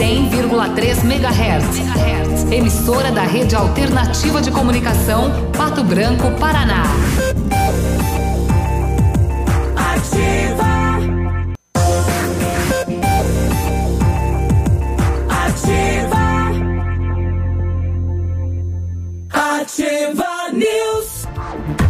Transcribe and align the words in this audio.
100,3 0.00 1.04
MHz. 1.04 2.50
Emissora 2.50 3.12
da 3.12 3.20
Rede 3.20 3.54
Alternativa 3.54 4.40
de 4.40 4.50
Comunicação, 4.50 5.30
Pato 5.54 5.84
Branco, 5.84 6.30
Paraná. 6.38 6.84
Ativa. 9.76 10.96
Ativa. 15.28 16.24
Ativa 19.30 20.50
News. 20.54 21.09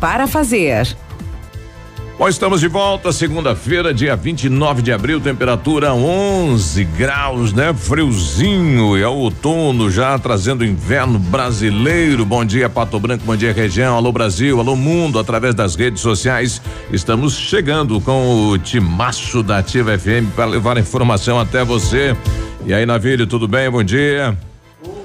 para 0.00 0.26
fazer. 0.26 0.96
Bom, 2.18 2.28
estamos 2.28 2.60
de 2.60 2.68
volta, 2.68 3.10
segunda-feira, 3.10 3.92
dia 3.92 4.14
29 4.14 4.82
de 4.82 4.92
abril, 4.92 5.20
temperatura 5.20 5.94
11 5.94 6.84
graus, 6.84 7.52
né? 7.52 7.72
Friozinho, 7.72 8.96
é 8.96 9.08
o 9.08 9.14
outono 9.14 9.90
já 9.90 10.18
trazendo 10.18 10.64
inverno 10.64 11.18
brasileiro. 11.18 12.24
Bom 12.24 12.44
dia, 12.44 12.68
Pato 12.68 13.00
Branco, 13.00 13.24
bom 13.24 13.34
dia, 13.34 13.52
região. 13.52 13.96
Alô, 13.96 14.12
Brasil, 14.12 14.60
alô, 14.60 14.76
mundo, 14.76 15.18
através 15.18 15.54
das 15.54 15.74
redes 15.74 16.02
sociais. 16.02 16.60
Estamos 16.92 17.34
chegando 17.34 18.00
com 18.02 18.48
o 18.50 18.58
timaço 18.58 19.42
da 19.42 19.58
Ativa 19.58 19.98
FM 19.98 20.34
para 20.36 20.44
levar 20.44 20.76
informação 20.76 21.40
até 21.40 21.64
você. 21.64 22.14
E 22.66 22.74
aí, 22.74 22.84
Navírio, 22.84 23.26
tudo 23.26 23.48
bem? 23.48 23.68
Bom 23.70 23.82
dia. 23.82 24.36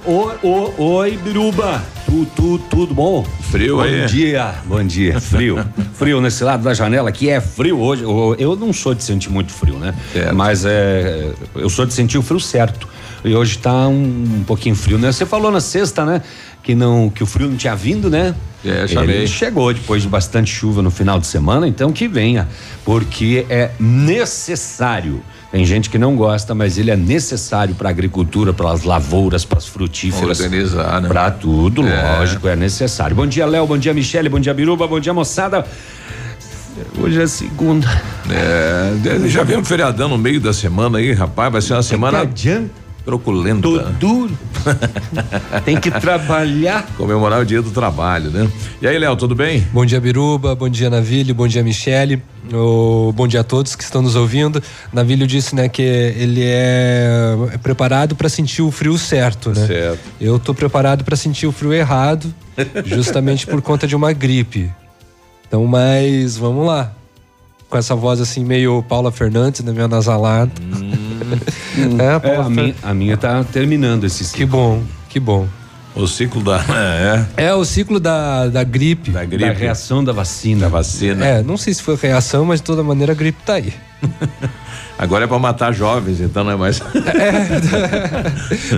Oi, 0.09 0.35
oi, 0.41 0.73
oi, 0.77 1.17
Biruba. 1.17 1.83
Tu, 2.05 2.25
tu, 2.33 2.57
tudo 2.69 2.93
bom? 2.93 3.27
Frio 3.51 3.75
bom 3.75 3.81
aí? 3.81 3.99
Bom 3.99 4.05
dia, 4.05 4.55
bom 4.63 4.83
dia. 4.85 5.19
Frio. 5.19 5.57
frio 5.95 6.21
nesse 6.21 6.45
lado 6.45 6.63
da 6.63 6.73
janela 6.73 7.11
que 7.11 7.29
é 7.29 7.41
frio 7.41 7.77
hoje. 7.77 8.03
Eu- 8.03 8.55
não 8.55 8.71
sou 8.71 8.93
de 8.93 9.03
sentir 9.03 9.29
muito 9.29 9.51
frio, 9.51 9.77
né? 9.77 9.93
Certo. 10.13 10.33
Mas 10.33 10.63
é, 10.63 11.29
eu 11.55 11.69
sou 11.69 11.85
de 11.85 11.93
sentir 11.93 12.17
o 12.17 12.21
frio 12.21 12.39
certo. 12.39 12.87
E 13.21 13.35
hoje 13.35 13.57
tá 13.57 13.89
um, 13.89 14.37
um 14.39 14.43
pouquinho 14.47 14.75
frio, 14.75 14.97
né? 14.97 15.11
Você 15.11 15.25
falou 15.25 15.51
na 15.51 15.59
sexta, 15.59 16.05
né? 16.05 16.21
Que 16.63 16.73
não, 16.73 17.09
que 17.09 17.21
o 17.21 17.25
frio 17.25 17.49
não 17.49 17.57
tinha 17.57 17.75
vindo, 17.75 18.09
né? 18.09 18.33
É, 18.63 18.87
chamei. 18.87 19.17
Ele 19.17 19.27
chegou 19.27 19.73
depois 19.73 20.03
de 20.03 20.07
bastante 20.07 20.49
chuva 20.49 20.81
no 20.81 20.89
final 20.89 21.19
de 21.19 21.27
semana, 21.27 21.67
então 21.67 21.91
que 21.91 22.07
venha, 22.07 22.47
porque 22.85 23.45
é 23.49 23.71
necessário. 23.77 25.21
Tem 25.51 25.65
gente 25.65 25.89
que 25.89 25.97
não 25.97 26.15
gosta, 26.15 26.53
mas 26.53 26.77
ele 26.77 26.91
é 26.91 26.95
necessário 26.97 27.73
para 27.73 27.87
a 27.87 27.91
agricultura, 27.91 28.51
para 28.51 28.69
as 28.71 28.83
lavouras, 28.83 29.45
para 29.45 29.57
as 29.57 29.65
frutíferas. 29.65 30.39
Organizar, 30.41 31.01
né? 31.01 31.07
Para 31.07 31.31
tudo, 31.31 31.87
É. 31.87 32.17
lógico, 32.17 32.47
é 32.49 32.55
necessário. 32.55 33.15
Bom 33.15 33.25
dia, 33.25 33.45
Léo, 33.45 33.65
bom 33.65 33.77
dia, 33.77 33.93
Michele, 33.93 34.27
bom 34.27 34.39
dia, 34.39 34.53
Biruba, 34.53 34.85
bom 34.87 34.99
dia, 34.99 35.13
moçada. 35.13 35.65
Hoje 37.01 37.21
é 37.21 37.27
segunda. 37.27 37.87
É, 38.29 39.27
já 39.29 39.43
vem 39.43 39.57
um 39.57 39.65
feriadão 39.65 40.09
no 40.09 40.17
meio 40.17 40.39
da 40.39 40.53
semana 40.53 40.97
aí, 40.99 41.11
rapaz, 41.13 41.51
vai 41.51 41.61
ser 41.61 41.73
uma 41.73 41.83
semana 41.83 42.19
adianta? 42.21 42.69
Truculenta. 43.07 43.61
Tô 43.61 43.79
duro. 43.97 44.37
Tem 45.63 45.79
que 45.79 45.89
trabalhar. 45.89 46.85
Comemorar 46.97 47.39
o 47.41 47.45
dia 47.45 47.61
do 47.61 47.71
trabalho, 47.71 48.29
né? 48.29 48.49
E 48.81 48.87
aí, 48.87 48.99
Léo, 48.99 49.15
tudo 49.15 49.33
bem? 49.33 49.65
Bom 49.71 49.85
dia, 49.85 50.01
Biruba. 50.01 50.53
Bom 50.53 50.67
dia, 50.67 50.89
Navilho. 50.89 51.33
Bom 51.33 51.47
dia, 51.47 51.63
Michele. 51.63 52.21
O- 52.53 53.13
bom 53.15 53.25
dia 53.25 53.39
a 53.39 53.43
todos 53.45 53.77
que 53.77 53.83
estão 53.83 54.01
nos 54.01 54.17
ouvindo. 54.17 54.61
Navilho 54.91 55.25
disse, 55.25 55.55
né, 55.55 55.69
que 55.69 55.81
ele 55.81 56.41
é, 56.43 57.33
preparado 57.63 58.13
para 58.13 58.27
sentir 58.27 58.61
o 58.61 58.71
frio 58.71 58.97
certo, 58.97 59.51
né? 59.51 59.65
Certo. 59.65 59.99
Eu 60.19 60.37
tô 60.37 60.53
preparado 60.53 61.05
para 61.05 61.15
sentir 61.15 61.47
o 61.47 61.51
frio 61.53 61.71
errado, 61.73 62.33
justamente 62.85 63.47
por 63.47 63.61
conta 63.61 63.87
de 63.87 63.95
uma 63.95 64.11
gripe. 64.11 64.69
Então, 65.47 65.65
mas 65.65 66.35
vamos 66.35 66.67
lá. 66.67 66.91
Com 67.69 67.77
essa 67.77 67.95
voz 67.95 68.19
assim 68.21 68.43
meio 68.45 68.83
Paula 68.83 69.11
Fernandes, 69.11 69.61
né, 69.61 69.71
meio 69.71 69.87
nasalado. 71.77 72.27
é, 72.27 72.29
É, 72.31 72.35
a, 72.37 72.43
Fer- 72.43 72.49
minha, 72.49 72.75
a 72.83 72.93
minha 72.93 73.17
tá 73.17 73.43
terminando 73.43 74.03
esse 74.03 74.23
Que 74.23 74.29
ciclo. 74.41 74.47
bom, 74.47 74.83
que 75.09 75.19
bom. 75.19 75.47
O 75.95 76.05
ciclo 76.07 76.43
da. 76.43 76.59
É, 77.37 77.47
É 77.47 77.53
o 77.53 77.65
ciclo 77.65 77.99
da, 77.99 78.47
da 78.47 78.63
gripe. 78.63 79.09
da 79.11 79.19
Da 79.21 79.25
gripe. 79.25 79.53
reação 79.59 80.03
da 80.03 80.11
vacina. 80.13 80.61
da 80.61 80.67
vacina. 80.69 81.25
É, 81.25 81.41
não 81.41 81.57
sei 81.57 81.73
se 81.73 81.81
foi 81.81 81.95
reação, 81.95 82.45
mas 82.45 82.59
de 82.59 82.65
toda 82.65 82.83
maneira 82.83 83.13
a 83.13 83.15
gripe 83.15 83.39
tá 83.45 83.53
aí. 83.55 83.73
Agora 84.99 85.25
é 85.25 85.27
pra 85.27 85.37
matar 85.39 85.71
jovens, 85.73 86.19
então 86.21 86.43
não 86.43 86.51
é 86.51 86.55
mais. 86.55 86.81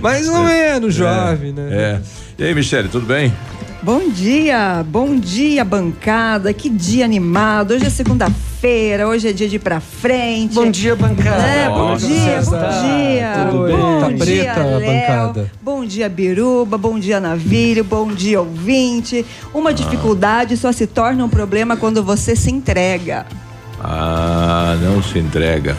Mais 0.02 0.28
ou 0.28 0.44
menos, 0.44 0.94
jovem, 0.96 1.52
né? 1.54 1.68
É. 1.72 2.00
E 2.38 2.44
aí, 2.44 2.56
Michele, 2.56 2.88
tudo 2.90 3.06
bem? 3.06 3.34
Bom 3.82 4.10
dia, 4.10 4.84
bom 4.88 5.16
dia, 5.18 5.64
bancada. 5.64 6.54
Que 6.54 6.70
dia 6.70 7.06
animado. 7.06 7.72
Hoje 7.72 7.86
é 7.86 7.90
segunda-feira, 7.90 8.49
hoje 9.08 9.30
é 9.30 9.34
dia 9.34 9.48
de 9.48 9.56
ir 9.56 9.60
pra 9.60 9.80
frente. 9.80 10.54
Bom 10.54 10.70
dia, 10.70 10.96
bancada. 10.96 11.42
É, 11.44 11.70
bom 11.70 11.90
Nossa, 11.90 12.06
dia, 12.08 12.42
bom 12.44 12.52
tá 12.52 12.68
dia. 12.68 13.46
tudo 13.50 13.64
bem? 13.66 13.78
Bom 13.78 14.00
Tá 14.02 14.08
dia, 14.10 14.18
preta 14.18 14.60
a 14.62 14.80
bancada. 14.80 15.52
Bom 15.62 15.86
dia, 15.86 16.10
Biruba. 16.10 16.78
Bom 16.78 17.00
dia, 17.00 17.20
Navírio. 17.20 17.84
Bom 17.84 18.12
dia, 18.12 18.40
ouvinte. 18.42 19.26
Uma 19.54 19.74
dificuldade 19.74 20.58
só 20.58 20.72
se 20.72 20.86
torna 20.86 21.24
um 21.24 21.30
problema 21.30 21.78
quando 21.78 22.04
você 22.04 22.36
se 22.36 22.52
entrega. 22.52 23.26
Ah, 23.82 24.78
não 24.82 25.02
se 25.02 25.20
entrega. 25.20 25.78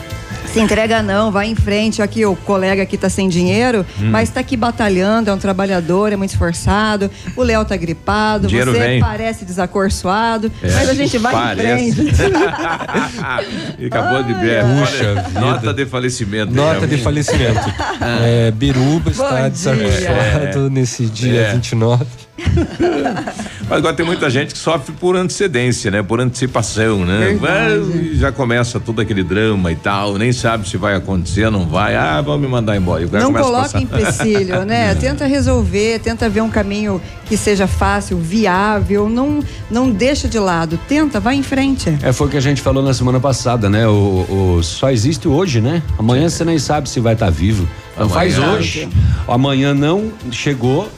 Se 0.53 0.59
entrega 0.59 1.01
não, 1.01 1.31
vai 1.31 1.47
em 1.47 1.55
frente. 1.55 2.03
Aqui 2.03 2.27
o 2.27 2.35
colega 2.35 2.83
aqui 2.83 2.97
tá 2.99 3.09
sem 3.09 3.29
dinheiro, 3.29 3.87
Hum. 4.01 4.11
mas 4.11 4.31
tá 4.31 4.41
aqui 4.41 4.57
batalhando, 4.57 5.31
é 5.31 5.33
um 5.33 5.39
trabalhador, 5.39 6.13
é 6.13 6.17
muito 6.17 6.31
esforçado. 6.31 7.09
O 7.37 7.43
Léo 7.45 7.65
tá 7.65 7.77
gripado, 7.77 8.49
Dinheiro 8.49 8.73
você 8.73 8.79
vem. 8.81 9.01
parece 9.01 9.45
desacorçoado, 9.45 10.51
É, 10.61 10.73
mas 10.73 10.89
a 10.89 10.95
gente 10.95 11.19
vai 11.19 11.33
parece. 11.33 11.85
em 11.85 11.93
frente. 11.93 12.23
acabou 13.87 14.25
de 14.25 14.35
ver. 14.35 14.65
Puxa. 14.65 15.41
Nota 15.41 15.73
de 15.73 15.87
falecimento. 15.87 16.53
Nota 16.53 16.87
de 16.87 16.99
falecimento. 16.99 17.61
É, 18.23 18.51
Biruba 18.51 19.11
está 19.11 19.43
Bom 19.43 19.49
desarrochado 19.51 20.71
nesse 20.71 21.05
dia 21.07 21.43
É. 21.43 21.53
29. 21.53 22.05
Mas 23.69 23.79
agora 23.79 23.95
tem 23.95 24.05
muita 24.05 24.29
gente 24.29 24.53
que 24.53 24.59
sofre 24.59 24.93
por 24.99 25.17
antecedência, 25.17 25.91
né? 25.91 26.03
Por 26.03 26.21
antecipação, 26.21 27.05
né? 27.05 27.37
Vai, 27.41 28.15
já 28.15 28.33
começa 28.33 28.81
todo 28.81 29.01
aquele 29.01 29.23
drama 29.23 29.71
e 29.71 29.77
tal, 29.77 30.17
nem 30.19 30.33
sabe 30.33 30.69
se 30.69 30.77
vai 30.77 30.95
acontecer, 30.95 31.51
não 31.51 31.67
vai. 31.67 31.95
Ah, 31.95 32.21
vão 32.21 32.39
me 32.39 32.49
mandar 32.49 32.77
embora. 32.77 33.07
Não 33.13 33.33
coloca 33.33 33.79
empecilho, 33.81 34.65
né? 34.67 34.95
Tenta 34.95 35.27
resolver, 35.27 36.01
tenta 36.01 36.29
ver 36.29 36.41
um 36.41 36.51
caminho 36.51 37.01
que 37.27 37.37
seja 37.37 37.67
fácil, 37.67 38.19
viável. 38.19 39.09
Não, 39.09 39.41
não 39.71 39.91
deixa 39.91 40.29
de 40.29 40.39
lado. 40.39 40.79
Tenta, 40.89 41.21
vai 41.21 41.37
em 41.37 41.43
frente. 41.43 41.97
É, 42.03 42.13
foi 42.13 42.27
o 42.27 42.31
que 42.31 42.37
a 42.37 42.41
gente 42.41 42.61
falou 42.61 42.83
na 42.83 42.93
semana 42.93 43.21
passada, 43.21 43.71
né? 43.71 43.87
O, 43.87 44.57
o- 44.59 44.63
só 44.63 44.91
existe 44.91 45.29
hoje, 45.29 45.61
né? 45.61 45.83
Amanhã 45.99 46.29
você 46.29 46.45
nem 46.45 46.59
sabe 46.59 46.89
se 46.89 46.99
vai 46.99 47.13
estar 47.15 47.31
vivo. 47.31 47.69
Então 47.95 48.07
Amanhã. 48.07 48.35
faz 48.35 48.39
hoje. 48.39 48.89
Amanhã 49.29 49.73
não 49.75 50.11
chegou. 50.33 50.91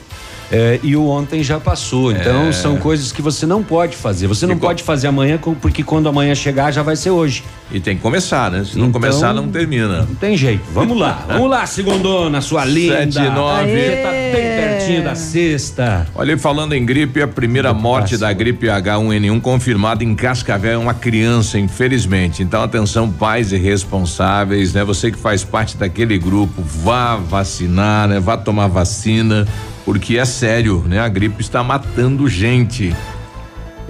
É, 0.55 0.79
e 0.83 0.95
o 0.95 1.07
ontem 1.07 1.41
já 1.43 1.59
passou. 1.59 2.11
Então 2.11 2.53
são 2.53 2.77
coisas 2.77 3.11
que 3.11 3.21
você 3.23 3.45
não 3.45 3.63
pode 3.63 3.97
fazer. 3.97 4.27
Você 4.27 4.45
não 4.45 4.53
Ficou. 4.53 4.69
pode 4.69 4.83
fazer 4.83 5.07
amanhã, 5.07 5.39
porque 5.59 5.83
quando 5.83 6.07
amanhã 6.07 6.35
chegar 6.35 6.71
já 6.71 6.83
vai 6.83 6.95
ser 6.95 7.09
hoje. 7.09 7.43
E 7.71 7.79
tem 7.79 7.95
que 7.95 8.03
começar, 8.03 8.51
né? 8.51 8.63
Se 8.63 8.77
não 8.77 8.87
Então- 8.89 9.01
começar, 9.01 9.33
não 9.33 9.47
termina. 9.47 9.99
Não 10.03 10.13
tem 10.15 10.37
jeito. 10.37 10.61
Vamos 10.71 10.95
lá. 10.95 11.25
Vamos 11.27 11.49
lá, 11.49 11.65
segundona, 11.65 12.39
sua 12.39 12.63
linda. 12.65 12.97
Sete 13.11 13.17
e 13.17 13.29
nove. 13.31 13.71
Você 13.71 14.01
tá 14.03 14.11
bem 14.11 14.31
pertinho 14.31 15.03
da 15.03 15.15
sexta. 15.15 16.07
Olha, 16.13 16.33
e 16.33 16.37
falando 16.37 16.73
em 16.73 16.85
gripe, 16.85 17.19
a 17.19 17.27
primeira 17.27 17.73
morte 17.73 18.15
da 18.15 18.31
gripe 18.31 18.67
H1N1 18.67 19.41
confirmada 19.41 20.03
em 20.03 20.13
Cascavel 20.13 20.73
é 20.73 20.77
uma 20.77 20.93
criança, 20.93 21.57
infelizmente. 21.57 22.43
Então, 22.43 22.61
atenção, 22.61 23.09
pais 23.09 23.51
e 23.51 23.57
responsáveis, 23.57 24.73
né? 24.73 24.83
Você 24.83 25.09
que 25.11 25.17
faz 25.17 25.43
parte 25.43 25.75
daquele 25.77 26.19
grupo, 26.19 26.61
vá 26.61 27.15
vacinar, 27.15 28.07
né? 28.07 28.19
Vá 28.19 28.37
tomar 28.37 28.67
vacina, 28.67 29.47
porque 29.85 30.17
é 30.17 30.25
sério, 30.25 30.83
né? 30.87 30.99
A 30.99 31.07
gripe 31.07 31.41
está 31.41 31.63
matando 31.63 32.27
gente. 32.27 32.95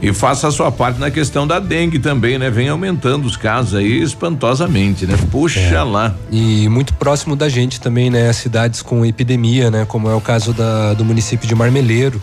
E 0.02 0.12
faça 0.12 0.50
a 0.50 0.52
sua 0.52 0.70
parte 0.70 1.00
na 1.00 1.10
questão 1.10 1.48
da 1.48 1.60
dengue 1.60 1.98
também, 1.98 2.38
né? 2.38 2.50
Vem 2.50 2.68
aumentando 2.68 3.26
os 3.26 3.38
casos 3.38 3.74
aí 3.74 4.02
espantosamente, 4.02 5.06
né? 5.06 5.18
Puxa 5.32 5.82
lá. 5.84 6.14
E 6.30 6.68
muito 6.68 6.94
próximo 6.96 7.38
da 7.38 7.48
gente 7.48 7.80
também, 7.80 8.10
né? 8.10 8.34
Cidades 8.34 8.82
com 8.82 9.06
epidemia, 9.06 9.72
né? 9.72 9.86
Como 9.86 10.10
é 10.10 10.14
o 10.14 10.20
caso 10.20 10.52
da, 10.52 10.94
do 10.94 11.06
município 11.06 11.48
de 11.48 11.56
Marmeleiro. 11.56 12.22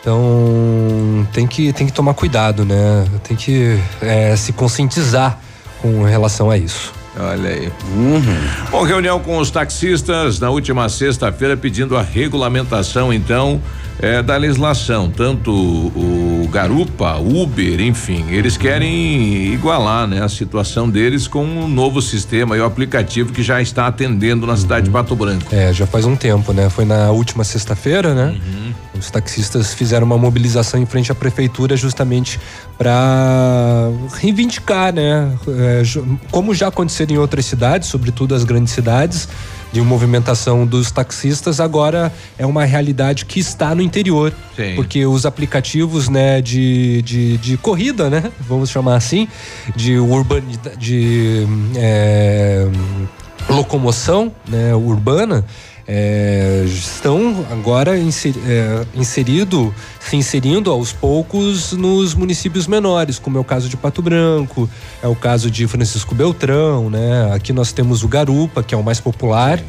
Então 0.00 1.24
tem 1.32 1.46
que, 1.46 1.72
tem 1.72 1.86
que 1.86 1.92
tomar 1.92 2.14
cuidado, 2.14 2.64
né? 2.64 3.06
Tem 3.22 3.36
que 3.36 3.78
é, 4.00 4.34
se 4.34 4.52
conscientizar 4.52 5.38
com 5.80 6.02
relação 6.02 6.50
a 6.50 6.58
isso. 6.58 6.92
Olha 7.18 7.50
aí. 7.50 7.70
Bom, 8.70 8.82
reunião 8.84 9.20
com 9.20 9.36
os 9.38 9.50
taxistas 9.50 10.40
na 10.40 10.48
última 10.48 10.88
sexta-feira 10.88 11.56
pedindo 11.56 11.96
a 11.96 12.02
regulamentação, 12.02 13.12
então, 13.12 13.60
eh, 14.00 14.22
da 14.22 14.36
legislação. 14.36 15.10
Tanto 15.10 15.52
o, 15.52 16.42
o 16.44 16.48
Garupa, 16.48 17.16
Uber, 17.18 17.80
enfim, 17.80 18.24
eles 18.30 18.56
querem 18.56 19.52
igualar, 19.52 20.06
né, 20.06 20.22
a 20.22 20.28
situação 20.28 20.88
deles 20.88 21.26
com 21.28 21.44
o 21.44 21.68
novo 21.68 22.00
sistema 22.00 22.56
e 22.56 22.60
o 22.60 22.64
aplicativo 22.64 23.32
que 23.32 23.42
já 23.42 23.60
está 23.60 23.86
atendendo 23.86 24.46
na 24.46 24.56
cidade 24.56 24.86
de 24.86 24.90
Pato 24.90 25.14
Branco. 25.14 25.54
É, 25.54 25.72
já 25.72 25.86
faz 25.86 26.06
um 26.06 26.16
tempo, 26.16 26.52
né? 26.52 26.70
Foi 26.70 26.86
na 26.86 27.10
última 27.10 27.44
sexta-feira, 27.44 28.14
né? 28.14 28.34
Os 29.02 29.10
taxistas 29.10 29.74
fizeram 29.74 30.06
uma 30.06 30.16
mobilização 30.16 30.80
em 30.80 30.86
frente 30.86 31.10
à 31.10 31.14
prefeitura 31.14 31.76
justamente 31.76 32.38
para 32.78 33.90
reivindicar, 34.20 34.94
né? 34.94 35.36
É, 35.48 35.82
como 36.30 36.54
já 36.54 36.68
aconteceu 36.68 37.04
em 37.10 37.18
outras 37.18 37.44
cidades, 37.46 37.88
sobretudo 37.88 38.32
as 38.32 38.44
grandes 38.44 38.72
cidades, 38.72 39.28
de 39.72 39.80
movimentação 39.80 40.64
dos 40.64 40.92
taxistas, 40.92 41.58
agora 41.58 42.12
é 42.38 42.46
uma 42.46 42.64
realidade 42.64 43.24
que 43.24 43.40
está 43.40 43.74
no 43.74 43.82
interior. 43.82 44.32
Sim. 44.54 44.76
Porque 44.76 45.04
os 45.04 45.26
aplicativos, 45.26 46.08
né, 46.08 46.40
de, 46.40 47.02
de, 47.02 47.38
de 47.38 47.56
corrida, 47.56 48.08
né? 48.08 48.30
Vamos 48.38 48.70
chamar 48.70 48.94
assim, 48.94 49.26
de 49.74 49.98
urbanidade, 49.98 50.76
de 50.76 51.44
é, 51.74 52.68
locomoção 53.50 54.32
né, 54.48 54.72
urbana 54.76 55.44
é, 55.86 56.64
estão 56.66 57.44
agora 57.50 57.98
inser, 57.98 58.34
é, 58.46 58.86
inserido, 58.94 59.74
se 59.98 60.16
inserindo 60.16 60.70
aos 60.70 60.92
poucos 60.92 61.72
nos 61.72 62.14
municípios 62.14 62.66
menores, 62.66 63.18
como 63.18 63.38
é 63.38 63.40
o 63.40 63.44
caso 63.44 63.68
de 63.68 63.76
Pato 63.76 64.00
Branco, 64.00 64.68
é 65.02 65.08
o 65.08 65.16
caso 65.16 65.50
de 65.50 65.66
Francisco 65.66 66.14
Beltrão, 66.14 66.88
né? 66.88 67.32
Aqui 67.34 67.52
nós 67.52 67.72
temos 67.72 68.02
o 68.02 68.08
Garupa, 68.08 68.62
que 68.62 68.74
é 68.74 68.78
o 68.78 68.82
mais 68.82 69.00
popular. 69.00 69.60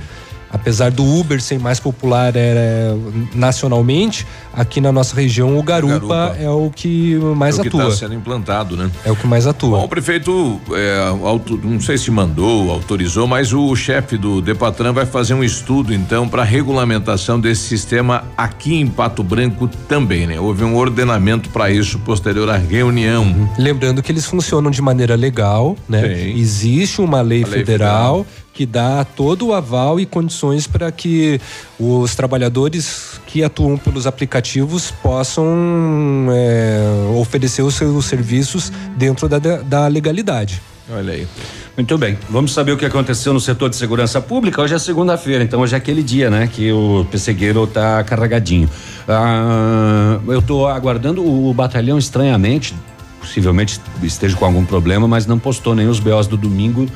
Apesar 0.54 0.92
do 0.92 1.04
Uber 1.04 1.42
ser 1.42 1.60
mais 1.60 1.80
popular 1.80 2.32
é, 2.36 2.94
nacionalmente, 3.34 4.26
aqui 4.54 4.80
na 4.80 4.92
nossa 4.92 5.16
região 5.16 5.58
o 5.58 5.64
Garupa, 5.64 5.98
Garupa. 5.98 6.38
é 6.40 6.50
o 6.50 6.70
que 6.74 7.16
mais 7.36 7.58
É 7.58 7.60
o 7.60 7.62
que 7.64 7.68
atua. 7.70 7.88
está 7.88 8.06
sendo 8.06 8.14
implantado, 8.14 8.78
né? 8.78 8.90
É 9.04 9.12
o 9.12 9.16
que 9.16 9.26
mais 9.28 9.48
atua. 9.48 9.80
Bom, 9.80 9.86
o 9.86 9.90
prefeito, 9.90 10.62
é, 10.74 11.08
auto- 11.24 11.60
não 11.64 11.80
sei 11.82 11.98
se 11.98 12.12
mandou, 12.12 12.70
autorizou, 12.72 13.28
mas 13.28 13.52
o 13.52 13.76
chefe 13.76 14.18
do 14.18 14.42
Depatran 14.42 14.94
vai 14.94 15.06
fazer 15.06 15.34
um 15.34 15.44
estudo, 15.44 15.94
então, 15.94 16.28
para 16.30 16.44
regulamentação 16.44 17.40
desse 17.40 17.64
sistema 17.68 18.24
aqui 18.38 18.76
em 18.76 18.88
Pato 18.88 19.24
Branco 19.24 19.68
também, 19.88 20.28
né? 20.28 20.40
Houve 20.40 20.64
um 20.64 20.76
ordenamento 20.76 21.50
para 21.50 21.72
isso 21.72 21.98
posterior 22.00 22.50
à 22.50 22.58
reunião. 22.58 23.50
Lembrando 23.58 24.02
que 24.04 24.12
eles 24.12 24.26
funcionam 24.26 24.70
de 24.70 24.82
maneira 24.82 25.16
legal, 25.16 25.76
né? 25.90 26.02
Sim. 26.16 26.38
Existe 26.40 27.02
uma 27.02 27.22
lei, 27.22 27.44
A 27.44 27.48
lei 27.48 27.60
federal, 27.60 28.18
federal. 28.24 28.26
Que 28.54 28.66
dá 28.66 29.04
todo 29.04 29.48
o 29.48 29.54
aval 29.54 30.00
e 30.00 30.06
condições 30.06 30.68
para 30.68 30.92
que 30.92 31.42
os 31.80 32.16
trabalhadores 32.16 33.20
que 33.26 33.44
atuam 33.44 33.78
pelos 33.78 34.06
aplicativos 34.06 34.92
possam 34.92 36.28
é, 36.32 36.80
oferecer 37.20 37.64
os 37.64 37.74
seus 37.74 38.06
serviços 38.06 38.72
dentro 38.96 39.28
da, 39.28 39.40
da 39.40 39.88
legalidade. 39.88 40.62
Olha 40.92 41.14
aí. 41.14 41.28
Muito 41.76 41.98
bem, 41.98 42.20
vamos 42.30 42.54
saber 42.54 42.74
o 42.74 42.78
que 42.78 42.86
aconteceu 42.86 43.34
no 43.34 43.40
setor 43.40 43.68
de 43.68 43.76
segurança 43.76 44.22
pública. 44.22 44.62
Hoje 44.62 44.76
é 44.76 44.78
segunda-feira, 44.78 45.44
então 45.44 45.62
hoje 45.62 45.74
é 45.74 45.78
aquele 45.78 46.04
dia, 46.04 46.30
né, 46.30 46.48
que 46.52 46.72
o 46.72 47.04
pessegueiro 47.10 47.66
tá 47.66 48.04
carregadinho. 48.04 48.70
Ah, 49.08 50.20
eu 50.28 50.42
tô 50.42 50.68
aguardando 50.68 51.24
o, 51.24 51.50
o 51.50 51.54
batalhão 51.54 51.98
estranhamente, 51.98 52.76
possivelmente 53.20 53.82
esteja 54.04 54.38
com 54.38 54.46
algum 54.46 54.64
problema, 54.64 55.08
mas 55.08 55.26
não 55.26 55.40
postou 55.40 55.74
nem 55.74 55.88
os 55.88 56.00
BOs 56.00 56.28
do 56.28 56.38
domingo 56.38 56.88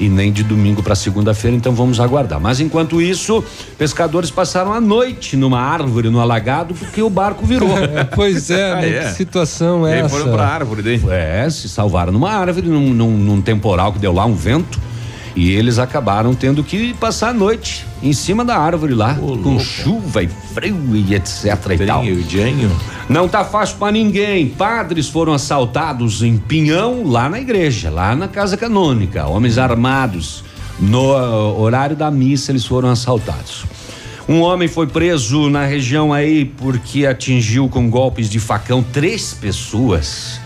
e 0.00 0.08
nem 0.08 0.32
de 0.32 0.42
domingo 0.42 0.82
para 0.82 0.94
segunda-feira, 0.94 1.56
então 1.56 1.74
vamos 1.74 2.00
aguardar. 2.00 2.40
Mas 2.40 2.60
enquanto 2.60 3.00
isso, 3.00 3.42
pescadores 3.78 4.30
passaram 4.30 4.72
a 4.72 4.80
noite 4.80 5.36
numa 5.36 5.60
árvore 5.60 6.10
no 6.10 6.20
alagado 6.20 6.74
porque 6.74 7.00
o 7.02 7.10
barco 7.10 7.44
virou. 7.46 7.68
pois 8.14 8.50
é, 8.50 8.72
Ah, 8.72 8.76
né? 8.80 8.88
é? 8.88 9.02
que 9.04 9.14
situação 9.14 9.86
é 9.86 10.00
essa? 10.00 10.08
foram 10.08 10.32
pra 10.32 10.46
árvore 10.46 10.82
daí. 10.82 11.00
É, 11.10 11.48
se 11.50 11.68
salvaram 11.68 12.12
numa 12.12 12.30
árvore, 12.30 12.66
num, 12.68 12.92
num- 12.92 13.16
num 13.16 13.40
temporal 13.42 13.92
que 13.92 13.98
deu 13.98 14.12
lá, 14.12 14.24
um 14.26 14.34
vento. 14.34 14.80
E 15.36 15.50
eles 15.50 15.78
acabaram 15.78 16.32
tendo 16.34 16.62
que 16.62 16.94
passar 16.94 17.30
a 17.30 17.32
noite 17.32 17.84
em 18.02 18.12
cima 18.12 18.44
da 18.44 18.56
árvore 18.56 18.94
lá, 18.94 19.18
Ô, 19.20 19.36
com 19.38 19.58
chuva 19.58 20.22
e 20.22 20.28
frio 20.28 20.78
e 20.94 21.14
etc 21.14 21.44
e 21.72 21.86
tal. 21.86 22.04
E 22.04 22.22
Janho. 22.22 22.70
Não 23.08 23.28
tá 23.28 23.44
fácil 23.44 23.76
pra 23.76 23.90
ninguém. 23.90 24.48
Padres 24.48 25.08
foram 25.08 25.32
assaltados 25.32 26.22
em 26.22 26.36
Pinhão, 26.36 27.04
lá 27.04 27.28
na 27.28 27.40
igreja, 27.40 27.90
lá 27.90 28.14
na 28.14 28.28
casa 28.28 28.56
canônica. 28.56 29.26
Homens 29.26 29.58
armados. 29.58 30.44
No 30.78 31.14
ah, 31.14 31.52
horário 31.52 31.96
da 31.96 32.10
missa, 32.10 32.52
eles 32.52 32.64
foram 32.64 32.88
assaltados. 32.90 33.64
Um 34.28 34.40
homem 34.40 34.68
foi 34.68 34.86
preso 34.86 35.50
na 35.50 35.66
região 35.66 36.12
aí 36.12 36.44
porque 36.44 37.06
atingiu 37.06 37.68
com 37.68 37.90
golpes 37.90 38.30
de 38.30 38.40
facão 38.40 38.82
três 38.82 39.34
pessoas. 39.34 40.40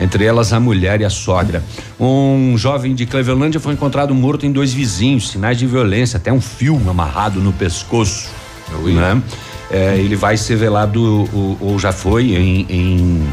Entre 0.00 0.24
elas 0.24 0.52
a 0.52 0.60
mulher 0.60 1.00
e 1.00 1.04
a 1.04 1.10
sogra. 1.10 1.62
Um 1.98 2.56
jovem 2.56 2.94
de 2.94 3.06
Clevelândia 3.06 3.60
foi 3.60 3.74
encontrado 3.74 4.14
morto 4.14 4.46
em 4.46 4.52
dois 4.52 4.72
vizinhos, 4.72 5.30
sinais 5.30 5.58
de 5.58 5.66
violência, 5.66 6.16
até 6.16 6.32
um 6.32 6.40
fio 6.40 6.80
amarrado 6.88 7.40
no 7.40 7.52
pescoço. 7.52 8.28
Né? 8.84 9.22
É, 9.70 9.96
ele 9.96 10.16
vai 10.16 10.36
ser 10.36 10.56
velado, 10.56 11.28
ou, 11.32 11.58
ou 11.60 11.78
já 11.78 11.92
foi, 11.92 12.34
em, 12.34 12.66
em, 12.68 13.28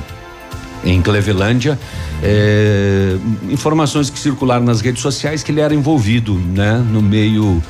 em 0.83 1.01
Clevelândia. 1.01 1.79
É, 2.21 3.15
informações 3.49 4.09
que 4.09 4.19
circularam 4.19 4.65
nas 4.65 4.81
redes 4.81 5.01
sociais 5.01 5.41
que 5.41 5.51
ele 5.51 5.61
era 5.61 5.73
envolvido 5.73 6.33
né, 6.35 6.83
no 6.91 7.01
meio. 7.01 7.61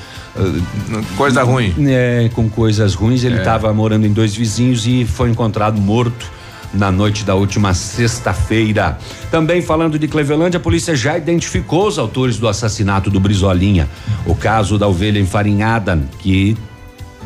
Coisa 1.18 1.44
ruim. 1.44 1.74
É, 1.88 2.30
com 2.33 2.50
coisas 2.50 2.94
ruins. 2.94 3.24
Ele 3.24 3.38
estava 3.38 3.74
morando 3.74 4.06
em 4.06 4.13
dois 4.13 4.35
vizinhos 4.35 4.88
e 4.88 5.06
foi 5.06 5.30
encontrado 5.30 5.80
morto 5.80 6.38
na 6.74 6.92
noite 6.92 7.24
da 7.24 7.36
última 7.36 7.74
sexta-feira. 7.74 8.98
Também 9.31 9.62
falando 9.62 9.98
de 9.98 10.07
Clevelândia, 10.07 10.57
a 10.57 10.62
polícia 10.62 10.95
já 10.95 11.18
identificou 11.18 11.88
os 11.88 11.98
autores 11.98 12.38
do 12.38 12.48
assassinato 12.48 13.10
do 13.10 13.19
Brizolinha. 13.19 13.89
O 14.25 14.36
caso 14.36 14.77
da 14.77 14.88
ovelha 14.88 15.19
enfarinhada, 15.19 16.00
que 16.19 16.57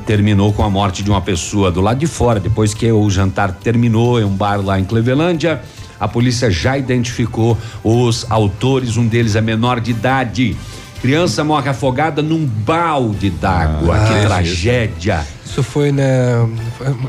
terminou 0.05 0.51
com 0.53 0.63
a 0.63 0.69
morte 0.69 1.03
de 1.03 1.09
uma 1.09 1.21
pessoa 1.21 1.71
do 1.71 1.81
lado 1.81 1.99
de 1.99 2.07
fora, 2.07 2.39
depois 2.39 2.73
que 2.73 2.91
o 2.91 3.09
jantar 3.09 3.53
terminou 3.53 4.19
em 4.19 4.23
um 4.23 4.35
bar 4.35 4.63
lá 4.63 4.79
em 4.79 4.85
Clevelândia. 4.85 5.61
A 5.99 6.07
polícia 6.07 6.51
já 6.51 6.77
identificou 6.77 7.57
os 7.83 8.25
autores, 8.29 8.97
um 8.97 9.07
deles 9.07 9.35
é 9.35 9.41
menor 9.41 9.79
de 9.79 9.91
idade. 9.91 10.57
Criança 11.03 11.43
morre 11.43 11.69
afogada 11.69 12.21
num 12.21 12.45
balde 12.45 13.29
d'água. 13.29 13.99
que 14.07 14.13
Ah, 14.13 14.25
tragédia. 14.25 15.27
Isso 15.45 15.61
foi, 15.61 15.91
né? 15.91 16.47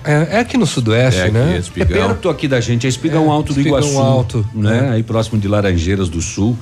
É, 0.02 0.36
é 0.36 0.38
aqui 0.40 0.58
no 0.58 0.66
Sudoeste, 0.66 1.20
É 1.20 1.24
aqui, 1.26 1.32
né? 1.32 1.54
É 1.54 1.58
Espigão. 1.60 2.08
perto 2.08 2.28
aqui 2.28 2.48
da 2.48 2.60
gente, 2.60 2.86
é 2.86 2.88
Espigão 2.88 3.26
É, 3.26 3.28
Alto 3.28 3.54
do 3.54 3.60
Espigão 3.60 3.78
Iguaçu. 3.78 3.98
Alto, 4.00 4.46
né? 4.52 4.80
né? 4.80 4.90
Aí 4.94 5.04
próximo 5.04 5.40
de 5.40 5.46
Laranjeiras 5.46 6.08
do 6.08 6.20
Sul. 6.20 6.58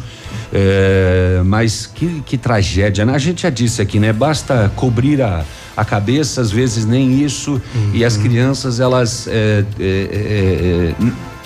É, 0.53 1.41
mas 1.43 1.87
que, 1.87 2.23
que 2.27 2.37
tragédia, 2.37 3.07
né? 3.07 3.15
A 3.15 3.19
gente 3.19 3.45
já 3.45 3.51
disse 3.51 3.81
aqui, 3.81 3.99
né? 3.99 4.13
Basta 4.13 4.71
cobrir 4.77 5.23
a, 5.23 5.43
a 5.75 5.87
cabeça, 5.87 6.43
às 6.43 6.51
vezes 6.51 6.85
nem 6.85 7.25
isso. 7.25 7.59
E 7.95 8.05
as 8.05 8.19
crianças, 8.19 8.79
elas. 8.79 9.27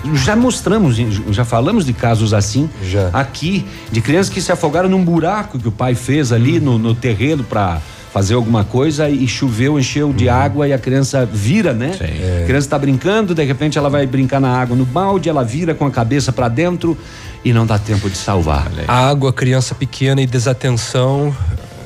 É, 0.04 0.06
é, 0.06 0.10
é, 0.10 0.14
é, 0.14 0.16
já 0.16 0.36
mostramos, 0.36 0.96
já 1.30 1.44
falamos 1.44 1.84
de 1.84 1.92
casos 1.92 2.34
assim 2.34 2.68
Já. 2.82 3.10
aqui, 3.12 3.66
de 3.90 4.00
crianças 4.00 4.32
que 4.32 4.40
se 4.40 4.52
afogaram 4.52 4.88
num 4.88 5.04
buraco 5.04 5.58
que 5.58 5.68
o 5.68 5.72
pai 5.72 5.94
fez 5.94 6.32
ali 6.32 6.60
no, 6.60 6.78
no 6.78 6.94
terreno 6.94 7.44
para 7.44 7.80
fazer 8.12 8.32
alguma 8.32 8.64
coisa 8.64 9.10
e 9.10 9.28
choveu, 9.28 9.78
encheu 9.78 10.10
de 10.10 10.26
água 10.26 10.66
e 10.66 10.72
a 10.72 10.78
criança 10.78 11.26
vira, 11.26 11.74
né? 11.74 11.92
Sim. 11.92 12.42
A 12.42 12.46
criança 12.46 12.66
está 12.66 12.78
brincando, 12.78 13.34
de 13.34 13.44
repente 13.44 13.76
ela 13.76 13.90
vai 13.90 14.06
brincar 14.06 14.40
na 14.40 14.58
água 14.58 14.74
no 14.74 14.86
balde, 14.86 15.28
ela 15.28 15.44
vira 15.44 15.74
com 15.74 15.84
a 15.84 15.90
cabeça 15.90 16.32
para 16.32 16.48
dentro 16.48 16.96
e 17.44 17.52
não 17.52 17.66
dá 17.66 17.78
tempo 17.78 18.08
de 18.08 18.16
salvar. 18.16 18.70
Água, 18.88 19.34
criança 19.34 19.74
pequena 19.74 20.22
e 20.22 20.26
desatenção 20.26 21.36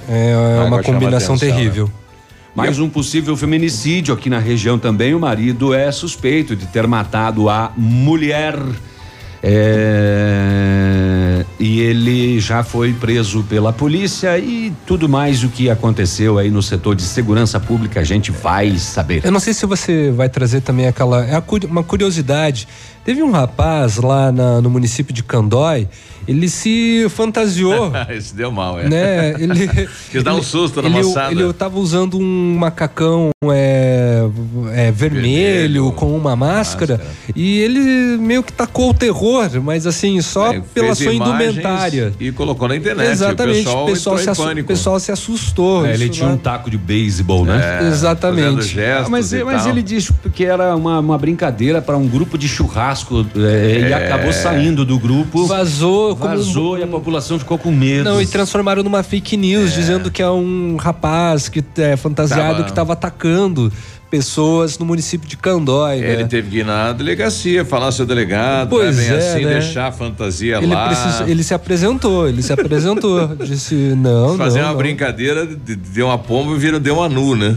é 0.08 0.64
uma 0.66 0.82
combinação 0.82 1.34
atenção, 1.34 1.38
terrível. 1.38 1.90
Mais 2.54 2.78
um 2.78 2.88
possível 2.88 3.36
feminicídio 3.36 4.12
aqui 4.12 4.28
na 4.28 4.38
região 4.38 4.78
também. 4.78 5.14
O 5.14 5.20
marido 5.20 5.72
é 5.72 5.90
suspeito 5.92 6.56
de 6.56 6.66
ter 6.66 6.86
matado 6.86 7.48
a 7.48 7.72
mulher. 7.76 8.56
É, 9.42 10.60
e 11.58 11.80
ele 11.80 12.38
já 12.38 12.62
foi 12.62 12.92
preso 12.92 13.42
pela 13.44 13.72
polícia 13.72 14.38
e 14.38 14.70
tudo 14.86 15.08
mais 15.08 15.42
o 15.42 15.48
que 15.48 15.70
aconteceu 15.70 16.36
aí 16.36 16.50
no 16.50 16.62
setor 16.62 16.94
de 16.94 17.00
segurança 17.02 17.58
pública 17.58 18.00
a 18.00 18.04
gente 18.04 18.30
vai 18.30 18.76
saber. 18.76 19.24
Eu 19.24 19.32
não 19.32 19.40
sei 19.40 19.54
se 19.54 19.64
você 19.64 20.10
vai 20.10 20.28
trazer 20.28 20.60
também 20.60 20.86
aquela. 20.86 21.24
É 21.24 21.42
uma 21.66 21.82
curiosidade. 21.82 22.68
Teve 23.04 23.22
um 23.22 23.30
rapaz 23.30 23.96
lá 23.96 24.30
na- 24.30 24.60
no 24.60 24.68
município 24.70 25.12
de 25.14 25.22
Candói, 25.22 25.88
ele 26.28 26.48
se 26.48 27.06
fantasiou. 27.08 27.90
Esse 28.10 28.34
deu 28.34 28.52
mal, 28.52 28.78
é. 28.78 28.88
né? 28.88 29.34
Ele 29.38 29.66
Quis 30.12 30.22
dar 30.22 30.34
um 30.34 30.42
susto 30.42 30.82
na 30.82 30.88
ele, 30.88 31.02
moçada. 31.02 31.32
Ele 31.32 31.52
tava 31.52 31.78
usando 31.78 32.18
um 32.18 32.56
macacão 32.58 33.30
é, 33.50 34.22
é, 34.74 34.90
vermelho, 34.92 34.92
Vermelho, 34.92 35.92
com 35.92 36.14
uma 36.14 36.36
máscara, 36.36 36.98
máscara. 36.98 37.16
e 37.34 37.58
ele 37.58 37.80
meio 38.18 38.42
que 38.42 38.52
tacou 38.52 38.90
o 38.90 38.94
terror, 38.94 39.48
mas 39.62 39.86
assim 39.86 40.20
só 40.20 40.52
É, 40.52 40.60
pela 40.74 40.94
sua 40.94 41.12
indumentária. 41.14 42.12
E 42.20 42.30
colocou 42.30 42.68
na 42.68 42.76
internet. 42.76 43.10
Exatamente. 43.10 43.66
O 43.66 43.86
pessoal, 43.86 44.18
se, 44.18 44.22
entrou 44.22 44.32
assu- 44.32 44.42
em 44.42 44.46
pânico. 44.46 44.68
pessoal 44.68 45.00
se 45.00 45.10
assustou. 45.10 45.86
É, 45.86 45.94
ele 45.94 46.04
Isso 46.04 46.12
tinha 46.12 46.28
um 46.28 46.32
lá- 46.32 46.36
taco 46.36 46.70
de 46.70 46.76
beisebol, 46.76 47.46
né? 47.46 47.80
É, 47.82 47.88
Exatamente. 47.88 48.62
gestos 48.62 49.06
Ah, 49.06 49.10
mas 49.10 49.32
mas 49.32 49.66
ele 49.66 49.82
disse 49.82 50.12
que 50.34 50.44
era 50.44 50.76
uma, 50.76 51.00
uma 51.00 51.16
brincadeira 51.16 51.80
para 51.80 51.96
um 51.96 52.06
grupo 52.06 52.36
de 52.36 52.46
churrasco 52.46 52.89
é, 53.36 53.88
e 53.88 53.92
acabou 53.94 54.32
saindo 54.32 54.84
do 54.84 54.98
grupo. 54.98 55.46
Vazou, 55.46 56.16
como- 56.16 56.30
Vazou 56.36 56.78
e 56.78 56.82
a 56.82 56.86
população 56.86 57.38
ficou 57.38 57.58
com 57.58 57.70
medo. 57.70 58.04
Não, 58.04 58.20
e 58.20 58.26
transformaram 58.26 58.82
numa 58.82 59.02
fake 59.02 59.36
news, 59.36 59.72
dizendo 59.72 60.10
que 60.10 60.22
é 60.22 60.30
um 60.30 60.76
rapaz 60.76 61.48
que 61.48 61.62
é 61.78 61.96
fantasiado 61.96 62.42
Tava- 62.52 62.62
que 62.64 62.70
estava 62.70 62.92
atacando 62.92 63.72
pessoas 64.10 64.76
no 64.76 64.84
município 64.84 65.28
de 65.28 65.36
Candói. 65.36 66.00
né? 66.00 66.12
Ele 66.14 66.24
teve 66.24 66.50
que 66.50 66.58
ir 66.58 66.64
na 66.66 66.92
delegacia, 66.92 67.64
falar 67.64 67.92
seu 67.92 68.04
delegado, 68.04 68.70
Pois 68.70 68.96
né, 68.96 69.02
bem 69.04 69.12
é, 69.12 69.18
assim, 69.18 69.44
né? 69.44 69.52
deixar 69.52 69.86
a 69.86 69.92
fantasia 69.92 70.56
Ele, 70.56 70.66
lá. 70.66 70.88
precisou- 70.88 71.28
ele 71.28 71.44
se 71.44 71.54
apresentou, 71.54 72.28
ele 72.28 72.42
se 72.42 72.52
apresentou. 72.52 73.28
disse, 73.38 73.74
não, 73.96 74.36
Fazer 74.36 74.58
não, 74.58 74.66
uma 74.66 74.72
não. 74.72 74.78
brincadeira, 74.78 75.46
de- 75.46 75.76
deu 75.76 76.06
uma 76.06 76.18
pomba 76.18 76.56
e 76.56 76.58
virou, 76.58 76.80
deu 76.80 76.96
uma 76.96 77.08
nu, 77.08 77.36
né? 77.36 77.54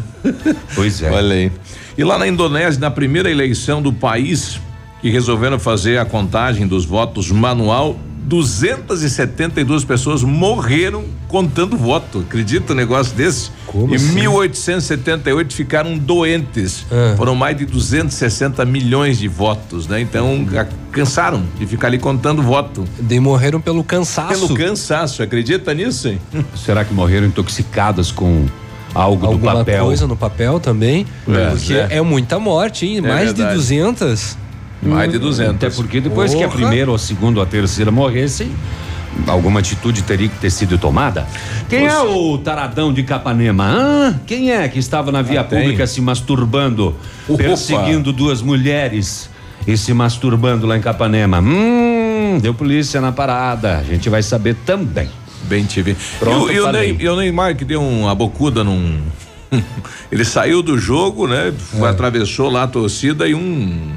Pois 0.76 1.02
é. 1.02 1.10
Olha 1.12 1.34
aí. 1.36 1.52
E 1.98 2.04
lá 2.04 2.20
na 2.20 2.28
Indonésia, 2.28 2.80
na 2.80 2.92
primeira 2.92 3.32
eleição 3.32 3.82
do 3.82 3.92
país, 3.92 4.60
que 5.04 5.10
resolveram 5.10 5.60
fazer 5.60 5.98
a 5.98 6.06
contagem 6.06 6.66
dos 6.66 6.86
votos 6.86 7.30
manual, 7.30 7.98
272 8.26 9.84
pessoas 9.84 10.24
morreram 10.24 11.04
contando 11.28 11.76
voto. 11.76 12.20
Acredita 12.20 12.72
um 12.72 12.76
negócio 12.78 13.14
desse? 13.14 13.52
Como 13.68 13.92
e 13.92 13.98
assim? 13.98 14.14
1878 14.14 15.54
ficaram 15.54 15.98
doentes. 15.98 16.86
Ah. 16.90 17.16
Foram 17.18 17.36
mais 17.36 17.58
de 17.58 17.66
260 17.66 18.64
milhões 18.64 19.20
de 19.20 19.28
votos, 19.28 19.88
né? 19.88 20.00
Então, 20.00 20.48
cansaram 20.90 21.44
de 21.60 21.68
ficar 21.68 21.88
ali 21.88 22.00
contando 22.00 22.42
voto. 22.42 22.86
Daí 22.98 23.20
morreram 23.20 23.60
pelo 23.60 23.84
cansaço. 23.84 24.48
Pelo 24.48 24.56
cansaço, 24.56 25.22
acredita 25.22 25.74
nisso? 25.74 26.08
hein? 26.08 26.18
Será 26.56 26.86
que 26.86 26.94
morreram 26.94 27.28
intoxicadas 27.28 28.10
com 28.10 28.46
algo 28.96 29.28
do 29.28 29.34
Alguma 29.34 29.56
papel? 29.56 29.84
coisa 29.84 30.08
no 30.08 30.16
papel 30.16 30.62
também. 30.62 31.06
É, 31.28 31.50
porque 31.50 31.74
é. 31.74 31.98
é. 31.98 32.02
muita 32.02 32.40
morte, 32.40 32.86
hein? 32.86 33.02
Mais 33.02 33.34
verdade. 33.34 33.50
de 33.50 33.56
200. 33.56 34.43
Mais 34.86 35.12
de 35.12 35.18
200. 35.18 35.56
Até 35.56 35.70
porque 35.70 36.00
depois 36.02 36.34
que 36.34 36.44
a 36.44 36.48
Porra. 36.48 36.60
primeira, 36.60 36.90
ou 36.90 36.96
a 36.96 37.00
segunda, 37.00 37.40
ou 37.40 37.44
a 37.44 37.48
terceira 37.48 37.92
morressem, 37.92 38.52
alguma 39.28 39.60
atitude 39.60 40.02
teria 40.04 40.28
que 40.30 40.38
ter 40.38 40.50
sido 40.50 40.78
tomada. 40.78 41.28
Quem 41.70 41.86
é 41.88 42.00
o 42.02 42.38
taradão 42.38 42.92
de 42.92 43.04
Capanema? 43.04 43.66
Hã? 43.66 44.20
Quem 44.26 44.52
é 44.52 44.68
que 44.68 44.80
estava 44.80 45.12
na 45.12 45.22
via 45.22 45.42
Ah, 45.42 45.44
pública 45.44 45.86
se 45.88 46.02
masturbando, 46.02 46.96
Opa. 47.28 47.42
perseguindo 47.44 48.12
duas 48.12 48.42
mulheres 48.42 49.30
e 49.68 49.78
se 49.78 49.94
masturbando 49.94 50.66
lá 50.68 50.78
em 50.78 50.82
Capanema? 50.82 51.40
Hum, 51.40 52.40
deu 52.42 52.54
polícia 52.54 53.00
na 53.00 53.12
parada. 53.12 53.78
A 53.78 53.84
gente 53.84 54.10
vai 54.10 54.24
saber 54.24 54.56
também. 54.66 55.10
Bem 55.44 55.66
tive. 55.66 55.96
Pronto, 56.20 56.52
e, 56.52 56.60
o-. 56.60 56.72
Ney- 56.72 56.98
e 57.00 57.08
o 57.08 57.16
Neymar 57.16 57.56
que 57.56 57.66
deu 57.66 57.82
uma 57.82 58.16
bocuda 58.16 58.64
num. 58.64 59.00
Ele 60.12 60.26
saiu 60.26 60.64
do 60.64 60.78
jogo, 60.78 61.28
né? 61.28 61.54
É. 61.80 61.86
Atravessou 61.86 62.50
lá 62.50 62.64
a 62.64 62.68
torcida 62.68 63.28
e 63.28 63.36
um 63.36 63.92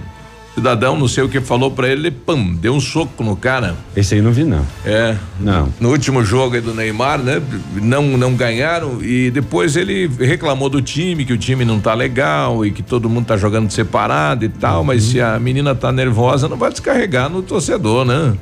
cidadão, 0.57 0.99
não 0.99 1.07
sei 1.07 1.23
o 1.23 1.29
que, 1.29 1.39
falou 1.41 1.71
pra 1.71 1.87
ele, 1.89 2.11
pam, 2.11 2.55
deu 2.55 2.75
um 2.75 2.81
soco 2.81 3.23
no 3.23 3.37
cara. 3.37 3.77
Esse 3.95 4.15
aí 4.15 4.23
não 4.23 4.33
vi, 4.33 4.43
não. 4.43 4.65
É. 4.85 5.15
Não. 5.39 5.69
No 5.79 5.91
último 5.91 6.25
jogo 6.25 6.55
aí 6.55 6.61
do 6.63 6.73
Neymar, 6.75 7.19
né? 7.19 7.41
Não, 7.75 8.03
não 8.17 8.35
ganharam 8.35 9.03
e 9.03 9.31
depois 9.31 9.77
ele 9.77 10.11
reclamou 10.19 10.69
do 10.71 10.81
time, 10.81 11.25
que 11.27 11.33
o 11.33 11.39
time 11.39 11.65
não 11.65 11.79
tá 11.79 11.93
legal 11.93 12.65
e 12.65 12.71
que 12.73 12.83
todo 12.83 13.09
mundo 13.09 13.27
tá 13.27 13.37
jogando 13.37 13.71
separado 13.71 14.45
e 14.45 14.49
tal, 14.49 14.83
mas 14.83 15.05
Uhum. 15.05 15.11
se 15.13 15.21
a 15.21 15.39
menina 15.39 15.75
tá 15.75 15.93
nervosa, 15.93 16.49
não 16.49 16.57
vai 16.57 16.71
descarregar 16.71 17.29
no 17.29 17.43
torcedor, 17.43 18.05
né? 18.07 18.35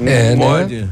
É, 0.00 0.34
Não 0.34 0.38
né? 0.38 0.58
pode. 0.60 0.88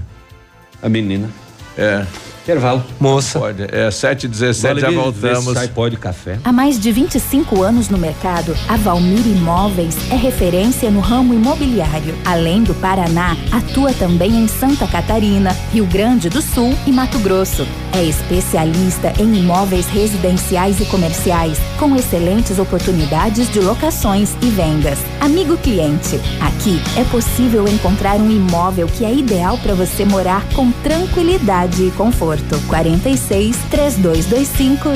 A 0.82 0.88
menina. 0.88 1.28
É, 1.76 2.06
Intervalo. 2.44 2.84
Moça. 3.00 3.38
pode. 3.38 3.62
É 3.72 3.90
7 3.90 4.28
17 4.28 4.78
já 4.78 4.86
Vale 4.88 4.96
ver- 4.96 5.02
voltamos. 5.02 5.54
Sai 5.54 5.66
pó 5.68 5.88
de 5.88 5.96
café. 5.96 6.38
Há 6.44 6.52
mais 6.52 6.78
de 6.78 6.92
25 6.92 7.62
anos 7.62 7.88
no 7.88 7.96
mercado, 7.96 8.54
a 8.68 8.76
Valmir 8.76 9.26
Imóveis 9.26 9.96
é 10.10 10.14
referência 10.14 10.90
no 10.90 11.00
ramo 11.00 11.32
imobiliário. 11.32 12.14
Além 12.22 12.62
do 12.62 12.74
Paraná, 12.74 13.34
atua 13.50 13.94
também 13.94 14.30
em 14.36 14.46
Santa 14.46 14.86
Catarina, 14.86 15.56
Rio 15.72 15.86
Grande 15.86 16.28
do 16.28 16.42
Sul 16.42 16.74
e 16.86 16.92
Mato 16.92 17.18
Grosso. 17.20 17.66
É 17.94 18.04
especialista 18.04 19.10
em 19.18 19.36
imóveis 19.38 19.86
residenciais 19.86 20.80
e 20.80 20.84
comerciais, 20.84 21.56
com 21.78 21.96
excelentes 21.96 22.58
oportunidades 22.58 23.50
de 23.50 23.60
locações 23.60 24.36
e 24.42 24.50
vendas. 24.50 24.98
Amigo 25.18 25.56
cliente, 25.56 26.20
aqui 26.42 26.78
é 26.98 27.04
possível 27.04 27.66
encontrar 27.66 28.16
um 28.16 28.30
imóvel 28.30 28.86
que 28.86 29.02
é 29.04 29.14
ideal 29.14 29.56
para 29.56 29.72
você 29.74 30.04
morar 30.04 30.44
com 30.52 30.70
tranquilidade 30.82 31.84
e 31.84 31.90
conforto. 31.92 32.33
46 32.66 33.56
3225 33.70 34.88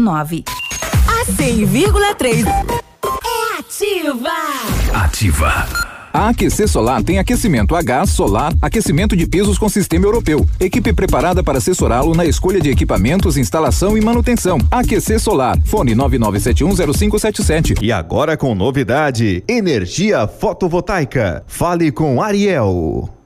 0009. 0.00 0.44
A 1.08 1.24
100,3 1.26 2.46
é 2.48 3.58
ativa. 3.58 4.30
Ativa. 4.94 5.92
A 6.12 6.28
AQC 6.28 6.68
Solar 6.68 7.02
tem 7.02 7.18
aquecimento 7.18 7.74
a 7.74 7.80
gás, 7.80 8.10
solar, 8.10 8.52
aquecimento 8.60 9.16
de 9.16 9.26
pisos 9.26 9.56
com 9.56 9.66
sistema 9.66 10.04
europeu. 10.04 10.46
Equipe 10.60 10.92
preparada 10.92 11.42
para 11.42 11.56
assessorá-lo 11.56 12.14
na 12.14 12.26
escolha 12.26 12.60
de 12.60 12.68
equipamentos, 12.70 13.38
instalação 13.38 13.96
e 13.96 14.00
manutenção. 14.02 14.58
AQC 14.70 15.18
Solar. 15.18 15.58
Fone 15.64 15.94
99710577. 15.94 17.82
E 17.82 17.90
agora 17.90 18.36
com 18.36 18.54
novidade: 18.54 19.42
energia 19.48 20.26
fotovoltaica. 20.26 21.42
Fale 21.46 21.90
com 21.90 22.20
Ariel. 22.20 23.21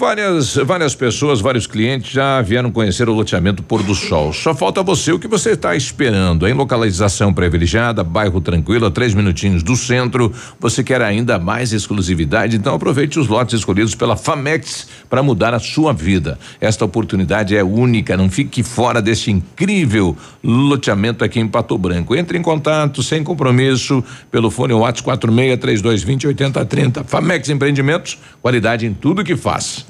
Várias, 0.00 0.54
várias 0.54 0.94
pessoas, 0.94 1.42
vários 1.42 1.66
clientes 1.66 2.10
já 2.10 2.40
vieram 2.40 2.70
conhecer 2.70 3.06
o 3.08 3.12
loteamento 3.12 3.62
Pôr 3.62 3.82
do 3.82 3.94
Sol. 3.94 4.32
Só 4.32 4.54
falta 4.54 4.82
você 4.82 5.12
o 5.12 5.18
que 5.18 5.28
você 5.28 5.50
está 5.50 5.76
esperando. 5.76 6.48
Em 6.48 6.54
localização 6.54 7.34
privilegiada, 7.34 8.02
bairro 8.02 8.40
tranquilo, 8.40 8.86
a 8.86 8.90
três 8.90 9.12
minutinhos 9.12 9.62
do 9.62 9.76
centro. 9.76 10.32
Você 10.58 10.82
quer 10.82 11.02
ainda 11.02 11.38
mais 11.38 11.74
exclusividade? 11.74 12.56
Então 12.56 12.74
aproveite 12.74 13.18
os 13.18 13.28
lotes 13.28 13.58
escolhidos 13.58 13.94
pela 13.94 14.16
Famex 14.16 14.88
para 15.10 15.22
mudar 15.22 15.52
a 15.52 15.58
sua 15.58 15.92
vida. 15.92 16.38
Esta 16.62 16.84
oportunidade 16.86 17.54
é 17.54 17.62
única. 17.62 18.16
Não 18.16 18.30
fique 18.30 18.62
fora 18.62 19.02
deste 19.02 19.30
incrível 19.30 20.16
loteamento 20.42 21.22
aqui 21.22 21.40
em 21.40 21.46
Pato 21.46 21.76
Branco. 21.76 22.16
Entre 22.16 22.38
em 22.38 22.42
contato 22.42 23.02
sem 23.02 23.22
compromisso 23.22 24.02
pelo 24.30 24.50
fone 24.50 24.72
WhatsApp 24.72 25.02
46 25.02 25.60
3220 25.60 26.26
8030. 26.28 27.04
Famex 27.04 27.50
Empreendimentos, 27.50 28.18
qualidade 28.40 28.86
em 28.86 28.94
tudo 28.94 29.22
que 29.22 29.36
faz. 29.36 29.89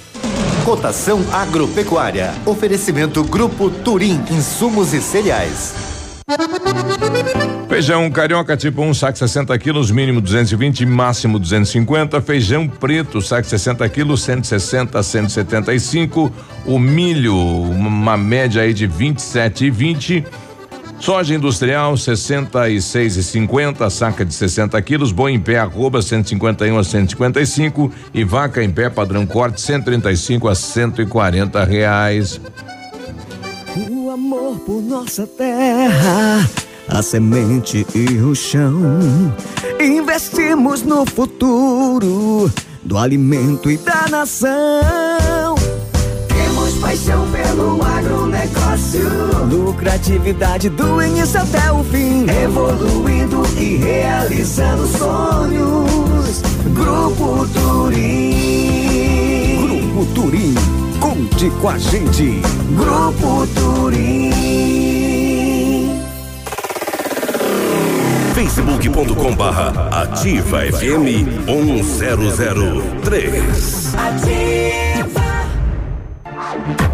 Cotação 0.65 1.25
agropecuária. 1.33 2.35
Oferecimento 2.45 3.23
Grupo 3.23 3.71
Turim, 3.71 4.23
insumos 4.29 4.93
e 4.93 5.01
cereais. 5.01 5.73
Feijão 7.67 8.11
carioca 8.11 8.55
tipo 8.55 8.83
1, 8.83 8.89
um, 8.89 8.93
saco 8.93 9.17
60 9.17 9.57
quilos, 9.57 9.89
mínimo 9.89 10.21
220, 10.21 10.85
máximo 10.85 11.39
250. 11.39 12.21
Feijão 12.21 12.67
preto, 12.67 13.19
saco 13.23 13.47
60 13.47 13.89
quilos, 13.89 14.21
160 14.21 15.01
175. 15.01 16.31
O 16.67 16.77
milho, 16.77 17.35
uma 17.35 18.15
média 18.15 18.61
aí 18.61 18.71
de 18.71 18.85
27 18.85 19.65
e 19.65 19.71
20. 19.71 20.25
Soja 21.01 21.33
industrial 21.33 21.97
66 21.97 23.17
e 23.17 23.23
50, 23.23 23.89
saca 23.89 24.23
de 24.23 24.31
60 24.35 24.79
quilos, 24.83 25.11
boi 25.11 25.31
em 25.31 25.39
pé 25.39 25.57
arroba 25.57 25.99
151 25.99 26.77
a 26.77 26.83
155 26.83 27.91
e 28.13 28.23
vaca 28.23 28.63
em 28.63 28.69
pé 28.69 28.87
padrão 28.87 29.25
corte 29.25 29.59
135 29.59 30.47
a 30.47 30.53
140 30.53 31.63
reais. 31.63 32.39
O 33.89 34.11
amor 34.11 34.59
por 34.59 34.79
nossa 34.79 35.25
terra, 35.25 36.47
a 36.87 37.01
semente 37.01 37.83
e 37.95 38.17
o 38.19 38.35
chão. 38.35 39.33
Investimos 39.79 40.83
no 40.83 41.03
futuro 41.03 42.51
do 42.83 42.95
alimento 42.99 43.71
e 43.71 43.77
da 43.77 44.07
nação. 44.07 45.60
Paixão 46.81 47.25
pelo 47.29 47.79
agronegócio. 47.83 49.07
Lucratividade 49.49 50.69
do 50.69 51.01
início 51.01 51.39
até 51.39 51.71
o 51.71 51.81
fim. 51.83 52.25
Evoluindo 52.43 53.43
e 53.57 53.77
realizando 53.77 54.85
sonhos. 54.87 56.41
Grupo 56.73 57.47
Turim. 57.53 59.61
Grupo 59.61 60.05
Turim. 60.13 60.55
Conte 60.99 61.49
com 61.61 61.69
a 61.69 61.77
gente. 61.77 62.41
Grupo 62.75 63.47
Turim. 63.55 64.31
facebook.com 68.33 69.35
barra 69.35 69.87
ativa 70.01 70.61
FM 70.61 71.45
1003. 71.45 73.93
Ativa. 73.95 74.70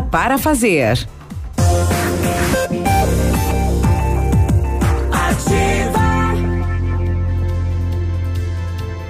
para 0.00 0.38
fazer. 0.38 1.06
Ativa. 5.12 6.32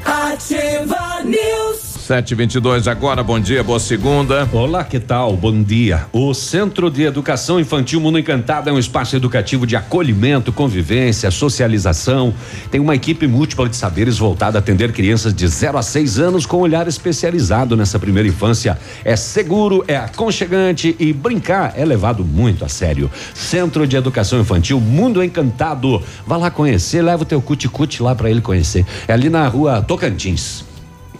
Ativa 0.04 1.22
News. 1.24 1.73
722 2.04 2.86
agora, 2.86 3.22
bom 3.22 3.40
dia, 3.40 3.64
boa 3.64 3.80
segunda. 3.80 4.46
Olá, 4.52 4.84
que 4.84 5.00
tal? 5.00 5.34
Bom 5.38 5.62
dia. 5.62 6.06
O 6.12 6.34
Centro 6.34 6.90
de 6.90 7.02
Educação 7.02 7.58
Infantil 7.58 7.98
Mundo 7.98 8.18
Encantado 8.18 8.68
é 8.68 8.72
um 8.74 8.78
espaço 8.78 9.16
educativo 9.16 9.66
de 9.66 9.74
acolhimento, 9.74 10.52
convivência, 10.52 11.30
socialização. 11.30 12.34
Tem 12.70 12.78
uma 12.78 12.94
equipe 12.94 13.26
múltipla 13.26 13.70
de 13.70 13.76
saberes 13.76 14.18
voltada 14.18 14.58
a 14.58 14.60
atender 14.60 14.92
crianças 14.92 15.32
de 15.32 15.48
0 15.48 15.78
a 15.78 15.82
6 15.82 16.18
anos 16.18 16.44
com 16.44 16.58
olhar 16.58 16.86
especializado 16.86 17.74
nessa 17.74 17.98
primeira 17.98 18.28
infância. 18.28 18.78
É 19.02 19.16
seguro, 19.16 19.82
é 19.88 19.96
aconchegante 19.96 20.94
e 20.98 21.10
brincar 21.10 21.72
é 21.74 21.86
levado 21.86 22.22
muito 22.22 22.66
a 22.66 22.68
sério. 22.68 23.10
Centro 23.32 23.86
de 23.86 23.96
Educação 23.96 24.38
Infantil 24.38 24.78
Mundo 24.78 25.24
Encantado. 25.24 26.02
Vá 26.26 26.36
lá 26.36 26.50
conhecer, 26.50 27.00
leva 27.00 27.22
o 27.22 27.26
teu 27.26 27.40
cuticute 27.40 28.02
lá 28.02 28.14
para 28.14 28.28
ele 28.28 28.42
conhecer. 28.42 28.84
É 29.08 29.14
ali 29.14 29.30
na 29.30 29.48
rua 29.48 29.80
Tocantins. 29.80 30.73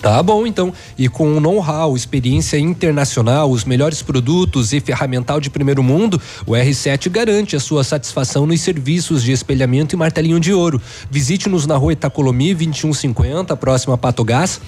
Tá 0.05 0.23
bom, 0.23 0.47
então. 0.47 0.71
E 0.99 1.09
com 1.09 1.41
know-how, 1.41 1.97
experiência 1.97 2.59
internacional, 2.59 3.51
os 3.51 3.65
melhores 3.65 4.03
produtos 4.03 4.75
e 4.75 4.79
ferramental 4.79 5.41
de 5.41 5.49
primeiro 5.49 5.83
mundo, 5.83 6.21
o 6.47 6.53
R7 6.53 7.09
garante 7.09 7.57
a 7.57 7.61
sua 7.61 7.83
satisfação 7.83 8.45
nos 8.47 8.61
serviços 8.61 9.23
de 9.23 9.33
espelhamento 9.33 9.97
e 9.97 9.99
martelinho 9.99 10.39
de 10.39 10.53
ouro. 10.53 10.79
Visite-nos 11.11 11.67
na 11.67 11.79
rua 11.79 11.95
Itacolomi 11.95 12.53
2150, 12.53 13.57
próxima 13.57 13.95
a 13.95 13.97
Patogás. 13.97 14.61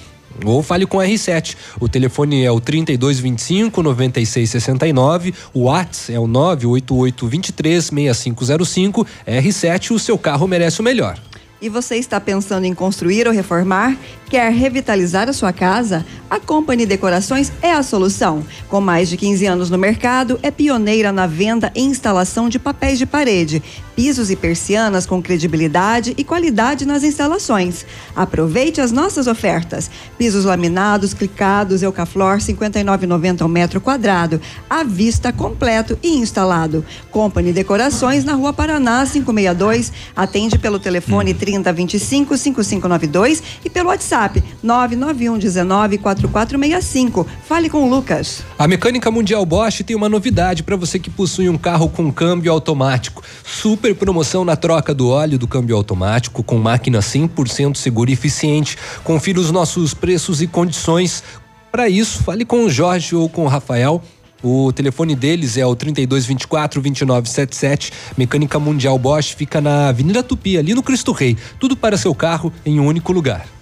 Ou 0.42 0.62
fale 0.62 0.86
com 0.86 0.96
o 0.96 1.00
R7. 1.00 1.54
O 1.78 1.86
telefone 1.86 2.42
é 2.42 2.50
o 2.50 2.58
3225 2.58 3.82
9669, 3.82 5.34
o 5.52 5.64
WhatsApp 5.64 6.14
é 6.14 6.18
o 6.18 6.26
988 6.26 7.28
23 7.28 7.84
6505. 7.84 9.06
R7, 9.28 9.90
o 9.90 9.98
seu 9.98 10.16
carro 10.16 10.48
merece 10.48 10.80
o 10.80 10.82
melhor. 10.82 11.18
E 11.60 11.70
você 11.70 11.96
está 11.96 12.20
pensando 12.20 12.66
em 12.66 12.74
construir 12.74 13.26
ou 13.26 13.32
reformar? 13.32 13.96
Quer 14.28 14.52
revitalizar 14.52 15.26
a 15.26 15.32
sua 15.32 15.54
casa? 15.54 16.04
A 16.28 16.38
Company 16.38 16.84
Decorações 16.84 17.50
é 17.62 17.72
a 17.72 17.82
solução. 17.82 18.44
Com 18.68 18.78
mais 18.78 19.08
de 19.08 19.16
15 19.16 19.46
anos 19.46 19.70
no 19.70 19.78
mercado, 19.78 20.38
é 20.42 20.50
pioneira 20.50 21.10
na 21.12 21.26
venda 21.26 21.72
e 21.74 21.80
instalação 21.80 22.50
de 22.50 22.58
papéis 22.58 22.98
de 22.98 23.06
parede, 23.06 23.62
pisos 23.96 24.30
e 24.30 24.36
persianas 24.36 25.06
com 25.06 25.22
credibilidade 25.22 26.14
e 26.18 26.22
qualidade 26.22 26.84
nas 26.84 27.02
instalações. 27.02 27.86
Aproveite 28.14 28.80
as 28.80 28.92
nossas 28.92 29.26
ofertas. 29.26 29.90
Pisos 30.18 30.44
laminados, 30.44 31.14
clicados, 31.14 31.82
Eucaflor 31.82 32.36
59,90 32.36 33.40
ao 33.40 33.48
metro 33.48 33.80
quadrado, 33.80 34.40
à 34.68 34.84
vista 34.84 35.32
completo 35.32 35.98
e 36.02 36.16
instalado. 36.16 36.84
Company 37.10 37.52
Decorações 37.52 38.22
na 38.22 38.34
Rua 38.34 38.52
Paraná 38.52 39.06
562, 39.06 39.92
atende 40.14 40.58
pelo 40.58 40.78
telefone 40.78 41.32
3025 41.32 42.36
5592 42.36 43.42
e 43.64 43.70
pelo 43.70 43.88
WhatsApp 43.88 44.44
991 44.62 45.38
19 45.38 45.98
4465. 45.98 47.26
Fale 47.48 47.70
com 47.70 47.84
o 47.84 47.88
Lucas. 47.88 48.42
A 48.58 48.68
Mecânica 48.68 49.10
Mundial 49.10 49.46
Bosch 49.46 49.82
tem 49.82 49.96
uma 49.96 50.08
novidade 50.08 50.62
para 50.62 50.76
você 50.76 50.98
que 50.98 51.08
possui 51.08 51.48
um 51.48 51.56
carro 51.56 51.88
com 51.88 52.12
câmbio 52.12 52.52
automático. 52.52 53.22
Super 53.44 53.85
promoção 53.94 54.44
na 54.44 54.56
troca 54.56 54.94
do 54.94 55.08
óleo 55.08 55.38
do 55.38 55.46
câmbio 55.46 55.76
automático 55.76 56.42
com 56.42 56.58
máquina 56.58 57.00
100% 57.00 57.76
segura 57.76 58.10
e 58.10 58.12
eficiente. 58.12 58.76
Confira 59.04 59.40
os 59.40 59.50
nossos 59.50 59.94
preços 59.94 60.42
e 60.42 60.46
condições. 60.46 61.22
Para 61.70 61.88
isso, 61.88 62.22
fale 62.22 62.44
com 62.44 62.64
o 62.64 62.70
Jorge 62.70 63.14
ou 63.14 63.28
com 63.28 63.44
o 63.44 63.48
Rafael. 63.48 64.02
O 64.42 64.72
telefone 64.72 65.16
deles 65.16 65.56
é 65.56 65.66
o 65.66 65.74
3224 65.74 66.80
2977. 66.80 67.92
Mecânica 68.16 68.58
Mundial 68.58 68.98
Bosch 68.98 69.34
fica 69.34 69.60
na 69.60 69.88
Avenida 69.88 70.22
Tupi, 70.22 70.58
ali 70.58 70.74
no 70.74 70.82
Cristo 70.82 71.12
Rei. 71.12 71.36
Tudo 71.58 71.76
para 71.76 71.96
seu 71.96 72.14
carro 72.14 72.52
em 72.64 72.78
um 72.78 72.86
único 72.86 73.12
lugar. 73.12 73.55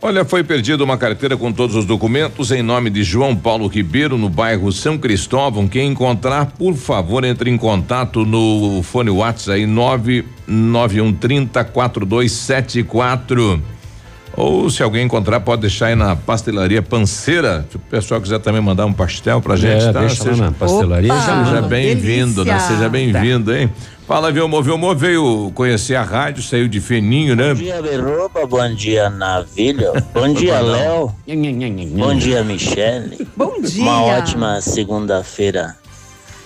Olha, 0.00 0.24
foi 0.24 0.44
perdida 0.44 0.84
uma 0.84 0.96
carteira 0.96 1.36
com 1.36 1.52
todos 1.52 1.74
os 1.74 1.84
documentos 1.84 2.52
em 2.52 2.62
nome 2.62 2.88
de 2.88 3.02
João 3.02 3.34
Paulo 3.34 3.66
Ribeiro, 3.66 4.16
no 4.16 4.28
bairro 4.28 4.70
São 4.70 4.96
Cristóvão. 4.96 5.66
Quem 5.66 5.90
encontrar, 5.90 6.46
por 6.46 6.74
favor, 6.76 7.24
entre 7.24 7.50
em 7.50 7.56
contato 7.56 8.24
no 8.24 8.80
fone 8.84 9.10
WhatsApp 9.10 9.58
aí 9.58 9.66
99130 9.66 11.64
4274. 11.64 13.60
Ou 14.36 14.70
se 14.70 14.84
alguém 14.84 15.04
encontrar, 15.04 15.40
pode 15.40 15.62
deixar 15.62 15.86
aí 15.86 15.96
na 15.96 16.14
pastelaria 16.14 16.80
Panceira. 16.80 17.66
Se 17.68 17.74
o 17.76 17.80
pessoal 17.80 18.20
quiser 18.20 18.38
também 18.38 18.60
mandar 18.60 18.86
um 18.86 18.92
pastel 18.92 19.40
pra 19.40 19.56
gente, 19.56 19.82
É, 19.84 19.92
tá? 19.92 19.98
deixa 19.98 20.30
lá 20.30 20.36
na 20.36 20.52
pastelaria, 20.52 21.12
Opa, 21.12 21.44
seja 21.44 21.60
bem-vindo, 21.62 22.44
né? 22.44 22.56
Seja 22.60 22.88
bem-vindo, 22.88 23.52
hein? 23.52 23.68
Fala, 24.08 24.32
Vilmo. 24.32 24.62
Vilmo 24.62 24.94
veio 24.94 25.52
conhecer 25.54 25.94
a 25.94 26.02
rádio, 26.02 26.42
saiu 26.42 26.66
de 26.66 26.80
fininho, 26.80 27.36
né? 27.36 27.52
Bom 27.52 27.60
dia, 27.60 27.82
Berroba. 27.82 28.46
Bom 28.46 28.74
dia, 28.74 29.10
Navilho. 29.10 29.92
Bom 30.14 30.32
dia, 30.32 30.60
Léo. 30.60 31.14
Bom 31.94 32.14
dia, 32.14 32.42
Michele. 32.42 33.28
Bom 33.36 33.60
dia. 33.60 33.82
Uma 33.82 34.02
ótima 34.02 34.62
segunda-feira 34.62 35.76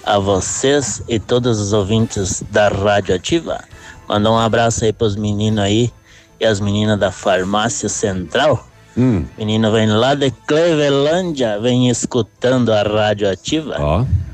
a 0.05 0.19
vocês 0.19 1.05
e 1.09 1.21
todos 1.21 1.61
os 1.61 1.73
ouvintes 1.73 2.43
da 2.51 2.67
Rádio 2.67 3.15
Ativa. 3.15 3.63
Mandar 4.09 4.33
um 4.33 4.39
abraço 4.39 4.85
aí 4.85 4.93
pros 4.93 5.15
meninos 5.15 5.61
aí 5.61 5.93
e 6.41 6.45
as 6.45 6.59
meninas 6.59 6.99
da 6.99 7.13
Farmácia 7.13 7.89
Central. 7.89 8.67
Hum. 8.99 9.25
Menino 9.39 9.71
vem 9.71 9.87
lá 9.87 10.17
de 10.17 10.33
Clevelândia, 10.49 11.61
vem 11.61 11.89
escutando 11.89 12.73
a 12.73 12.83
Rádio 12.83 13.31
Ativa. 13.31 13.77
Ó. 13.79 14.01
Um 14.01 14.32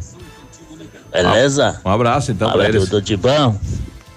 Beleza? 1.13 1.81
abraço 1.85 2.31
então 2.33 2.51
pra 2.51 2.61
Abraço, 2.65 2.77
eles. 2.79 2.89
tudo 2.89 3.03
de 3.03 3.17
bom. 3.17 3.59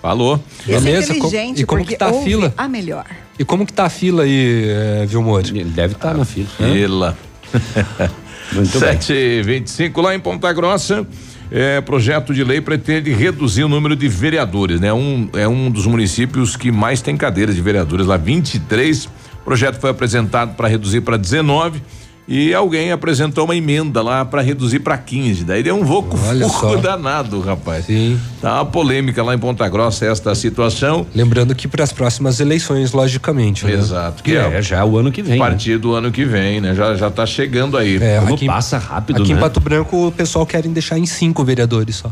Falou. 0.01 0.43
Esse 0.67 0.89
é 0.89 1.05
com- 1.07 1.13
inteligente 1.13 1.61
e 1.61 1.65
como 1.65 1.81
porque 1.81 1.93
que 1.93 1.99
tá 1.99 2.07
a 2.09 2.13
fila? 2.13 2.53
a 2.57 2.67
melhor. 2.67 3.05
E 3.37 3.45
como 3.45 3.65
que 3.65 3.73
tá 3.73 3.85
a 3.85 3.89
fila 3.89 4.23
aí, 4.23 5.05
Vilmor? 5.07 5.41
Ele 5.45 5.63
deve 5.65 5.93
estar 5.93 6.13
na 6.15 6.25
fila. 6.25 6.47
Fila. 6.57 7.17
Muito 8.51 8.79
bem. 8.79 8.91
725 8.99 10.01
lá 10.01 10.13
em 10.15 10.19
Ponta 10.19 10.51
Grossa. 10.51 11.05
É, 11.53 11.81
projeto 11.81 12.33
de 12.33 12.43
lei 12.43 12.61
pretende 12.61 13.11
reduzir 13.11 13.63
o 13.63 13.67
número 13.69 13.95
de 13.95 14.07
vereadores, 14.07 14.79
né? 14.79 14.91
Um, 14.93 15.29
é 15.33 15.47
um 15.47 15.69
dos 15.69 15.85
municípios 15.85 16.55
que 16.55 16.71
mais 16.71 17.01
tem 17.01 17.17
cadeiras 17.17 17.55
de 17.55 17.61
vereadores, 17.61 18.05
lá 18.07 18.15
23. 18.17 19.05
O 19.05 19.09
projeto 19.43 19.79
foi 19.79 19.89
apresentado 19.89 20.55
para 20.55 20.67
reduzir 20.69 21.01
para 21.01 21.17
19 21.17 21.81
e 22.27 22.53
alguém 22.53 22.91
apresentou 22.91 23.45
uma 23.45 23.55
emenda 23.55 24.01
lá 24.01 24.23
para 24.23 24.41
reduzir 24.41 24.79
para 24.79 24.97
15. 24.97 25.43
Daí 25.43 25.63
deu 25.63 25.75
um 25.75 25.83
voco 25.83 26.15
danado, 26.81 27.41
rapaz. 27.41 27.85
Sim. 27.85 28.19
Tá 28.41 28.55
uma 28.55 28.65
polêmica 28.65 29.21
lá 29.23 29.33
em 29.35 29.39
Ponta 29.39 29.67
Grossa 29.67 30.05
esta 30.05 30.33
situação. 30.35 31.05
Lembrando 31.13 31.53
que 31.53 31.67
para 31.67 31.83
as 31.83 31.91
próximas 31.91 32.39
eleições, 32.39 32.91
logicamente. 32.93 33.65
né? 33.65 33.73
Exato. 33.73 34.23
Que 34.23 34.35
é, 34.35 34.61
já 34.61 34.77
é 34.79 34.83
o 34.83 34.97
ano 34.97 35.11
que 35.11 35.21
vem. 35.21 35.33
A 35.33 35.43
né? 35.43 35.49
partir 35.49 35.77
do 35.77 35.93
ano 35.93 36.11
que 36.11 36.23
vem, 36.23 36.61
né? 36.61 36.73
Já 36.73 36.95
já 36.95 37.09
tá 37.11 37.25
chegando 37.25 37.77
aí. 37.77 37.97
É, 38.01 38.19
Como 38.19 38.35
aqui, 38.35 38.45
passa 38.45 38.77
rápido, 38.77 39.21
aqui 39.21 39.33
né? 39.33 39.39
em 39.39 39.41
Pato 39.41 39.59
Branco 39.59 40.07
o 40.07 40.11
pessoal 40.11 40.45
querem 40.45 40.71
deixar 40.71 40.97
em 40.97 41.05
cinco 41.05 41.43
vereadores 41.43 41.97
só. 41.97 42.11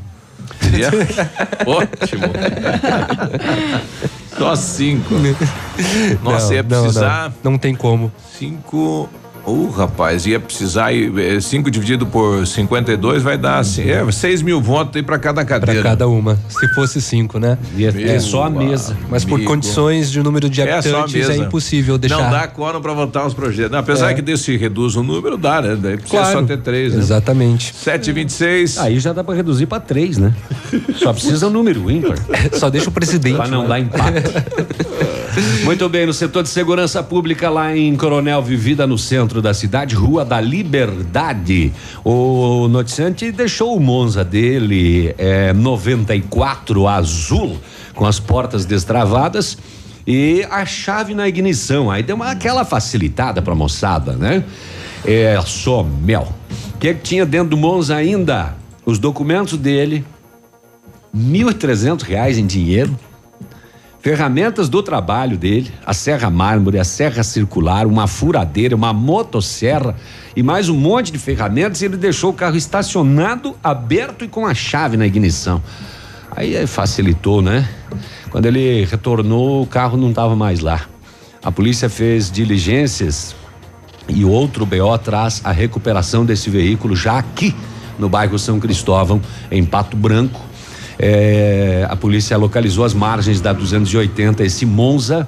Seria 0.61 0.89
ótimo. 1.65 2.23
Só 4.37 4.55
cinco. 4.55 5.15
Nossa, 6.23 6.47
Não, 6.47 6.53
ia 6.53 6.63
não, 6.63 6.81
precisar 6.81 7.33
Não, 7.43 7.51
não 7.51 7.57
tem 7.57 7.75
como. 7.75 8.11
cinco. 8.37 9.09
Ô, 9.49 9.69
rapaz, 9.69 10.25
ia 10.25 10.39
precisar. 10.39 10.91
ir, 10.93 11.11
eh, 11.17 11.39
Cinco 11.39 11.71
dividido 11.71 12.05
por 12.05 12.45
52 12.45 13.23
vai 13.23 13.37
dar 13.37 13.59
assim, 13.59 13.89
é, 13.89 14.09
seis 14.11 14.41
mil 14.41 14.61
votos 14.61 14.95
aí 14.95 15.03
pra 15.03 15.17
cada 15.17 15.43
Para 15.43 15.59
cadeira. 15.59 15.81
cada 15.83 16.07
uma. 16.07 16.37
Se 16.49 16.67
fosse 16.75 17.01
cinco, 17.01 17.39
né? 17.39 17.57
Ia 17.75 17.91
ter 17.91 18.05
Meu 18.05 18.21
só 18.21 18.43
a 18.45 18.49
mesa. 18.49 18.95
Mas 19.09 19.25
por 19.25 19.41
condições 19.43 20.11
de 20.11 20.21
número 20.21 20.49
de 20.49 20.61
É 20.61 20.73
habitantes 20.73 21.15
é, 21.15 21.17
mesa. 21.17 21.35
impossível 21.37 21.97
deixar. 21.97 22.17
Não 22.21 22.29
dá 22.29 22.47
quórum 22.47 22.79
pra 22.81 22.93
votar 22.93 23.25
os 23.25 23.33
projetos. 23.33 23.71
Não, 23.71 23.79
apesar 23.79 24.11
É. 24.11 24.13
que 24.13 24.21
desse 24.21 24.55
reduz 24.55 24.95
o 24.95 25.01
número, 25.03 25.37
dá, 25.37 25.61
né? 25.61 25.75
Daí 25.75 25.97
precisa 25.97 26.21
Claro. 26.21 26.39
só 26.41 26.45
ter 26.45 26.57
três, 26.61 26.93
né? 26.93 26.99
Exatamente. 26.99 27.73
726. 27.75 28.77
Aí 28.77 28.99
já 28.99 29.13
dá 29.13 29.23
pra 29.23 29.33
reduzir 29.33 29.65
pra 29.65 29.79
três, 29.79 30.17
né? 30.17 30.33
Só 30.95 31.11
precisa 31.13 31.47
um 31.47 31.49
número 31.49 31.89
ímpar. 31.89 32.17
Só 32.53 32.69
deixa 32.69 32.89
o 32.89 32.91
presidente. 32.91 33.35
Pra 33.35 33.47
não 33.47 33.63
né? 33.63 33.67
dar 33.69 33.79
empate. 33.79 34.23
Muito 35.63 35.87
bem, 35.87 36.05
no 36.05 36.13
setor 36.13 36.43
de 36.43 36.49
segurança 36.49 37.03
pública 37.03 37.49
lá 37.49 37.75
em 37.75 37.95
Coronel 37.95 38.41
Vivida, 38.41 38.87
no 38.87 38.97
centro 38.97 39.41
da 39.41 39.53
cidade, 39.53 39.95
Rua 39.95 40.25
da 40.25 40.41
Liberdade. 40.41 41.71
O 42.03 42.67
noticiante 42.67 43.31
deixou 43.31 43.75
o 43.75 43.79
Monza 43.79 44.23
dele, 44.23 45.13
é, 45.17 45.53
94 45.53 46.87
azul, 46.87 47.57
com 47.93 48.05
as 48.05 48.19
portas 48.19 48.65
destravadas 48.65 49.57
e 50.05 50.45
a 50.49 50.65
chave 50.65 51.13
na 51.13 51.27
ignição. 51.27 51.91
Aí 51.91 52.01
deu 52.01 52.15
uma, 52.15 52.31
aquela 52.31 52.65
facilitada 52.65 53.41
pra 53.41 53.53
moçada, 53.53 54.13
né? 54.13 54.43
É 55.05 55.39
só 55.45 55.83
mel. 55.83 56.33
O 56.75 56.77
que, 56.79 56.93
que 56.93 57.01
tinha 57.01 57.25
dentro 57.25 57.49
do 57.49 57.57
Monza 57.57 57.95
ainda? 57.95 58.55
Os 58.85 58.97
documentos 58.97 59.57
dele, 59.57 60.03
1.300 61.15 62.01
reais 62.01 62.37
em 62.37 62.47
dinheiro, 62.47 62.97
ferramentas 64.01 64.69
do 64.69 64.81
trabalho 64.81 65.37
dele, 65.37 65.71
a 65.85 65.93
serra 65.93 66.29
mármore, 66.29 66.79
a 66.79 66.83
serra 66.83 67.23
circular, 67.23 67.85
uma 67.85 68.07
furadeira, 68.07 68.75
uma 68.75 68.93
motosserra 68.93 69.95
e 70.35 70.41
mais 70.41 70.69
um 70.69 70.75
monte 70.75 71.11
de 71.11 71.17
ferramentas. 71.17 71.81
E 71.81 71.85
ele 71.85 71.97
deixou 71.97 72.31
o 72.31 72.33
carro 72.33 72.55
estacionado, 72.55 73.55
aberto 73.63 74.23
e 74.23 74.27
com 74.27 74.45
a 74.45 74.53
chave 74.53 74.95
na 74.97 75.05
ignição. 75.05 75.61
Aí 76.31 76.65
facilitou, 76.65 77.41
né? 77.41 77.67
Quando 78.29 78.45
ele 78.45 78.85
retornou, 78.85 79.63
o 79.63 79.67
carro 79.67 79.97
não 79.97 80.09
estava 80.09 80.35
mais 80.35 80.59
lá. 80.59 80.81
A 81.43 81.51
polícia 81.51 81.89
fez 81.89 82.31
diligências 82.31 83.35
e 84.07 84.23
outro 84.23 84.65
BO 84.65 84.97
traz 84.97 85.41
a 85.43 85.51
recuperação 85.51 86.25
desse 86.25 86.49
veículo 86.49 86.95
já 86.95 87.17
aqui 87.17 87.55
no 87.97 88.07
bairro 88.07 88.39
São 88.39 88.59
Cristóvão, 88.59 89.21
em 89.51 89.65
Pato 89.65 89.97
Branco. 89.97 90.48
É, 90.99 91.87
a 91.89 91.95
polícia 91.95 92.35
localizou 92.37 92.83
as 92.83 92.93
margens 92.93 93.39
da 93.39 93.53
280 93.53 94.43
esse 94.43 94.65
Monza 94.65 95.27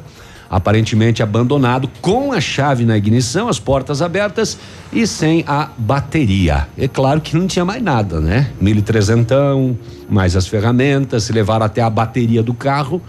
aparentemente 0.52 1.24
abandonado, 1.24 1.90
com 2.02 2.34
a 2.34 2.42
chave 2.42 2.84
na 2.84 2.98
ignição, 2.98 3.48
as 3.48 3.58
portas 3.58 4.02
abertas 4.02 4.58
e 4.92 5.08
sem 5.08 5.46
a 5.48 5.70
bateria. 5.78 6.68
É 6.78 6.90
claro 6.90 7.22
que 7.22 7.38
não 7.38 7.48
tinha 7.48 7.64
mais 7.64 7.82
nada, 7.82 8.20
né? 8.20 8.52
1.300, 8.62 9.78
mais 10.10 10.36
as 10.36 10.46
ferramentas, 10.48 11.24
se 11.24 11.32
levaram 11.32 11.66
até 11.66 11.82
a 11.82 11.90
bateria 11.90 12.44
do 12.44 12.54
carro, 12.54 13.02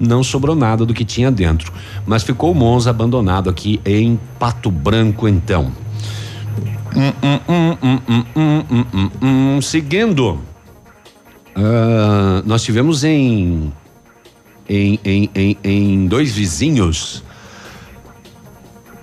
não 0.00 0.24
sobrou 0.24 0.56
nada 0.56 0.84
do 0.84 0.92
que 0.92 1.04
tinha 1.04 1.30
dentro. 1.30 1.72
Mas 2.04 2.24
ficou 2.24 2.50
o 2.50 2.54
Monza 2.54 2.90
abandonado 2.90 3.48
aqui 3.48 3.80
em 3.86 4.18
Pato 4.36 4.68
Branco, 4.68 5.28
então. 5.28 5.70
Hum, 6.96 7.12
hum, 7.48 9.06
hum, 9.22 9.62
seguindo 9.62 10.40
ah, 11.60 12.40
nós 12.46 12.62
tivemos 12.62 13.02
em, 13.02 13.72
em, 14.68 15.00
em, 15.04 15.30
em, 15.34 15.58
em 15.64 16.06
dois 16.06 16.30
vizinhos. 16.30 17.24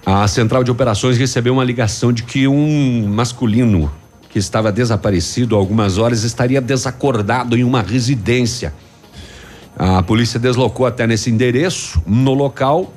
A 0.05 0.25
central 0.27 0.63
de 0.63 0.71
operações 0.71 1.17
recebeu 1.17 1.51
uma 1.51 1.63
ligação 1.65 2.13
de 2.13 2.23
que 2.23 2.47
um 2.47 3.07
masculino 3.07 3.91
que 4.29 4.39
estava 4.39 4.71
desaparecido 4.71 5.55
há 5.55 5.59
algumas 5.59 5.97
horas 5.97 6.23
estaria 6.23 6.61
desacordado 6.61 7.57
em 7.57 7.63
uma 7.63 7.81
residência. 7.81 8.73
A 9.77 10.01
polícia 10.01 10.39
deslocou 10.39 10.85
até 10.85 11.05
nesse 11.05 11.29
endereço. 11.29 12.01
No 12.05 12.33
local 12.33 12.93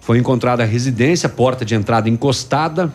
foi 0.00 0.18
encontrada 0.18 0.62
a 0.62 0.66
residência, 0.66 1.28
porta 1.28 1.66
de 1.66 1.74
entrada 1.74 2.08
encostada. 2.08 2.90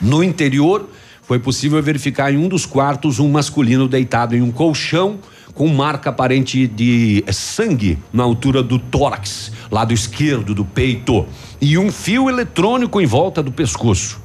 No 0.00 0.22
interior, 0.22 0.88
foi 1.22 1.38
possível 1.38 1.80
verificar 1.82 2.32
em 2.32 2.36
um 2.36 2.48
dos 2.48 2.66
quartos 2.66 3.18
um 3.18 3.30
masculino 3.30 3.88
deitado 3.88 4.36
em 4.36 4.42
um 4.42 4.50
colchão 4.50 5.18
com 5.54 5.68
marca 5.68 6.10
aparente 6.10 6.66
de 6.66 7.24
sangue 7.30 7.98
na 8.12 8.22
altura 8.22 8.62
do 8.62 8.78
tórax, 8.78 9.52
lado 9.70 9.92
esquerdo 9.92 10.54
do 10.54 10.64
peito, 10.64 11.26
e 11.60 11.78
um 11.78 11.92
fio 11.92 12.28
eletrônico 12.28 13.00
em 13.00 13.06
volta 13.06 13.42
do 13.42 13.52
pescoço. 13.52 14.20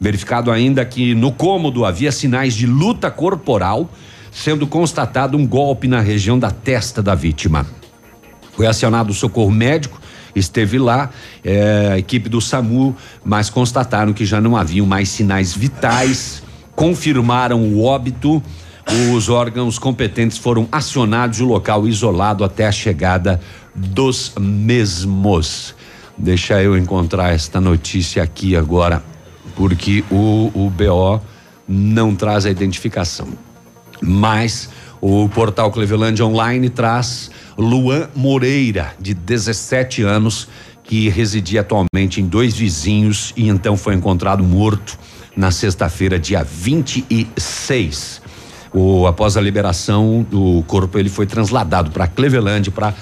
Verificado 0.00 0.50
ainda 0.50 0.84
que 0.84 1.14
no 1.14 1.32
cômodo 1.32 1.84
havia 1.84 2.10
sinais 2.10 2.54
de 2.54 2.66
luta 2.66 3.10
corporal, 3.10 3.90
sendo 4.30 4.66
constatado 4.66 5.36
um 5.36 5.46
golpe 5.46 5.86
na 5.86 6.00
região 6.00 6.38
da 6.38 6.50
testa 6.50 7.02
da 7.02 7.14
vítima. 7.14 7.66
Foi 8.52 8.66
acionado 8.66 9.10
o 9.10 9.14
socorro 9.14 9.50
médico, 9.50 10.00
esteve 10.34 10.78
lá, 10.78 11.10
eh, 11.44 11.90
a 11.92 11.98
equipe 11.98 12.28
do 12.28 12.40
SAMU, 12.40 12.96
mas 13.24 13.50
constataram 13.50 14.12
que 14.12 14.24
já 14.24 14.40
não 14.40 14.56
haviam 14.56 14.86
mais 14.86 15.08
sinais 15.08 15.54
vitais, 15.54 16.42
confirmaram 16.74 17.60
o 17.60 17.84
óbito. 17.84 18.42
Os 19.14 19.28
órgãos 19.28 19.78
competentes 19.78 20.38
foram 20.38 20.68
acionados 20.72 21.38
e 21.38 21.42
o 21.42 21.46
local 21.46 21.86
isolado 21.86 22.44
até 22.44 22.66
a 22.66 22.72
chegada 22.72 23.40
dos 23.74 24.32
mesmos. 24.38 25.74
Deixa 26.18 26.60
eu 26.62 26.76
encontrar 26.76 27.32
esta 27.32 27.60
notícia 27.60 28.22
aqui 28.22 28.56
agora, 28.56 29.02
porque 29.54 30.04
o, 30.10 30.50
o 30.54 30.70
BO 30.70 31.20
não 31.66 32.14
traz 32.14 32.44
a 32.44 32.50
identificação. 32.50 33.28
Mas 34.00 34.68
o 35.00 35.28
portal 35.28 35.70
Cleveland 35.70 36.22
Online 36.22 36.68
traz 36.68 37.30
Luan 37.56 38.08
Moreira, 38.14 38.94
de 39.00 39.14
17 39.14 40.02
anos, 40.02 40.48
que 40.82 41.08
residia 41.08 41.60
atualmente 41.60 42.20
em 42.20 42.26
dois 42.26 42.54
vizinhos 42.54 43.32
e 43.36 43.48
então 43.48 43.76
foi 43.76 43.94
encontrado 43.94 44.42
morto 44.42 44.98
na 45.36 45.50
sexta-feira, 45.50 46.18
dia 46.18 46.44
26. 46.44 48.20
O, 48.74 49.06
após 49.06 49.36
a 49.36 49.40
liberação 49.40 50.26
do 50.30 50.62
corpo, 50.66 50.98
ele 50.98 51.08
foi 51.08 51.26
transladado 51.26 51.90
para 51.90 52.06
Cleveland 52.06 52.70
para 52.70 52.94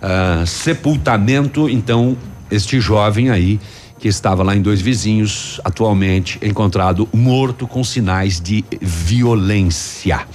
ah, 0.00 0.44
sepultamento. 0.46 1.68
Então, 1.68 2.16
este 2.50 2.80
jovem 2.80 3.30
aí 3.30 3.60
que 3.98 4.08
estava 4.08 4.42
lá 4.42 4.54
em 4.54 4.60
dois 4.60 4.80
vizinhos, 4.80 5.60
atualmente 5.64 6.38
encontrado 6.42 7.08
morto 7.12 7.66
com 7.66 7.82
sinais 7.82 8.40
de 8.40 8.64
violência. 8.80 10.26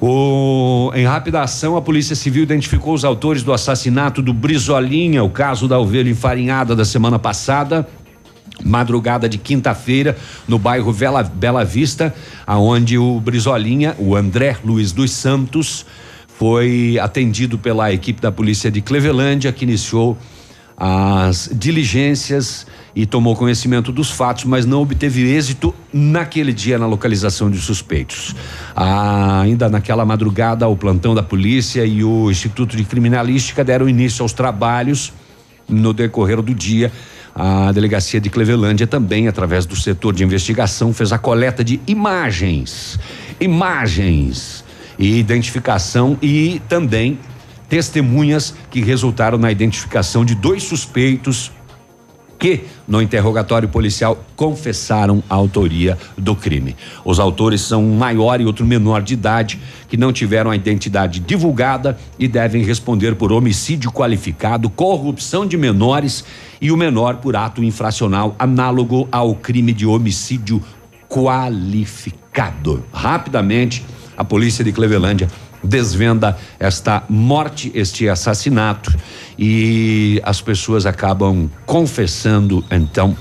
O, 0.00 0.90
em 0.94 1.06
rápida 1.06 1.40
ação, 1.42 1.76
a 1.76 1.82
Polícia 1.82 2.14
Civil 2.14 2.42
identificou 2.42 2.92
os 2.94 3.04
autores 3.04 3.42
do 3.42 3.52
assassinato 3.52 4.20
do 4.20 4.32
Brizolinha, 4.32 5.24
o 5.24 5.30
caso 5.30 5.66
da 5.66 5.78
ovelha 5.78 6.10
enfarinhada 6.10 6.76
da 6.76 6.84
semana 6.84 7.18
passada. 7.18 7.86
Madrugada 8.64 9.28
de 9.28 9.36
quinta-feira, 9.36 10.16
no 10.48 10.58
bairro 10.58 10.90
Bela, 10.90 11.22
Bela 11.22 11.62
Vista, 11.62 12.14
aonde 12.46 12.96
o 12.96 13.20
Brizolinha, 13.20 13.94
o 13.98 14.16
André 14.16 14.56
Luiz 14.64 14.92
dos 14.92 15.10
Santos, 15.10 15.84
foi 16.26 16.98
atendido 17.00 17.58
pela 17.58 17.92
equipe 17.92 18.20
da 18.20 18.32
polícia 18.32 18.70
de 18.70 18.80
Clevelândia, 18.80 19.52
que 19.52 19.64
iniciou 19.64 20.16
as 20.76 21.50
diligências 21.52 22.66
e 22.96 23.04
tomou 23.04 23.36
conhecimento 23.36 23.92
dos 23.92 24.10
fatos, 24.10 24.44
mas 24.44 24.64
não 24.64 24.80
obteve 24.80 25.30
êxito 25.30 25.74
naquele 25.92 26.50
dia 26.50 26.78
na 26.78 26.86
localização 26.86 27.50
de 27.50 27.60
suspeitos. 27.60 28.34
Ah, 28.74 29.42
ainda 29.42 29.68
naquela 29.68 30.06
madrugada, 30.06 30.66
o 30.66 30.74
plantão 30.74 31.14
da 31.14 31.22
polícia 31.22 31.84
e 31.84 32.02
o 32.02 32.30
Instituto 32.30 32.74
de 32.74 32.84
Criminalística 32.84 33.62
deram 33.62 33.86
início 33.86 34.22
aos 34.22 34.32
trabalhos 34.32 35.12
no 35.68 35.92
decorrer 35.92 36.40
do 36.40 36.54
dia. 36.54 36.90
A 37.34 37.70
delegacia 37.70 38.18
de 38.18 38.30
Clevelândia 38.30 38.86
também, 38.86 39.28
através 39.28 39.66
do 39.66 39.76
setor 39.76 40.14
de 40.14 40.24
investigação, 40.24 40.94
fez 40.94 41.12
a 41.12 41.18
coleta 41.18 41.62
de 41.62 41.78
imagens. 41.86 42.98
Imagens 43.38 44.64
e 44.98 45.18
identificação 45.18 46.16
e 46.22 46.62
também 46.66 47.18
testemunhas 47.68 48.54
que 48.70 48.80
resultaram 48.80 49.36
na 49.36 49.52
identificação 49.52 50.24
de 50.24 50.34
dois 50.34 50.62
suspeitos 50.62 51.52
que, 52.38 52.64
no 52.86 53.00
interrogatório 53.00 53.68
policial, 53.68 54.24
confessaram 54.34 55.22
a 55.28 55.34
autoria 55.34 55.98
do 56.16 56.34
crime. 56.34 56.76
Os 57.04 57.18
autores 57.18 57.60
são 57.60 57.84
um 57.84 57.96
maior 57.96 58.40
e 58.40 58.44
outro 58.44 58.64
menor 58.64 59.02
de 59.02 59.14
idade 59.14 59.60
que 59.88 59.96
não 59.96 60.12
tiveram 60.12 60.50
a 60.50 60.56
identidade 60.56 61.20
divulgada 61.20 61.98
e 62.18 62.28
devem 62.28 62.62
responder 62.62 63.14
por 63.14 63.32
homicídio 63.32 63.90
qualificado, 63.90 64.68
corrupção 64.68 65.46
de 65.46 65.56
menores 65.56 66.24
e 66.60 66.70
o 66.70 66.76
menor 66.76 67.16
por 67.16 67.36
ato 67.36 67.62
infracional 67.62 68.34
análogo 68.38 69.08
ao 69.10 69.34
crime 69.34 69.72
de 69.72 69.86
homicídio 69.86 70.62
qualificado. 71.08 72.84
Rapidamente, 72.92 73.84
a 74.16 74.24
polícia 74.24 74.64
de 74.64 74.72
Clevelândia 74.72 75.28
desvenda 75.66 76.36
esta 76.58 77.02
morte, 77.08 77.70
este 77.74 78.08
assassinato 78.08 78.94
e 79.38 80.20
as 80.24 80.40
pessoas 80.40 80.86
acabam 80.86 81.50
confessando 81.66 82.64
então 82.70 83.16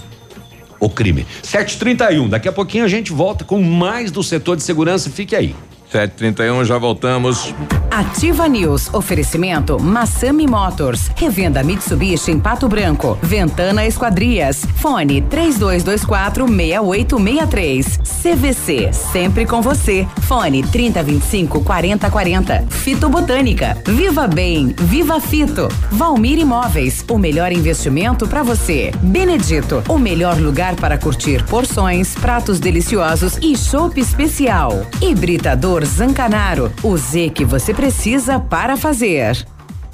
o 0.80 0.90
crime. 0.90 1.26
731, 1.42 2.30
daqui 2.30 2.48
a 2.48 2.52
pouquinho 2.52 2.86
a 2.86 2.88
gente 2.88 3.12
volta 3.12 3.44
com 3.44 3.62
mais 3.62 4.12
do 4.12 4.22
setor 4.24 4.56
de 4.56 4.64
segurança, 4.64 5.10
fique 5.10 5.36
aí. 5.36 5.56
731, 5.96 6.66
já 6.66 6.78
voltamos. 6.78 7.54
Ativa 7.90 8.46
News. 8.50 8.94
Oferecimento 8.94 9.80
Massami 9.80 10.46
Motors. 10.46 11.10
Revenda 11.16 11.64
Mitsubishi 11.64 12.32
em 12.32 12.38
Pato 12.38 12.68
Branco. 12.68 13.18
Ventana 13.22 13.86
Esquadrias. 13.86 14.66
Fone 14.76 15.22
3224 15.22 16.46
6863. 16.46 18.00
CVC. 18.22 18.92
Sempre 18.92 19.46
com 19.46 19.62
você. 19.62 20.06
Fone 20.24 20.62
3025 20.64 21.64
4040. 21.64 22.66
Fito 22.70 23.08
Botânica. 23.08 23.78
Viva 23.88 24.28
Bem. 24.28 24.76
Viva 24.78 25.22
Fito. 25.22 25.70
Valmir 25.90 26.38
Imóveis. 26.38 27.06
O 27.10 27.18
melhor 27.18 27.54
investimento 27.54 28.28
para 28.28 28.44
você. 28.44 28.92
Benedito. 29.02 29.82
O 29.88 29.98
melhor 29.98 30.38
lugar 30.38 30.76
para 30.76 30.98
curtir 30.98 31.46
porções, 31.46 32.14
pratos 32.16 32.60
deliciosos 32.60 33.38
e 33.38 33.56
chopp 33.56 33.98
especial. 34.02 34.86
Hibridador 35.02 35.85
Zancanaro. 35.86 36.72
O 36.84 36.98
Z 36.98 37.30
que 37.30 37.46
você 37.46 37.74
precisa 37.74 38.40
para 38.40 38.76
fazer. 38.76 39.46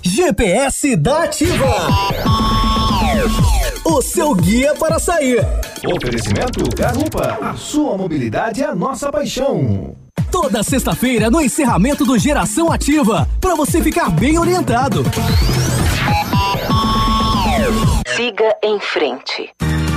GPS 0.01 0.95
da 0.95 1.23
Ativa. 1.23 1.75
O 3.84 4.01
seu 4.01 4.34
guia 4.34 4.73
para 4.75 4.97
sair. 4.97 5.45
Oferecimento 5.86 6.63
Garupa. 6.75 7.38
A 7.41 7.56
sua 7.56 7.97
mobilidade 7.97 8.63
é 8.63 8.67
a 8.67 8.75
nossa 8.75 9.12
paixão. 9.12 9.95
Toda 10.32 10.63
sexta-feira 10.63 11.30
no 11.30 11.41
encerramento 11.41 12.06
do 12.06 12.17
Geração 12.17 12.71
Ativa, 12.71 13.27
para 13.39 13.54
você 13.54 13.82
ficar 13.82 14.10
bem 14.10 14.39
orientado. 14.39 15.04
Siga 18.15 18.56
em 18.63 18.80
frente. 18.80 19.54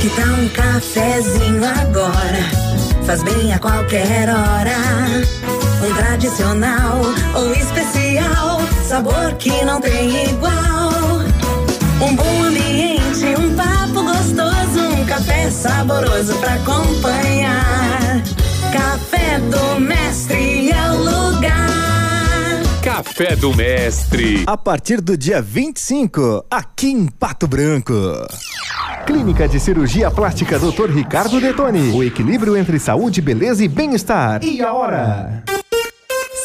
Que 0.00 0.08
tal 0.10 0.28
um 0.28 0.48
cafezinho 0.50 1.64
agora? 1.64 2.38
Faz 3.04 3.20
bem 3.24 3.52
a 3.52 3.58
qualquer 3.58 4.28
hora. 4.28 4.76
Um 5.82 5.94
tradicional 5.94 7.00
ou 7.34 7.52
especial, 7.52 8.60
sabor 8.86 9.32
que 9.40 9.64
não 9.64 9.80
tem 9.80 10.30
igual. 10.30 11.18
Um 12.00 12.14
bom 12.14 12.42
ambiente, 12.44 13.24
um 13.40 13.56
papo 13.56 14.04
gostoso, 14.04 15.00
um 15.00 15.04
café 15.04 15.50
saboroso 15.50 16.32
pra 16.36 16.54
acompanhar. 16.54 18.22
Café 18.72 19.40
do 19.40 19.80
Mestre. 19.80 20.37
Café 22.88 23.36
do 23.36 23.54
Mestre. 23.54 24.44
A 24.46 24.56
partir 24.56 25.02
do 25.02 25.14
dia 25.14 25.42
25, 25.42 26.42
aqui 26.50 26.88
em 26.88 27.06
Pato 27.06 27.46
Branco. 27.46 27.92
Clínica 29.04 29.46
de 29.46 29.60
Cirurgia 29.60 30.10
Plástica 30.10 30.58
Dr. 30.58 30.88
Ricardo 30.90 31.38
Detoni. 31.38 31.92
O 31.92 32.02
equilíbrio 32.02 32.56
entre 32.56 32.78
saúde, 32.78 33.20
beleza 33.20 33.62
e 33.62 33.68
bem-estar. 33.68 34.42
E 34.42 34.62
a 34.62 34.72
hora? 34.72 35.44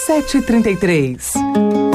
733. 0.06 1.32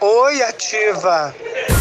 Oi, 0.00 0.42
Ativa. 0.42 1.34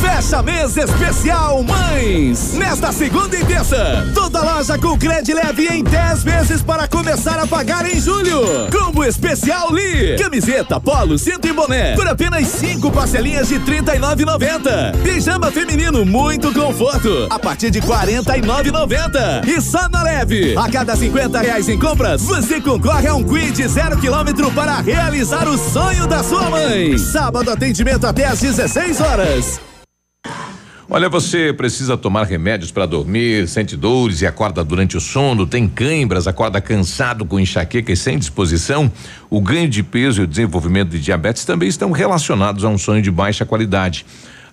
Fecha 0.08 0.42
mês 0.42 0.78
especial 0.78 1.62
Mães. 1.64 2.54
Nesta 2.54 2.94
segunda 2.94 3.36
e 3.36 3.44
terça, 3.44 4.08
toda 4.16 4.42
loja 4.42 4.78
com 4.78 4.98
crédito 4.98 5.36
leve 5.36 5.68
em 5.68 5.84
10 5.84 6.24
vezes 6.24 6.62
para 6.62 6.88
começar 6.88 7.38
a 7.38 7.46
pagar 7.46 7.86
em 7.86 8.00
julho. 8.00 8.42
Combo 8.72 9.04
especial 9.04 9.70
Lee. 9.72 10.18
Camiseta, 10.18 10.80
polo, 10.80 11.20
cinto 11.20 11.46
e 11.48 11.52
boné 11.52 11.94
por 11.96 12.08
apenas 12.08 12.48
5 12.48 12.90
parcelinhas 12.90 13.50
de 13.50 13.56
R$ 13.56 13.82
39,90. 13.82 15.04
Pijama 15.04 15.52
feminino, 15.52 16.06
muito 16.06 16.54
conforto, 16.54 17.28
a 17.30 17.38
partir 17.38 17.70
de 17.70 17.80
R$ 17.80 17.88
49,90. 17.88 19.46
E 19.46 19.62
só 19.62 19.90
na 19.90 20.04
leve, 20.04 20.56
a 20.58 20.72
cada 20.72 20.96
50 20.96 21.38
reais 21.42 21.68
em 21.68 21.78
compras, 21.78 22.22
você 22.22 22.62
concorre 22.62 23.08
a 23.08 23.14
um 23.14 23.24
quid 23.24 23.68
zero 23.68 23.98
quilômetro 23.98 24.50
para 24.52 24.80
realizar 24.80 25.48
o 25.50 25.58
sonho 25.58 26.08
da 26.08 26.24
sua 26.24 26.50
mãe. 26.50 26.98
Sábado 26.98 27.52
atendimento 27.52 28.08
até 28.08 28.26
às 28.26 28.40
16 28.40 29.02
horas. 29.02 29.67
Olha, 30.90 31.10
você 31.10 31.52
precisa 31.52 31.98
tomar 31.98 32.24
remédios 32.24 32.72
para 32.72 32.86
dormir, 32.86 33.46
sente 33.50 33.76
dores 33.76 34.22
e 34.22 34.26
acorda 34.26 34.64
durante 34.64 34.96
o 34.96 35.02
sono, 35.02 35.46
tem 35.46 35.68
cãibras, 35.68 36.28
acorda 36.28 36.62
cansado 36.62 37.26
com 37.26 37.38
enxaqueca 37.38 37.92
e 37.92 37.98
sem 37.98 38.18
disposição? 38.18 38.90
O 39.30 39.42
ganho 39.42 39.68
de 39.68 39.84
peso 39.84 40.22
e 40.22 40.24
o 40.24 40.28
desenvolvimento 40.28 40.92
de 40.92 41.02
diabetes 41.02 41.44
também 41.44 41.68
estão 41.68 41.92
relacionados 41.92 42.64
a 42.64 42.70
um 42.70 42.78
sonho 42.78 43.02
de 43.02 43.12
baixa 43.12 43.46
qualidade 43.46 44.06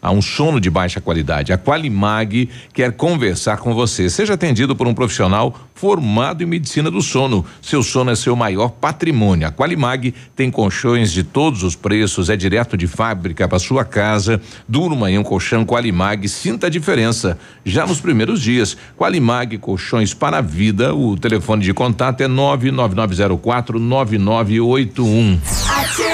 a 0.04 0.10
um 0.10 0.20
sono 0.20 0.60
de 0.60 0.68
baixa 0.68 1.00
qualidade. 1.00 1.50
A 1.50 1.56
Qualimag 1.56 2.50
quer 2.74 2.92
conversar 2.92 3.56
com 3.56 3.74
você. 3.74 4.10
Seja 4.10 4.34
atendido 4.34 4.76
por 4.76 4.86
um 4.86 4.92
profissional 4.92 5.58
formado 5.74 6.42
em 6.42 6.46
medicina 6.46 6.90
do 6.90 7.00
sono. 7.00 7.42
Seu 7.62 7.82
sono 7.82 8.10
é 8.10 8.14
seu 8.14 8.36
maior 8.36 8.68
patrimônio. 8.68 9.48
A 9.48 9.50
Qualimag 9.50 10.14
tem 10.36 10.50
colchões 10.50 11.10
de 11.10 11.24
todos 11.24 11.62
os 11.62 11.74
preços, 11.74 12.28
é 12.28 12.36
direto 12.36 12.76
de 12.76 12.86
fábrica 12.86 13.48
para 13.48 13.58
sua 13.58 13.82
casa. 13.82 14.40
Durma 14.68 15.10
em 15.10 15.18
um 15.18 15.22
colchão 15.22 15.64
Qualimag, 15.64 16.28
sinta 16.28 16.66
a 16.66 16.70
diferença. 16.70 17.38
Já 17.64 17.86
nos 17.86 17.98
primeiros 17.98 18.42
dias, 18.42 18.76
Qualimag 18.98 19.56
Colchões 19.56 20.12
para 20.12 20.36
a 20.38 20.42
Vida. 20.42 20.94
O 20.94 21.16
telefone 21.16 21.64
de 21.64 21.72
contato 21.72 22.20
é 22.20 22.28
99904 22.28 23.78
9981. 23.78 25.40
Ativa! 25.66 26.13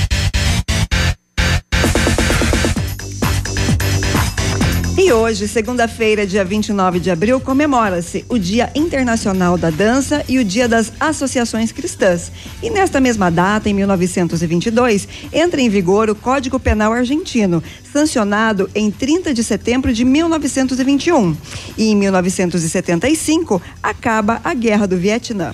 Hoje, 5.11 5.45
segunda-feira, 5.45 6.25
dia 6.25 6.43
29 6.43 6.97
de 6.97 7.11
abril, 7.11 7.37
comemora-se 7.41 8.23
o 8.29 8.39
Dia 8.39 8.71
Internacional 8.73 9.57
da 9.57 9.69
Dança 9.69 10.23
e 10.27 10.39
o 10.39 10.43
Dia 10.43 10.69
das 10.69 10.93
Associações 11.01 11.73
Cristãs. 11.73 12.31
E 12.63 12.69
nesta 12.69 13.01
mesma 13.01 13.29
data, 13.29 13.69
em 13.69 13.73
1922, 13.73 15.07
entra 15.33 15.59
em 15.59 15.69
vigor 15.69 16.09
o 16.09 16.15
Código 16.15 16.57
Penal 16.57 16.93
Argentino, 16.93 17.61
sancionado 17.91 18.69
em 18.73 18.89
30 18.89 19.33
de 19.33 19.43
setembro 19.43 19.91
de 19.91 20.05
1921. 20.05 21.35
E 21.77 21.89
em 21.89 21.95
1975, 21.95 23.61
acaba 23.83 24.39
a 24.45 24.53
Guerra 24.53 24.87
do 24.87 24.95
Vietnã. 24.95 25.53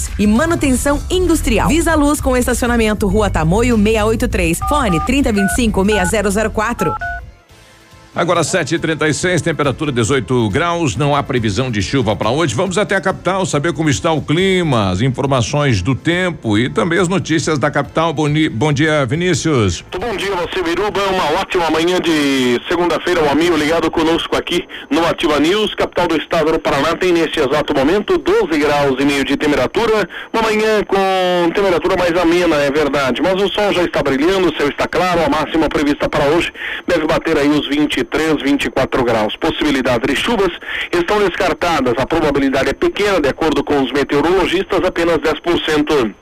e 0.17 0.25
manutenção 0.25 0.99
industrial. 1.09 1.67
Visa 1.67 1.95
Luz 1.95 2.21
com 2.21 2.35
estacionamento 2.35 3.07
Rua 3.07 3.29
Tamoio 3.29 3.75
683. 3.77 4.59
Fone 4.69 4.99
3025 5.01 5.85
6004. 6.09 7.20
Agora 8.13 8.41
7h36, 8.41 9.39
temperatura 9.39 9.89
18 9.89 10.49
graus, 10.49 10.97
não 10.97 11.15
há 11.15 11.23
previsão 11.23 11.71
de 11.71 11.81
chuva 11.81 12.13
para 12.13 12.29
hoje. 12.29 12.53
Vamos 12.53 12.77
até 12.77 12.93
a 12.97 12.99
capital 12.99 13.45
saber 13.45 13.71
como 13.71 13.89
está 13.89 14.11
o 14.11 14.21
clima, 14.21 14.89
as 14.89 14.99
informações 14.99 15.81
do 15.81 15.95
tempo 15.95 16.57
e 16.57 16.69
também 16.69 16.99
as 16.99 17.07
notícias 17.07 17.57
da 17.57 17.71
capital. 17.71 18.11
Bom, 18.11 18.27
bom 18.51 18.73
dia, 18.73 19.05
Vinícius. 19.05 19.81
Bom 19.97 20.13
dia, 20.17 20.35
você 20.35 20.61
Biruba. 20.61 20.99
Uma 21.03 21.39
ótima 21.39 21.69
manhã 21.69 22.01
de 22.01 22.59
segunda-feira, 22.67 23.23
um 23.23 23.29
amigo 23.29 23.55
ligado 23.55 23.89
conosco 23.89 24.35
aqui 24.35 24.67
no 24.89 25.05
Ativa 25.05 25.39
News, 25.39 25.73
capital 25.75 26.09
do 26.09 26.17
estado 26.17 26.51
do 26.51 26.59
Paraná. 26.59 26.97
Tem 26.97 27.13
neste 27.13 27.39
exato 27.39 27.73
momento 27.73 28.17
12 28.17 28.59
graus 28.59 28.99
e 28.99 29.05
meio 29.05 29.23
de 29.23 29.37
temperatura. 29.37 30.05
Uma 30.33 30.41
manhã 30.41 30.83
com 30.83 31.49
temperatura 31.55 31.95
mais 31.95 32.13
amena, 32.17 32.57
é 32.57 32.69
verdade. 32.69 33.21
Mas 33.21 33.41
o 33.41 33.47
sol 33.47 33.71
já 33.71 33.83
está 33.83 34.03
brilhando, 34.03 34.49
o 34.49 34.57
céu 34.57 34.67
está 34.67 34.85
claro. 34.85 35.23
A 35.23 35.29
máxima 35.29 35.69
prevista 35.69 36.09
para 36.09 36.25
hoje 36.25 36.51
deve 36.85 37.07
bater 37.07 37.37
aí 37.37 37.47
os 37.47 37.69
20 37.69 38.00
23, 38.01 38.41
24 38.41 39.03
graus. 39.03 39.35
Possibilidade 39.35 40.07
de 40.07 40.15
chuvas 40.15 40.51
estão 40.91 41.19
descartadas. 41.19 41.93
A 41.97 42.05
probabilidade 42.05 42.69
é 42.69 42.73
pequena, 42.73 43.21
de 43.21 43.29
acordo 43.29 43.63
com 43.63 43.81
os 43.81 43.91
meteorologistas, 43.91 44.83
apenas 44.83 45.17
10%. 45.17 46.13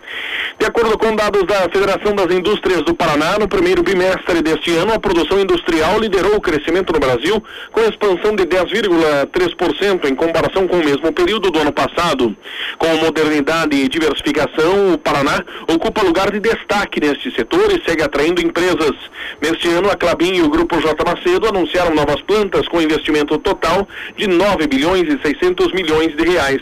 De 0.60 0.66
acordo 0.66 0.98
com 0.98 1.16
dados 1.16 1.44
da 1.46 1.70
Federação 1.70 2.14
das 2.14 2.32
Indústrias 2.32 2.84
do 2.84 2.94
Paraná, 2.94 3.40
no 3.40 3.48
primeiro 3.48 3.82
bimestre 3.82 4.42
deste 4.42 4.76
ano, 4.76 4.94
a 4.94 5.00
produção 5.00 5.40
industrial 5.40 6.00
liderou 6.00 6.36
o 6.36 6.42
crescimento 6.42 6.92
no 6.92 7.00
Brasil, 7.00 7.42
com 7.72 7.82
expansão 7.82 8.36
de 8.36 8.44
10,3% 8.44 10.10
em 10.10 10.16
comparação 10.16 10.68
com 10.68 10.78
o 10.78 10.84
mesmo 10.84 11.14
período 11.14 11.50
do 11.50 11.60
ano 11.60 11.72
passado. 11.72 12.36
Com 12.78 12.88
modernidade 12.98 13.78
e 13.78 13.88
diversificação, 13.88 14.94
o 14.94 14.98
Paraná 14.98 15.44
ocupa 15.68 16.02
lugar 16.02 16.32
de 16.32 16.40
destaque 16.40 17.00
neste 17.00 17.32
setor 17.32 17.72
e 17.72 17.82
segue 17.88 18.04
atraindo 18.04 18.42
empresas. 18.42 18.92
Neste 19.42 19.70
ano, 19.70 19.90
a 19.90 19.96
Clabin 19.96 20.36
e 20.36 20.42
o 20.42 20.50
Grupo 20.50 20.82
J. 20.82 20.94
Macedo 21.06 21.48
anunciaram 21.48 21.69
novas 21.96 22.22
plantas 22.22 22.68
com 22.68 22.82
investimento 22.82 23.38
total 23.38 23.88
de 24.16 24.28
9 24.28 24.68
bilhões 24.68 25.04
e 25.04 25.20
600 25.22 25.72
milhões 25.74 26.16
de 26.16 26.24
reais. 26.24 26.62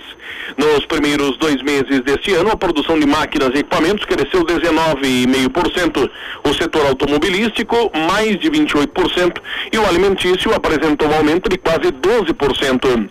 Nos 0.58 0.86
primeiros 0.86 1.38
dois 1.38 1.62
meses 1.62 2.02
deste 2.02 2.34
ano, 2.34 2.52
a 2.52 2.58
produção 2.58 3.00
de 3.00 3.06
máquinas 3.06 3.50
e 3.50 3.60
equipamentos 3.60 4.06
cresceu 4.06 4.44
19,5%. 4.46 6.10
O 6.44 6.54
setor 6.54 6.86
automobilístico, 6.88 7.92
mais 7.94 8.40
de 8.40 8.50
28%, 8.50 9.42
e 9.72 9.78
o 9.78 9.86
alimentício 9.86 10.54
apresentou 10.54 11.10
um 11.10 11.16
aumento 11.16 11.50
de 11.50 11.58
quase 11.58 11.92
12%. 11.92 13.10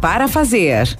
para 0.00 0.26
fazer. 0.26 0.98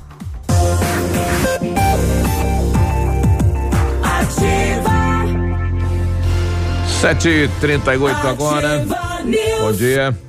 Ativa. 4.03 4.99
Sete 7.01 7.51
trinta 7.61 7.95
e 7.95 7.99
oito 7.99 8.27
agora. 8.27 8.85
Bom 9.61 9.73
dia. 9.73 10.28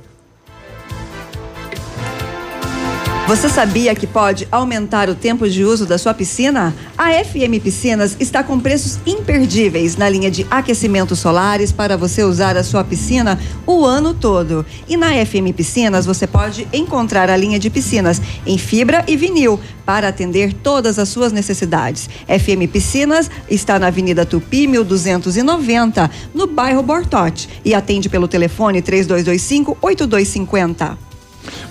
Você 3.30 3.48
sabia 3.48 3.94
que 3.94 4.08
pode 4.08 4.48
aumentar 4.50 5.08
o 5.08 5.14
tempo 5.14 5.48
de 5.48 5.62
uso 5.62 5.86
da 5.86 5.96
sua 5.98 6.12
piscina? 6.12 6.74
A 6.98 7.12
FM 7.12 7.62
Piscinas 7.62 8.16
está 8.18 8.42
com 8.42 8.58
preços 8.58 8.98
imperdíveis 9.06 9.96
na 9.96 10.08
linha 10.08 10.28
de 10.28 10.44
aquecimentos 10.50 11.20
solares 11.20 11.70
para 11.70 11.96
você 11.96 12.24
usar 12.24 12.56
a 12.56 12.64
sua 12.64 12.82
piscina 12.82 13.38
o 13.64 13.84
ano 13.84 14.14
todo. 14.14 14.66
E 14.88 14.96
na 14.96 15.12
FM 15.24 15.54
Piscinas 15.56 16.06
você 16.06 16.26
pode 16.26 16.66
encontrar 16.72 17.30
a 17.30 17.36
linha 17.36 17.60
de 17.60 17.70
piscinas 17.70 18.20
em 18.44 18.58
fibra 18.58 19.04
e 19.06 19.16
vinil 19.16 19.60
para 19.86 20.08
atender 20.08 20.52
todas 20.52 20.98
as 20.98 21.08
suas 21.08 21.30
necessidades. 21.30 22.10
FM 22.26 22.68
Piscinas 22.68 23.30
está 23.48 23.78
na 23.78 23.86
Avenida 23.86 24.26
Tupi 24.26 24.66
1290, 24.66 26.10
no 26.34 26.48
bairro 26.48 26.82
Bortote, 26.82 27.48
e 27.64 27.76
atende 27.76 28.08
pelo 28.08 28.26
telefone 28.26 28.82
3225 28.82 29.78
8250. 29.80 31.09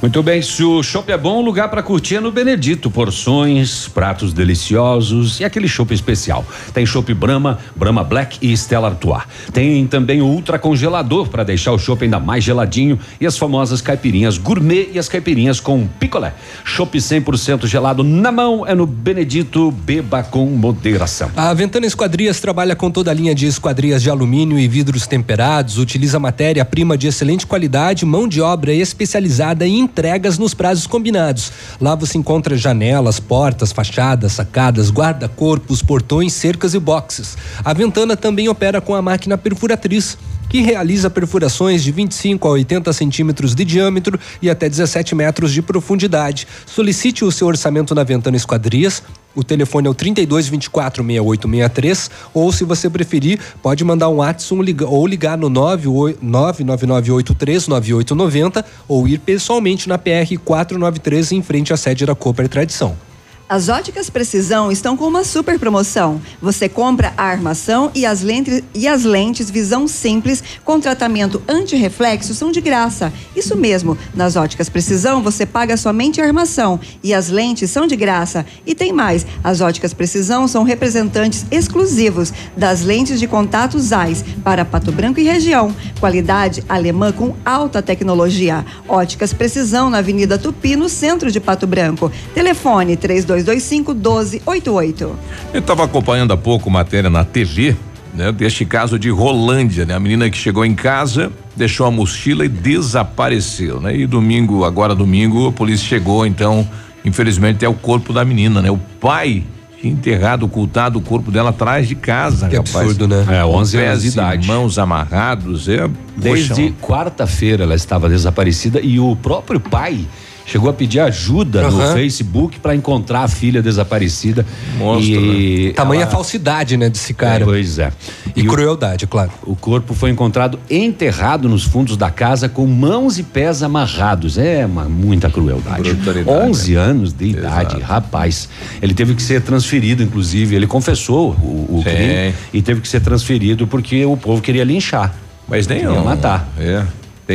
Muito 0.02 0.24
bem, 0.24 0.42
se 0.42 0.64
o 0.64 0.82
chopp 0.82 1.12
é 1.12 1.18
bom, 1.18 1.40
o 1.40 1.42
lugar 1.42 1.70
para 1.70 1.84
curtir 1.84 2.16
é 2.16 2.20
no 2.20 2.32
Benedito. 2.32 2.90
Porções, 2.90 3.88
pratos 3.88 4.32
deliciosos 4.32 5.40
e 5.40 5.46
aquele 5.46 5.68
chopp 5.68 5.94
especial. 5.94 6.46
Tem 6.74 6.86
chopp 6.86 7.14
Brahma, 7.14 7.60
Brahma 7.76 8.04
Black 8.04 8.38
e 8.42 8.54
Stella 8.54 8.88
Artois. 8.88 9.24
Tem 9.52 9.86
também 9.88 10.22
o 10.22 10.26
ultra 10.26 10.58
congelador 10.58 11.28
para 11.28 11.44
deixar 11.44 11.74
o 11.74 11.80
chopp 11.80 12.04
ainda 12.04 12.20
mais 12.20 12.44
geladinho 12.44 12.98
e 13.20 13.28
as 13.28 13.38
famosas 13.38 13.82
caipirinhas 13.82 14.38
gourmet 14.38 14.90
e 14.94 15.00
as 15.00 15.10
caipirinhas 15.10 15.60
com 15.60 15.88
picolé. 16.00 16.34
Chopp 16.64 16.98
100% 16.98 17.68
gelado 17.68 18.04
na 18.04 18.32
mão 18.32 18.66
é 18.66 18.74
no 18.74 18.86
Benedito. 18.86 19.72
Beba 19.72 20.24
com 20.24 20.46
moderação. 20.46 21.30
A 21.36 21.54
Ventana 21.54 21.86
Esquadrias 21.86 22.40
trabalha 22.40 22.76
com 22.76 22.90
toda 22.90 23.12
a 23.12 23.14
linha 23.14 23.36
de 23.36 23.46
esquadrias 23.46 24.02
de 24.02 24.10
alumínio 24.10 24.58
e 24.58 24.68
vidros 24.68 25.06
temperados, 25.08 25.78
utiliza 25.78 26.20
matéria-prima 26.20 26.98
de 26.98 27.08
excelente 27.08 27.46
qualidade, 27.46 28.06
mão 28.06 28.28
de 28.28 28.42
obra 28.42 28.74
especializada 28.74 29.59
e 29.66 29.78
entregas 29.78 30.38
nos 30.38 30.54
prazos 30.54 30.88
combinados. 30.88 31.52
Lá 31.80 31.96
você 31.96 32.18
encontra 32.18 32.58
janelas, 32.58 33.20
portas, 33.20 33.72
fachadas, 33.72 34.34
sacadas, 34.34 34.92
guarda-corpos, 34.92 35.82
portões, 35.82 36.34
cercas 36.34 36.74
e 36.74 36.80
boxes. 36.80 37.38
A 37.64 37.74
Ventana 37.74 38.16
também 38.16 38.50
opera 38.50 38.82
com 38.82 38.96
a 38.96 39.02
máquina 39.02 39.38
perfuratriz 39.38 40.18
que 40.50 40.62
realiza 40.62 41.10
perfurações 41.10 41.84
de 41.84 41.92
25 41.92 42.48
a 42.48 42.52
80 42.52 42.92
centímetros 42.92 43.54
de 43.54 43.64
diâmetro 43.64 44.20
e 44.42 44.50
até 44.50 44.68
17 44.68 45.14
metros 45.16 45.54
de 45.54 45.62
profundidade. 45.62 46.48
Solicite 46.66 47.24
o 47.24 47.32
seu 47.32 47.48
orçamento 47.48 47.94
na 47.94 48.04
Ventana 48.04 48.36
Esquadrias. 48.36 49.04
O 49.36 49.44
telefone 49.44 49.86
é 49.88 49.90
o 49.90 49.94
32 49.94 50.48
24 50.48 51.04
6863 51.04 52.10
ou 52.34 52.52
se 52.52 52.64
você 52.64 52.90
preferir, 52.90 53.40
pode 53.62 53.84
mandar 53.84 54.10
um 54.10 54.16
WhatsApp 54.16 54.40
ou 54.86 55.06
ligar 55.06 55.38
no 55.38 55.50
99983 55.50 57.68
9890 57.68 58.66
ou 58.88 59.08
ir 59.08 59.20
pessoalmente 59.20 59.88
na 59.88 60.00
PR 60.00 60.36
493 60.44 61.34
em 61.34 61.44
frente 61.44 61.72
à 61.72 61.78
sede 61.78 62.04
da 62.06 62.16
Cooper 62.16 62.50
Tradição. 62.50 63.09
As 63.50 63.68
óticas 63.68 64.12
Precisão 64.12 64.72
estão 64.72 64.96
com 64.96 65.08
uma 65.08 65.24
super 65.24 65.58
promoção. 65.58 66.22
Você 66.40 66.70
compra 66.70 67.12
a 67.18 67.24
armação 67.24 67.90
e 67.96 68.06
as 68.06 68.22
lentes, 68.22 68.62
e 68.76 68.88
as 68.88 69.04
lentes 69.04 69.50
visão 69.50 69.88
simples 69.88 70.44
com 70.64 70.80
tratamento 70.80 71.42
anti-reflexo 71.48 72.36
são 72.36 72.52
de 72.52 72.62
graça. 72.62 73.12
Isso 73.36 73.58
mesmo, 73.58 73.98
nas 74.14 74.36
óticas 74.36 74.70
Precisão 74.70 75.24
você 75.24 75.48
paga 75.48 75.76
somente 75.78 76.22
a 76.22 76.26
armação 76.26 76.80
e 77.04 77.12
as 77.12 77.30
lentes 77.30 77.72
são 77.72 77.88
de 77.88 77.96
graça. 77.96 78.46
E 78.68 78.76
tem 78.76 78.94
mais, 78.94 79.26
as 79.44 79.62
óticas 79.62 79.96
Precisão 79.96 80.48
são 80.48 80.62
representantes 80.62 81.44
exclusivos 81.50 82.32
das 82.56 82.84
lentes 82.84 83.20
de 83.20 83.26
contato 83.26 83.80
ZEISS 83.80 84.26
para 84.44 84.64
Pato 84.64 84.92
Branco 84.92 85.20
e 85.20 85.24
região. 85.24 85.76
Qualidade 86.00 86.64
alemã 86.70 87.12
com 87.12 87.34
alta 87.44 87.82
tecnologia. 87.82 88.64
Óticas 88.88 89.34
Precisão 89.34 89.90
na 89.90 89.98
Avenida 89.98 90.38
Tupi, 90.38 90.76
no 90.76 90.88
centro 90.88 91.32
de 91.32 91.40
Pato 91.40 91.66
Branco. 91.66 92.12
Telefone 92.36 92.96
32 92.96 93.39
3225 93.44 93.94
1288. 93.94 95.20
Eu 95.54 95.60
estava 95.60 95.84
acompanhando 95.84 96.32
há 96.32 96.38
pouco 96.38 96.70
matéria 96.70 97.10
na 97.10 97.24
TV, 97.24 97.76
né? 98.14 98.32
Deste 98.32 98.66
caso 98.66 98.98
de 99.00 99.10
Rolândia, 99.10 99.86
né? 99.86 99.94
A 99.94 100.00
menina 100.00 100.30
que 100.30 100.38
chegou 100.38 100.66
em 100.66 100.76
casa, 100.76 101.32
deixou 101.56 101.86
a 101.86 101.92
mochila 101.92 102.46
e 102.46 102.50
desapareceu, 102.50 103.80
né? 103.80 103.96
E 103.96 104.06
domingo, 104.06 104.64
agora 104.64 104.94
domingo, 104.96 105.48
a 105.48 105.52
polícia 105.52 105.88
chegou, 105.88 106.26
então, 106.26 106.68
infelizmente 107.06 107.64
é 107.64 107.70
o 107.70 107.74
corpo 107.74 108.12
da 108.14 108.26
menina, 108.26 108.62
né? 108.62 108.70
O 108.70 108.80
pai 109.00 109.44
tinha 109.80 109.94
enterrado, 109.94 110.46
ocultado 110.46 111.00
o 111.00 111.02
corpo 111.02 111.32
dela 111.32 111.52
atrás 111.52 111.88
de 111.88 111.96
casa, 111.96 112.50
que 112.50 112.58
rapaz. 112.58 112.76
absurdo, 112.76 113.08
né? 113.08 113.26
É, 113.30 113.46
11 113.46 113.78
anos 113.78 114.02
de 114.02 114.08
idade. 114.10 114.48
Mãos 114.48 114.78
amarrados, 114.78 115.70
é. 115.70 115.90
Desde 116.18 116.72
quarta-feira 116.82 117.64
ela 117.64 117.76
estava 117.76 118.10
desaparecida 118.10 118.82
e 118.82 119.00
o 119.00 119.16
próprio 119.16 119.60
pai 119.60 120.06
chegou 120.50 120.70
a 120.70 120.74
pedir 120.74 121.00
ajuda 121.00 121.70
uhum. 121.70 121.78
no 121.78 121.94
Facebook 121.94 122.60
para 122.60 122.74
encontrar 122.76 123.22
a 123.22 123.28
filha 123.28 123.62
desaparecida. 123.62 124.44
Monstro, 124.78 125.14
e 125.14 125.68
né? 125.68 125.74
Tamanha 125.74 126.02
ela... 126.04 126.12
falsidade, 126.12 126.76
né, 126.76 126.90
desse 126.90 127.14
cara. 127.14 127.44
É, 127.44 127.46
pois 127.46 127.78
é. 127.78 127.92
E, 128.36 128.42
e 128.42 128.48
crueldade, 128.48 129.06
o, 129.06 129.08
claro. 129.08 129.32
O 129.44 129.56
corpo 129.56 129.94
foi 129.94 130.10
encontrado 130.10 130.60
enterrado 130.70 131.48
nos 131.48 131.64
fundos 131.64 131.96
da 131.96 132.10
casa 132.10 132.50
com 132.50 132.66
mãos 132.66 133.20
e 133.20 133.24
pés 133.24 133.62
amarrados. 133.62 134.38
É 134.40 134.66
uma 134.66 134.86
muita 134.86 135.30
crueldade. 135.30 135.96
11 136.28 136.74
né? 136.74 136.80
anos 136.80 137.14
de 137.14 137.26
idade, 137.26 137.76
Exato. 137.76 137.86
rapaz. 137.86 138.50
Ele 138.82 138.96
teve 138.96 139.14
que 139.14 139.22
ser 139.22 139.42
transferido, 139.42 140.02
inclusive, 140.02 140.56
ele 140.56 140.66
confessou 140.66 141.32
o, 141.32 141.80
o 141.80 141.84
crime 141.84 142.34
e 142.52 142.62
teve 142.62 142.82
que 142.82 142.88
ser 142.88 143.02
transferido 143.02 143.68
porque 143.68 144.04
o 144.04 144.18
povo 144.18 144.42
queria 144.42 144.64
linchar. 144.64 145.14
Mas 145.48 145.68
nem 145.68 145.82
ia 145.82 146.02
matar. 146.02 146.48
É. 146.58 146.84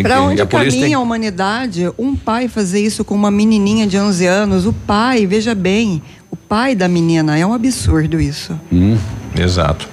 Para 0.03 0.23
onde 0.23 0.43
a 0.43 0.47
caminha 0.47 0.71
tem... 0.87 0.95
a 0.95 0.99
humanidade? 0.99 1.91
Um 1.99 2.17
pai 2.17 2.49
fazer 2.49 2.81
isso 2.81 3.05
com 3.05 3.15
uma 3.15 3.31
menininha 3.31 3.87
de 3.87 3.99
11 3.99 4.27
anos, 4.27 4.67
o 4.67 4.73
pai, 4.73 5.27
veja 5.27 5.55
bem, 5.55 6.03
o 6.31 6.37
pai 6.37 6.75
da 6.75 6.89
menina, 6.89 7.39
é 7.39 7.47
um 7.47 7.53
absurdo 7.53 8.21
isso. 8.21 8.59
Hum, 8.73 8.97
exato. 9.39 9.89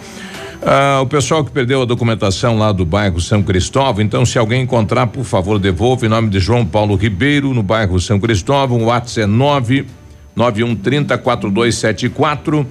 Ah, 0.64 1.00
o 1.02 1.08
pessoal 1.08 1.44
que 1.44 1.52
perdeu 1.52 1.82
a 1.82 1.86
documentação 1.86 2.58
lá 2.58 2.72
do 2.72 2.86
bairro 2.86 3.20
São 3.20 3.42
Cristóvão, 3.42 4.04
então 4.04 4.26
se 4.26 4.38
alguém 4.38 4.62
encontrar, 4.62 5.08
por 5.08 5.24
favor, 5.24 5.58
devolva 5.58 6.06
em 6.06 6.10
nome 6.10 6.30
de 6.30 6.40
João 6.40 6.66
Paulo 6.66 6.96
Ribeiro, 6.96 7.54
no 7.54 7.64
bairro 7.64 8.00
São 8.00 8.20
Cristóvão, 8.20 8.84
o 8.84 8.86
WhatsApp 8.86 9.22
é 9.22 9.26
9 9.26 9.86
9130 10.36 11.18
4274 11.18 12.66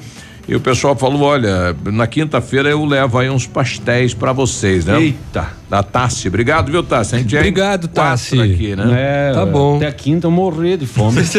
e 0.51 0.57
o 0.57 0.61
pessoal 0.61 0.97
falou: 0.97 1.21
olha, 1.23 1.77
na 1.85 2.09
quinta-feira 2.09 2.69
eu 2.69 2.85
levo 2.85 3.17
aí 3.17 3.31
uns 3.31 3.47
pastéis 3.47 4.13
para 4.13 4.33
vocês, 4.33 4.85
né? 4.85 5.01
Eita. 5.01 5.47
Da 5.71 5.81
Tassi. 5.81 6.27
Obrigado, 6.27 6.73
viu, 6.73 6.83
Tassi? 6.83 7.15
A 7.15 7.19
gente 7.19 7.37
Obrigado, 7.37 7.87
Tassi. 7.87 8.41
aqui, 8.41 8.75
né? 8.75 9.31
É, 9.31 9.33
tá 9.33 9.47
bom. 9.47 9.77
Até 9.77 9.87
a 9.87 9.93
quinta 9.93 10.27
eu 10.27 10.31
morrer 10.33 10.77
de 10.77 10.87
fome. 10.87 11.23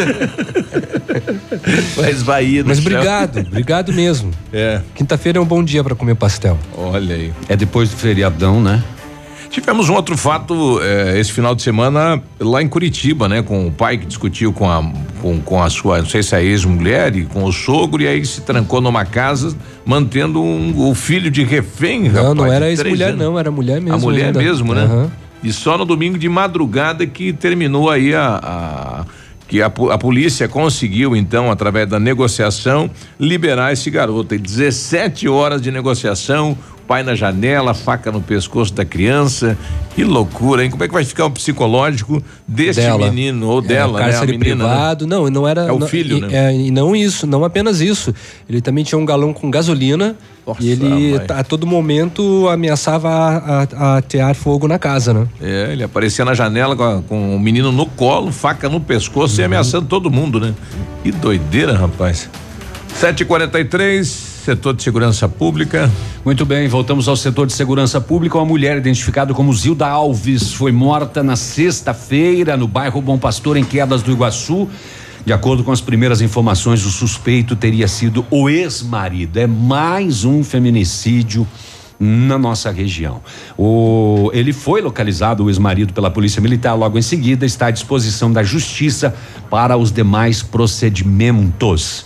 Vai 1.94 2.10
esvair 2.10 2.64
Mas 2.64 2.78
obrigado, 2.78 3.40
obrigado 3.40 3.92
mesmo. 3.92 4.30
É. 4.50 4.80
Quinta-feira 4.94 5.38
é 5.38 5.42
um 5.42 5.44
bom 5.44 5.62
dia 5.62 5.84
para 5.84 5.94
comer 5.94 6.14
pastel. 6.14 6.58
Olha 6.74 7.14
aí. 7.14 7.34
É 7.50 7.54
depois 7.54 7.90
do 7.90 7.96
feriadão, 7.96 8.62
né? 8.62 8.82
Tivemos 9.52 9.90
um 9.90 9.94
outro 9.94 10.16
fato 10.16 10.80
eh, 10.82 11.20
esse 11.20 11.30
final 11.30 11.54
de 11.54 11.60
semana 11.60 12.22
lá 12.40 12.62
em 12.62 12.68
Curitiba, 12.68 13.28
né? 13.28 13.42
Com 13.42 13.66
o 13.66 13.70
pai 13.70 13.98
que 13.98 14.06
discutiu 14.06 14.50
com 14.50 14.68
a, 14.68 14.82
com, 15.20 15.38
com 15.42 15.62
a 15.62 15.68
sua, 15.68 15.98
não 15.98 16.06
sei 16.06 16.22
se 16.22 16.34
é 16.34 16.42
ex-mulher 16.42 17.14
e 17.14 17.26
com 17.26 17.44
o 17.44 17.52
sogro, 17.52 18.02
e 18.02 18.08
aí 18.08 18.24
se 18.24 18.40
trancou 18.40 18.80
numa 18.80 19.04
casa, 19.04 19.54
mantendo 19.84 20.42
um, 20.42 20.88
o 20.88 20.94
filho 20.94 21.30
de 21.30 21.44
refém, 21.44 22.04
Não, 22.04 22.30
rapaz, 22.30 22.34
não 22.34 22.50
era 22.50 22.70
ex-mulher, 22.70 23.14
não, 23.14 23.38
era 23.38 23.50
mulher 23.50 23.78
mesmo. 23.78 23.94
A 23.94 23.98
mulher 23.98 24.26
ainda. 24.28 24.38
mesmo, 24.38 24.74
né? 24.74 24.84
Uhum. 24.84 25.10
E 25.44 25.52
só 25.52 25.76
no 25.76 25.84
domingo 25.84 26.16
de 26.16 26.30
madrugada 26.30 27.06
que 27.06 27.30
terminou 27.30 27.90
aí 27.90 28.14
a, 28.14 28.40
a 28.42 29.04
que 29.52 29.60
a, 29.60 29.66
a, 29.66 29.98
polícia 29.98 30.48
conseguiu, 30.48 31.14
então, 31.14 31.50
através 31.50 31.86
da 31.86 32.00
negociação, 32.00 32.90
liberar 33.20 33.70
esse 33.70 33.90
garoto. 33.90 34.34
E 34.34 34.38
17 34.38 35.28
horas 35.28 35.60
de 35.60 35.70
negociação, 35.70 36.56
pai 36.92 37.02
na 37.02 37.14
janela, 37.14 37.72
faca 37.72 38.12
no 38.12 38.20
pescoço 38.20 38.74
da 38.74 38.84
criança. 38.84 39.56
Que 39.94 40.04
loucura, 40.04 40.62
hein? 40.62 40.70
Como 40.70 40.84
é 40.84 40.88
que 40.88 40.92
vai 40.92 41.02
ficar 41.06 41.24
o 41.24 41.30
psicológico 41.30 42.22
desse 42.46 42.80
Dela. 42.82 43.10
menino 43.10 43.48
ou 43.48 43.60
É, 43.60 43.62
dela, 43.62 43.98
né? 43.98 44.04
Cárcere 44.04 44.36
menina, 44.36 44.64
né? 44.64 44.70
privado, 44.70 45.06
não, 45.06 45.30
não 45.30 45.48
era. 45.48 45.62
É 45.62 45.72
o 45.72 45.78
não, 45.78 45.86
filho, 45.88 46.18
e, 46.18 46.20
né? 46.20 46.28
é, 46.32 46.54
e 46.54 46.70
não 46.70 46.94
isso, 46.94 47.26
não 47.26 47.44
apenas 47.46 47.80
isso. 47.80 48.14
Ele 48.46 48.60
também 48.60 48.84
tinha 48.84 48.98
um 48.98 49.06
galão 49.06 49.32
com 49.32 49.50
gasolina 49.50 50.14
Nossa, 50.46 50.62
e 50.62 50.68
ele 50.68 50.84
mãe. 51.16 51.20
a 51.30 51.42
todo 51.42 51.66
momento 51.66 52.46
ameaçava 52.50 53.08
a, 53.08 53.66
a 53.74 53.96
atear 53.96 54.34
fogo 54.34 54.68
na 54.68 54.78
casa, 54.78 55.14
né? 55.14 55.26
É, 55.40 55.70
ele 55.72 55.82
aparecia 55.82 56.26
na 56.26 56.34
janela 56.34 56.76
com, 56.76 56.82
a- 56.84 57.00
com 57.08 57.34
o 57.34 57.40
menino 57.40 57.72
no 57.72 57.86
colo, 57.86 58.30
faca 58.30 58.68
no 58.68 58.80
pescoço 58.82 59.36
Uhum. 59.36 59.40
e 59.40 59.44
ameaçando 59.44 59.86
todo 59.86 60.10
mundo, 60.10 60.38
né? 60.38 60.52
Que 61.02 61.10
doideira, 61.10 61.74
rapaz. 61.74 62.28
7h43, 63.00 64.31
setor 64.42 64.74
de 64.74 64.82
segurança 64.82 65.28
pública. 65.28 65.88
Muito 66.24 66.44
bem, 66.44 66.66
voltamos 66.66 67.06
ao 67.06 67.14
setor 67.14 67.46
de 67.46 67.52
segurança 67.52 68.00
pública. 68.00 68.36
Uma 68.36 68.44
mulher 68.44 68.76
identificada 68.76 69.32
como 69.32 69.52
Zilda 69.54 69.86
Alves 69.86 70.52
foi 70.52 70.72
morta 70.72 71.22
na 71.22 71.36
sexta-feira 71.36 72.56
no 72.56 72.66
bairro 72.66 73.00
Bom 73.00 73.16
Pastor, 73.18 73.56
em 73.56 73.62
Quedas 73.62 74.02
do 74.02 74.10
Iguaçu. 74.10 74.68
De 75.24 75.32
acordo 75.32 75.62
com 75.62 75.70
as 75.70 75.80
primeiras 75.80 76.20
informações, 76.20 76.84
o 76.84 76.90
suspeito 76.90 77.54
teria 77.54 77.86
sido 77.86 78.26
o 78.32 78.50
ex-marido. 78.50 79.38
É 79.38 79.46
mais 79.46 80.24
um 80.24 80.42
feminicídio 80.42 81.46
na 82.00 82.36
nossa 82.36 82.72
região. 82.72 83.20
O, 83.56 84.28
ele 84.32 84.52
foi 84.52 84.80
localizado, 84.82 85.44
o 85.44 85.50
ex-marido, 85.50 85.92
pela 85.92 86.10
Polícia 86.10 86.42
Militar. 86.42 86.74
Logo 86.74 86.98
em 86.98 87.02
seguida, 87.02 87.46
está 87.46 87.66
à 87.66 87.70
disposição 87.70 88.32
da 88.32 88.42
Justiça 88.42 89.14
para 89.48 89.76
os 89.76 89.92
demais 89.92 90.42
procedimentos. 90.42 92.04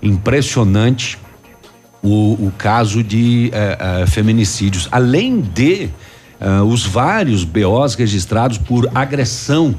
Impressionante 0.00 1.18
o, 2.02 2.46
o 2.46 2.52
caso 2.58 3.02
de 3.02 3.50
eh, 3.52 3.78
eh, 3.78 4.06
feminicídios, 4.06 4.88
além 4.90 5.40
de 5.40 5.88
eh, 6.40 6.60
os 6.66 6.84
vários 6.84 7.44
BOs 7.44 7.94
registrados 7.94 8.58
por 8.58 8.90
agressão, 8.94 9.74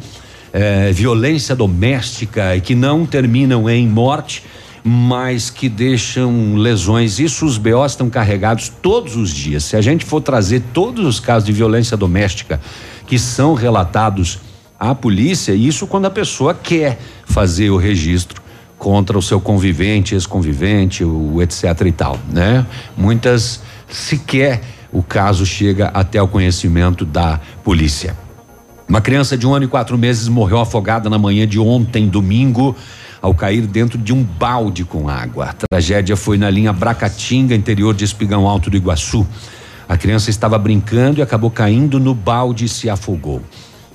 violência 0.94 1.56
doméstica 1.56 2.56
e 2.56 2.62
que 2.62 2.76
não 2.76 3.08
terminam 3.08 3.68
em 3.68 3.88
morte, 3.88 4.44
mas 4.84 5.50
que 5.50 5.68
deixam 5.68 6.54
lesões. 6.54 7.18
Isso 7.18 7.44
os 7.44 7.58
BOs 7.58 7.94
estão 7.94 8.08
carregados 8.08 8.70
todos 8.70 9.16
os 9.16 9.34
dias. 9.34 9.64
Se 9.64 9.76
a 9.76 9.82
gente 9.82 10.06
for 10.06 10.22
trazer 10.22 10.62
todos 10.72 11.08
os 11.08 11.20
casos 11.20 11.48
de 11.48 11.52
violência 11.52 11.98
doméstica 11.98 12.62
que 13.08 13.18
são 13.18 13.56
relatados 13.56 14.38
à 14.80 14.94
polícia, 14.94 15.54
isso 15.56 15.88
quando 15.88 16.06
a 16.06 16.12
pessoa 16.12 16.54
quer 16.54 17.00
fazer 17.26 17.72
o 17.72 17.78
registro 17.78 18.43
contra 18.84 19.18
o 19.18 19.22
seu 19.22 19.40
convivente, 19.40 20.14
ex-convivente, 20.14 21.06
o 21.06 21.42
etc 21.42 21.64
e 21.86 21.92
tal, 21.94 22.20
né? 22.30 22.66
Muitas 22.98 23.62
sequer 23.88 24.60
o 24.92 25.02
caso 25.02 25.46
chega 25.46 25.88
até 25.88 26.22
o 26.22 26.28
conhecimento 26.28 27.06
da 27.06 27.40
polícia. 27.64 28.14
Uma 28.86 29.00
criança 29.00 29.38
de 29.38 29.48
um 29.48 29.56
ano 29.56 29.64
e 29.64 29.68
quatro 29.70 29.98
meses 29.98 30.28
morreu 30.28 30.60
afogada 30.60 31.10
na 31.10 31.18
manhã 31.18 31.48
de 31.48 31.58
ontem, 31.58 32.10
domingo, 32.10 32.76
ao 33.22 33.34
cair 33.34 33.66
dentro 33.66 33.98
de 33.98 34.14
um 34.14 34.22
balde 34.22 34.84
com 34.84 35.08
água. 35.08 35.46
A 35.46 35.54
tragédia 35.54 36.18
foi 36.18 36.38
na 36.38 36.50
linha 36.50 36.74
Bracatinga, 36.74 37.56
interior 37.56 37.96
de 37.96 38.04
Espigão 38.04 38.50
Alto 38.50 38.70
do 38.70 38.76
Iguaçu. 38.76 39.26
A 39.88 39.96
criança 39.96 40.30
estava 40.30 40.60
brincando 40.60 41.20
e 41.20 41.22
acabou 41.22 41.50
caindo 41.50 42.02
no 42.02 42.14
balde 42.14 42.66
e 42.66 42.70
se 42.70 42.90
afogou. 42.90 43.42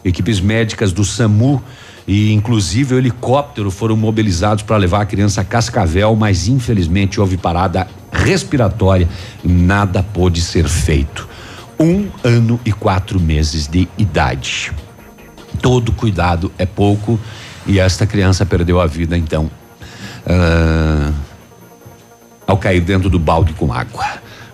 Equipes 0.03 0.41
médicas 0.41 0.93
do 0.93 1.05
SAMU 1.05 1.62
e 2.09 2.33
inclusive 2.33 2.95
o 2.95 2.99
helicóptero 2.99 3.71
foram 3.71 3.95
mobilizados 3.95 4.63
para 4.63 4.79
levar 4.79 5.03
a 5.03 5.07
criança 5.07 5.43
a 5.43 5.45
Cascavel, 5.45 6.17
mas 6.17 6.49
infelizmente 6.49 7.21
houve 7.21 7.37
parada 7.37 7.87
respiratória 8.11 9.07
nada 9.45 10.03
pôde 10.03 10.41
ser 10.41 10.67
feito. 10.67 11.29
Um 11.79 12.09
ano 12.25 12.59
e 12.65 12.73
quatro 12.73 13.21
meses 13.21 13.69
de 13.69 13.87
idade. 13.99 14.73
Todo 15.61 15.93
cuidado 15.93 16.51
é 16.57 16.65
pouco 16.65 17.21
e 17.67 17.79
esta 17.79 18.07
criança 18.07 18.47
perdeu 18.47 18.81
a 18.81 18.87
vida 18.87 19.17
então 19.17 19.51
ah, 20.27 21.13
ao 22.47 22.57
cair 22.57 22.81
dentro 22.81 23.11
do 23.11 23.19
balde 23.19 23.53
com 23.53 23.71
água. 23.71 24.07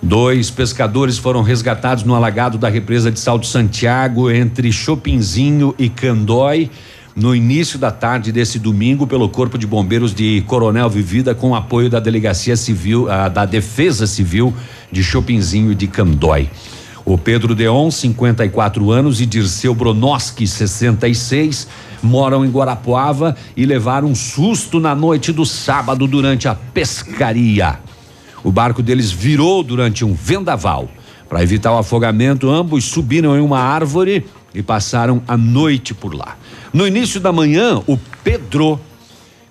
Dois 0.02 0.50
pescadores 0.50 1.18
foram 1.18 1.40
resgatados 1.40 2.02
no 2.02 2.16
alagado 2.16 2.58
da 2.58 2.68
represa 2.68 3.12
de 3.12 3.20
Salto 3.20 3.46
Santiago 3.46 4.28
entre 4.28 4.72
Chopinzinho 4.72 5.72
e 5.78 5.88
Candói 5.88 6.68
no 7.16 7.34
início 7.34 7.78
da 7.78 7.92
tarde 7.92 8.32
desse 8.32 8.58
domingo 8.58 9.06
pelo 9.06 9.28
Corpo 9.28 9.56
de 9.56 9.66
Bombeiros 9.66 10.12
de 10.12 10.42
Coronel 10.46 10.90
Vivida 10.90 11.34
com 11.34 11.54
apoio 11.54 11.88
da 11.88 12.00
Delegacia 12.00 12.56
Civil, 12.56 13.10
ah, 13.10 13.28
da 13.28 13.44
Defesa 13.44 14.06
Civil 14.06 14.52
de 14.90 15.02
Chopinzinho 15.02 15.74
de 15.74 15.86
Candói. 15.86 16.50
O 17.04 17.16
Pedro 17.16 17.54
Deon, 17.54 17.90
54 17.90 18.90
anos, 18.90 19.20
e 19.20 19.26
Dirceu 19.26 19.74
Bronoski, 19.74 20.46
66, 20.46 21.68
moram 22.02 22.44
em 22.44 22.50
Guarapuava 22.50 23.36
e 23.56 23.64
levaram 23.66 24.08
um 24.08 24.14
susto 24.14 24.80
na 24.80 24.94
noite 24.94 25.30
do 25.30 25.44
sábado 25.44 26.06
durante 26.06 26.48
a 26.48 26.54
pescaria. 26.54 27.78
O 28.42 28.50
barco 28.50 28.82
deles 28.82 29.12
virou 29.12 29.62
durante 29.62 30.04
um 30.04 30.14
vendaval. 30.14 30.88
Para 31.28 31.42
evitar 31.42 31.72
o 31.72 31.78
afogamento, 31.78 32.50
ambos 32.50 32.84
subiram 32.84 33.36
em 33.36 33.40
uma 33.40 33.58
árvore 33.58 34.24
e 34.54 34.62
passaram 34.62 35.22
a 35.26 35.36
noite 35.36 35.92
por 35.92 36.14
lá. 36.14 36.36
No 36.72 36.86
início 36.86 37.20
da 37.20 37.32
manhã, 37.32 37.82
o 37.86 37.98
Pedro 38.22 38.80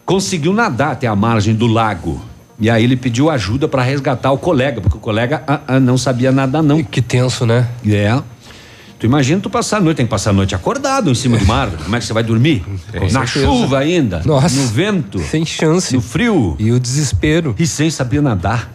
conseguiu 0.06 0.54
nadar 0.54 0.94
até 0.94 1.08
a 1.08 1.16
margem 1.16 1.54
do 1.54 1.68
lago. 1.68 2.22
E 2.60 2.70
aí 2.70 2.84
ele 2.84 2.96
pediu 2.96 3.30
ajuda 3.30 3.68
para 3.68 3.82
resgatar 3.82 4.32
o 4.32 4.38
colega, 4.38 4.80
porque 4.80 4.98
o 4.98 5.00
colega 5.00 5.44
ah, 5.48 5.60
ah, 5.68 5.80
não 5.80 5.98
sabia 5.98 6.32
nadar 6.32 6.64
não. 6.64 6.84
Que 6.84 7.02
tenso, 7.02 7.46
né? 7.46 7.68
É. 7.86 8.22
Tu 9.00 9.06
imagina 9.06 9.42
tu 9.42 9.50
passar 9.50 9.78
a 9.78 9.82
noite, 9.82 9.98
tem 9.98 10.06
que 10.06 10.10
passar 10.10 10.30
a 10.30 10.34
noite 10.34 10.56
acordado 10.56 11.12
em 11.12 11.16
cima 11.16 11.38
uma 11.38 11.56
árvore. 11.56 11.84
Como 11.84 11.96
é 11.96 12.00
que 12.00 12.06
você 12.06 12.14
vai 12.14 12.24
dormir? 12.24 12.64
Com 12.98 13.06
Na 13.12 13.28
certeza. 13.28 13.46
chuva 13.46 13.80
ainda? 13.80 14.22
Nossa. 14.24 14.56
No 14.56 14.68
vento? 14.68 15.20
Sem 15.20 15.46
chance. 15.46 15.94
No 15.94 16.02
frio? 16.02 16.56
E 16.58 16.72
o 16.72 16.80
desespero. 16.80 17.54
E 17.60 17.68
sem 17.68 17.90
saber 17.90 18.22
nadar. 18.22 18.73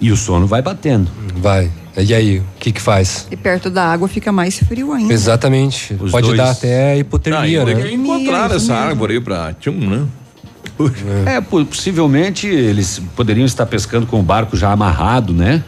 E 0.00 0.10
o 0.10 0.16
sono 0.16 0.46
vai 0.46 0.62
batendo. 0.62 1.08
Vai. 1.36 1.70
E 1.96 2.14
aí, 2.14 2.38
o 2.38 2.44
que 2.58 2.72
que 2.72 2.80
faz? 2.80 3.26
E 3.30 3.36
perto 3.36 3.68
da 3.68 3.84
água 3.84 4.08
fica 4.08 4.32
mais 4.32 4.58
frio 4.58 4.92
ainda. 4.92 5.12
Exatamente. 5.12 5.94
Os 6.00 6.10
Pode 6.12 6.28
dois- 6.28 6.38
dar 6.38 6.50
até 6.50 6.92
Ah, 6.92 6.96
hipotermia, 6.96 7.60
ainda 7.60 7.74
né? 7.74 7.82
que 7.82 7.94
encontraram 7.94 8.54
essa 8.54 8.74
árvore 8.74 9.14
aí 9.14 9.20
pra 9.20 9.52
tchum, 9.54 9.72
né? 9.72 10.06
É, 11.26 11.40
po- 11.42 11.64
possivelmente 11.66 12.46
eles 12.46 13.02
poderiam 13.14 13.44
estar 13.44 13.66
pescando 13.66 14.06
com 14.06 14.18
o 14.18 14.22
barco 14.22 14.56
já 14.56 14.72
amarrado, 14.72 15.34
né? 15.34 15.62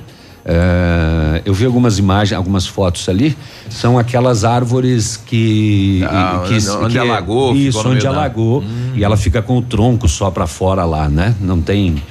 É, 0.45 1.43
eu 1.45 1.53
vi 1.55 1.65
algumas 1.67 1.99
imagens, 1.99 2.37
algumas 2.37 2.67
fotos 2.67 3.09
ali. 3.09 3.37
São 3.69 3.99
aquelas 3.99 4.45
árvores 4.45 5.17
que. 5.17 6.03
Ah, 6.09 6.45
que 6.49 6.55
onde 6.71 6.99
alagou, 6.99 7.53
ficou 7.55 7.69
Isso, 7.69 7.89
onde 7.89 8.07
alagou. 8.07 8.65
E 8.95 9.05
ela 9.05 9.17
fica 9.17 9.43
com 9.43 9.59
o 9.59 9.63
tronco 9.63 10.09
só 10.09 10.31
pra 10.31 10.47
fora 10.47 10.85
lá, 10.85 11.09
né? 11.09 11.35
Não 11.41 11.61
tem. 11.61 12.03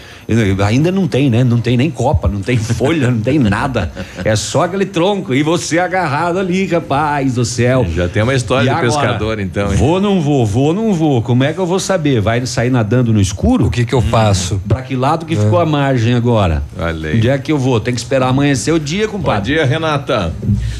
Ainda 0.65 0.91
não 0.91 1.07
tem, 1.07 1.29
né? 1.29 1.43
Não 1.43 1.59
tem 1.59 1.75
nem 1.77 1.89
copa, 1.91 2.27
não 2.27 2.41
tem 2.41 2.57
folha, 2.59 3.09
não 3.11 3.19
tem 3.21 3.37
nada. 3.39 3.91
É 4.23 4.35
só 4.35 4.63
aquele 4.63 4.85
tronco. 4.85 5.33
E 5.33 5.43
você 5.43 5.79
agarrado 5.79 6.39
ali, 6.39 6.65
rapaz 6.65 7.35
do 7.35 7.45
céu. 7.45 7.85
Já 7.93 8.07
tem 8.07 8.23
uma 8.23 8.33
história 8.33 8.63
E 8.63 8.65
de 8.65 8.69
agora? 8.69 8.85
pescador, 8.87 9.39
então. 9.39 9.71
hein? 9.71 9.77
Vou, 9.77 9.99
não 9.99 10.21
vou, 10.21 10.45
vou, 10.45 10.73
não 10.73 10.93
vou. 10.93 11.21
Como 11.21 11.43
é 11.43 11.51
que 11.53 11.59
eu 11.59 11.65
vou 11.65 11.79
saber? 11.79 12.21
Vai 12.21 12.45
sair 12.45 12.69
nadando 12.69 13.11
no 13.13 13.19
escuro? 13.21 13.65
O 13.67 13.69
que 13.71 13.85
que 13.85 13.93
eu 13.93 14.01
faço? 14.01 14.61
Pra 14.67 14.81
que 14.81 14.95
lado 14.95 15.25
que 15.25 15.35
ficou 15.35 15.59
a 15.59 15.65
margem 15.65 16.13
agora? 16.13 16.63
Olha 16.79 17.09
aí. 17.09 17.17
Onde 17.17 17.29
é 17.29 17.37
que 17.37 17.51
eu 17.51 17.57
vou? 17.57 17.79
Tem 17.79 17.93
que 17.93 17.99
esperar 17.99 18.29
amanhecer 18.29 18.71
o 18.73 18.79
dia, 18.79 19.07
Bom 19.07 19.13
compadre. 19.13 19.53
dia, 19.53 19.65
Renata. 19.65 20.33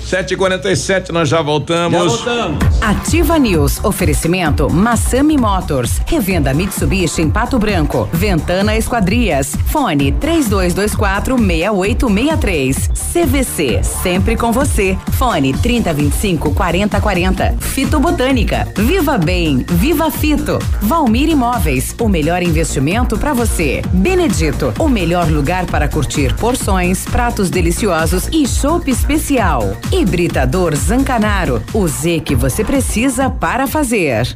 7h47, 0.10 1.10
nós 1.12 1.30
já 1.30 1.41
voltamos. 1.41 1.97
Já 1.97 2.06
voltamos. 2.08 2.60
Ativa 2.82 3.38
News. 3.39 3.84
Oferecimento 3.84 4.70
Massami 4.72 5.38
Motors. 5.38 6.02
Revenda 6.06 6.54
Mitsubishi 6.54 7.22
em 7.22 7.30
Pato 7.30 7.58
Branco. 7.58 8.08
Ventana 8.12 8.76
Esquadrias. 8.76 9.41
Fone 9.68 10.12
3224 10.14 11.38
6863. 11.38 12.89
CVC. 13.12 13.84
Sempre 13.84 14.36
com 14.36 14.52
você. 14.52 14.98
Fone 15.14 15.54
3025 15.54 16.54
4040. 16.54 17.56
Fito 17.60 18.00
Botânica. 18.00 18.68
Viva 18.76 19.18
Bem. 19.18 19.66
Viva 19.68 20.10
Fito. 20.12 20.60
Valmir 20.82 21.30
Imóveis. 21.30 21.96
O 22.00 22.08
melhor 22.08 22.42
investimento 22.42 23.18
para 23.18 23.34
você. 23.34 23.82
Benedito. 23.94 24.74
O 24.80 24.88
melhor 24.88 25.30
lugar 25.30 25.66
para 25.66 25.88
curtir 25.88 26.34
porções, 26.36 27.06
pratos 27.06 27.50
deliciosos 27.50 28.28
e 28.32 28.48
chopp 28.48 28.89
especial. 28.89 29.78
Hibridador 29.92 30.76
Zancanaro. 30.76 31.62
O 31.74 31.88
Z 31.88 32.22
que 32.22 32.36
você 32.36 32.64
precisa 32.64 33.30
para 33.30 33.68
fazer. 33.68 34.36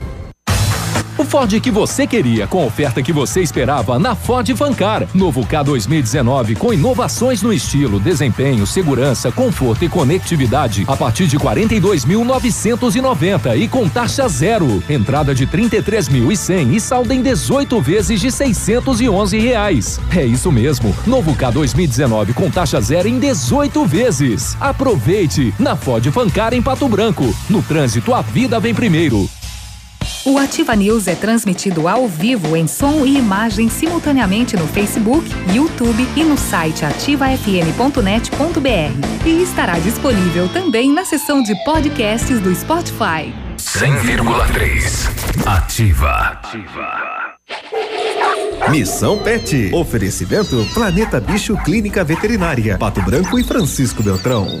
O 1.21 1.23
Ford 1.23 1.61
que 1.61 1.69
você 1.69 2.07
queria, 2.07 2.47
com 2.47 2.63
a 2.63 2.65
oferta 2.65 3.03
que 3.03 3.13
você 3.13 3.41
esperava 3.41 3.99
na 3.99 4.15
Ford 4.15 4.49
Fancar. 4.55 5.07
Novo 5.13 5.45
K 5.45 5.61
2019 5.61 6.55
com 6.55 6.73
inovações 6.73 7.43
no 7.43 7.53
estilo, 7.53 7.99
desempenho, 7.99 8.65
segurança, 8.65 9.31
conforto 9.31 9.85
e 9.85 9.87
conectividade 9.87 10.83
a 10.87 10.97
partir 10.97 11.27
de 11.27 11.37
42.990 11.37 13.55
e 13.55 13.67
com 13.67 13.87
taxa 13.87 14.27
zero. 14.27 14.83
Entrada 14.89 15.35
de 15.35 15.45
33.100 15.45 16.73
e 16.73 16.81
saldo 16.81 17.13
em 17.13 17.21
18 17.21 17.79
vezes 17.79 18.19
de 18.19 18.31
611 18.31 19.37
reais. 19.37 19.99
É 20.17 20.25
isso 20.25 20.51
mesmo. 20.51 20.91
Novo 21.05 21.35
K 21.35 21.51
2019 21.51 22.33
com 22.33 22.49
taxa 22.49 22.81
zero 22.81 23.07
em 23.07 23.19
18 23.19 23.85
vezes. 23.85 24.57
Aproveite 24.59 25.53
na 25.59 25.75
Ford 25.75 26.03
Fancar 26.11 26.55
em 26.55 26.63
Pato 26.63 26.89
Branco. 26.89 27.31
No 27.47 27.61
trânsito 27.61 28.11
a 28.11 28.23
vida 28.23 28.59
vem 28.59 28.73
primeiro. 28.73 29.29
O 30.23 30.37
Ativa 30.37 30.75
News 30.75 31.07
é 31.07 31.15
transmitido 31.15 31.87
ao 31.87 32.07
vivo 32.07 32.55
em 32.55 32.67
som 32.67 33.03
e 33.03 33.17
imagem 33.17 33.69
simultaneamente 33.69 34.55
no 34.55 34.67
Facebook, 34.67 35.27
YouTube 35.51 36.07
e 36.15 36.23
no 36.23 36.37
site 36.37 36.85
ativafm.net.br. 36.85 39.25
E 39.25 39.41
estará 39.41 39.79
disponível 39.79 40.47
também 40.49 40.93
na 40.93 41.03
seção 41.05 41.41
de 41.41 41.55
podcasts 41.63 42.39
do 42.39 42.53
Spotify. 42.53 43.33
100,3. 43.57 45.47
Ativa. 45.47 46.39
Missão 48.69 49.17
Pet. 49.17 49.71
Oferecimento 49.73 50.63
Planeta 50.71 51.19
Bicho 51.19 51.57
Clínica 51.63 52.03
Veterinária. 52.03 52.77
Pato 52.77 53.01
Branco 53.01 53.39
e 53.39 53.43
Francisco 53.43 54.03
Beltrão. 54.03 54.59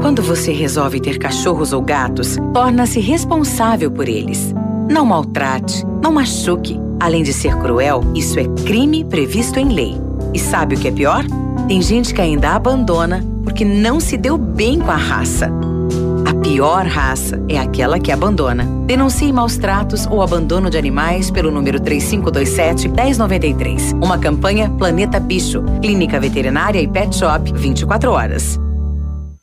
Quando 0.00 0.20
você 0.20 0.52
resolve 0.52 1.00
ter 1.00 1.18
cachorros 1.18 1.72
ou 1.72 1.80
gatos, 1.80 2.36
torna-se 2.52 2.98
responsável 2.98 3.88
por 3.88 4.08
eles. 4.08 4.52
Não 4.90 5.06
maltrate, 5.06 5.86
não 6.02 6.12
machuque. 6.12 6.78
Além 7.00 7.22
de 7.22 7.32
ser 7.32 7.56
cruel, 7.56 8.02
isso 8.14 8.38
é 8.38 8.44
crime 8.64 9.04
previsto 9.04 9.58
em 9.58 9.72
lei. 9.72 9.96
E 10.32 10.38
sabe 10.38 10.74
o 10.74 10.78
que 10.78 10.88
é 10.88 10.92
pior? 10.92 11.24
Tem 11.66 11.82
gente 11.82 12.14
que 12.14 12.20
ainda 12.20 12.50
abandona 12.50 13.24
porque 13.42 13.64
não 13.64 13.98
se 14.00 14.16
deu 14.16 14.38
bem 14.38 14.78
com 14.78 14.90
a 14.90 14.96
raça. 14.96 15.50
A 16.24 16.32
pior 16.34 16.86
raça 16.86 17.42
é 17.48 17.58
aquela 17.58 17.98
que 17.98 18.12
abandona. 18.12 18.64
Denuncie 18.86 19.32
maus 19.32 19.56
tratos 19.56 20.06
ou 20.06 20.22
abandono 20.22 20.70
de 20.70 20.78
animais 20.78 21.28
pelo 21.30 21.50
número 21.50 21.80
3527-1093. 21.80 23.92
Uma 24.02 24.18
campanha 24.18 24.70
Planeta 24.70 25.18
Bicho, 25.18 25.62
Clínica 25.80 26.20
Veterinária 26.20 26.80
e 26.80 26.88
Pet 26.88 27.16
Shop 27.16 27.52
24 27.52 28.10
horas. 28.10 28.60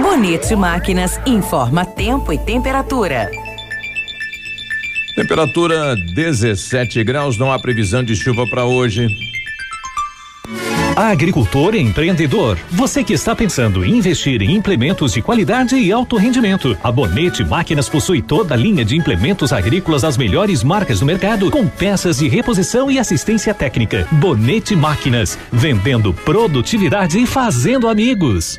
Bonito 0.00 0.56
Máquinas 0.56 1.20
informa 1.26 1.84
tempo 1.84 2.32
e 2.32 2.38
temperatura. 2.38 3.30
Temperatura 5.14 5.96
17 6.14 7.02
graus, 7.04 7.38
não 7.38 7.52
há 7.52 7.58
previsão 7.58 8.02
de 8.02 8.14
chuva 8.14 8.46
para 8.46 8.64
hoje. 8.64 9.08
Agricultor 10.94 11.74
e 11.74 11.80
empreendedor, 11.80 12.58
você 12.70 13.04
que 13.04 13.12
está 13.12 13.36
pensando 13.36 13.84
em 13.84 13.98
investir 13.98 14.40
em 14.40 14.54
implementos 14.54 15.12
de 15.12 15.20
qualidade 15.20 15.76
e 15.76 15.92
alto 15.92 16.16
rendimento, 16.16 16.76
a 16.82 16.90
Bonete 16.90 17.44
Máquinas 17.44 17.86
possui 17.86 18.22
toda 18.22 18.54
a 18.54 18.56
linha 18.56 18.82
de 18.82 18.96
implementos 18.96 19.52
agrícolas 19.52 20.02
das 20.02 20.16
melhores 20.16 20.62
marcas 20.62 21.00
do 21.00 21.06
mercado, 21.06 21.50
com 21.50 21.66
peças 21.66 22.18
de 22.18 22.28
reposição 22.28 22.90
e 22.90 22.98
assistência 22.98 23.52
técnica. 23.52 24.08
Bonete 24.12 24.74
Máquinas, 24.74 25.38
vendendo 25.52 26.14
produtividade 26.14 27.18
e 27.18 27.26
fazendo 27.26 27.88
amigos. 27.88 28.58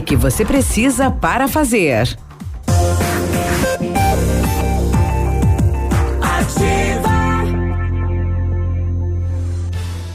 que 0.00 0.16
você 0.16 0.44
precisa 0.44 1.10
para 1.10 1.48
fazer. 1.48 2.16
Ativa. 6.20 7.10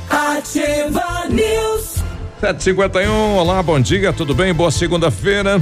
Ativa 0.10 1.28
News. 1.30 2.04
751, 2.40 3.36
olá, 3.36 3.62
bom 3.62 3.80
dia, 3.80 4.14
tudo 4.14 4.34
bem? 4.34 4.54
Boa 4.54 4.72
segunda-feira. 4.72 5.60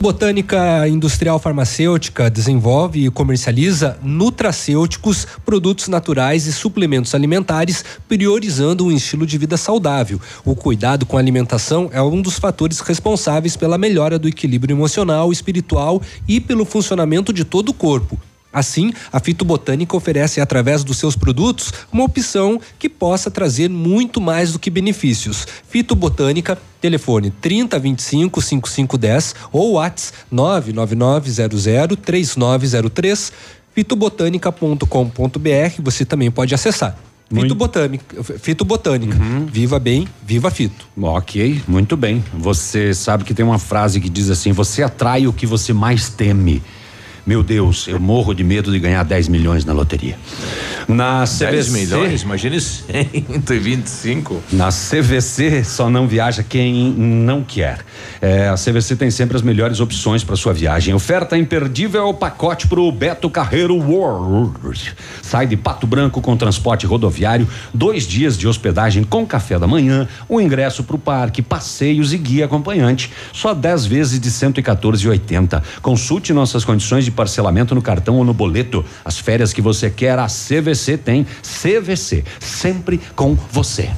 Botânica 0.00 0.86
Industrial 0.88 1.38
Farmacêutica 1.38 2.28
desenvolve 2.28 3.06
e 3.06 3.10
comercializa 3.10 3.98
nutracêuticos, 4.02 5.26
produtos 5.44 5.88
naturais 5.88 6.46
e 6.46 6.52
suplementos 6.52 7.14
alimentares, 7.14 7.84
priorizando 8.06 8.84
um 8.84 8.92
estilo 8.92 9.26
de 9.26 9.38
vida 9.38 9.56
saudável. 9.56 10.20
O 10.44 10.54
cuidado 10.54 11.06
com 11.06 11.16
a 11.16 11.20
alimentação 11.20 11.88
é 11.92 12.02
um 12.02 12.20
dos 12.20 12.38
fatores 12.38 12.80
responsáveis 12.80 13.56
pela 13.56 13.78
melhora 13.78 14.18
do 14.18 14.28
equilíbrio 14.28 14.74
emocional, 14.74 15.32
espiritual 15.32 16.02
e 16.28 16.40
pelo 16.40 16.64
funcionamento 16.64 17.32
de 17.32 17.44
todo 17.44 17.70
o 17.70 17.74
corpo. 17.74 18.18
Assim, 18.54 18.92
a 19.12 19.18
fitobotânica 19.18 19.96
oferece, 19.96 20.40
através 20.40 20.84
dos 20.84 20.96
seus 20.96 21.16
produtos, 21.16 21.72
uma 21.92 22.04
opção 22.04 22.60
que 22.78 22.88
possa 22.88 23.30
trazer 23.30 23.68
muito 23.68 24.20
mais 24.20 24.52
do 24.52 24.60
que 24.60 24.70
benefícios. 24.70 25.44
Fitobotânica, 25.68 26.56
telefone 26.80 27.32
3025 27.32 28.40
5510 28.40 29.34
ou 29.50 29.72
WhatsApp 29.72 30.18
99900 30.30 31.96
3903 31.96 33.32
fitobotânica.com.br, 33.74 35.82
você 35.82 36.04
também 36.04 36.30
pode 36.30 36.54
acessar. 36.54 36.96
Fitobotânica, 37.32 38.22
fitobotânica. 38.38 39.16
Viva 39.50 39.78
bem, 39.78 40.06
viva 40.24 40.50
fito. 40.50 40.86
Ok, 41.00 41.62
muito 41.66 41.96
bem. 41.96 42.22
Você 42.34 42.94
sabe 42.94 43.24
que 43.24 43.34
tem 43.34 43.44
uma 43.44 43.58
frase 43.58 44.00
que 44.00 44.08
diz 44.08 44.30
assim: 44.30 44.52
você 44.52 44.82
atrai 44.82 45.26
o 45.26 45.32
que 45.32 45.46
você 45.46 45.72
mais 45.72 46.08
teme. 46.08 46.62
Meu 47.26 47.42
Deus, 47.42 47.88
eu 47.88 47.98
morro 47.98 48.34
de 48.34 48.44
medo 48.44 48.70
de 48.70 48.78
ganhar 48.78 49.02
10 49.02 49.28
milhões 49.28 49.64
na 49.64 49.72
loteria. 49.72 50.18
Na 50.86 51.20
10 51.20 51.38
CVC, 51.38 51.70
milhões, 51.70 52.22
imagine 52.22 52.60
125. 52.60 54.42
Na 54.52 54.68
CVC 54.68 55.64
só 55.64 55.88
não 55.88 56.06
viaja 56.06 56.42
quem 56.42 56.92
não 56.92 57.42
quer. 57.42 57.78
É, 58.20 58.48
a 58.48 58.54
CVC 58.56 58.96
tem 58.96 59.10
sempre 59.10 59.36
as 59.36 59.42
melhores 59.42 59.80
opções 59.80 60.22
para 60.22 60.36
sua 60.36 60.52
viagem. 60.52 60.92
Oferta 60.92 61.38
imperdível 61.38 62.02
é 62.02 62.04
o 62.04 62.12
pacote 62.12 62.68
pro 62.68 62.92
Beto 62.92 63.30
Carreiro 63.30 63.74
World. 63.76 64.94
Sai 65.22 65.46
de 65.46 65.56
Pato 65.56 65.86
Branco 65.86 66.20
com 66.20 66.36
transporte 66.36 66.84
rodoviário, 66.84 67.48
dois 67.72 68.06
dias 68.06 68.36
de 68.36 68.46
hospedagem 68.46 69.02
com 69.02 69.26
café 69.26 69.58
da 69.58 69.66
manhã, 69.66 70.06
o 70.28 70.38
ingresso 70.38 70.84
para 70.84 70.96
o 70.96 70.98
parque, 70.98 71.40
passeios 71.40 72.12
e 72.12 72.18
guia 72.18 72.44
acompanhante. 72.44 73.10
Só 73.32 73.54
10 73.54 73.86
vezes 73.86 74.20
de 74.20 74.30
114,80. 74.30 75.62
Consulte 75.80 76.34
nossas 76.34 76.62
condições 76.62 77.06
de 77.06 77.13
parcelamento 77.14 77.74
no 77.74 77.82
cartão 77.82 78.16
ou 78.16 78.24
no 78.24 78.34
boleto. 78.34 78.84
As 79.04 79.18
férias 79.18 79.52
que 79.52 79.62
você 79.62 79.88
quer, 79.88 80.18
a 80.18 80.26
CVC 80.26 80.98
tem. 80.98 81.26
CVC, 81.42 82.24
sempre 82.40 83.00
com 83.14 83.34
você. 83.34 83.90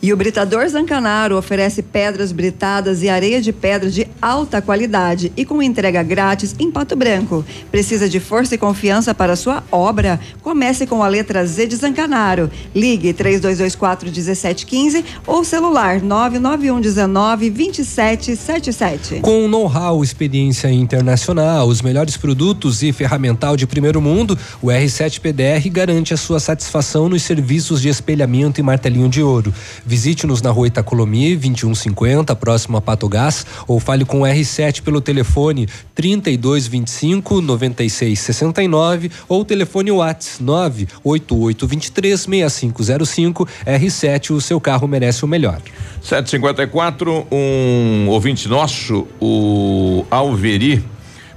E 0.00 0.12
o 0.12 0.16
Britador 0.16 0.68
Zancanaro 0.68 1.36
oferece 1.36 1.82
pedras 1.82 2.30
britadas 2.30 3.02
e 3.02 3.08
areia 3.08 3.42
de 3.42 3.52
pedra 3.52 3.90
de 3.90 4.06
alta 4.22 4.62
qualidade 4.62 5.32
e 5.36 5.44
com 5.44 5.60
entrega 5.60 6.02
grátis 6.04 6.54
em 6.58 6.70
Pato 6.70 6.94
Branco. 6.94 7.44
Precisa 7.70 8.08
de 8.08 8.20
força 8.20 8.54
e 8.54 8.58
confiança 8.58 9.12
para 9.12 9.34
sua 9.34 9.64
obra? 9.72 10.20
Comece 10.40 10.86
com 10.86 11.02
a 11.02 11.08
letra 11.08 11.44
Z 11.44 11.66
de 11.66 11.76
Zancanaro. 11.76 12.48
Ligue 12.72 13.12
3224 13.12 14.06
1715 14.06 15.04
ou 15.26 15.42
celular 15.42 16.00
991 16.00 16.80
19 16.80 17.50
2777. 17.50 19.20
Com 19.20 19.48
know-how, 19.48 20.04
experiência 20.04 20.70
internacional, 20.70 21.66
os 21.66 21.82
melhores 21.82 22.16
produtos 22.16 22.84
e 22.84 22.92
ferramental 22.92 23.56
de 23.56 23.66
primeiro 23.66 24.00
mundo, 24.00 24.38
o 24.62 24.68
R7 24.68 25.20
PDR 25.20 25.68
garante 25.70 26.14
a 26.14 26.16
sua 26.16 26.38
satisfação 26.38 27.08
nos 27.08 27.22
serviços 27.22 27.82
de 27.82 27.88
espelhamento 27.88 28.60
e 28.60 28.62
martelinho 28.62 29.08
de 29.08 29.22
ouro. 29.22 29.52
Visite-nos 29.88 30.42
na 30.42 30.50
rua 30.50 30.66
Itacolomi, 30.66 31.34
2150, 31.34 32.36
próximo 32.36 32.76
a 32.76 32.80
Pato 32.82 33.08
Gás, 33.08 33.46
ou 33.66 33.80
fale 33.80 34.04
com 34.04 34.20
o 34.20 34.24
R7 34.24 34.82
pelo 34.82 35.00
telefone 35.00 35.66
3225 35.94 37.40
9669 37.40 39.10
ou 39.26 39.46
telefone 39.46 39.90
WhatsApp 39.90 40.38
98823 40.42 42.20
6505. 42.20 43.48
R7, 43.66 44.30
o 44.32 44.40
seu 44.42 44.60
carro 44.60 44.86
merece 44.86 45.24
o 45.24 45.28
melhor. 45.28 45.58
754, 46.02 47.26
um 47.32 48.08
ouvinte 48.08 48.46
nosso, 48.46 49.08
o 49.18 50.04
Alveri, 50.10 50.84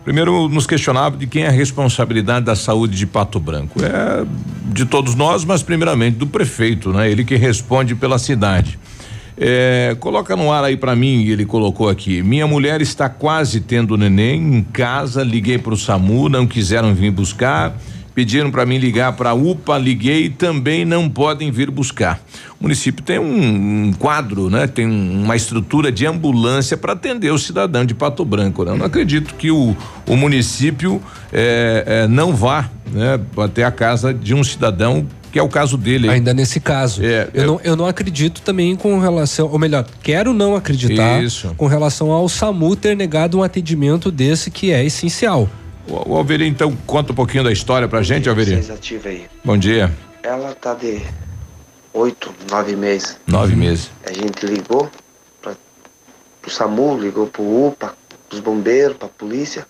Primeiro, 0.04 0.50
nos 0.50 0.66
questionava 0.66 1.16
de 1.16 1.28
quem 1.28 1.44
é 1.44 1.48
a 1.48 1.52
responsabilidade 1.52 2.46
da 2.46 2.56
saúde 2.56 2.98
de 2.98 3.06
Pato 3.06 3.40
Branco. 3.40 3.80
É 3.84 4.26
de 4.72 4.86
todos 4.86 5.16
nós, 5.16 5.44
mas 5.44 5.62
primeiramente 5.62 6.18
do 6.18 6.26
prefeito, 6.26 6.92
né? 6.92 7.12
Ele 7.12 7.26
que 7.26 7.36
responde 7.36 7.94
pela 7.94 8.18
cidade. 8.18 8.80
É, 9.38 9.96
coloca 10.00 10.36
no 10.36 10.52
ar 10.52 10.64
aí 10.64 10.78
para 10.78 10.96
mim, 10.96 11.26
ele 11.26 11.46
colocou 11.46 11.90
aqui. 11.90 12.22
Minha 12.22 12.48
mulher 12.48 12.82
está 12.82 13.10
quase 13.10 13.60
tendo 13.60 13.98
neném 13.98 14.58
em 14.58 14.62
casa, 14.62 15.24
liguei 15.24 15.58
para 15.58 15.74
o 15.74 15.78
SAMU, 15.78 16.30
não 16.30 16.48
quiseram 16.48 16.94
vir 16.94 17.12
buscar. 17.12 17.76
Pediram 18.14 18.52
para 18.52 18.66
mim 18.66 18.78
ligar 18.78 19.14
para 19.14 19.30
a 19.30 19.34
UPA, 19.34 19.78
liguei 19.78 20.30
também 20.30 20.84
não 20.84 21.10
podem 21.10 21.50
vir 21.50 21.72
buscar. 21.72 22.20
O 22.60 22.64
município 22.64 23.04
tem 23.04 23.18
um, 23.18 23.88
um 23.88 23.94
quadro, 23.94 24.50
né? 24.50 24.68
Tem 24.68 24.86
uma 24.86 25.36
estrutura 25.36 25.92
de 25.92 26.06
ambulância 26.06 26.76
para 26.76 26.94
atender 26.94 27.32
o 27.32 27.38
cidadão 27.38 27.86
de 27.86 27.94
Pato 27.94 28.26
Branco. 28.26 28.66
Né? 28.66 28.72
Eu 28.72 28.78
não 28.78 28.86
acredito 28.86 29.36
que 29.36 29.50
o, 29.50 29.76
o 30.08 30.16
município 30.18 31.02
é, 31.32 31.84
é, 31.86 32.08
não 32.08 32.36
vá 32.36 32.70
né, 32.92 33.20
até 33.38 33.64
a 33.64 33.72
casa 33.72 34.14
de 34.14 34.34
um 34.34 34.44
cidadão 34.44 35.08
que 35.32 35.40
é 35.40 35.42
o 35.42 35.48
caso 35.48 35.78
dele. 35.78 36.10
Ainda 36.10 36.34
nesse 36.34 36.60
caso. 36.60 37.02
É, 37.04 37.30
eu, 37.34 37.48
Não, 37.48 37.62
eu 37.64 37.76
não 37.76 37.88
acredito 37.88 38.42
também 38.42 38.76
com 38.76 39.00
relação, 39.00 39.50
ou 39.50 39.58
melhor, 39.58 39.86
quero 40.04 40.34
não 40.34 40.56
acreditar 40.56 41.24
Isso. 41.24 41.54
com 41.56 41.68
relação 41.68 42.12
ao 42.12 42.28
SAMU 42.28 42.76
ter 42.76 42.96
negado 42.98 43.40
um 43.40 43.44
atendimento 43.44 44.12
desse 44.12 44.52
que 44.52 44.72
é 44.72 44.84
essencial. 44.84 45.50
O, 45.92 46.14
o 46.14 46.16
Alveri, 46.16 46.48
então, 46.48 46.74
conta 46.88 47.12
um 47.12 47.16
pouquinho 47.16 47.44
da 47.44 47.52
história 47.52 47.86
pra 47.86 48.02
gente, 48.02 48.30
Alveri. 48.30 48.52
Vocês 48.52 48.70
ativa 48.70 49.10
aí. 49.10 49.26
Bom 49.44 49.58
dia. 49.58 49.92
Ela 50.24 50.56
tá 50.56 50.74
de 50.74 51.02
oito, 51.94 52.34
nove 52.50 52.78
meses. 52.78 53.18
Nove 53.28 53.58
meses. 53.58 53.92
A 54.06 54.14
gente 54.14 54.46
ligou 54.46 54.90
pra, 55.42 55.54
pro 56.42 56.50
SAMU, 56.50 56.98
ligou 56.98 57.28
pro 57.28 57.68
UPA, 57.68 57.94
pros 58.30 58.40
bombeiros, 58.40 58.96
pra 58.96 59.10
polícia. 59.10 59.68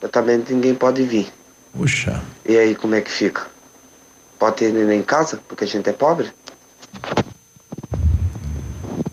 Exatamente 0.00 0.52
ninguém 0.52 0.74
pode 0.76 1.02
vir. 1.02 1.26
Puxa. 1.72 2.22
E 2.48 2.56
aí 2.56 2.76
como 2.76 2.94
é 2.94 3.00
que 3.00 3.10
fica? 3.10 3.48
Pode 4.38 4.56
ter 4.56 4.72
neném 4.72 5.00
em 5.00 5.02
casa, 5.02 5.40
porque 5.48 5.64
a 5.64 5.66
gente 5.66 5.88
é 5.88 5.92
pobre? 5.92 6.28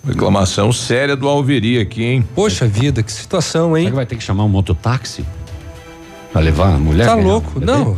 Reclamação 0.05 0.71
séria 0.71 1.15
do 1.15 1.27
Alveri 1.27 1.79
aqui, 1.79 2.03
hein? 2.03 2.27
Poxa 2.35 2.67
vida, 2.67 3.01
que 3.01 3.11
situação, 3.11 3.75
hein? 3.75 3.85
Será 3.85 3.91
que 3.91 3.95
vai 3.95 4.05
ter 4.05 4.15
que 4.15 4.23
chamar 4.23 4.43
um 4.43 4.49
mototáxi? 4.49 5.25
Pra 6.31 6.41
levar 6.41 6.75
a 6.75 6.77
mulher? 6.77 7.05
Tá 7.05 7.13
louco? 7.15 7.59
bebê? 7.59 7.65
Não, 7.71 7.97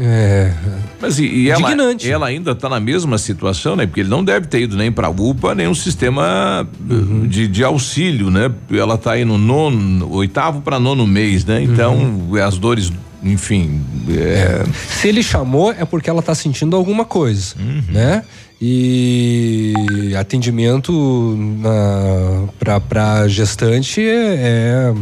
é. 0.00 0.52
Mas 1.00 1.18
e, 1.18 1.26
e 1.26 1.50
ela, 1.50 1.70
ela 2.04 2.26
ainda 2.26 2.52
está 2.52 2.68
na 2.70 2.80
mesma 2.80 3.18
situação, 3.18 3.76
né? 3.76 3.86
Porque 3.86 4.00
ele 4.00 4.08
não 4.08 4.24
deve 4.24 4.46
ter 4.46 4.62
ido 4.62 4.76
nem 4.76 4.90
para 4.90 5.10
UPA, 5.10 5.54
nem 5.54 5.68
um 5.68 5.74
sistema 5.74 6.66
uh, 6.90 7.26
de, 7.26 7.46
de 7.46 7.62
auxílio, 7.62 8.30
né? 8.30 8.50
Ela 8.70 8.94
está 8.94 9.12
aí 9.12 9.24
no 9.26 9.36
nono, 9.36 10.10
oitavo 10.12 10.62
para 10.62 10.80
nono 10.80 11.06
mês, 11.06 11.44
né? 11.44 11.62
Então, 11.62 12.28
as 12.46 12.56
dores, 12.56 12.90
enfim. 13.22 13.82
é, 14.08 14.64
Se 14.88 15.08
ele 15.08 15.22
chamou 15.22 15.70
é 15.72 15.84
porque 15.84 16.08
ela 16.08 16.22
tá 16.22 16.34
sentindo 16.34 16.74
alguma 16.76 17.04
coisa, 17.04 17.54
né? 17.90 18.22
E 18.58 20.14
atendimento 20.18 21.36
na, 21.60 22.48
pra, 22.58 22.80
pra 22.80 23.28
gestante 23.28 24.00
é, 24.00 24.34
é- 24.34 24.94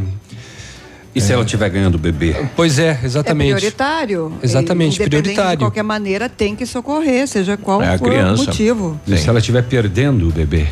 E 1.15 1.21
se 1.21 1.33
ela 1.33 1.45
estiver 1.45 1.69
ganhando 1.71 1.97
bebê? 1.97 2.35
Pois 2.57 2.79
é, 2.79 2.99
É 3.01 3.07
exatamente. 3.07 3.53
prioritário. 3.55 4.33
Exatamente, 4.43 5.01
prioritário. 5.03 5.59
De 5.59 5.65
qualquer 5.65 5.85
maneira, 5.85 6.29
tem 6.29 6.57
que 6.57 6.67
socorrer, 6.67 7.29
seja 7.29 7.57
qual 7.57 7.81
É 7.81 7.95
a 7.95 7.99
for 7.99 8.09
criança. 8.09 8.43
o 8.43 8.47
motivo. 8.47 9.01
E 9.07 9.17
se 9.17 9.29
ela 9.29 9.39
estiver 9.39 9.63
perdendo 9.63 10.29
o 10.29 10.33
bebê? 10.33 10.67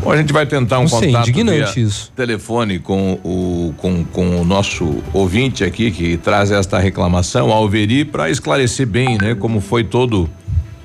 Bom, 0.00 0.12
a 0.12 0.16
gente 0.18 0.32
vai 0.32 0.44
tentar 0.46 0.78
um 0.78 0.82
Não 0.82 0.88
sei, 0.88 1.08
contato 1.12 1.32
via 1.32 1.72
isso. 1.76 2.12
telefone 2.14 2.78
com 2.78 3.14
o 3.24 3.72
com, 3.78 4.04
com 4.04 4.40
o 4.40 4.44
nosso 4.44 5.02
ouvinte 5.14 5.64
aqui 5.64 5.90
que 5.90 6.16
traz 6.18 6.50
esta 6.50 6.78
reclamação, 6.78 7.50
Alveri, 7.50 8.04
para 8.04 8.28
esclarecer 8.28 8.86
bem, 8.86 9.16
né, 9.20 9.34
como 9.34 9.60
foi 9.62 9.82
todo 9.82 10.28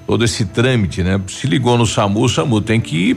todo 0.07 0.23
esse 0.25 0.45
trâmite, 0.45 1.03
né? 1.03 1.19
Se 1.27 1.45
ligou 1.45 1.77
no 1.77 1.85
SAMU, 1.85 2.21
o 2.23 2.29
SAMU 2.29 2.61
tem 2.61 2.79
que 2.79 3.15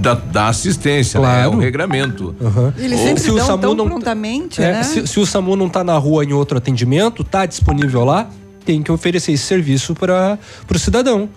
dar, 0.00 0.14
dar 0.16 0.48
assistência, 0.48 1.20
né? 1.20 1.26
É 1.26 1.32
Claro. 1.42 1.50
um 1.56 1.60
regramento. 1.60 2.34
Aham. 2.40 2.74
Eles 2.78 2.98
Ou 3.00 3.06
sempre 3.06 3.22
se 3.22 3.30
o 3.30 3.38
SAMU 3.38 3.58
tão 3.62 3.74
não- 3.74 3.86
prontamente, 3.86 4.62
É, 4.62 4.72
né? 4.72 4.82
se, 4.82 5.06
se 5.06 5.20
o 5.20 5.26
SAMU 5.26 5.54
não 5.56 5.68
tá 5.68 5.84
na 5.84 5.96
rua 5.96 6.24
em 6.24 6.32
outro 6.32 6.58
atendimento, 6.58 7.22
tá 7.22 7.46
disponível 7.46 8.04
lá, 8.04 8.28
tem 8.64 8.82
que 8.82 8.90
oferecer 8.90 9.32
esse 9.32 9.44
serviço 9.44 9.94
para 9.94 10.38
o 10.74 10.78
cidadão. 10.78 11.28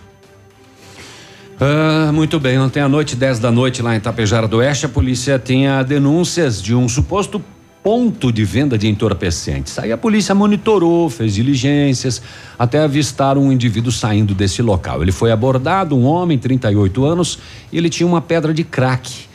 Ah, 1.59 2.11
muito 2.11 2.39
bem, 2.39 2.59
ontem 2.59 2.80
à 2.82 2.89
noite, 2.89 3.16
10 3.16 3.39
da 3.39 3.51
noite, 3.51 3.82
lá 3.82 3.95
em 3.95 3.99
Tapejara 3.99 4.47
do 4.47 4.57
Oeste, 4.57 4.86
a 4.86 4.89
polícia 4.89 5.39
tinha 5.39 5.84
denúncias 5.84 6.61
de 6.61 6.74
um 6.76 6.89
suposto 6.89 7.41
ponto 7.84 8.31
de 8.31 8.45
venda 8.45 8.77
de 8.77 8.88
entorpecentes. 8.88 9.77
Aí 9.77 9.91
a 9.91 9.97
polícia 9.97 10.34
monitorou, 10.34 11.09
fez 11.09 11.36
diligências, 11.36 12.21
até 12.57 12.79
avistar 12.79 13.38
um 13.38 13.51
indivíduo 13.51 13.91
saindo 13.91 14.34
desse 14.34 14.61
local. 14.61 15.01
Ele 15.01 15.11
foi 15.11 15.31
abordado, 15.31 15.95
um 15.95 16.05
homem, 16.05 16.38
38 16.38 17.03
anos, 17.03 17.39
e 17.71 17.77
ele 17.77 17.89
tinha 17.89 18.07
uma 18.07 18.21
pedra 18.21 18.53
de 18.53 18.63
crack. 18.63 19.25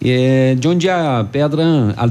É, 0.00 0.54
de 0.54 0.68
onde 0.68 0.88
a 0.88 1.26
pedra 1.30 1.64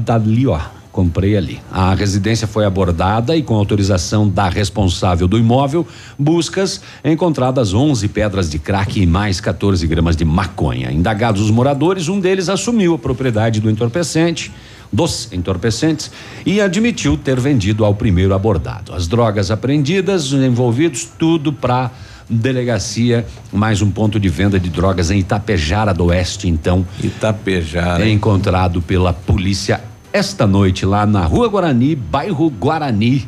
ali, 0.08 0.46
ó. 0.46 0.60
Comprei 0.92 1.36
ali. 1.36 1.60
A 1.70 1.94
residência 1.94 2.46
foi 2.46 2.64
abordada 2.64 3.36
e, 3.36 3.42
com 3.42 3.54
autorização 3.54 4.28
da 4.28 4.48
responsável 4.48 5.28
do 5.28 5.38
imóvel, 5.38 5.86
buscas 6.18 6.80
encontradas 7.04 7.72
11 7.72 8.08
pedras 8.08 8.50
de 8.50 8.58
crack 8.58 9.00
e 9.00 9.06
mais 9.06 9.40
14 9.40 9.86
gramas 9.86 10.16
de 10.16 10.24
maconha. 10.24 10.90
Indagados 10.90 11.40
os 11.40 11.52
moradores, 11.52 12.08
um 12.08 12.18
deles 12.18 12.48
assumiu 12.48 12.94
a 12.94 12.98
propriedade 12.98 13.60
do 13.60 13.70
entorpecente, 13.70 14.50
dos 14.92 15.32
entorpecentes, 15.32 16.10
e 16.44 16.60
admitiu 16.60 17.16
ter 17.16 17.38
vendido 17.38 17.84
ao 17.84 17.94
primeiro 17.94 18.34
abordado. 18.34 18.94
As 18.94 19.06
drogas 19.06 19.50
apreendidas, 19.50 20.32
os 20.32 20.42
envolvidos, 20.42 21.08
tudo 21.18 21.52
para 21.52 21.90
delegacia, 22.28 23.26
mais 23.52 23.80
um 23.80 23.90
ponto 23.90 24.20
de 24.20 24.28
venda 24.28 24.60
de 24.60 24.68
drogas 24.68 25.10
em 25.10 25.18
Itapejara 25.18 25.94
do 25.94 26.06
Oeste, 26.06 26.48
então. 26.48 26.86
Itapejara. 27.02 28.04
É 28.04 28.10
encontrado 28.10 28.82
pela 28.82 29.12
polícia 29.12 29.80
esta 30.12 30.46
noite 30.46 30.84
lá 30.84 31.06
na 31.06 31.24
Rua 31.24 31.48
Guarani, 31.48 31.94
bairro 31.94 32.50
Guarani, 32.50 33.26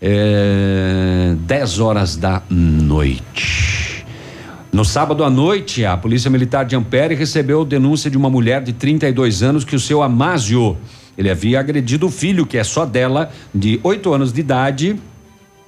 é, 0.00 1.34
10 1.40 1.78
horas 1.80 2.16
da 2.16 2.42
noite. 2.48 3.89
No 4.72 4.84
sábado 4.84 5.24
à 5.24 5.30
noite, 5.30 5.84
a 5.84 5.96
Polícia 5.96 6.30
Militar 6.30 6.64
de 6.64 6.76
Ampere 6.76 7.16
recebeu 7.16 7.64
denúncia 7.64 8.08
de 8.08 8.16
uma 8.16 8.30
mulher 8.30 8.62
de 8.62 8.72
32 8.72 9.42
anos 9.42 9.64
que 9.64 9.74
o 9.74 9.80
seu 9.80 10.00
Amásio, 10.00 10.76
ele 11.18 11.28
havia 11.28 11.58
agredido 11.58 12.06
o 12.06 12.10
filho, 12.10 12.46
que 12.46 12.56
é 12.56 12.62
só 12.62 12.86
dela, 12.86 13.32
de 13.52 13.80
8 13.82 14.14
anos 14.14 14.32
de 14.32 14.40
idade, 14.40 14.96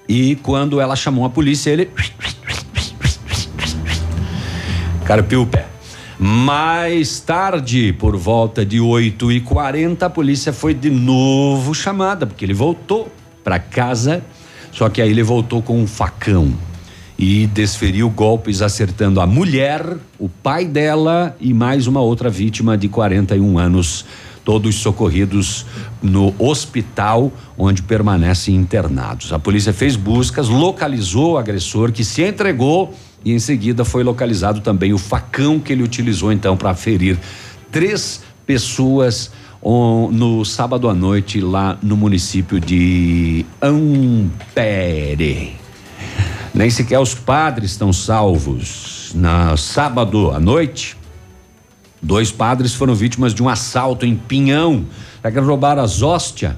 e 0.08 0.36
quando 0.36 0.80
ela 0.80 0.94
chamou 0.94 1.24
a 1.24 1.30
polícia, 1.30 1.70
ele 1.70 1.90
carpiu 5.04 5.42
o 5.42 5.46
pé. 5.46 5.66
Mais 6.16 7.18
tarde, 7.18 7.92
por 7.92 8.16
volta 8.16 8.64
de 8.64 8.78
8 8.78 9.32
e 9.32 9.40
40 9.40 10.06
a 10.06 10.10
polícia 10.10 10.52
foi 10.52 10.74
de 10.74 10.90
novo 10.90 11.74
chamada, 11.74 12.24
porque 12.24 12.44
ele 12.44 12.54
voltou 12.54 13.10
para 13.42 13.58
casa, 13.58 14.22
só 14.70 14.88
que 14.88 15.02
aí 15.02 15.10
ele 15.10 15.24
voltou 15.24 15.60
com 15.60 15.76
um 15.82 15.88
facão 15.88 16.52
e 17.18 17.46
desferiu 17.46 18.10
golpes 18.10 18.62
acertando 18.62 19.20
a 19.20 19.26
mulher, 19.26 19.96
o 20.18 20.28
pai 20.28 20.64
dela 20.64 21.36
e 21.40 21.54
mais 21.54 21.86
uma 21.86 22.00
outra 22.00 22.28
vítima 22.28 22.76
de 22.76 22.88
41 22.88 23.58
anos, 23.58 24.04
todos 24.44 24.74
socorridos 24.76 25.64
no 26.02 26.34
hospital 26.38 27.32
onde 27.56 27.82
permanecem 27.82 28.56
internados. 28.56 29.32
A 29.32 29.38
polícia 29.38 29.72
fez 29.72 29.94
buscas, 29.94 30.48
localizou 30.48 31.34
o 31.34 31.38
agressor 31.38 31.92
que 31.92 32.04
se 32.04 32.22
entregou 32.22 32.92
e 33.24 33.32
em 33.32 33.38
seguida 33.38 33.84
foi 33.84 34.02
localizado 34.02 34.60
também 34.60 34.92
o 34.92 34.98
facão 34.98 35.60
que 35.60 35.72
ele 35.72 35.82
utilizou 35.82 36.32
então 36.32 36.56
para 36.56 36.74
ferir 36.74 37.18
três 37.70 38.22
pessoas 38.44 39.30
no 40.10 40.44
sábado 40.44 40.88
à 40.88 40.94
noite 40.94 41.40
lá 41.40 41.78
no 41.80 41.96
município 41.96 42.58
de 42.58 43.46
Ampere. 43.62 45.61
Nem 46.54 46.68
sequer 46.68 46.98
os 46.98 47.14
padres 47.14 47.72
estão 47.72 47.92
salvos. 47.92 49.12
Na 49.14 49.56
sábado 49.56 50.30
à 50.30 50.38
noite, 50.38 50.96
dois 52.00 52.30
padres 52.30 52.74
foram 52.74 52.94
vítimas 52.94 53.34
de 53.34 53.42
um 53.42 53.48
assalto 53.48 54.04
em 54.04 54.14
Pinhão. 54.16 54.84
Já 55.22 55.30
que 55.30 55.38
roubaram 55.38 55.82
as 55.82 56.02
hóstias. 56.02 56.54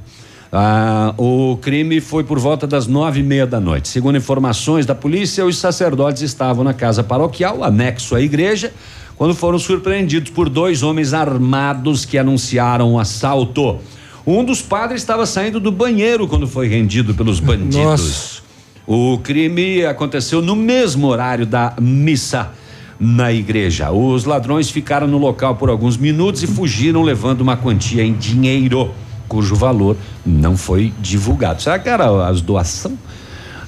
Ah, 0.56 1.12
o 1.18 1.58
crime 1.60 2.00
foi 2.00 2.22
por 2.22 2.38
volta 2.38 2.64
das 2.64 2.86
nove 2.86 3.18
e 3.18 3.22
meia 3.24 3.44
da 3.44 3.58
noite. 3.58 3.88
Segundo 3.88 4.16
informações 4.16 4.86
da 4.86 4.94
polícia, 4.94 5.44
os 5.44 5.58
sacerdotes 5.58 6.22
estavam 6.22 6.62
na 6.62 6.72
casa 6.72 7.02
paroquial, 7.02 7.64
anexo 7.64 8.14
à 8.14 8.20
igreja, 8.20 8.72
quando 9.16 9.34
foram 9.34 9.58
surpreendidos 9.58 10.30
por 10.30 10.48
dois 10.48 10.84
homens 10.84 11.12
armados 11.12 12.04
que 12.04 12.16
anunciaram 12.16 12.92
o 12.92 13.00
assalto. 13.00 13.80
Um 14.24 14.44
dos 14.44 14.62
padres 14.62 15.02
estava 15.02 15.26
saindo 15.26 15.58
do 15.58 15.72
banheiro 15.72 16.28
quando 16.28 16.46
foi 16.46 16.68
rendido 16.68 17.14
pelos 17.14 17.40
bandidos. 17.40 17.76
Nossa. 17.76 18.43
O 18.86 19.18
crime 19.18 19.84
aconteceu 19.86 20.42
no 20.42 20.54
mesmo 20.54 21.06
horário 21.06 21.46
da 21.46 21.74
missa 21.80 22.50
na 23.00 23.32
igreja. 23.32 23.90
Os 23.90 24.24
ladrões 24.24 24.70
ficaram 24.70 25.06
no 25.06 25.18
local 25.18 25.56
por 25.56 25.70
alguns 25.70 25.96
minutos 25.96 26.42
e 26.42 26.46
fugiram 26.46 27.02
levando 27.02 27.40
uma 27.40 27.56
quantia 27.56 28.04
em 28.04 28.12
dinheiro. 28.12 28.92
cujo 29.26 29.56
valor 29.56 29.96
não 30.24 30.56
foi 30.56 30.92
divulgado. 31.00 31.62
Será 31.62 31.78
que 31.78 31.88
era 31.88 32.28
as 32.28 32.42
doação 32.42 32.92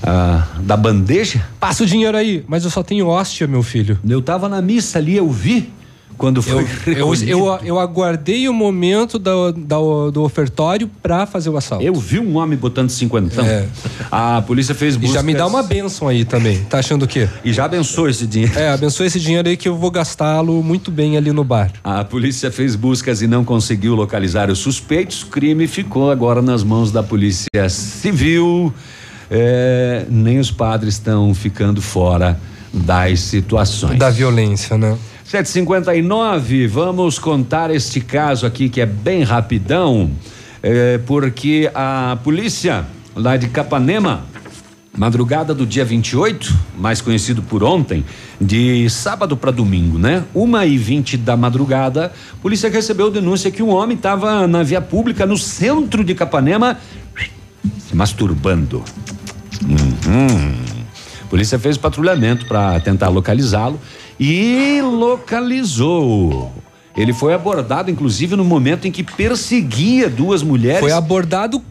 ah, 0.02 0.46
da 0.60 0.76
bandeja? 0.76 1.46
Passa 1.58 1.82
o 1.82 1.86
dinheiro 1.86 2.16
aí, 2.16 2.44
mas 2.46 2.64
eu 2.64 2.70
só 2.70 2.82
tenho 2.82 3.08
hóstia, 3.08 3.46
meu 3.46 3.62
filho. 3.62 3.98
Eu 4.06 4.20
tava 4.20 4.50
na 4.50 4.60
missa 4.60 4.98
ali, 4.98 5.16
eu 5.16 5.28
vi 5.30 5.72
quando 6.16 6.42
foi 6.42 6.66
eu, 6.86 6.94
eu, 6.94 7.14
eu, 7.26 7.58
eu, 7.62 7.78
aguardei 7.78 8.48
o 8.48 8.52
momento 8.52 9.18
do, 9.18 9.52
do, 9.52 10.10
do 10.10 10.22
ofertório 10.22 10.90
para 11.02 11.26
fazer 11.26 11.50
o 11.50 11.56
assalto. 11.56 11.84
Eu 11.84 11.94
vi 11.94 12.18
um 12.18 12.36
homem 12.36 12.58
botando 12.58 12.90
cinquentão. 12.90 13.44
É. 13.44 13.66
A 14.10 14.42
polícia 14.42 14.74
fez 14.74 14.96
buscas. 14.96 15.10
E 15.10 15.14
já 15.14 15.22
me 15.22 15.34
dá 15.34 15.46
uma 15.46 15.62
benção 15.62 16.08
aí 16.08 16.24
também. 16.24 16.64
Tá 16.64 16.78
achando 16.78 17.04
o 17.04 17.08
quê? 17.08 17.28
E 17.44 17.52
já 17.52 17.64
abençoou 17.64 18.08
esse 18.08 18.26
dinheiro. 18.26 18.58
É, 18.58 18.70
abençoou 18.70 19.06
esse 19.06 19.20
dinheiro 19.20 19.48
aí 19.48 19.56
que 19.56 19.68
eu 19.68 19.76
vou 19.76 19.90
gastá-lo 19.90 20.62
muito 20.62 20.90
bem 20.90 21.16
ali 21.16 21.32
no 21.32 21.44
bar. 21.44 21.70
A 21.84 22.04
polícia 22.04 22.50
fez 22.50 22.74
buscas 22.74 23.22
e 23.22 23.26
não 23.26 23.44
conseguiu 23.44 23.94
localizar 23.94 24.50
os 24.50 24.58
suspeitos. 24.58 25.22
O 25.22 25.26
crime 25.26 25.66
ficou 25.66 26.10
agora 26.10 26.40
nas 26.40 26.62
mãos 26.62 26.90
da 26.90 27.02
polícia 27.02 27.68
civil. 27.68 28.72
É, 29.30 30.06
nem 30.08 30.38
os 30.38 30.50
padres 30.50 30.94
estão 30.94 31.34
ficando 31.34 31.82
fora 31.82 32.38
das 32.72 33.20
situações. 33.20 33.98
Da 33.98 34.10
violência, 34.10 34.76
né? 34.76 34.96
759, 35.26 36.68
vamos 36.68 37.18
contar 37.18 37.68
este 37.72 38.00
caso 38.00 38.46
aqui 38.46 38.68
que 38.68 38.80
é 38.80 38.86
bem 38.86 39.24
rapidão, 39.24 40.08
é, 40.62 40.98
porque 40.98 41.68
a 41.74 42.16
polícia 42.22 42.86
lá 43.12 43.36
de 43.36 43.48
Capanema, 43.48 44.24
madrugada 44.96 45.52
do 45.52 45.66
dia 45.66 45.84
28, 45.84 46.56
mais 46.78 47.00
conhecido 47.00 47.42
por 47.42 47.64
ontem, 47.64 48.04
de 48.40 48.88
sábado 48.88 49.36
para 49.36 49.50
domingo, 49.50 49.98
né? 49.98 50.22
Uma 50.32 50.64
e 50.64 50.78
vinte 50.78 51.16
da 51.16 51.36
madrugada, 51.36 52.12
a 52.32 52.36
polícia 52.40 52.70
recebeu 52.70 53.10
denúncia 53.10 53.50
que 53.50 53.64
um 53.64 53.70
homem 53.70 53.96
estava 53.96 54.46
na 54.46 54.62
via 54.62 54.80
pública 54.80 55.26
no 55.26 55.36
centro 55.36 56.04
de 56.04 56.14
Capanema 56.14 56.78
se 57.80 57.96
masturbando. 57.96 58.84
Uhum. 59.64 60.54
A 61.24 61.28
polícia 61.28 61.58
fez 61.58 61.76
patrulhamento 61.76 62.46
para 62.46 62.78
tentar 62.78 63.08
localizá-lo 63.08 63.80
e 64.18 64.80
localizou. 64.82 66.52
Ele 66.96 67.12
foi 67.12 67.34
abordado, 67.34 67.90
inclusive, 67.90 68.36
no 68.36 68.44
momento 68.44 68.88
em 68.88 68.90
que 68.90 69.02
perseguia 69.02 70.08
duas 70.08 70.42
mulheres. 70.42 70.80
Foi 70.80 70.92
abordado 70.92 71.62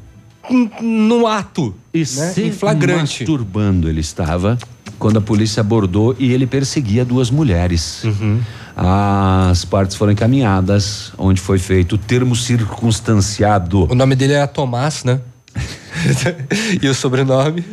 no 0.80 1.26
ato, 1.26 1.74
e 1.92 2.04
né? 2.16 2.34
em 2.38 2.52
flagrante. 2.52 3.22
Masturbando 3.22 3.90
ele 3.90 4.02
estava 4.02 4.58
quando 5.00 5.18
a 5.18 5.22
polícia 5.22 5.62
abordou 5.62 6.16
e 6.20 6.32
ele 6.32 6.46
perseguia 6.46 7.04
duas 7.04 7.30
mulheres. 7.30 8.04
Uhum. 8.04 8.40
As 8.76 9.66
partes 9.66 9.96
foram 9.96 10.12
encaminhadas, 10.12 11.12
onde 11.18 11.42
foi 11.42 11.58
feito 11.58 11.96
o 11.96 11.98
termo 11.98 12.36
circunstanciado. 12.36 13.92
O 13.92 13.96
nome 13.96 14.16
dele 14.16 14.34
é 14.34 14.46
Tomás, 14.46 15.04
né? 15.04 15.20
e 16.82 16.88
o 16.88 16.94
sobrenome? 16.94 17.64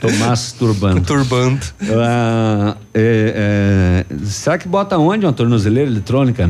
Tomás 0.00 0.52
Turbando. 0.52 1.00
Turbando. 1.02 1.60
Ah, 1.90 2.76
é, 2.92 4.04
é, 4.10 4.16
será 4.24 4.58
que 4.58 4.68
bota 4.68 4.98
onde 4.98 5.24
uma 5.24 5.32
tornozeleira 5.32 5.90
eletrônica? 5.90 6.48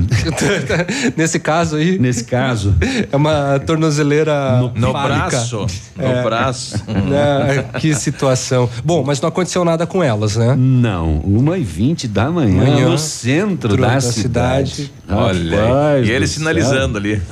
Nesse 1.17 1.39
caso 1.39 1.77
aí? 1.77 1.99
Nesse 1.99 2.25
caso. 2.25 2.75
É 3.11 3.17
uma 3.17 3.59
tornozeleira 3.61 4.59
no, 4.59 4.73
no 4.75 4.93
braço. 4.93 5.67
No 5.97 6.05
é, 6.05 6.23
braço. 6.23 6.77
É, 6.87 7.63
que 7.79 7.95
situação. 7.95 8.69
Bom, 8.85 9.05
mas 9.05 9.21
não 9.21 9.29
aconteceu 9.29 9.65
nada 9.65 9.87
com 9.87 10.03
elas, 10.03 10.37
né? 10.37 10.55
Não. 10.57 11.19
Uma 11.19 11.59
e 11.59 11.65
vinte 11.65 12.09
da 12.09 12.31
manhã, 12.31 12.65
manhã 12.65 12.89
no 12.89 12.99
centro 12.99 13.77
da, 13.77 13.95
da 13.95 14.01
cidade. 14.01 14.71
cidade. 14.71 14.93
Olha, 15.11 16.05
e 16.05 16.11
ele 16.11 16.27
sinalizando 16.27 17.01
céu. 17.01 17.13
ali. 17.13 17.23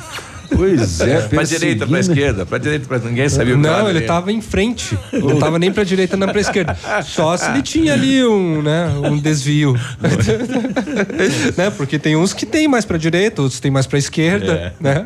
Pois 0.55 1.01
é, 1.01 1.20
pra 1.22 1.42
direita, 1.42 1.86
pra 1.86 2.01
esquerda, 2.01 2.47
pra 2.47 2.59
direita, 2.59 2.86
pra 2.86 2.99
ninguém 2.99 3.28
sabia 3.28 3.55
o 3.55 3.57
que 3.57 3.66
Não, 3.66 3.88
ele 3.88 4.03
tava 4.03 4.32
em 4.32 4.40
frente. 4.40 4.97
Não 5.12 5.38
tava 5.38 5.59
nem 5.59 5.72
pra 5.72 5.84
direita 5.84 6.16
nem 6.16 6.28
pra 6.28 6.40
esquerda. 6.40 6.76
Só 7.05 7.36
se 7.36 7.51
ele 7.51 7.62
tinha 7.62 7.92
ali 7.92 8.24
um, 8.24 8.62
né, 8.62 8.88
um 9.03 9.18
desvio. 9.18 9.74
né? 11.57 11.70
Porque 11.70 11.99
tem 11.99 12.16
uns 12.16 12.32
que 12.32 12.47
tem 12.47 12.68
mais 12.68 12.84
pra 12.84 12.97
direita, 12.97 13.42
outros 13.42 13.61
tem 13.61 13.70
mais 13.70 13.86
pra 13.86 13.99
esquerda, 13.99 14.53
é. 14.53 14.72
né? 14.80 15.05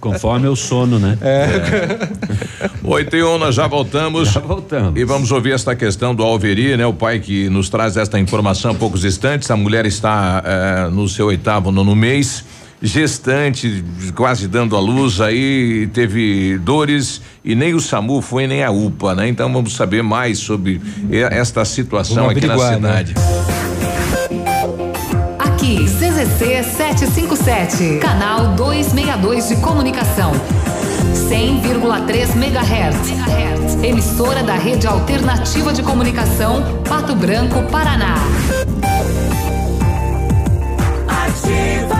Conforme 0.00 0.48
o 0.48 0.56
sono, 0.56 0.98
né? 0.98 1.18
É. 1.20 1.44
é. 2.64 2.70
Oito 2.82 3.16
e 3.16 3.22
um, 3.22 3.38
nós 3.38 3.54
já 3.54 3.66
voltamos. 3.66 4.30
Já 4.30 4.40
voltamos. 4.40 5.00
E 5.00 5.04
vamos 5.04 5.30
ouvir 5.30 5.52
esta 5.52 5.74
questão 5.76 6.14
do 6.14 6.22
Alveri, 6.22 6.76
né? 6.76 6.86
O 6.86 6.92
pai 6.92 7.20
que 7.20 7.48
nos 7.48 7.68
traz 7.68 7.96
esta 7.96 8.18
informação 8.18 8.70
há 8.72 8.74
poucos 8.74 9.04
instantes. 9.04 9.50
A 9.50 9.56
mulher 9.56 9.86
está 9.86 10.42
é, 10.44 10.90
no 10.90 11.08
seu 11.08 11.26
oitavo, 11.26 11.70
nono 11.70 11.94
mês 11.94 12.44
gestante, 12.82 13.84
quase 14.14 14.48
dando 14.48 14.76
à 14.76 14.80
luz 14.80 15.20
aí, 15.20 15.88
teve 15.92 16.58
dores 16.58 17.20
e 17.44 17.54
nem 17.54 17.74
o 17.74 17.80
SAMU 17.80 18.22
foi 18.22 18.46
nem 18.46 18.64
a 18.64 18.70
UPA, 18.70 19.14
né? 19.14 19.28
Então 19.28 19.52
vamos 19.52 19.74
saber 19.74 20.02
mais 20.02 20.38
sobre 20.38 20.80
esta 21.10 21.64
situação 21.64 22.28
aqui 22.28 22.46
na 22.46 22.56
né? 22.56 22.74
cidade. 22.74 23.14
Né? 23.14 23.20
Aqui, 25.38 25.84
CZC 25.84 26.62
757, 26.62 27.98
canal 28.00 28.54
262 28.54 29.48
de 29.48 29.56
comunicação. 29.56 30.32
100,3 31.12 32.36
MHz. 32.36 33.84
Emissora 33.84 34.42
da 34.42 34.54
Rede 34.54 34.86
Alternativa 34.86 35.72
de 35.72 35.82
Comunicação, 35.82 36.82
Pato 36.88 37.14
Branco, 37.14 37.62
Paraná. 37.70 38.16
Ativa. 41.08 41.99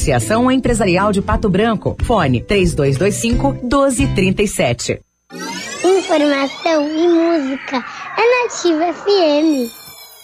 Associação 0.01 0.49
Empresarial 0.49 1.11
de 1.11 1.21
Pato 1.21 1.47
Branco. 1.47 1.95
Fone 2.01 2.41
3225 2.41 3.51
1237. 3.61 4.99
Informação 5.85 6.89
e 6.89 7.07
música 7.07 7.85
é 8.17 8.43
Nativa 8.43 8.93
FM. 8.93 9.71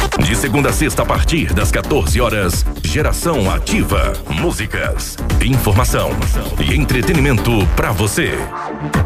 De 0.23 0.35
segunda 0.35 0.69
a 0.69 0.73
sexta, 0.73 1.01
a 1.01 1.05
partir 1.05 1.53
das 1.53 1.71
14 1.71 2.21
horas, 2.21 2.65
Geração 2.83 3.49
Ativa. 3.51 4.13
Músicas, 4.29 5.17
informação 5.43 6.11
e 6.59 6.75
entretenimento 6.75 7.51
para 7.75 7.91
você. 7.91 8.37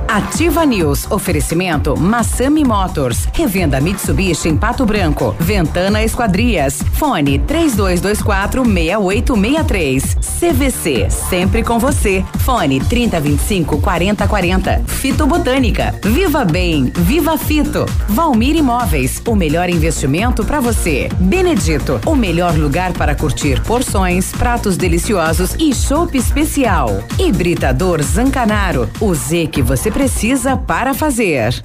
Ativa 0.08 0.66
News. 0.66 1.10
Oferecimento 1.12 1.98
Massami 2.00 2.64
Motors. 2.64 3.28
Revenda 3.34 3.80
Mitsubishi 3.82 4.50
em 4.50 4.58
Pato 4.58 4.86
Branco. 4.86 5.36
Ventana 5.40 6.04
Esquadrias. 6.04 6.82
Fone 6.94 7.40
3224 7.40 8.64
6863. 8.64 10.18
CVC. 10.40 11.10
Sempre 11.10 11.64
com 11.64 11.80
você. 11.80 12.24
Fone 12.40 12.80
3025 12.80 13.82
4040. 13.82 14.84
Fito 14.86 15.26
Botânica. 15.26 15.96
Viva 16.04 16.46
Bem. 16.46 16.92
Viva 16.96 17.38
Fito. 17.38 17.86
Valmir 18.08 18.56
Imóveis. 18.56 19.22
O 19.28 19.36
melhor 19.36 19.70
investimento 19.70 20.46
para 20.46 20.60
você. 20.60 21.05
Benedito. 21.20 22.00
O 22.06 22.16
melhor 22.16 22.56
lugar 22.56 22.94
para 22.94 23.16
curtir 23.16 23.62
porções, 23.62 24.32
pratos 24.32 24.78
deliciosos 24.78 25.56
e 25.60 25.74
chopp 25.74 26.18
especial. 26.18 27.04
Hibridador 27.20 28.02
Zancanaro. 28.02 28.90
O 29.00 29.14
Z 29.14 29.48
que 29.48 29.62
você 29.62 29.92
precisa 29.92 30.58
para 30.58 30.94
fazer. 30.94 31.64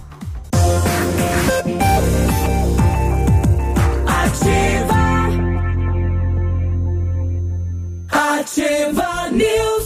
Ativa 8.11 9.31
News. 9.31 9.80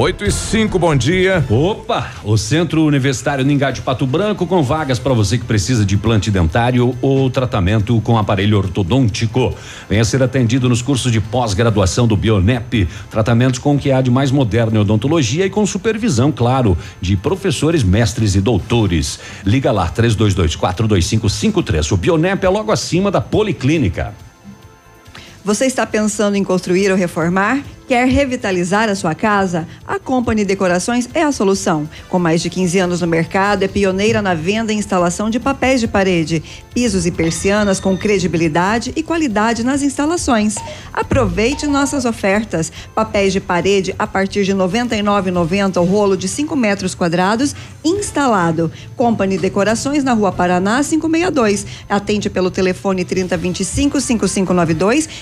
8 0.00 0.24
e 0.24 0.32
5, 0.32 0.78
bom 0.78 0.96
dia. 0.96 1.44
Opa, 1.50 2.10
o 2.24 2.38
Centro 2.38 2.86
Universitário 2.86 3.44
Ningá 3.44 3.70
de 3.70 3.82
Pato 3.82 4.06
Branco 4.06 4.46
com 4.46 4.62
vagas 4.62 4.98
para 4.98 5.12
você 5.12 5.36
que 5.36 5.44
precisa 5.44 5.84
de 5.84 5.94
implante 5.94 6.30
dentário 6.30 6.96
ou 7.02 7.28
tratamento 7.28 8.00
com 8.00 8.16
aparelho 8.16 8.56
ortodôntico. 8.56 9.54
Venha 9.90 10.02
ser 10.02 10.22
atendido 10.22 10.70
nos 10.70 10.80
cursos 10.80 11.12
de 11.12 11.20
pós-graduação 11.20 12.08
do 12.08 12.16
Bionep, 12.16 12.88
tratamentos 13.10 13.58
com 13.58 13.74
o 13.74 13.78
que 13.78 13.92
há 13.92 14.00
de 14.00 14.10
mais 14.10 14.30
moderno 14.30 14.78
em 14.78 14.80
odontologia 14.80 15.44
e 15.44 15.50
com 15.50 15.66
supervisão, 15.66 16.32
claro, 16.32 16.78
de 16.98 17.14
professores, 17.14 17.82
mestres 17.82 18.34
e 18.34 18.40
doutores. 18.40 19.20
Liga 19.44 19.70
lá 19.70 19.86
32242553. 19.90 21.92
O 21.92 21.98
Bionep 21.98 22.42
é 22.42 22.48
logo 22.48 22.72
acima 22.72 23.10
da 23.10 23.20
Policlínica. 23.20 24.14
Você 25.42 25.64
está 25.64 25.86
pensando 25.86 26.36
em 26.36 26.44
construir 26.44 26.90
ou 26.90 26.96
reformar? 26.96 27.62
Quer 27.90 28.06
revitalizar 28.06 28.88
a 28.88 28.94
sua 28.94 29.16
casa? 29.16 29.66
A 29.84 29.98
Company 29.98 30.44
Decorações 30.44 31.08
é 31.12 31.24
a 31.24 31.32
solução. 31.32 31.88
Com 32.08 32.20
mais 32.20 32.40
de 32.40 32.48
15 32.48 32.78
anos 32.78 33.00
no 33.00 33.06
mercado, 33.08 33.64
é 33.64 33.68
pioneira 33.68 34.22
na 34.22 34.32
venda 34.32 34.72
e 34.72 34.76
instalação 34.76 35.28
de 35.28 35.40
papéis 35.40 35.80
de 35.80 35.88
parede, 35.88 36.40
pisos 36.72 37.04
e 37.04 37.10
persianas 37.10 37.80
com 37.80 37.98
credibilidade 37.98 38.92
e 38.94 39.02
qualidade 39.02 39.64
nas 39.64 39.82
instalações. 39.82 40.54
Aproveite 40.92 41.66
nossas 41.66 42.04
ofertas. 42.04 42.70
Papéis 42.94 43.32
de 43.32 43.40
parede 43.40 43.92
a 43.98 44.06
partir 44.06 44.44
de 44.44 44.52
R$ 44.52 44.58
99,90 44.58 45.80
o 45.80 45.84
rolo 45.84 46.16
de 46.16 46.28
5 46.28 46.54
metros 46.54 46.94
quadrados 46.94 47.56
instalado. 47.84 48.70
Company 48.96 49.36
Decorações 49.36 50.04
na 50.04 50.12
Rua 50.12 50.30
Paraná 50.30 50.80
562. 50.84 51.66
Atende 51.88 52.30
pelo 52.30 52.52
telefone 52.52 53.04
3025 53.04 54.00
5592 54.00 55.08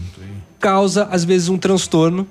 causa 0.57 1.05
às 1.11 1.25
vezes 1.25 1.49
um 1.49 1.57
transtorno 1.57 2.25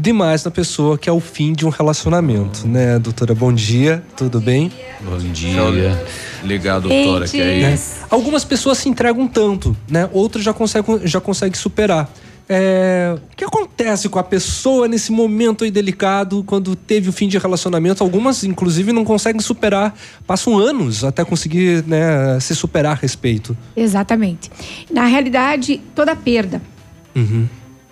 demais 0.00 0.44
na 0.44 0.50
pessoa, 0.50 0.98
que 0.98 1.08
é 1.08 1.12
o 1.12 1.20
fim 1.20 1.52
de 1.52 1.64
um 1.66 1.68
relacionamento, 1.68 2.66
né, 2.66 2.98
doutora? 2.98 3.34
Bom 3.34 3.52
dia, 3.52 4.02
tudo 4.16 4.40
bem? 4.40 4.70
Bom 5.00 5.18
dia. 5.18 6.04
Ligar 6.42 6.76
a 6.76 6.80
doutora 6.80 7.26
que 7.28 7.40
é 7.40 7.60
Né? 7.62 7.74
isso. 7.74 7.96
Algumas 8.10 8.44
pessoas 8.44 8.78
se 8.78 8.88
entregam 8.88 9.26
tanto, 9.26 9.76
né? 9.88 10.08
Outras 10.12 10.44
já 10.44 10.52
conseguem 10.52 11.00
já 11.04 11.20
consegue 11.20 11.56
superar. 11.56 12.10
É, 12.46 13.16
o 13.32 13.36
que 13.36 13.42
acontece 13.42 14.06
com 14.10 14.18
a 14.18 14.22
pessoa 14.22 14.86
nesse 14.86 15.10
momento 15.10 15.64
aí 15.64 15.70
delicado, 15.70 16.44
quando 16.44 16.76
teve 16.76 17.08
o 17.08 17.12
fim 17.12 17.26
de 17.26 17.38
relacionamento? 17.38 18.02
Algumas, 18.04 18.44
inclusive, 18.44 18.92
não 18.92 19.02
conseguem 19.02 19.40
superar, 19.40 19.94
passam 20.26 20.58
anos 20.58 21.04
até 21.04 21.24
conseguir 21.24 21.82
né, 21.86 22.38
se 22.40 22.54
superar 22.54 22.92
a 22.92 23.00
respeito. 23.00 23.56
Exatamente. 23.74 24.50
Na 24.90 25.06
realidade, 25.06 25.80
toda 25.94 26.14
perda, 26.14 26.60
Uhum. 27.16 27.46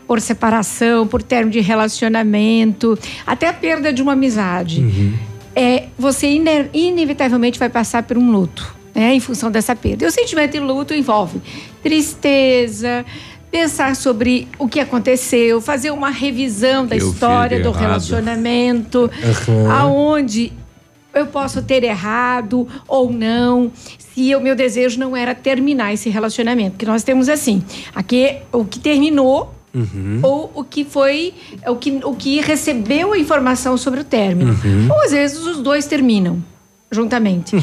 Por 0.07 0.21
separação, 0.21 1.07
por 1.07 1.23
término 1.23 1.53
de 1.53 1.61
relacionamento, 1.61 2.99
até 3.27 3.49
a 3.49 3.53
perda 3.53 3.93
de 3.93 4.03
uma 4.03 4.13
amizade, 4.13 4.81
Uhum. 4.81 5.15
é, 5.55 5.85
você 5.99 6.29
ine- 6.29 6.69
inevitavelmente 6.73 7.59
vai 7.59 7.69
passar 7.69 8.03
por 8.03 8.19
um 8.19 8.31
luto, 8.31 8.75
né, 8.95 9.15
em 9.15 9.21
função 9.21 9.51
dessa 9.51 9.75
perda. 9.77 10.05
E 10.05 10.09
o 10.09 10.11
sentimento 10.11 10.53
de 10.53 10.61
luto 10.61 10.93
envolve 10.95 11.41
tristeza, 11.83 13.05
pensar 13.51 13.95
sobre 13.97 14.49
o 14.59 14.67
que 14.67 14.81
aconteceu, 14.81 15.61
fazer 15.61 15.91
uma 15.91 16.11
revisão 16.11 16.87
da 16.87 16.97
Eu 16.97 17.11
história 17.11 17.61
do 17.61 17.69
errado. 17.69 17.81
relacionamento, 17.81 19.11
Aham. 19.23 19.71
aonde 19.73 20.53
eu 21.15 21.27
posso 21.27 21.63
ter 21.63 21.85
errado 21.85 22.67
ou 22.89 23.13
não, 23.13 23.71
se 23.99 24.35
o 24.35 24.41
meu 24.41 24.55
desejo 24.57 24.99
não 24.99 25.15
era 25.17 25.35
terminar 25.35 25.93
esse 25.93 26.09
relacionamento. 26.09 26.73
Porque 26.73 26.87
nós 26.87 27.03
temos 27.03 27.29
assim, 27.29 27.63
aqui 27.95 28.37
o 28.51 28.65
que 28.65 28.79
terminou 28.79 29.55
Uhum. 29.75 30.21
ou 30.23 30.53
o 30.55 30.65
que 30.65 30.85
foi 30.85 31.33
o 31.67 31.77
que, 31.77 31.99
o 32.05 32.15
que 32.15 32.43
recebeu 32.43 33.15
a 33.15 33.19
informação 33.19 33.77
sobre 33.79 34.01
o 34.01 34.05
término. 34.05 34.53
Uhum. 34.53 34.89
Ou 34.91 35.03
às 35.03 35.13
vezes 35.13 35.39
os 35.39 35.63
dois 35.63 35.87
terminam 35.87 36.43
juntamente. 36.91 37.57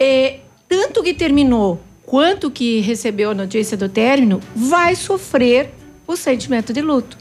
É, 0.00 0.38
tanto 0.68 1.02
que 1.02 1.12
terminou 1.12 1.80
quanto 2.06 2.50
que 2.50 2.80
recebeu 2.80 3.32
a 3.32 3.34
notícia 3.34 3.76
do 3.76 3.88
término 3.88 4.40
vai 4.56 4.94
sofrer 4.94 5.74
o 6.06 6.16
sentimento 6.16 6.72
de 6.72 6.80
luto. 6.80 7.18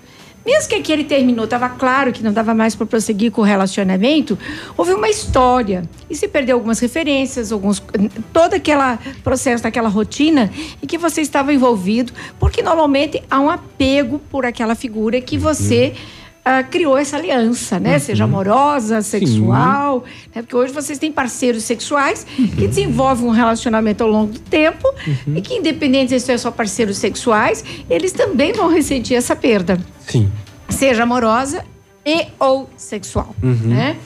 Mesmo 0.48 0.70
que 0.70 0.76
aquele 0.76 1.04
terminou, 1.04 1.44
estava 1.44 1.68
claro 1.68 2.14
que 2.14 2.24
não 2.24 2.32
dava 2.32 2.54
mais 2.54 2.74
para 2.74 2.86
prosseguir 2.86 3.34
com 3.34 3.42
o 3.42 3.44
relacionamento, 3.44 4.40
houve 4.78 4.94
uma 4.94 5.10
história. 5.10 5.84
E 6.10 6.16
se 6.16 6.26
perdeu 6.26 6.56
algumas 6.56 6.80
referências, 6.80 7.52
alguns 7.52 7.84
todo 8.32 8.54
aquele 8.54 8.98
processo 9.26 9.62
daquela 9.62 9.90
rotina 9.90 10.50
em 10.82 10.88
que 10.88 10.98
você 10.98 11.20
estava 11.20 11.54
envolvido, 11.54 12.14
porque 12.40 12.62
normalmente 12.62 13.22
há 13.30 13.42
um 13.42 13.50
apego 13.50 14.20
por 14.32 14.46
aquela 14.46 14.74
figura 14.74 15.20
que 15.20 15.38
você 15.38 15.94
ah, 16.50 16.64
criou 16.64 16.98
essa 16.98 17.18
aliança, 17.18 17.78
né? 17.78 18.00
Seja 18.00 18.24
amorosa, 18.24 19.02
sexual, 19.02 20.06
né? 20.34 20.42
porque 20.42 20.56
hoje 20.56 20.72
vocês 20.72 20.98
têm 20.98 21.12
parceiros 21.12 21.64
sexuais 21.64 22.26
que 22.56 22.68
desenvolvem 22.68 23.26
um 23.26 23.32
relacionamento 23.32 24.02
ao 24.02 24.10
longo 24.10 24.32
do 24.32 24.40
tempo 24.40 24.88
e 25.36 25.42
que, 25.42 25.56
independente 25.56 26.18
se 26.18 26.32
é 26.32 26.38
só 26.38 26.50
parceiros 26.50 26.98
sexuais, 26.98 27.66
eles 27.90 28.14
também 28.14 28.54
vão 28.54 28.70
ressentir 28.70 29.18
essa 29.18 29.36
perda, 29.36 29.78
Sim. 30.08 30.32
seja 30.70 31.04
amorosa 31.04 31.66
e 32.06 32.28
ou 32.40 32.70
sexual, 32.78 33.36
Uhum. 33.44 33.56
né? 33.68 33.98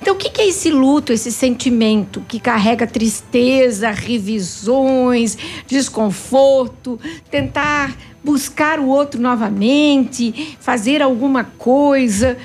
Então, 0.00 0.14
o 0.14 0.18
que 0.18 0.40
é 0.40 0.48
esse 0.48 0.68
luto, 0.68 1.12
esse 1.12 1.30
sentimento 1.30 2.20
que 2.26 2.40
carrega 2.40 2.88
tristeza, 2.88 3.88
revisões, 3.92 5.38
desconforto, 5.66 6.98
tentar 7.30 7.96
buscar 8.22 8.78
o 8.78 8.86
outro 8.86 9.20
novamente, 9.20 10.56
fazer 10.60 11.02
alguma 11.02 11.44
coisa? 11.44 12.36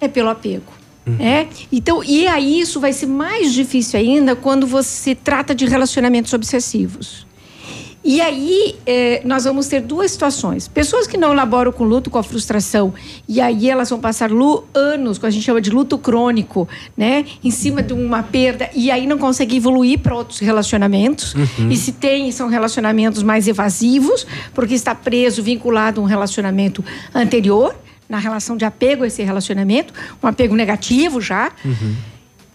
É 0.00 0.08
pelo 0.08 0.28
apego. 0.28 0.76
É? 1.20 1.46
Então, 1.70 2.02
e 2.02 2.26
aí 2.26 2.58
isso 2.58 2.80
vai 2.80 2.92
ser 2.92 3.06
mais 3.06 3.52
difícil 3.52 4.00
ainda 4.00 4.34
quando 4.34 4.66
você 4.66 5.14
trata 5.14 5.54
de 5.54 5.64
relacionamentos 5.64 6.32
obsessivos. 6.32 7.24
E 8.08 8.20
aí, 8.20 8.76
eh, 8.86 9.20
nós 9.24 9.42
vamos 9.42 9.66
ter 9.66 9.80
duas 9.80 10.12
situações. 10.12 10.68
Pessoas 10.68 11.08
que 11.08 11.16
não 11.16 11.32
elaboram 11.32 11.72
com 11.72 11.82
luto, 11.82 12.08
com 12.08 12.18
a 12.18 12.22
frustração, 12.22 12.94
e 13.28 13.40
aí 13.40 13.68
elas 13.68 13.90
vão 13.90 13.98
passar 13.98 14.30
anos, 14.72 15.18
que 15.18 15.26
a 15.26 15.30
gente 15.30 15.42
chama 15.44 15.60
de 15.60 15.70
luto 15.70 15.98
crônico, 15.98 16.68
né? 16.96 17.24
Em 17.42 17.50
cima 17.50 17.82
de 17.82 17.92
uma 17.92 18.22
perda, 18.22 18.70
e 18.72 18.92
aí 18.92 19.08
não 19.08 19.18
conseguem 19.18 19.56
evoluir 19.56 19.98
para 19.98 20.14
outros 20.14 20.38
relacionamentos. 20.38 21.34
Uhum. 21.34 21.68
E 21.68 21.76
se 21.76 21.90
tem, 21.90 22.30
são 22.30 22.48
relacionamentos 22.48 23.24
mais 23.24 23.48
evasivos, 23.48 24.24
porque 24.54 24.74
está 24.74 24.94
preso, 24.94 25.42
vinculado 25.42 26.00
a 26.00 26.04
um 26.04 26.06
relacionamento 26.06 26.84
anterior, 27.12 27.74
na 28.08 28.18
relação 28.18 28.56
de 28.56 28.64
apego 28.64 29.02
a 29.02 29.08
esse 29.08 29.24
relacionamento, 29.24 29.92
um 30.22 30.28
apego 30.28 30.54
negativo 30.54 31.20
já 31.20 31.50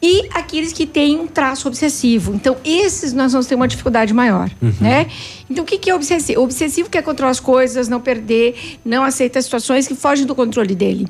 e 0.01 0.27
aqueles 0.33 0.73
que 0.73 0.87
têm 0.87 1.19
um 1.19 1.27
traço 1.27 1.67
obsessivo. 1.67 2.33
Então, 2.33 2.57
esses 2.65 3.13
nós 3.13 3.33
vamos 3.33 3.45
ter 3.45 3.53
uma 3.55 3.67
dificuldade 3.67 4.13
maior, 4.13 4.49
Uhum. 4.61 4.73
né? 4.81 5.05
Então, 5.51 5.63
o 5.63 5.67
que 5.67 5.77
que 5.77 5.89
é 5.89 5.95
obsessivo? 5.95 6.39
O 6.41 6.43
obsessivo 6.43 6.89
quer 6.89 7.01
controlar 7.03 7.31
as 7.31 7.39
coisas, 7.39 7.87
não 7.87 7.99
perder, 7.99 8.55
não 8.85 9.03
aceita 9.03 9.41
situações 9.41 9.87
que 9.87 9.95
fogem 9.95 10.25
do 10.25 10.33
controle 10.33 10.73
dele. 10.73 11.07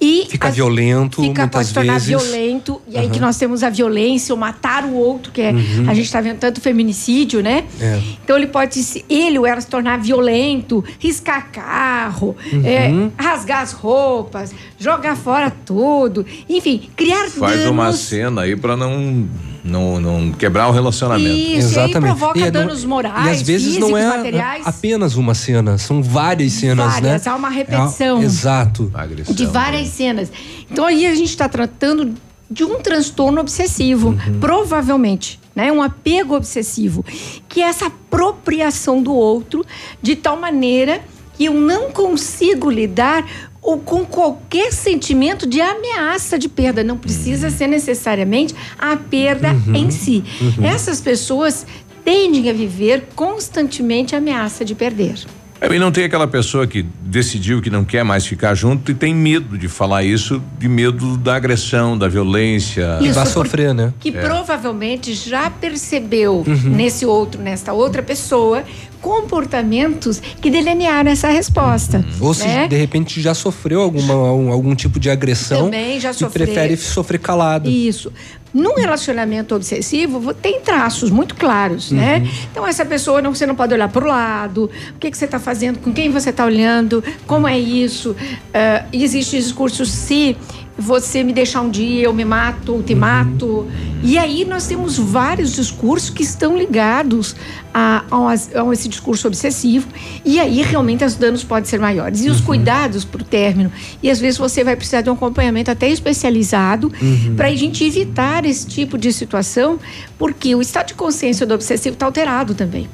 E 0.00 0.26
Fica 0.28 0.48
as- 0.48 0.54
violento 0.54 1.22
fica, 1.22 1.42
muitas 1.42 1.50
pode 1.50 1.68
se 1.68 1.74
tornar 1.74 1.92
vezes. 1.94 2.08
violento. 2.08 2.82
E 2.88 2.96
aí 2.98 3.04
Aham. 3.04 3.12
que 3.14 3.20
nós 3.20 3.36
temos 3.38 3.62
a 3.62 3.70
violência, 3.70 4.34
o 4.34 4.38
matar 4.38 4.84
o 4.84 4.94
outro, 4.94 5.32
que 5.32 5.40
é... 5.40 5.50
Uhum. 5.52 5.88
A 5.88 5.94
gente 5.94 6.06
está 6.06 6.20
vendo 6.20 6.38
tanto 6.38 6.60
feminicídio, 6.60 7.42
né? 7.42 7.64
É. 7.80 8.00
Então 8.22 8.36
ele 8.36 8.48
pode 8.48 8.80
ele 9.08 9.38
ou 9.38 9.46
ela 9.46 9.60
se 9.60 9.66
tornar 9.68 9.98
violento, 9.98 10.84
riscar 10.98 11.50
carro, 11.52 12.36
Uhum. 12.52 12.62
é, 12.66 12.90
rasgar 13.22 13.62
as 13.62 13.72
roupas, 13.72 14.52
jogar 14.78 15.16
fora 15.16 15.50
tudo, 15.50 16.26
enfim, 16.48 16.88
criar 16.96 17.28
Faz 17.30 17.56
danos. 17.56 17.70
uma 17.70 17.92
cena 17.92 18.42
aí 18.42 18.56
pra 18.56 18.76
não, 18.76 19.26
não, 19.64 19.98
não 19.98 20.30
quebrar 20.32 20.68
o 20.68 20.72
relacionamento. 20.72 21.34
Isso, 21.34 21.74
e 21.74 21.78
aí 21.80 21.90
provoca 21.92 22.38
E 22.38 22.42
é- 22.42 22.50
danos 22.50 22.84
morais, 22.84 23.26
E 23.26 23.30
às 23.30 23.42
vezes 23.42 23.66
físicos, 23.74 23.88
não 23.90 23.96
é 23.96 24.06
materiais. 24.16 24.66
apenas 24.66 25.16
uma 25.16 25.34
cena, 25.34 25.78
são 25.78 26.02
várias 26.02 26.52
cenas, 26.52 26.92
Várias, 26.94 27.24
né? 27.24 27.32
há 27.32 27.34
uma 27.34 27.48
repetição. 27.48 28.20
É, 28.20 28.24
exato. 28.24 28.92
de 29.30 29.46
várias 29.46 29.88
cenas. 29.88 30.30
Então 30.70 30.84
aí 30.84 31.06
a 31.06 31.14
gente 31.14 31.30
está 31.30 31.48
tratando 31.48 32.12
de 32.50 32.62
um 32.62 32.78
transtorno 32.80 33.40
obsessivo, 33.40 34.08
Uhum. 34.10 34.38
provavelmente, 34.38 35.40
né? 35.56 35.72
Um 35.72 35.82
apego 35.82 36.36
obsessivo, 36.36 37.04
que 37.48 37.62
é 37.62 37.66
essa 37.68 37.86
apropriação 37.86 39.02
do 39.02 39.14
outro 39.14 39.64
de 40.02 40.14
tal 40.14 40.36
maneira 40.38 41.00
que 41.36 41.46
eu 41.46 41.54
não 41.54 41.90
consigo 41.90 42.70
lidar 42.70 43.24
ou 43.64 43.78
com 43.78 44.04
qualquer 44.04 44.70
sentimento 44.72 45.46
de 45.48 45.60
ameaça 45.60 46.38
de 46.38 46.48
perda. 46.48 46.84
Não 46.84 46.98
precisa 46.98 47.48
ser 47.50 47.66
necessariamente 47.66 48.54
a 48.78 48.94
perda 48.96 49.52
Uhum. 49.52 49.74
em 49.74 49.90
si. 49.90 50.22
Uhum. 50.40 50.66
Essas 50.66 51.00
pessoas 51.00 51.66
tendem 52.04 52.50
a 52.50 52.52
viver 52.52 53.08
constantemente 53.16 54.14
a 54.14 54.18
ameaça 54.18 54.64
de 54.64 54.74
perder. 54.74 55.14
É, 55.60 55.72
E 55.74 55.78
não 55.78 55.90
tem 55.92 56.04
aquela 56.04 56.26
pessoa 56.26 56.66
que 56.66 56.82
decidiu 57.00 57.62
que 57.62 57.70
não 57.70 57.84
quer 57.84 58.04
mais 58.04 58.26
ficar 58.26 58.54
junto 58.54 58.90
e 58.90 58.94
tem 58.94 59.14
medo 59.14 59.56
de 59.56 59.68
falar 59.68 60.02
isso, 60.02 60.42
de 60.58 60.68
medo 60.68 61.16
da 61.16 61.36
agressão, 61.36 61.96
da 61.96 62.08
violência. 62.08 62.98
Isso, 63.00 63.14
vai 63.14 63.26
sofrer, 63.26 63.72
né? 63.72 63.92
que 64.00 64.10
É. 64.10 64.12
provavelmente 64.20 65.14
já 65.14 65.48
percebeu 65.50 66.44
Uhum. 66.46 66.70
nesse 66.70 67.06
outro, 67.06 67.40
nesta 67.40 67.72
outra 67.72 68.02
pessoa, 68.02 68.62
comportamentos 69.00 70.20
que 70.40 70.50
delinearam 70.50 71.10
essa 71.10 71.28
resposta. 71.28 72.04
Ou 72.20 72.34
se 72.34 72.46
né? 72.46 72.66
de 72.68 72.76
repente 72.76 73.20
já 73.20 73.34
sofreu 73.34 73.80
alguma, 73.80 74.14
algum, 74.14 74.52
algum 74.52 74.74
tipo 74.74 74.98
de 75.00 75.08
agressão 75.10 75.64
Também 75.66 75.98
já 76.00 76.10
e 76.10 76.14
sofreu. 76.14 76.46
prefere 76.46 76.76
sofrer 76.76 77.18
calado. 77.18 77.70
Isso. 77.70 78.12
Num 78.54 78.76
relacionamento 78.76 79.52
obsessivo, 79.54 80.20
vo- 80.20 80.32
tem 80.32 80.60
traços 80.60 81.10
muito 81.10 81.34
claros, 81.34 81.90
né? 81.90 82.18
Uhum. 82.18 82.30
Então, 82.52 82.66
essa 82.66 82.86
pessoa, 82.86 83.20
não, 83.20 83.34
você 83.34 83.44
não 83.46 83.56
pode 83.56 83.74
olhar 83.74 83.88
para 83.88 84.04
o 84.04 84.08
lado, 84.08 84.70
o 84.94 84.98
que, 85.00 85.10
que 85.10 85.18
você 85.18 85.24
está 85.24 85.40
fazendo, 85.40 85.80
com 85.80 85.92
quem 85.92 86.08
você 86.10 86.30
está 86.30 86.44
olhando, 86.44 87.02
como 87.26 87.48
é 87.48 87.58
isso. 87.58 88.14
Ah, 88.54 88.84
existe 88.92 89.36
discurso, 89.36 89.84
se 89.84 90.36
você 90.76 91.22
me 91.22 91.32
deixar 91.32 91.60
um 91.60 91.70
dia, 91.70 92.02
eu 92.04 92.12
me 92.12 92.24
mato, 92.24 92.72
ou 92.72 92.78
Uhum. 92.78 92.82
te 92.82 92.94
mato. 92.94 93.66
E 94.02 94.18
aí 94.18 94.44
nós 94.44 94.66
temos 94.66 94.98
vários 94.98 95.54
discursos 95.54 96.10
que 96.10 96.22
estão 96.22 96.58
ligados 96.58 97.34
a, 97.72 98.04
a, 98.10 98.30
a 98.32 98.72
esse 98.72 98.88
discurso 98.88 99.26
obsessivo. 99.28 99.86
E 100.24 100.38
aí, 100.40 100.60
realmente, 100.62 101.04
os 101.04 101.14
danos 101.14 101.44
podem 101.44 101.64
ser 101.64 101.78
maiores. 101.80 102.24
E 102.24 102.28
os 102.28 102.40
cuidados 102.40 103.04
para 103.04 103.22
o 103.22 103.24
término. 103.24 103.70
E 104.02 104.10
às 104.10 104.18
vezes 104.20 104.38
você 104.38 104.62
vai 104.64 104.74
precisar 104.76 105.00
de 105.00 105.08
um 105.08 105.14
acompanhamento 105.14 105.70
até 105.70 105.88
especializado 105.88 106.92
Uhum. 107.00 107.34
para 107.36 107.48
a 107.48 107.54
gente 107.56 107.84
evitar 107.84 108.44
esse 108.44 108.66
tipo 108.66 108.98
de 108.98 109.12
situação, 109.12 109.78
porque 110.18 110.54
o 110.54 110.60
estado 110.60 110.88
de 110.88 110.94
consciência 110.94 111.46
do 111.46 111.54
obsessivo 111.54 111.94
está 111.94 112.06
alterado 112.06 112.54
também. 112.54 112.88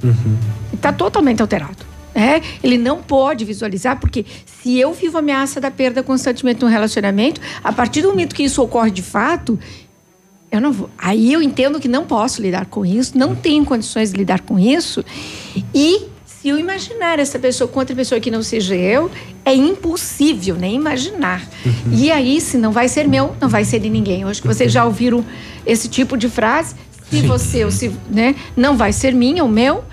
Está 0.72 0.93
totalmente 0.93 1.41
alterado. 1.43 1.89
É, 2.15 2.41
ele 2.63 2.77
não 2.77 3.03
pode 3.03 3.45
visualizar, 3.45 3.99
porque 3.99 4.25
se 4.45 4.79
eu 4.79 4.93
vivo 4.93 5.17
a 5.17 5.21
ameaça 5.21 5.61
da 5.61 5.71
perda 5.71 6.03
constantemente 6.03 6.61
no 6.61 6.69
relacionamento, 6.69 7.41
a 7.63 7.73
partir 7.73 8.03
do 8.03 8.09
momento 8.09 8.35
que 8.35 8.43
isso 8.43 8.63
ocorre 8.63 8.91
de 8.91 9.03
fato, 9.03 9.59
eu 10.51 10.61
não 10.61 10.73
vou. 10.73 10.91
Aí 10.99 11.32
eu 11.32 11.41
entendo 11.41 11.78
que 11.78 11.89
não 11.89 12.05
posso 12.05 12.43
lidar 12.43 12.66
com 12.66 12.85
isso, 12.85 13.16
não 13.16 13.35
tenho 13.35 13.65
condições 13.65 14.11
de 14.11 14.19
lidar 14.19 14.41
com 14.41 14.59
isso. 14.59 15.05
E 15.74 16.07
se 16.24 16.49
eu 16.49 16.59
imaginar 16.59 17.19
essa 17.19 17.39
pessoa 17.39 17.69
com 17.69 17.78
outra 17.78 17.95
pessoa 17.95 18.19
que 18.19 18.31
não 18.31 18.43
seja 18.43 18.74
eu, 18.74 19.11
é 19.45 19.55
impossível 19.55 20.57
nem 20.57 20.74
imaginar. 20.74 21.47
E 21.93 22.11
aí, 22.11 22.41
se 22.41 22.57
não 22.57 22.73
vai 22.73 22.89
ser 22.89 23.07
meu, 23.07 23.37
não 23.41 23.49
vai 23.49 23.62
ser 23.62 23.78
de 23.78 23.91
ninguém. 23.91 24.23
Eu 24.23 24.28
acho 24.28 24.41
que 24.41 24.49
vocês 24.49 24.73
já 24.73 24.85
ouviram 24.85 25.24
esse 25.66 25.87
tipo 25.87 26.16
de 26.16 26.28
frase. 26.28 26.74
Se 27.11 27.23
você 27.27 27.65
ou 27.65 27.70
se, 27.70 27.91
né, 28.11 28.35
não 28.57 28.77
vai 28.77 28.93
ser 28.93 29.12
minha 29.12 29.43
ou 29.43 29.49
meu, 29.49 29.85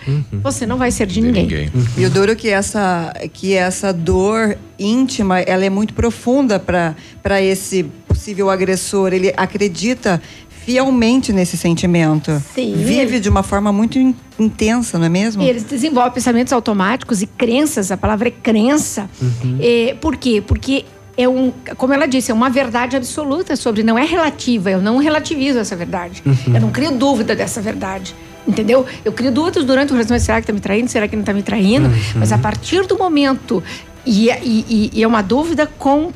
você 0.44 0.66
não 0.66 0.78
vai 0.78 0.92
ser 0.92 1.08
de, 1.08 1.20
ninguém. 1.22 1.70
E 1.98 2.06
o 2.06 2.10
duro 2.10 2.32
é 2.32 2.36
que 2.36 2.50
essa, 2.50 3.14
que 3.34 3.54
essa 3.54 3.92
dor 3.92 4.58
íntima, 4.78 5.40
ela 5.40 5.66
é 5.66 5.70
muito 5.70 5.94
profunda 5.94 6.60
para 6.60 7.42
esse 7.42 7.84
possível 8.08 8.50
agressor. 8.50 9.14
Ele 9.14 9.34
acredita 9.36 10.22
fielmente 10.66 11.32
nesse 11.32 11.56
sentimento. 11.58 12.42
Sim. 12.54 12.74
Vive 12.76 13.20
de 13.22 13.30
uma 13.30 13.42
forma 13.42 13.72
muito 13.72 13.98
in- 13.98 14.14
intensa, 14.38 15.00
não 15.00 15.06
é 15.06 15.10
mesmo? 15.10 15.42
Eles 15.42 15.64
desenvolvem 15.64 16.12
pensamentos 16.12 16.52
automáticos 16.52 17.22
e 17.22 17.26
crenças, 17.26 17.90
a 17.90 17.96
palavra 17.96 18.28
é 18.28 18.32
crença. 18.32 19.10
Uhum. 19.22 19.58
É, 19.62 19.96
por 20.02 20.18
quê? 20.18 20.44
Porque 20.46 20.84
é 21.18 21.28
um, 21.28 21.52
como 21.78 21.94
ela 21.94 22.08
disse, 22.08 22.30
é 22.32 22.34
uma 22.34 22.50
verdade 22.50 22.96
absoluta 22.96 23.56
sobre, 23.56 23.82
não 23.84 23.98
é 23.98 24.06
relativa, 24.06 24.70
eu 24.70 24.82
não 24.82 24.98
relativizo 24.98 25.58
essa 25.60 25.76
verdade. 25.76 26.22
Uhum. 26.26 26.56
Eu 26.56 26.62
não 26.62 26.70
crio 26.72 26.92
dúvida 26.92 27.36
dessa 27.36 27.60
verdade. 27.62 28.16
Entendeu? 28.48 28.86
Eu 29.04 29.12
crio 29.12 29.30
dúvidas 29.32 29.66
durante 29.66 29.90
o 29.92 29.94
relacionamento. 29.94 30.24
Será 30.26 30.40
que 30.40 30.48
tá 30.48 30.54
me 30.54 30.62
traindo? 30.62 30.90
Será 30.90 31.06
que 31.08 31.16
não 31.18 31.24
tá 31.24 31.34
me 31.34 31.44
traindo? 31.44 31.88
Uhum. 31.88 31.94
Mas 32.16 32.32
a 32.32 32.38
partir 32.38 32.86
do 32.88 32.98
momento. 32.98 33.62
E, 34.06 34.30
é- 34.30 34.40
e- 34.42 34.66
e- 34.70 34.90
e 34.94 35.04
é 35.04 35.08
uma 35.08 35.22
dúvida 35.22 35.68
com 35.68 36.14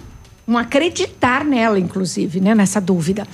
um 0.48 0.58
acreditar 0.58 1.44
nela, 1.44 1.78
inclusive, 1.78 2.40
né? 2.40 2.56
Nessa 2.56 2.80
dúvida. 2.80 3.28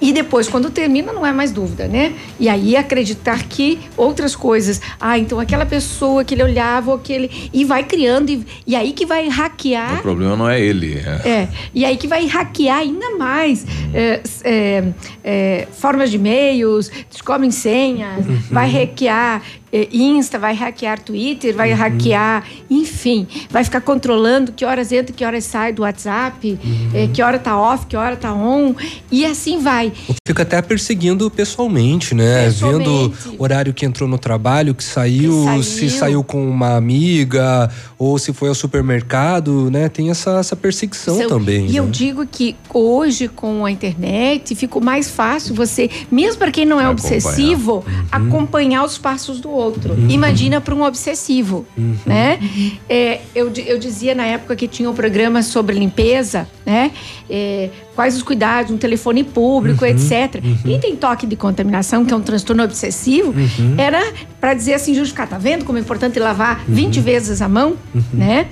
E 0.00 0.12
depois, 0.12 0.48
quando 0.48 0.70
termina, 0.70 1.12
não 1.12 1.24
é 1.24 1.32
mais 1.32 1.50
dúvida, 1.52 1.86
né? 1.88 2.14
E 2.38 2.48
aí 2.48 2.76
acreditar 2.76 3.42
que 3.44 3.78
outras 3.96 4.34
coisas. 4.36 4.80
Ah, 5.00 5.18
então 5.18 5.40
aquela 5.40 5.64
pessoa 5.64 6.24
que 6.24 6.34
ele 6.34 6.42
olhava, 6.42 6.90
ou 6.90 6.98
que 6.98 7.12
ele. 7.12 7.50
E 7.52 7.64
vai 7.64 7.84
criando, 7.84 8.28
e, 8.30 8.44
e 8.66 8.76
aí 8.76 8.92
que 8.92 9.06
vai 9.06 9.28
hackear. 9.28 10.00
O 10.00 10.02
problema 10.02 10.36
não 10.36 10.48
é 10.48 10.60
ele. 10.60 10.98
é- 11.24 11.28
É, 11.28 11.48
e 11.74 11.84
aí 11.84 11.96
que 11.96 12.06
vai 12.06 12.26
hackear 12.26 12.78
ainda 12.78 13.16
mais 13.16 13.64
é, 13.94 14.20
é, 14.42 14.84
é, 15.22 15.68
formas 15.72 16.10
de 16.10 16.16
e-mails, 16.16 16.90
descobrem 17.10 17.50
senhas, 17.50 18.24
vai 18.50 18.68
hackear 18.70 19.42
Insta, 19.92 20.38
vai 20.38 20.54
hackear 20.54 21.00
Twitter, 21.00 21.54
vai 21.54 21.72
hackear, 21.72 22.44
enfim, 22.70 23.26
vai 23.50 23.64
ficar 23.64 23.80
controlando 23.80 24.52
que 24.52 24.64
horas 24.64 24.92
entra, 24.92 25.12
que 25.14 25.24
horas 25.24 25.44
sai 25.44 25.72
do 25.72 25.82
WhatsApp, 25.82 26.58
é, 26.94 27.08
que 27.12 27.20
hora 27.20 27.38
tá 27.38 27.58
off, 27.58 27.86
que 27.86 27.96
hora 27.96 28.14
tá 28.16 28.32
on, 28.32 28.74
e 29.10 29.24
assim 29.26 29.58
vai. 29.58 29.92
Fica 30.26 30.42
até 30.42 30.62
perseguindo 30.62 31.28
pessoalmente, 31.30 32.14
né? 32.14 32.44
Pessoalmente. 32.44 32.84
Vendo 32.84 33.12
o 33.38 33.42
horário 33.42 33.74
que 33.74 33.84
entrou 33.84 34.08
no 34.08 34.16
trabalho, 34.18 34.74
que 34.74 34.84
saiu, 34.84 35.44
Que 35.56 35.62
se 35.64 35.90
saiu. 35.90 35.98
saiu 36.04 36.24
com 36.24 36.48
uma 36.48 36.76
amiga, 36.76 37.70
ou 37.98 38.18
se 38.18 38.32
foi 38.32 38.48
ao 38.48 38.54
supermercado, 38.54 39.70
né? 39.70 39.88
Tem 39.88 40.10
essa, 40.10 40.38
essa 40.38 40.54
perseguição 40.54 41.16
São- 41.18 41.28
também. 41.28 41.66
E 41.66 41.72
né? 41.72 41.78
eu 41.80 41.86
digo 41.86 42.24
que 42.26 42.54
hoje, 42.72 43.26
com 43.28 43.64
a 43.66 43.70
internet, 43.70 44.54
ficou 44.54 44.80
mais 44.82 45.10
fácil 45.10 45.54
você, 45.54 45.90
mesmo 46.10 46.38
para 46.38 46.50
quem 46.52 46.64
não 46.64 46.80
é 46.80 46.84
Acompanhar. 46.84 47.16
obsessivo, 47.16 47.74
Uhum. 47.86 48.04
acompanhar 48.12 48.84
os 48.84 48.96
passos 48.98 49.40
do 49.40 49.50
outro. 49.50 49.63
Imagina 50.10 50.60
para 50.60 50.74
um 50.74 50.82
obsessivo, 50.82 51.66
Uhum. 51.76 51.96
né? 52.06 52.38
É, 52.88 53.20
eu, 53.34 53.52
eu 53.66 53.78
dizia 53.78 54.14
na 54.14 54.24
época 54.26 54.54
que 54.56 54.66
tinha 54.68 54.88
um 54.90 54.94
programa 54.94 55.42
sobre 55.42 55.76
limpeza, 55.78 56.48
né? 56.64 56.90
É, 57.28 57.70
quais 57.94 58.16
os 58.16 58.22
cuidados, 58.22 58.70
um 58.72 58.76
telefone 58.76 59.22
público, 59.24 59.84
Uhum. 59.84 59.90
etc. 59.90 60.42
E 60.64 60.78
tem 60.78 60.96
toque 60.96 61.26
de 61.26 61.36
contaminação, 61.36 62.04
que 62.04 62.12
é 62.12 62.16
um 62.16 62.20
transtorno 62.22 62.62
obsessivo, 62.64 63.30
Uhum. 63.32 63.74
era 63.78 64.02
para 64.40 64.54
dizer 64.54 64.74
assim, 64.74 64.94
justificar, 64.94 65.28
tá 65.28 65.38
vendo 65.38 65.64
como 65.64 65.78
é 65.78 65.80
importante 65.80 66.18
lavar 66.18 66.64
20 66.68 67.00
vezes 67.00 67.40
a 67.42 67.48
mão, 67.48 67.74
né? 68.12 68.48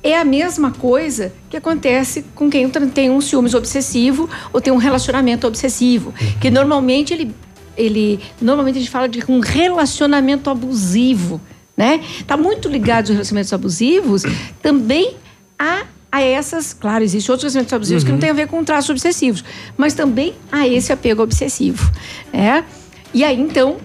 É 0.00 0.16
a 0.16 0.24
mesma 0.24 0.70
coisa 0.70 1.32
que 1.50 1.56
acontece 1.56 2.24
com 2.34 2.48
quem 2.48 2.70
tem 2.94 3.10
um 3.10 3.20
ciúmes 3.20 3.52
obsessivo 3.52 4.30
ou 4.52 4.60
tem 4.60 4.72
um 4.72 4.76
relacionamento 4.76 5.44
obsessivo, 5.46 6.14
que 6.40 6.50
normalmente 6.52 7.12
ele, 7.12 7.34
ele 7.78 8.20
normalmente 8.42 8.76
a 8.76 8.80
gente 8.80 8.90
fala 8.90 9.08
de 9.08 9.22
um 9.28 9.40
relacionamento 9.40 10.50
abusivo, 10.50 11.40
né? 11.76 12.00
Tá 12.26 12.36
muito 12.36 12.68
ligado 12.68 13.04
aos 13.06 13.10
relacionamentos 13.10 13.52
abusivos 13.52 14.22
também 14.60 15.16
a 15.58 15.84
a 16.10 16.22
essas, 16.22 16.72
claro, 16.72 17.04
existem 17.04 17.30
outros 17.30 17.52
relacionamentos 17.52 17.72
abusivos 17.74 18.02
que 18.02 18.08
não 18.08 18.16
Uhum. 18.16 18.20
têm 18.20 18.30
a 18.30 18.32
ver 18.32 18.48
com 18.48 18.64
traços 18.64 18.88
obsessivos, 18.88 19.44
mas 19.76 19.92
também 19.92 20.32
a 20.50 20.66
esse 20.66 20.90
apego 20.90 21.22
obsessivo, 21.22 21.90
né? 22.32 22.64
E 23.12 23.22
aí 23.22 23.38
então 23.38 23.76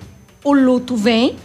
o 0.43 0.53
luto 0.53 0.95
vem, 0.95 1.35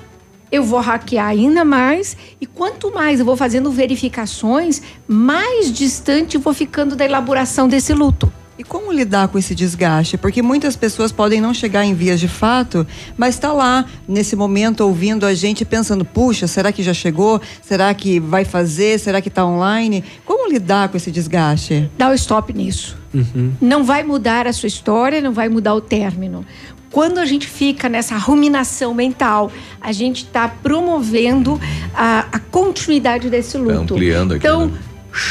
eu 0.52 0.62
vou 0.62 0.78
hackear 0.78 1.26
ainda 1.26 1.64
mais 1.64 2.16
e 2.40 2.46
quanto 2.46 2.94
mais 2.94 3.18
eu 3.18 3.26
vou 3.26 3.36
fazendo 3.36 3.72
verificações, 3.72 4.80
mais 5.06 5.72
distante 5.72 6.36
eu 6.36 6.40
vou 6.40 6.54
ficando 6.54 6.94
da 6.94 7.04
elaboração 7.04 7.66
desse 7.68 7.92
luto. 7.92 8.32
E 8.58 8.64
como 8.64 8.90
lidar 8.92 9.28
com 9.28 9.38
esse 9.38 9.54
desgaste? 9.54 10.18
Porque 10.18 10.42
muitas 10.42 10.74
pessoas 10.74 11.12
podem 11.12 11.40
não 11.40 11.54
chegar 11.54 11.84
em 11.84 11.94
vias 11.94 12.18
de 12.18 12.26
fato, 12.26 12.84
mas 13.16 13.36
está 13.36 13.52
lá 13.52 13.84
nesse 14.06 14.34
momento 14.34 14.80
ouvindo 14.80 15.24
a 15.24 15.32
gente 15.32 15.64
pensando: 15.64 16.04
puxa, 16.04 16.48
será 16.48 16.72
que 16.72 16.82
já 16.82 16.92
chegou? 16.92 17.40
Será 17.62 17.94
que 17.94 18.18
vai 18.18 18.44
fazer? 18.44 18.98
Será 18.98 19.20
que 19.20 19.28
está 19.28 19.44
online? 19.46 20.02
Como 20.24 20.50
lidar 20.50 20.88
com 20.88 20.96
esse 20.96 21.10
desgaste? 21.12 21.88
Dá 21.96 22.10
o 22.10 22.14
stop 22.14 22.52
nisso. 22.52 22.96
Não 23.60 23.84
vai 23.84 24.02
mudar 24.02 24.46
a 24.48 24.52
sua 24.52 24.66
história, 24.66 25.20
não 25.20 25.32
vai 25.32 25.48
mudar 25.48 25.74
o 25.74 25.80
término. 25.80 26.44
Quando 26.90 27.18
a 27.18 27.26
gente 27.26 27.46
fica 27.46 27.88
nessa 27.88 28.16
ruminação 28.16 28.92
mental, 28.92 29.52
a 29.80 29.92
gente 29.92 30.24
está 30.24 30.48
promovendo 30.48 31.60
a, 31.94 32.26
a 32.32 32.38
continuidade 32.38 33.30
desse 33.30 33.56
luto. 33.58 33.94
ampliando 33.94 34.34
aquilo, 34.34 34.54
Então, 34.54 34.66
né? 34.68 34.78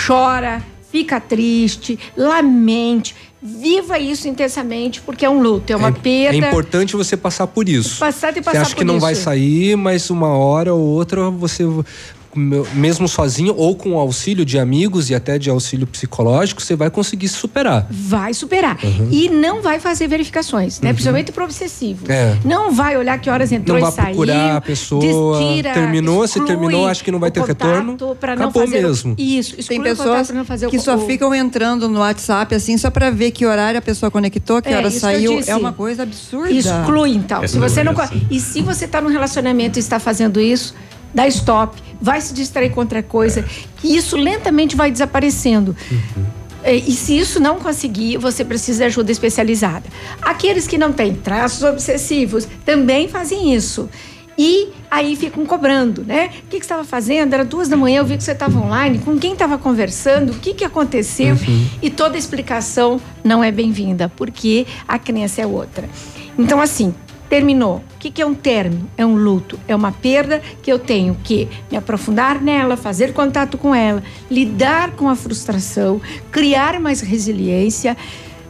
chora, 0.06 0.62
fica 0.98 1.20
triste, 1.20 2.00
lamente, 2.16 3.16
viva 3.42 4.00
isso 4.00 4.28
intensamente, 4.28 5.00
porque 5.02 5.24
é 5.24 5.30
um 5.30 5.40
luto, 5.42 5.72
é 5.72 5.76
uma 5.76 5.90
É 5.90 5.92
perda. 5.92 6.36
importante 6.36 6.96
você 6.96 7.16
passar 7.16 7.46
por 7.46 7.70
isso. 7.70 8.00
Passar 8.00 8.32
e 8.32 8.36
Você 8.36 8.42
passar 8.42 8.62
acha 8.62 8.76
que 8.76 8.84
não 8.84 8.96
isso. 8.96 9.02
vai 9.06 9.14
sair, 9.14 9.76
mas 9.78 10.10
uma 10.10 10.30
hora 10.30 10.74
ou 10.74 10.82
outra 10.82 11.30
você 11.30 11.64
mesmo 12.38 13.08
sozinho 13.08 13.54
ou 13.58 13.76
com 13.76 13.94
o 13.94 14.00
auxílio 14.00 14.46
de 14.46 14.60
amigos 14.60 15.10
e 15.10 15.16
até 15.16 15.38
de 15.40 15.50
auxílio 15.50 15.88
psicológico, 15.88 16.62
você 16.62 16.76
vai 16.76 16.90
conseguir 16.90 17.28
se 17.28 17.36
superar. 17.36 17.88
Vai 17.90 18.34
superar. 18.34 18.78
Uhum. 18.84 19.10
E 19.12 19.30
não 19.30 19.62
vai 19.62 19.80
fazer 19.80 20.08
verificações, 20.08 20.80
né? 20.82 20.90
Uhum. 20.90 20.96
Principalmente 20.96 21.32
pro 21.32 21.44
obsessivo. 21.44 22.06
É. 22.12 22.36
Não 22.46 22.72
vai 22.72 22.96
olhar 22.98 23.20
que 23.20 23.30
horas 23.30 23.52
entrou 23.52 23.80
Não 23.80 23.82
vai 23.82 23.92
e 23.92 23.96
saiu. 23.96 24.06
procurar 24.16 24.56
a 24.58 24.62
pessoa, 24.62 25.02
destira, 25.40 25.74
terminou, 25.74 26.28
se 26.28 26.40
terminou, 26.46 26.88
acho 26.88 27.04
que 27.04 27.12
não 27.12 27.20
vai 27.20 27.32
ter 27.32 27.42
retorno, 27.44 27.98
pra 28.20 28.36
não 28.36 28.46
acabou 28.46 28.64
fazer 28.66 28.86
o- 28.86 28.88
mesmo. 28.90 29.16
Isso, 29.18 29.56
Tem 29.68 29.82
pessoas 29.82 30.08
contato 30.10 30.28
pra 30.28 30.36
não 30.36 30.46
fazer 30.46 30.68
o 30.68 30.70
que 30.70 30.80
só 30.80 30.96
o- 30.96 31.06
ficam 31.08 31.34
entrando 31.34 31.88
no 31.90 32.00
WhatsApp 32.00 32.54
assim 32.56 32.78
só 32.78 32.90
para 32.92 33.10
ver 33.10 33.32
que 33.32 33.46
horário 33.46 33.78
a 33.80 33.82
pessoa 33.82 34.12
conectou, 34.12 34.62
que 34.62 34.70
É, 34.70 34.78
hora 34.78 34.90
que 34.90 35.00
saiu. 35.00 35.42
É 35.48 35.56
uma 35.56 35.74
coisa 35.74 36.04
absurda. 36.04 36.52
Exclui, 36.52 37.12
então. 37.16 37.44
É 37.44 37.48
se 37.48 37.58
você 37.58 37.84
não. 37.84 37.94
E 38.30 38.40
se 38.40 38.62
você 38.62 38.86
está 38.86 39.02
num 39.02 39.10
relacionamento 39.10 39.78
e 39.78 39.82
está 39.82 40.00
fazendo 40.00 40.40
isso, 40.40 40.74
dá 41.14 41.28
stop, 41.28 41.82
vai 42.02 42.22
se 42.22 42.34
distrair 42.34 42.70
com 42.72 42.80
outra 42.80 43.02
coisa, 43.02 43.44
que 43.78 43.96
isso 43.96 44.16
lentamente 44.16 44.76
vai 44.76 44.92
desaparecendo. 44.92 45.76
É, 46.64 46.76
E 46.76 46.92
se 46.92 47.18
isso 47.18 47.40
não 47.40 47.60
conseguir, 47.60 48.18
você 48.18 48.44
precisa 48.44 48.80
de 48.80 48.84
ajuda 48.86 49.12
especializada. 49.12 49.86
Aqueles 50.22 50.68
que 50.68 50.78
não 50.78 50.92
têm 50.92 51.14
traços 51.14 51.64
obsessivos 51.64 52.48
também 52.66 53.08
fazem 53.08 53.54
isso. 53.54 53.90
E 54.40 54.70
aí 54.92 55.16
ficam 55.16 55.44
cobrando, 55.48 56.04
né? 56.06 56.28
O 56.28 56.48
que, 56.48 56.60
que 56.60 56.66
você 56.66 56.74
estava 56.74 56.84
fazendo? 56.84 57.34
Era 57.34 57.44
duas 57.44 57.68
da 57.68 57.76
manhã, 57.76 58.00
eu 58.02 58.06
vi 58.06 58.18
que 58.18 58.24
você 58.24 58.34
estava 58.34 58.60
online. 58.60 59.00
Com 59.00 59.18
quem 59.18 59.34
estava 59.34 59.58
conversando? 59.58 60.32
O 60.32 60.36
que, 60.36 60.54
que 60.54 60.64
aconteceu? 60.64 61.36
E 61.82 61.90
toda 61.90 62.18
explicação 62.20 63.02
não 63.24 63.44
é 63.44 63.52
bem-vinda, 63.52 64.12
porque 64.16 64.68
a 64.88 65.00
crença 65.00 65.42
é 65.42 65.48
outra. 65.48 65.90
Então, 66.38 66.62
assim, 66.62 66.94
terminou. 67.30 67.78
O 67.78 67.98
que, 68.00 68.12
que 68.12 68.22
é 68.22 68.26
um 68.26 68.34
término? 68.34 68.90
É 68.98 69.06
um 69.06 69.16
luto, 69.16 69.60
é 69.68 69.76
uma 69.76 69.92
perda 69.92 70.42
que 70.62 70.72
eu 70.72 70.80
tenho 70.80 71.16
que 71.24 71.48
me 71.72 71.78
aprofundar 71.78 72.42
nela, 72.42 72.78
fazer 72.78 73.14
contato 73.14 73.58
com 73.58 73.74
ela, 73.74 74.04
lidar 74.30 74.92
com 74.92 75.10
a 75.10 75.16
frustração, 75.16 76.02
criar 76.32 76.80
mais 76.80 77.02
resiliência, 77.02 77.98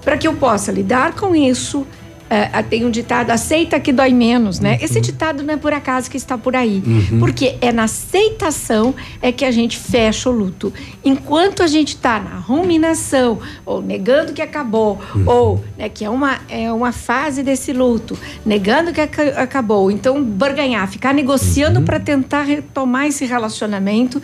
para 0.02 0.18
que 0.18 0.28
eu 0.28 0.34
possa 0.34 0.72
lidar 0.72 1.14
com 1.16 1.36
isso. 1.36 1.86
Eh, 2.30 2.64
tem 2.64 2.86
um 2.86 2.90
ditado, 2.91 3.32
aceita 3.32 3.80
que 3.80 3.91
dói 3.91 4.12
menos, 4.14 4.60
né? 4.60 4.78
Esse 4.82 4.99
ditado 4.99 5.44
não 5.44 5.54
é 5.54 5.58
por 5.58 5.74
acaso 5.74 6.10
que 6.10 6.18
está 6.18 6.38
por 6.38 6.56
aí. 6.56 6.82
Uhum. 6.86 7.20
Porque 7.20 7.56
é 7.62 7.72
na 7.72 7.84
aceitação 7.84 8.94
é 9.22 9.32
que 9.32 9.45
a 9.45 9.52
gente 9.52 9.78
fecha 9.78 10.30
o 10.30 10.34
luto. 10.34 10.74
Enquanto 11.04 11.64
a 11.64 11.68
gente 11.68 11.90
está 11.95 12.20
na 12.20 12.38
ruminação, 12.40 13.40
ou 13.66 13.82
negando 13.82 14.34
que 14.34 14.41
acabou, 14.41 14.99
ou 15.26 15.64
né, 15.78 15.90
que 15.90 16.04
é 16.04 16.10
uma, 16.10 16.40
é 16.49 16.72
uma 16.72 16.91
fase 16.91 17.44
desse 17.44 17.72
luto, 17.74 18.18
negando 18.45 18.91
que 18.91 19.02
aca- 19.02 19.41
acabou, 19.41 19.90
então 19.91 20.24
barganhar, 20.24 20.88
ficar 20.90 21.14
negociando 21.14 21.82
para 21.82 21.99
tentar 21.99 22.44
retomar 22.44 23.06
esse 23.08 23.26
relacionamento. 23.26 24.22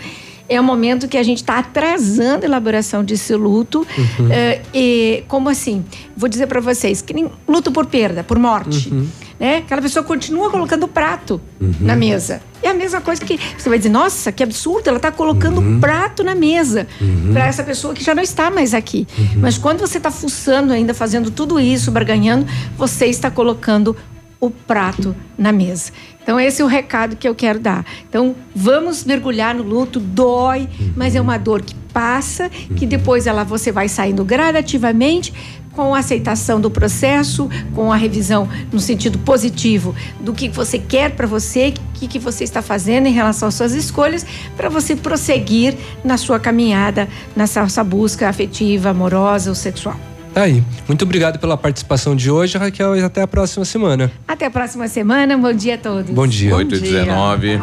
É 0.50 0.60
um 0.60 0.64
momento 0.64 1.08
que 1.08 1.18
a 1.18 1.24
gente 1.24 1.38
está 1.38 1.60
atrasando 1.60 2.44
a 2.44 2.48
elaboração 2.48 3.04
desse 3.04 3.34
luto. 3.36 3.88
Uhum. 3.98 4.32
Eh, 4.32 4.62
e 4.74 5.24
como 5.28 5.50
assim? 5.50 5.84
Vou 6.16 6.28
dizer 6.28 6.48
para 6.48 6.60
vocês, 6.60 7.02
que 7.02 7.14
nem 7.14 7.30
luto 7.48 7.72
por 7.72 7.86
perda, 7.86 8.24
por 8.24 8.38
morte. 8.38 8.92
Né? 9.40 9.58
Aquela 9.58 9.82
pessoa 9.82 10.04
continua 10.04 10.50
colocando 10.50 10.84
o 10.84 10.88
prato 10.88 11.42
na 11.80 11.96
mesa. 11.96 12.42
É 12.62 12.70
a 12.70 12.74
mesma 12.74 13.02
coisa 13.02 13.24
que 13.24 13.40
você 13.58 13.68
vai 13.68 13.78
dizer, 13.78 13.90
nossa, 13.90 14.32
que 14.32 14.44
absurdo, 14.44 14.88
ela 14.88 14.98
está 14.98 15.12
colocando 15.12 15.60
o 15.60 15.80
prato 15.80 16.24
na 16.24 16.34
mesa 16.34 16.88
para 17.32 17.48
essa 17.48 17.64
pessoa 17.64 17.94
que 17.94 18.04
já 18.04 18.16
não 18.16 18.24
está 18.24 18.50
mais 18.50 18.74
aqui. 18.74 19.08
Mas 19.36 19.58
quando 19.58 19.80
você 19.80 19.98
está 19.98 20.12
fuçando 20.12 20.72
ainda, 20.72 20.94
fazendo 20.94 21.30
tudo 21.32 21.60
isso, 21.60 21.92
barganhando, 21.92 22.46
você 22.78 23.08
está 23.08 23.30
colocando 23.30 23.96
o 24.40 24.50
prato 24.50 25.16
na 25.38 25.52
mesa. 25.54 25.92
Então, 26.24 26.40
esse 26.40 26.62
é 26.62 26.66
o 26.66 26.68
recado 26.68 27.16
que 27.16 27.28
eu 27.28 27.36
quero 27.36 27.60
dar. 27.60 27.86
Então, 28.10 28.36
vamos 28.56 29.04
mergulhar 29.04 29.54
no 29.54 29.62
luto, 29.62 30.00
dói, 30.00 30.68
mas 30.96 31.16
é 31.16 31.22
uma 31.22 31.38
dor 31.38 31.62
que 31.62 31.76
passa, 31.94 32.50
que 32.50 32.88
depois 32.88 33.28
ela 33.28 33.44
você 33.44 33.72
vai 33.72 33.88
saindo 33.88 34.26
gradativamente 34.26 35.34
com 35.74 35.94
a 35.94 36.00
aceitação 36.00 36.62
do 36.62 36.70
processo, 36.70 37.50
com 37.76 37.92
a 37.92 37.96
revisão 37.96 38.48
no 38.72 38.80
sentido 38.80 39.18
positivo 39.20 39.96
do 40.20 40.34
que 40.34 40.48
você 40.48 40.78
quer 40.80 41.12
para 41.12 41.28
você, 41.28 41.72
que 41.72 41.82
que, 42.04 42.08
que 42.08 42.20
você 42.20 42.44
está 42.44 42.62
fazendo 42.62 43.08
em 43.08 43.12
relação 43.12 43.48
às 43.48 43.56
suas 43.56 43.74
escolhas 43.74 44.26
para 44.56 44.70
você 44.70 44.96
prosseguir 44.96 45.76
na 46.04 46.18
sua 46.18 46.40
caminhada, 46.40 47.08
nessa 47.36 47.68
sua 47.70 47.84
busca 47.84 48.28
afetiva, 48.28 48.90
amorosa 48.90 49.50
ou 49.50 49.56
sexual. 49.56 50.13
Tá 50.34 50.44
aí. 50.44 50.64
Muito 50.88 51.04
obrigado 51.04 51.38
pela 51.38 51.56
participação 51.56 52.16
de 52.16 52.32
hoje, 52.32 52.58
Raquel, 52.58 52.96
e 52.96 53.04
até 53.04 53.22
a 53.22 53.28
próxima 53.28 53.64
semana. 53.66 54.12
Até 54.28 54.48
a 54.48 54.52
próxima 54.52 54.88
semana. 54.88 55.38
Bom 55.38 55.54
dia 55.54 55.76
a 55.76 55.78
todos. 55.78 56.10
Bom 56.10 56.26
dia. 56.26 56.56
8 56.56 56.76
e 56.76 56.80
19. 56.80 57.62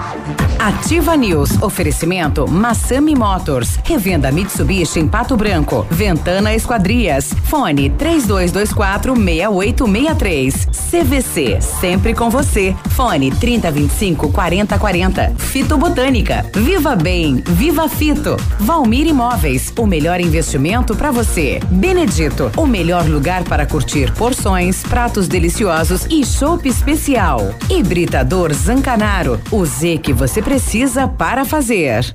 Ativa 0.59 1.17
News. 1.17 1.61
Oferecimento 1.63 2.49
Massami 2.49 3.17
Motors. 3.17 3.79
Revenda 3.85 4.31
Mitsubishi 4.31 5.01
em 5.01 5.09
Pato 5.09 5.37
Branco. 5.37 5.85
Ventana 5.91 6.55
Esquadrias. 6.55 7.33
Fone 7.45 7.91
3224 7.91 9.15
6863. 9.17 10.69
CVC. 10.91 11.61
Sempre 11.61 12.15
com 12.15 12.31
você. 12.31 12.77
Fone 12.91 13.33
3025 13.33 14.31
4040. 14.31 15.33
Fito 15.39 15.77
Botânica. 15.77 16.47
Viva 16.55 16.95
Bem. 16.95 17.43
Viva 17.47 17.89
Fito. 17.89 18.37
Valmir 18.61 19.09
Imóveis. 19.09 19.73
O 19.77 19.87
melhor 19.87 20.21
investimento 20.21 20.95
para 20.95 21.11
você. 21.11 21.59
Benedito. 21.71 22.51
O 22.61 22.67
melhor 22.67 23.09
lugar 23.09 23.43
para 23.45 23.65
curtir 23.65 24.13
porções, 24.13 24.83
pratos 24.83 25.27
deliciosos 25.27 26.05
e 26.11 26.23
chopp 26.27 26.69
especial. 26.69 27.55
Hibridador 27.71 28.53
Zancanaro. 28.53 29.41
O 29.51 29.65
Z 29.65 29.97
que 29.97 30.13
você 30.13 30.43
precisa 30.43 31.09
para 31.09 31.47
fazer. 31.47 32.15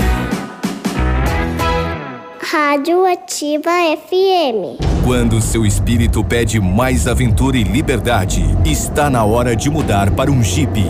Rádio 2.51 3.05
Ativa 3.05 3.71
FM. 3.95 4.83
Quando 5.05 5.41
seu 5.41 5.65
espírito 5.65 6.21
pede 6.21 6.59
mais 6.59 7.07
aventura 7.07 7.55
e 7.57 7.63
liberdade, 7.63 8.43
está 8.65 9.09
na 9.09 9.23
hora 9.23 9.55
de 9.55 9.69
mudar 9.69 10.11
para 10.11 10.29
um 10.29 10.43
Jeep. 10.43 10.83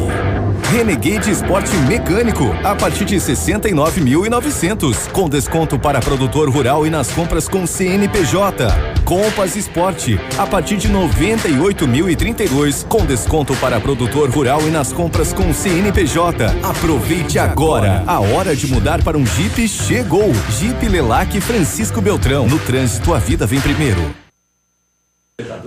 Renegade 0.71 1.29
Esporte 1.29 1.75
Mecânico, 1.87 2.45
a 2.63 2.73
partir 2.73 3.05
de 3.05 3.17
69.900, 3.17 5.11
com 5.11 5.29
desconto 5.29 5.77
para 5.77 5.99
produtor 5.99 6.49
rural 6.49 6.87
e 6.87 6.89
nas 6.89 7.11
compras 7.11 7.47
com 7.47 7.67
CNPJ. 7.67 9.00
Compass 9.11 9.57
Esporte, 9.57 10.17
a 10.37 10.47
partir 10.47 10.77
de 10.77 10.87
98.032, 10.87 12.87
com 12.87 13.05
desconto 13.05 13.53
para 13.57 13.77
produtor 13.77 14.29
rural 14.29 14.61
e 14.61 14.69
nas 14.69 14.93
compras 14.93 15.33
com 15.33 15.53
CNPJ. 15.53 16.45
Aproveite 16.63 17.37
agora. 17.37 18.05
A 18.07 18.21
hora 18.21 18.55
de 18.55 18.67
mudar 18.67 19.03
para 19.03 19.17
um 19.17 19.25
Jeep 19.25 19.67
chegou. 19.67 20.31
Jeep 20.57 20.87
Lelac 20.87 21.41
Francisco 21.41 21.99
Beltrão. 21.99 22.47
No 22.47 22.57
trânsito, 22.57 23.13
a 23.13 23.19
vida 23.19 23.45
vem 23.45 23.59
primeiro. 23.59 24.20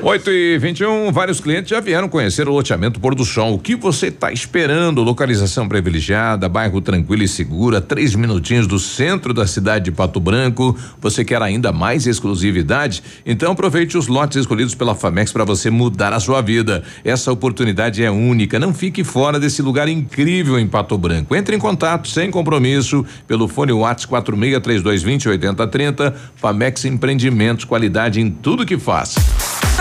8 0.02 0.30
e 0.30 0.58
21, 0.58 1.12
vários 1.12 1.40
clientes 1.40 1.70
já 1.70 1.80
vieram 1.80 2.08
conhecer 2.08 2.48
o 2.48 2.52
loteamento 2.52 3.00
Pôr 3.00 3.14
do 3.14 3.24
Sol. 3.24 3.54
O 3.54 3.58
que 3.58 3.74
você 3.74 4.08
está 4.08 4.32
esperando? 4.32 5.02
Localização 5.02 5.68
privilegiada, 5.68 6.48
bairro 6.48 6.80
tranquilo 6.80 7.22
e 7.22 7.28
segura, 7.28 7.80
três 7.80 8.14
minutinhos 8.14 8.66
do 8.66 8.78
centro 8.78 9.32
da 9.32 9.46
cidade 9.46 9.86
de 9.86 9.92
Pato 9.92 10.20
Branco. 10.20 10.76
Você 11.00 11.24
quer 11.24 11.40
ainda 11.42 11.72
mais 11.72 12.06
exclusividade? 12.06 13.02
Então 13.24 13.52
aproveite 13.52 13.96
os 13.96 14.06
lotes 14.06 14.36
escolhidos 14.36 14.74
pela 14.74 14.94
Famex 14.94 15.32
para 15.32 15.44
você 15.44 15.70
mudar 15.70 16.12
a 16.12 16.20
sua 16.20 16.40
vida. 16.40 16.82
Essa 17.04 17.32
oportunidade 17.32 18.02
é 18.02 18.10
única. 18.10 18.58
Não 18.58 18.74
fique 18.74 19.02
fora 19.02 19.40
desse 19.40 19.62
lugar 19.62 19.88
incrível 19.88 20.58
em 20.58 20.66
Pato 20.66 20.96
Branco. 20.98 21.34
Entre 21.34 21.56
em 21.56 21.58
contato 21.58 22.08
sem 22.08 22.30
compromisso 22.30 23.04
pelo 23.26 23.48
fone 23.48 23.72
WhatsApp 23.72 24.08
463220 24.08 25.28
8030. 25.28 26.14
Famex 26.36 26.84
Empreendimentos, 26.84 27.64
qualidade 27.64 28.20
em 28.20 28.30
tudo 28.30 28.66
que 28.66 28.78
faz. 28.78 29.14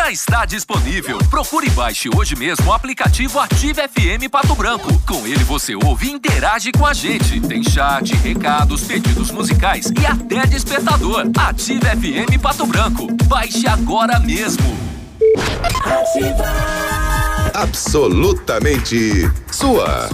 Já 0.04 0.12
está 0.12 0.46
disponível. 0.46 1.18
Procure 1.30 1.68
e 1.68 1.70
baixe 1.70 2.10
hoje 2.14 2.36
mesmo 2.36 2.68
o 2.68 2.74
aplicativo 2.74 3.40
Ative 3.40 3.88
FM 3.88 4.30
Pato 4.30 4.54
Branco. 4.54 4.92
Com 5.08 5.26
ele 5.26 5.46
você 5.46 5.76
ouve 5.76 6.08
e 6.08 6.12
interage 6.12 6.74
com 6.74 6.86
a 6.86 6.94
gente. 6.94 7.40
Tem 7.40 7.64
chat, 7.64 8.14
recados, 8.16 8.84
pedidos 8.84 9.32
musicais 9.32 9.94
e 9.98 10.06
até 10.06 10.46
despertador. 10.46 11.24
Ative 11.38 11.86
FM 11.86 12.38
Pato 12.42 12.66
Branco. 12.66 13.08
Baixe 13.28 13.66
agora 13.66 14.20
mesmo. 14.20 14.78
Absolutamente 17.54 19.32
sua. 19.50 20.10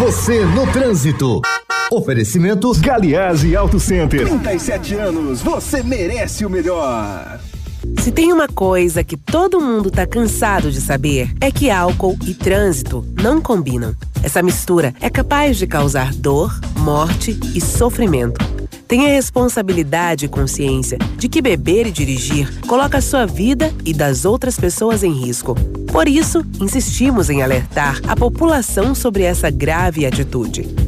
Você 0.00 0.44
no 0.46 0.66
trânsito. 0.72 1.42
Oferecimento 1.90 2.70
Galiase 2.80 3.56
Auto 3.56 3.80
Center. 3.80 4.28
37 4.28 4.94
anos, 4.94 5.40
você 5.40 5.82
merece 5.82 6.44
o 6.44 6.50
melhor. 6.50 7.40
Se 8.00 8.12
tem 8.12 8.30
uma 8.30 8.46
coisa 8.46 9.02
que 9.02 9.16
todo 9.16 9.58
mundo 9.58 9.90
tá 9.90 10.06
cansado 10.06 10.70
de 10.70 10.82
saber, 10.82 11.32
é 11.40 11.50
que 11.50 11.70
álcool 11.70 12.18
e 12.26 12.34
trânsito 12.34 13.06
não 13.22 13.40
combinam. 13.40 13.94
Essa 14.22 14.42
mistura 14.42 14.94
é 15.00 15.08
capaz 15.08 15.56
de 15.56 15.66
causar 15.66 16.12
dor, 16.12 16.60
morte 16.76 17.40
e 17.54 17.60
sofrimento. 17.60 18.38
Tenha 18.86 19.08
responsabilidade 19.08 20.26
e 20.26 20.28
consciência 20.28 20.98
de 21.16 21.26
que 21.26 21.40
beber 21.40 21.86
e 21.86 21.90
dirigir 21.90 22.60
coloca 22.66 22.98
a 22.98 23.02
sua 23.02 23.24
vida 23.24 23.72
e 23.82 23.94
das 23.94 24.26
outras 24.26 24.58
pessoas 24.58 25.02
em 25.02 25.12
risco. 25.12 25.54
Por 25.90 26.06
isso, 26.06 26.44
insistimos 26.60 27.30
em 27.30 27.42
alertar 27.42 27.98
a 28.06 28.14
população 28.14 28.94
sobre 28.94 29.22
essa 29.22 29.50
grave 29.50 30.04
atitude. 30.04 30.87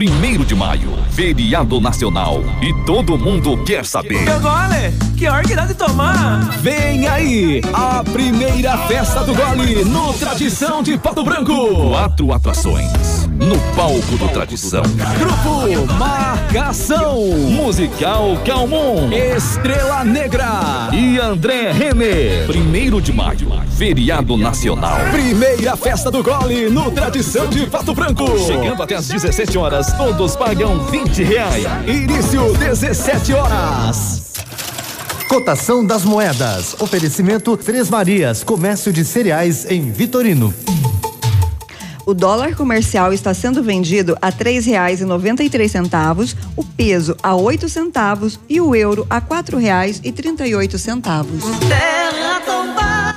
Primeiro 0.00 0.46
de 0.46 0.54
maio, 0.54 0.96
feriado 1.10 1.78
nacional. 1.78 2.42
E 2.62 2.72
todo 2.86 3.18
mundo 3.18 3.62
quer 3.64 3.84
saber. 3.84 4.24
gole, 4.40 5.14
que 5.14 5.28
hora 5.28 5.42
que 5.42 5.54
dá 5.54 5.66
de 5.66 5.74
tomar? 5.74 6.56
Vem 6.62 7.06
aí, 7.06 7.60
a 7.70 8.02
primeira 8.02 8.78
festa 8.88 9.22
do 9.22 9.34
gole 9.34 9.84
no 9.84 10.14
Tradição 10.14 10.82
de 10.82 10.96
Pato 10.96 11.22
Branco. 11.22 11.90
Quatro 11.90 12.32
atrações 12.32 13.19
no 13.40 13.58
palco 13.74 14.18
do 14.18 14.28
Tradição. 14.28 14.82
Grupo 15.18 15.94
Marcação, 15.94 17.22
Musical 17.24 18.38
Calmon, 18.44 19.10
Estrela 19.10 20.04
Negra 20.04 20.90
e 20.92 21.18
André 21.18 21.72
Renner. 21.72 22.46
Primeiro 22.46 23.00
de 23.00 23.12
maio, 23.12 23.50
feriado 23.78 24.36
nacional. 24.36 24.98
Primeira 25.10 25.74
festa 25.74 26.10
do 26.10 26.22
gole 26.22 26.68
no 26.68 26.90
Tradição 26.90 27.46
de 27.48 27.66
Pato 27.66 27.94
Branco. 27.94 28.38
Chegando 28.38 28.82
até 28.82 28.96
às 28.96 29.08
17 29.08 29.56
horas, 29.56 29.90
todos 29.94 30.36
pagam 30.36 30.84
20 30.86 31.22
reais. 31.22 31.64
Início 31.86 32.52
17 32.58 33.32
horas. 33.32 34.22
Cotação 35.28 35.84
das 35.84 36.04
moedas. 36.04 36.76
Oferecimento 36.78 37.56
Três 37.56 37.88
Marias, 37.88 38.44
comércio 38.44 38.92
de 38.92 39.04
cereais 39.04 39.64
em 39.70 39.90
Vitorino. 39.90 40.52
O 42.10 42.14
dólar 42.14 42.56
comercial 42.56 43.12
está 43.12 43.32
sendo 43.32 43.62
vendido 43.62 44.18
a 44.20 44.32
três 44.32 44.66
centavos, 45.70 46.34
o 46.56 46.64
peso 46.64 47.16
a 47.22 47.36
oito 47.36 47.68
centavos 47.68 48.36
e 48.48 48.60
o 48.60 48.74
euro 48.74 49.06
a 49.08 49.22
oito 50.56 50.76
centavos. 50.76 51.44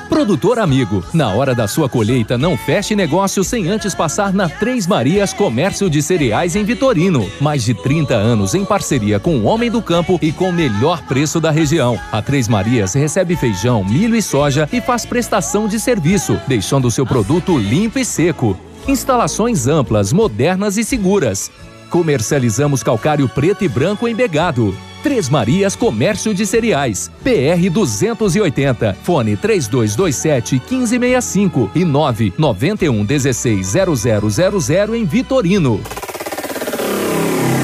Produtor 0.08 0.60
amigo, 0.60 1.04
na 1.12 1.30
hora 1.30 1.56
da 1.56 1.68
sua 1.68 1.90
colheita, 1.90 2.38
não 2.38 2.56
feche 2.56 2.96
negócio 2.96 3.44
sem 3.44 3.68
antes 3.68 3.96
passar 3.96 4.32
na 4.32 4.48
Três 4.48 4.86
Marias 4.86 5.34
Comércio 5.34 5.90
de 5.90 6.00
Cereais 6.00 6.56
em 6.56 6.64
Vitorino. 6.64 7.28
Mais 7.42 7.64
de 7.64 7.74
30 7.74 8.14
anos 8.14 8.54
em 8.54 8.64
parceria 8.64 9.20
com 9.20 9.38
o 9.40 9.46
Homem 9.46 9.72
do 9.72 9.82
Campo 9.82 10.20
e 10.22 10.32
com 10.32 10.50
o 10.50 10.54
melhor 10.54 11.02
preço 11.08 11.42
da 11.42 11.50
região. 11.50 12.00
A 12.12 12.22
Três 12.22 12.48
Marias 12.48 12.94
recebe 12.94 13.36
feijão, 13.36 13.84
milho 13.84 14.16
e 14.16 14.22
soja 14.22 14.70
e 14.72 14.80
faz 14.80 15.04
prestação 15.04 15.68
de 15.68 15.80
serviço, 15.80 16.40
deixando 16.48 16.88
o 16.88 16.92
seu 16.92 17.08
produto 17.08 17.58
limpo 17.58 17.98
e 17.98 18.06
seco. 18.06 18.56
Instalações 18.88 19.68
amplas, 19.68 20.12
modernas 20.12 20.78
e 20.78 20.84
seguras. 20.84 21.52
Comercializamos 21.90 22.84
calcário 22.84 23.30
preto 23.30 23.64
e 23.64 23.68
branco 23.68 24.08
em 24.08 24.16
Begado. 24.16 24.76
Três 25.02 25.30
Marias 25.30 25.76
Comércio 25.76 26.34
de 26.34 26.46
Cereais. 26.46 27.10
PR 27.24 27.70
280. 27.72 28.98
Fone 29.04 29.38
3227 29.38 30.56
1565 30.56 31.72
e 31.76 31.86
991 31.86 33.06
16 33.06 33.74
0000 33.74 34.96
em 34.96 35.06
Vitorino. 35.06 35.82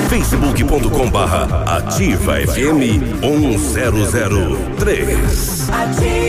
facebook.com 0.09 1.09
barra 1.09 1.77
ativa 1.77 2.35
FM 2.35 3.21
1003. 3.21 5.69
Ativa 5.69 6.28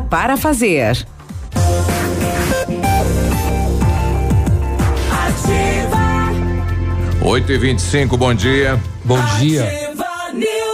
para 0.00 0.36
fazer. 0.36 1.06
Oito 7.22 7.52
e 7.52 7.58
vinte 7.58 7.78
e 7.78 7.82
cinco, 7.82 8.16
bom 8.16 8.34
dia. 8.34 8.80
Bom 9.04 9.18
dia. 9.38 9.68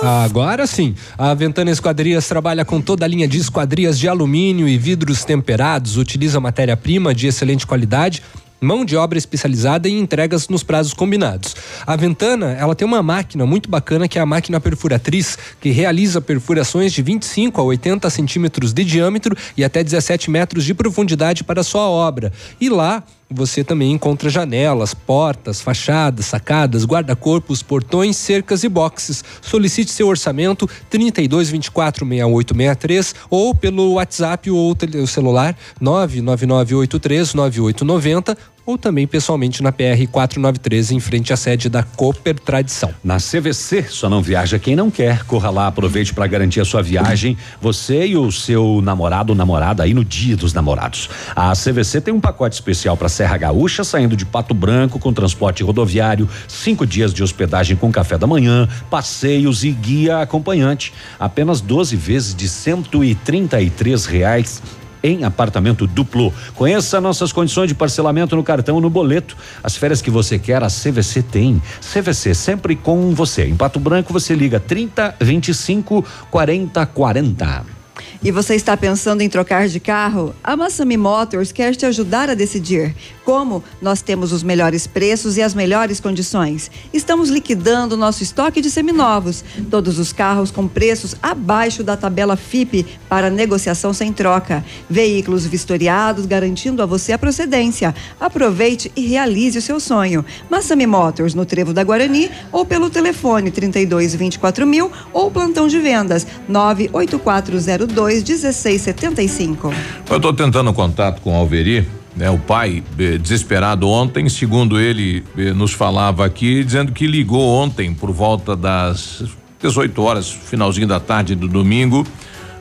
Agora 0.03 0.67
sim, 0.67 0.95
a 1.17 1.33
Ventana 1.33 1.71
Esquadrias 1.71 2.27
trabalha 2.27 2.65
com 2.65 2.81
toda 2.81 3.05
a 3.05 3.09
linha 3.09 3.29
de 3.29 3.39
esquadrias 3.39 3.99
de 3.99 4.09
alumínio 4.09 4.67
e 4.67 4.77
vidros 4.77 5.25
temperados, 5.25 5.97
utiliza 5.97 6.41
matéria-prima 6.41 7.15
de 7.15 7.29
excelente 7.29 7.67
qualidade 7.67 8.23
mão 8.63 8.85
de 8.85 8.97
obra 8.97 9.19
especializada 9.19 9.89
e 9.89 9.99
entregas 9.99 10.49
nos 10.49 10.63
prazos 10.63 10.95
combinados. 10.95 11.57
A 11.85 11.97
Ventana, 11.97 12.53
ela 12.53 12.75
tem 12.75 12.87
uma 12.87 13.03
máquina 13.03 13.45
muito 13.45 13.69
bacana 13.69 14.07
que 14.07 14.19
é 14.19 14.23
a 14.23 14.27
máquina 14.27 14.61
perfuratriz, 14.61 15.37
que 15.61 15.71
realiza 15.71 16.21
perfurações 16.21 16.93
de 16.93 17.03
25 17.03 17.61
a 17.61 17.65
80 17.65 18.09
centímetros 18.09 18.73
de 18.73 18.85
diâmetro 18.85 19.37
e 19.57 19.65
até 19.65 19.83
17 19.83 20.31
metros 20.31 20.65
de 20.65 20.75
profundidade 20.75 21.43
para 21.43 21.63
sua 21.63 21.89
obra. 21.89 22.33
E 22.61 22.69
lá 22.69 23.03
você 23.33 23.65
também 23.65 23.93
encontra 23.93 24.29
janelas, 24.29 24.93
portas, 24.93 25.61
fachadas, 25.61 26.27
sacadas, 26.27 26.85
guarda-corpos, 26.85 27.63
portões, 27.63 28.17
cercas 28.17 28.63
e 28.63 28.69
boxes. 28.69 29.25
Solicite 29.41 29.91
seu 29.91 30.07
orçamento 30.07 30.69
32 30.91 31.49
24 31.49 32.07
6863 32.07 33.15
ou 33.31 33.55
pelo 33.55 33.95
WhatsApp 33.95 34.51
ou 34.51 34.77
celular 35.07 35.57
99983 35.81 37.35
9890 37.35 38.37
ou 38.65 38.79
também 38.79 39.07
pessoalmente 39.07 39.63
na 39.63 39.73
PR 39.73 40.07
493 40.11 40.93
em 40.93 41.01
frente 41.01 41.33
à 41.33 41.37
sede 41.37 41.69
da 41.69 41.83
Cooper 41.83 42.39
Tradição. 42.39 42.95
Na 43.03 43.17
CVC, 43.17 43.85
só 43.89 44.09
não 44.09 44.23
viaja 44.23 44.59
quem 44.59 44.77
não 44.77 44.91
quer. 44.91 45.25
Corra 45.25 45.51
lá, 45.51 45.67
aproveite 45.67 46.15
para 46.15 46.27
garantir 46.27 46.61
a 46.61 46.65
sua 46.65 46.83
viagem, 46.83 47.37
você 47.61 48.07
e 48.07 48.17
o 48.17 48.31
seu 48.31 48.81
namorado 48.83 49.33
ou 49.33 49.37
namorada 49.37 49.83
aí 49.83 49.95
no 49.95 50.05
Dia 50.05 50.37
dos 50.37 50.53
Namorados. 50.53 51.11
A 51.35 51.53
CVC 51.53 52.01
tem 52.01 52.15
um 52.15 52.21
pacote 52.21 52.55
especial 52.55 52.97
para 52.97 53.09
Serra 53.09 53.37
Gaúcha, 53.37 53.85
saindo 53.85 54.17
de 54.17 54.25
Pato 54.25 54.55
Branco 54.55 54.99
com 54.99 55.13
transporte 55.13 55.63
rodoviário, 55.63 56.29
cinco 56.47 56.87
dias 56.87 57.13
de 57.13 57.23
hospedagem 57.23 57.77
com 57.77 57.91
café 57.91 58.17
da 58.17 58.27
manhã, 58.27 58.69
passeios 58.91 59.65
e 59.65 59.71
guia 59.71 60.19
acompanhante. 60.19 60.93
Apenas 61.19 61.61
12 61.61 61.97
vezes 61.97 62.35
de 62.35 62.49
133 62.49 64.07
reais 64.07 64.63
em 65.03 65.25
apartamento 65.25 65.87
duplo. 65.87 66.33
Conheça 66.55 67.01
nossas 67.01 67.33
condições 67.33 67.69
de 67.69 67.75
parcelamento 67.75 68.37
no 68.37 68.43
cartão 68.43 68.81
no 68.81 68.91
boleto. 68.91 69.37
As 69.63 69.77
férias 69.77 70.01
que 70.01 70.11
você 70.11 70.39
quer, 70.39 70.63
a 70.63 70.69
CVC 70.69 71.23
tem. 71.23 71.63
CVC 71.81 72.35
sempre 72.35 72.77
com 72.77 73.15
você. 73.15 73.47
Em 73.47 73.57
Pato 73.57 73.81
Branco 73.81 74.13
você 74.13 74.35
liga 74.35 74.61
30 74.61 75.17
25 75.21 76.05
40 76.31 76.87
40. 76.87 77.82
E 78.25 78.31
você 78.31 78.55
está 78.55 78.77
pensando 78.77 79.21
em 79.21 79.29
trocar 79.29 79.67
de 79.67 79.81
carro? 79.81 80.33
A 80.45 80.57
Massami 80.57 80.97
Motors 80.97 81.51
quer 81.51 81.75
te 81.75 81.85
ajudar 81.85 82.31
a 82.31 82.35
decidir. 82.35 82.95
Como? 83.25 83.65
Nós 83.81 84.01
temos 84.01 84.31
os 84.31 84.45
melhores 84.45 84.87
preços 84.87 85.37
e 85.37 85.43
as 85.43 85.55
melhores 85.55 85.99
condições. 85.99 86.71
Estamos 86.93 87.31
liquidando 87.31 87.97
nosso 87.97 88.23
estoque 88.23 88.61
de 88.61 88.71
seminovos. 88.71 89.45
Todos 89.69 89.99
os 89.99 90.13
carros 90.13 90.53
com 90.53 90.69
preços 90.69 91.17
abaixo 91.21 91.83
da 91.83 91.97
tabela 91.97 92.37
FIP 92.37 92.87
para 93.09 93.29
negociação 93.29 93.93
sem 93.93 94.13
troca. 94.13 94.65
Veículos 94.89 95.45
vistoriados 95.45 96.25
garantindo 96.25 96.81
a 96.81 96.87
você 96.87 97.13
a 97.13 97.19
procedência. 97.19 97.93
Aproveite 98.21 98.93
e 98.95 99.05
realize 99.05 99.59
o 99.59 99.63
seu 99.63 99.81
sonho. 99.81 100.25
Massami 100.49 100.87
Motors 100.87 101.35
no 101.35 101.45
Trevo 101.45 101.73
da 101.73 101.83
Guarani 101.83 102.31
ou 102.53 102.65
pelo 102.65 102.89
telefone 102.89 103.51
32 103.51 104.15
24 104.15 104.65
mil 104.65 104.93
ou 105.13 105.29
plantão 105.29 105.67
de 105.67 105.81
vendas 105.81 106.25
98402 106.49 108.12
1675. 108.21 109.73
Eu 110.11 110.17
estou 110.17 110.33
tentando 110.33 110.73
contato 110.73 111.21
com 111.23 111.33
o 111.33 111.37
Alveri, 111.37 111.87
né? 112.17 112.31
O 112.31 112.39
pai, 112.39 112.83
eh, 112.99 113.19
desesperado 113.19 113.89
ontem, 113.89 114.29
segundo 114.29 114.79
ele 114.79 115.25
eh, 115.37 115.53
nos 115.53 115.73
falava 115.73 116.25
aqui, 116.25 116.63
dizendo 116.63 116.93
que 116.93 117.07
ligou 117.07 117.49
ontem 117.49 117.95
por 117.95 118.13
volta 118.13 118.55
das 118.55 119.25
18 119.61 120.03
horas, 120.03 120.31
finalzinho 120.31 120.87
da 120.87 121.01
tarde 121.01 121.35
do 121.35 121.49
domingo. 121.49 122.07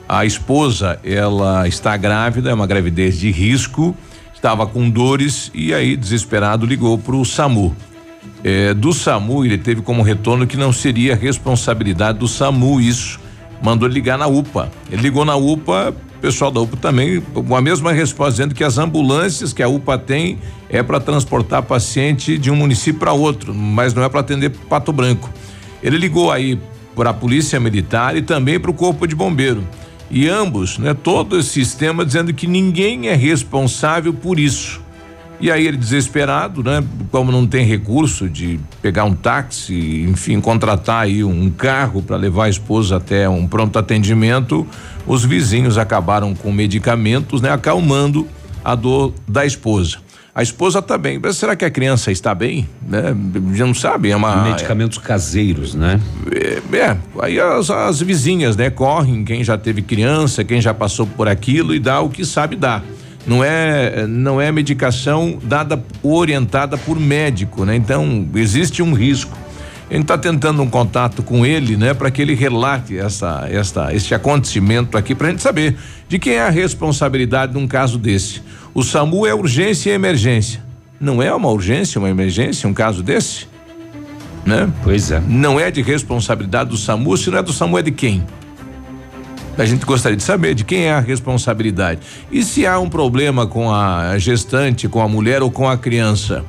A 0.08 0.24
esposa, 0.24 0.98
ela 1.04 1.66
está 1.68 1.96
grávida, 1.96 2.50
é 2.50 2.54
uma 2.54 2.66
gravidez 2.66 3.18
de 3.18 3.30
risco, 3.30 3.96
estava 4.34 4.66
com 4.66 4.88
dores 4.88 5.50
e 5.54 5.72
aí, 5.72 5.96
desesperado, 5.96 6.66
ligou 6.66 6.96
para 6.98 7.16
o 7.16 7.24
SAMU. 7.24 7.76
Eh, 8.42 8.74
do 8.74 8.92
SAMU, 8.92 9.44
ele 9.44 9.58
teve 9.58 9.82
como 9.82 10.02
retorno 10.02 10.46
que 10.46 10.56
não 10.56 10.72
seria 10.72 11.14
responsabilidade 11.14 12.18
do 12.18 12.26
SAMU 12.26 12.80
isso 12.80 13.21
mandou 13.62 13.88
ligar 13.88 14.18
na 14.18 14.26
UPA. 14.26 14.70
Ele 14.90 15.02
ligou 15.02 15.24
na 15.24 15.36
UPA, 15.36 15.94
o 16.16 16.20
pessoal 16.20 16.50
da 16.50 16.60
UPA 16.60 16.76
também, 16.76 17.20
com 17.20 17.56
a 17.56 17.60
mesma 17.60 17.92
resposta, 17.92 18.32
dizendo 18.32 18.54
que 18.54 18.64
as 18.64 18.76
ambulâncias 18.76 19.52
que 19.52 19.62
a 19.62 19.68
UPA 19.68 19.96
tem 19.96 20.38
é 20.68 20.82
para 20.82 20.98
transportar 20.98 21.62
paciente 21.62 22.36
de 22.36 22.50
um 22.50 22.56
município 22.56 22.98
para 22.98 23.12
outro, 23.12 23.54
mas 23.54 23.94
não 23.94 24.02
é 24.02 24.08
para 24.08 24.20
atender 24.20 24.50
Pato 24.50 24.92
Branco. 24.92 25.30
Ele 25.82 25.96
ligou 25.96 26.30
aí 26.30 26.58
para 26.94 27.10
a 27.10 27.14
Polícia 27.14 27.58
Militar 27.58 28.16
e 28.16 28.22
também 28.22 28.58
para 28.58 28.70
o 28.70 28.74
Corpo 28.74 29.06
de 29.06 29.14
Bombeiro. 29.14 29.66
E 30.10 30.28
ambos, 30.28 30.76
né, 30.78 30.92
todo 30.92 31.38
esse 31.38 31.48
sistema 31.48 32.04
dizendo 32.04 32.34
que 32.34 32.46
ninguém 32.46 33.08
é 33.08 33.14
responsável 33.14 34.12
por 34.12 34.38
isso. 34.38 34.80
E 35.42 35.50
aí 35.50 35.66
ele 35.66 35.76
desesperado, 35.76 36.62
né? 36.62 36.84
Como 37.10 37.32
não 37.32 37.44
tem 37.48 37.66
recurso 37.66 38.28
de 38.28 38.60
pegar 38.80 39.04
um 39.04 39.12
táxi, 39.12 40.06
enfim, 40.08 40.40
contratar 40.40 41.02
aí 41.02 41.24
um 41.24 41.50
carro 41.50 42.00
para 42.00 42.16
levar 42.16 42.44
a 42.44 42.48
esposa 42.48 42.98
até 42.98 43.28
um 43.28 43.44
pronto 43.48 43.76
atendimento, 43.76 44.64
os 45.04 45.24
vizinhos 45.24 45.76
acabaram 45.76 46.32
com 46.32 46.52
medicamentos, 46.52 47.42
né? 47.42 47.50
Acalmando 47.50 48.28
a 48.64 48.76
dor 48.76 49.12
da 49.26 49.44
esposa. 49.44 49.98
A 50.32 50.44
esposa 50.44 50.78
está 50.78 50.96
bem, 50.96 51.18
mas 51.20 51.36
será 51.36 51.56
que 51.56 51.64
a 51.64 51.70
criança 51.70 52.12
está 52.12 52.32
bem? 52.32 52.68
Né? 52.80 53.14
Já 53.52 53.66
não 53.66 53.74
sabe, 53.74 54.12
é 54.12 54.16
uma 54.16 54.44
medicamentos 54.44 54.96
caseiros, 54.96 55.74
né? 55.74 56.00
É, 56.30 56.76
é 56.76 56.96
aí 57.18 57.40
as, 57.40 57.68
as 57.68 58.00
vizinhas, 58.00 58.56
né? 58.56 58.70
Correm, 58.70 59.24
quem 59.24 59.42
já 59.42 59.58
teve 59.58 59.82
criança, 59.82 60.44
quem 60.44 60.60
já 60.60 60.72
passou 60.72 61.04
por 61.04 61.26
aquilo 61.26 61.74
e 61.74 61.80
dá 61.80 62.00
o 62.00 62.08
que 62.08 62.24
sabe 62.24 62.54
dar 62.54 62.84
não 63.26 63.42
é 63.42 64.06
não 64.06 64.40
é 64.40 64.50
medicação 64.50 65.38
dada 65.42 65.82
orientada 66.02 66.76
por 66.76 66.98
médico, 66.98 67.64
né? 67.64 67.76
Então 67.76 68.26
existe 68.34 68.82
um 68.82 68.92
risco. 68.92 69.36
A 69.90 69.94
gente 69.94 70.04
está 70.04 70.16
tentando 70.16 70.62
um 70.62 70.70
contato 70.70 71.22
com 71.22 71.44
ele, 71.44 71.76
né, 71.76 71.92
para 71.92 72.10
que 72.10 72.22
ele 72.22 72.34
relate 72.34 72.96
essa, 72.96 73.46
esta, 73.50 73.92
este 73.94 74.14
acontecimento 74.14 74.96
aqui, 74.96 75.14
para 75.14 75.26
a 75.26 75.30
gente 75.30 75.42
saber 75.42 75.76
de 76.08 76.18
quem 76.18 76.32
é 76.32 76.40
a 76.40 76.48
responsabilidade 76.48 77.52
num 77.52 77.68
caso 77.68 77.98
desse. 77.98 78.40
O 78.72 78.82
SAMU 78.82 79.26
é 79.26 79.34
urgência 79.34 79.90
e 79.90 79.92
emergência. 79.92 80.62
Não 80.98 81.22
é 81.22 81.34
uma 81.34 81.50
urgência, 81.50 81.98
uma 81.98 82.08
emergência, 82.08 82.66
um 82.66 82.72
caso 82.72 83.02
desse? 83.02 83.46
Né? 84.46 84.72
Pois 84.82 85.10
é. 85.10 85.20
Não 85.28 85.60
é 85.60 85.70
de 85.70 85.82
responsabilidade 85.82 86.70
do 86.70 86.78
SAMU, 86.78 87.14
se 87.18 87.28
não 87.28 87.38
é 87.38 87.42
do 87.42 87.52
SAMU, 87.52 87.76
é 87.76 87.82
de 87.82 87.92
quem? 87.92 88.24
A 89.58 89.64
gente 89.66 89.84
gostaria 89.84 90.16
de 90.16 90.22
saber 90.22 90.54
de 90.54 90.64
quem 90.64 90.84
é 90.86 90.92
a 90.92 91.00
responsabilidade. 91.00 92.00
E 92.30 92.42
se 92.42 92.66
há 92.66 92.78
um 92.78 92.88
problema 92.88 93.46
com 93.46 93.70
a 93.70 94.16
gestante, 94.18 94.88
com 94.88 95.00
a 95.00 95.06
mulher 95.08 95.42
ou 95.42 95.50
com 95.50 95.68
a 95.68 95.76
criança, 95.76 96.42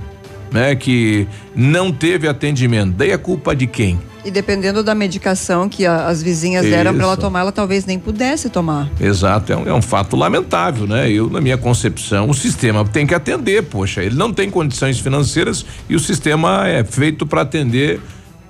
né, 0.52 0.74
que 0.76 1.28
não 1.56 1.92
teve 1.92 2.28
atendimento, 2.28 2.94
daí 2.96 3.12
a 3.12 3.18
culpa 3.18 3.56
de 3.56 3.68
quem? 3.68 4.00
E 4.24 4.32
dependendo 4.32 4.82
da 4.82 4.96
medicação 4.96 5.68
que 5.68 5.86
a- 5.86 6.08
as 6.08 6.24
vizinhas 6.24 6.64
deram 6.66 6.94
para 6.94 7.04
ela 7.04 7.12
Isso. 7.14 7.22
tomar, 7.22 7.42
ela 7.42 7.52
talvez 7.52 7.86
nem 7.86 8.00
pudesse 8.00 8.50
tomar. 8.50 8.90
Exato, 9.02 9.52
é 9.52 9.58
um, 9.58 9.68
é 9.68 9.74
um 9.74 9.82
fato 9.82 10.16
lamentável, 10.16 10.88
né? 10.88 11.12
Eu, 11.12 11.30
na 11.30 11.42
minha 11.42 11.58
concepção, 11.58 12.30
o 12.30 12.34
sistema 12.34 12.86
tem 12.86 13.06
que 13.06 13.14
atender, 13.14 13.64
poxa, 13.64 14.02
ele 14.02 14.16
não 14.16 14.32
tem 14.32 14.50
condições 14.50 14.98
financeiras 14.98 15.66
e 15.90 15.96
o 15.96 16.00
sistema 16.00 16.66
é 16.70 16.86
feito 16.86 17.26
para 17.26 17.42
atender 17.42 18.00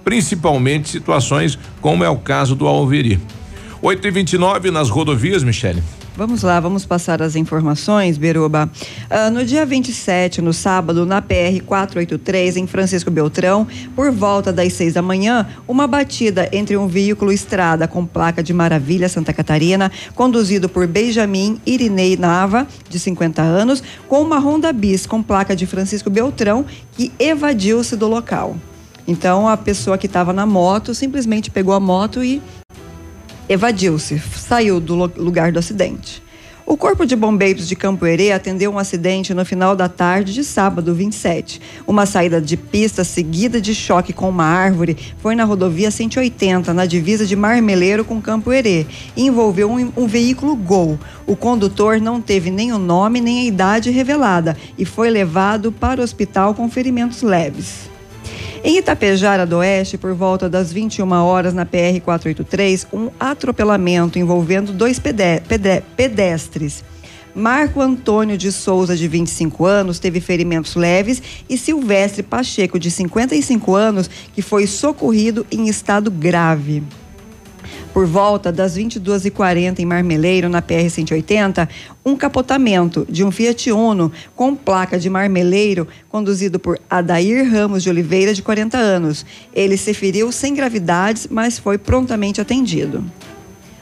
principalmente 0.03 0.89
situações 0.89 1.57
como 1.81 2.03
é 2.03 2.09
o 2.09 2.17
caso 2.17 2.53
do 2.55 2.67
Alveri. 2.67 3.19
8 3.85 4.07
e 4.07 4.11
29 4.11 4.71
nas 4.71 4.89
rodovias, 4.89 5.43
Michele. 5.43 5.83
Vamos 6.15 6.41
lá, 6.41 6.57
vamos 6.57 6.85
passar 6.85 7.21
as 7.21 7.35
informações, 7.35 8.17
Beruba. 8.17 8.71
Ah, 9.09 9.29
no 9.29 9.43
dia 9.43 9.65
27, 9.65 10.41
no 10.41 10.53
sábado, 10.53 11.05
na 11.05 11.21
PR 11.21 11.61
483, 11.65 12.55
em 12.55 12.65
Francisco 12.65 13.11
Beltrão, 13.11 13.67
por 13.93 14.09
volta 14.09 14.53
das 14.53 14.71
seis 14.71 14.93
da 14.93 15.01
manhã, 15.01 15.45
uma 15.67 15.85
batida 15.85 16.47
entre 16.53 16.77
um 16.77 16.87
veículo 16.87 17.29
estrada 17.29 17.85
com 17.85 18.05
placa 18.05 18.41
de 18.41 18.53
Maravilha 18.53 19.09
Santa 19.09 19.33
Catarina, 19.33 19.91
conduzido 20.15 20.69
por 20.69 20.87
Benjamin 20.87 21.59
Irinei 21.65 22.15
Nava, 22.15 22.65
de 22.87 22.97
50 22.97 23.41
anos, 23.41 23.83
com 24.07 24.21
uma 24.21 24.39
Honda 24.39 24.71
Bis 24.71 25.05
com 25.05 25.21
placa 25.21 25.53
de 25.53 25.65
Francisco 25.65 26.09
Beltrão, 26.09 26.65
que 26.93 27.11
evadiu-se 27.19 27.97
do 27.97 28.07
local. 28.07 28.55
Então, 29.05 29.49
a 29.49 29.57
pessoa 29.57 29.97
que 29.97 30.05
estava 30.05 30.31
na 30.31 30.45
moto 30.45 30.93
simplesmente 30.93 31.51
pegou 31.51 31.73
a 31.73 31.79
moto 31.81 32.23
e 32.23 32.41
evadiu-se, 33.47 34.19
saiu 34.19 34.79
do 34.79 34.95
lugar 34.95 35.51
do 35.51 35.59
acidente. 35.59 36.23
O 36.65 36.77
Corpo 36.77 37.05
de 37.05 37.13
Bombeiros 37.13 37.67
de 37.67 37.75
Campo 37.75 38.05
Herê 38.05 38.31
atendeu 38.31 38.71
um 38.71 38.79
acidente 38.79 39.33
no 39.33 39.43
final 39.43 39.75
da 39.75 39.89
tarde 39.89 40.33
de 40.33 40.45
sábado 40.45 40.95
27. 40.95 41.59
Uma 41.85 42.05
saída 42.05 42.39
de 42.39 42.55
pista 42.55 43.03
seguida 43.03 43.59
de 43.59 43.75
choque 43.75 44.13
com 44.13 44.29
uma 44.29 44.45
árvore 44.45 44.97
foi 45.17 45.35
na 45.35 45.43
rodovia 45.43 45.91
180, 45.91 46.73
na 46.73 46.85
divisa 46.85 47.25
de 47.25 47.35
Marmeleiro 47.35 48.05
com 48.05 48.21
Campo 48.21 48.51
Herê, 48.53 48.85
e 49.13 49.27
envolveu 49.27 49.69
um, 49.69 49.91
um 49.97 50.07
veículo 50.07 50.55
Gol. 50.55 50.97
O 51.27 51.35
condutor 51.35 51.99
não 51.99 52.21
teve 52.21 52.49
nem 52.49 52.71
o 52.71 52.77
nome 52.77 53.19
nem 53.19 53.41
a 53.41 53.45
idade 53.45 53.91
revelada 53.91 54.55
e 54.77 54.85
foi 54.85 55.09
levado 55.09 55.69
para 55.69 55.99
o 55.99 56.03
hospital 56.03 56.53
com 56.53 56.69
ferimentos 56.69 57.21
leves. 57.21 57.92
Em 58.63 58.77
Itapejara 58.77 59.45
do 59.45 59.57
Oeste, 59.57 59.97
por 59.97 60.13
volta 60.13 60.49
das 60.49 60.71
21 60.71 61.11
horas 61.11 61.53
na 61.53 61.65
PR 61.65 61.99
483, 62.03 62.87
um 62.93 63.09
atropelamento 63.19 64.17
envolvendo 64.17 64.71
dois 64.71 64.99
pede- 64.99 65.41
pede- 65.47 65.83
pedestres. 65.97 66.81
Marco 67.35 67.81
Antônio 67.81 68.37
de 68.37 68.51
Souza, 68.51 68.95
de 68.95 69.07
25 69.07 69.65
anos, 69.65 69.99
teve 69.99 70.21
ferimentos 70.21 70.75
leves 70.75 71.21
e 71.49 71.57
Silvestre 71.57 72.23
Pacheco, 72.23 72.79
de 72.79 72.89
55 72.89 73.75
anos, 73.75 74.09
que 74.33 74.41
foi 74.41 74.65
socorrido 74.67 75.45
em 75.51 75.67
estado 75.67 76.09
grave. 76.09 76.83
Por 77.93 78.05
volta 78.05 78.51
das 78.51 78.77
22h40 78.77 79.79
em 79.79 79.85
Marmeleiro, 79.85 80.49
na 80.49 80.61
PR-180, 80.61 81.67
um 82.05 82.15
capotamento 82.15 83.05
de 83.09 83.23
um 83.23 83.31
Fiat 83.31 83.71
Uno 83.71 84.11
com 84.35 84.55
placa 84.55 84.99
de 84.99 85.09
Marmeleiro, 85.09 85.87
conduzido 86.09 86.59
por 86.59 86.79
Adair 86.89 87.49
Ramos 87.51 87.83
de 87.83 87.89
Oliveira, 87.89 88.33
de 88.33 88.41
40 88.41 88.77
anos. 88.77 89.25
Ele 89.53 89.77
se 89.77 89.93
feriu 89.93 90.31
sem 90.31 90.53
gravidades, 90.53 91.27
mas 91.29 91.57
foi 91.57 91.77
prontamente 91.77 92.41
atendido. 92.41 93.03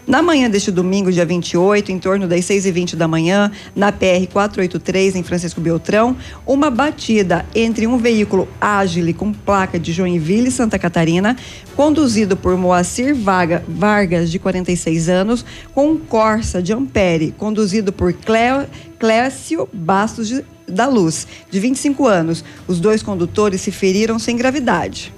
Na 0.07 0.21
manhã 0.21 0.49
deste 0.49 0.71
domingo, 0.71 1.11
dia 1.11 1.25
28, 1.25 1.91
em 1.91 1.99
torno 1.99 2.27
das 2.27 2.43
6h20 2.45 2.95
da 2.95 3.07
manhã, 3.07 3.51
na 3.75 3.91
PR 3.91 4.27
483, 4.31 5.15
em 5.15 5.23
Francisco 5.23 5.61
Beltrão, 5.61 6.17
uma 6.45 6.69
batida 6.71 7.45
entre 7.53 7.85
um 7.87 7.97
veículo 7.97 8.47
Agile 8.59 9.13
com 9.13 9.31
placa 9.31 9.79
de 9.79 9.93
Joinville, 9.93 10.49
Santa 10.51 10.77
Catarina, 10.79 11.37
conduzido 11.75 12.35
por 12.35 12.57
Moacir 12.57 13.15
Vaga- 13.15 13.63
Vargas, 13.67 14.31
de 14.31 14.39
46 14.39 15.07
anos, 15.07 15.45
com 15.73 15.91
um 15.91 15.97
Corsa 15.97 16.61
de 16.61 16.73
Ampere, 16.73 17.33
conduzido 17.37 17.93
por 17.93 18.11
Cleo, 18.11 18.65
Clécio 18.99 19.69
Bastos 19.71 20.27
de- 20.27 20.43
da 20.67 20.87
Luz, 20.87 21.27
de 21.49 21.59
25 21.59 22.07
anos. 22.07 22.43
Os 22.67 22.79
dois 22.79 23.03
condutores 23.03 23.61
se 23.61 23.71
feriram 23.71 24.17
sem 24.17 24.35
gravidade. 24.35 25.13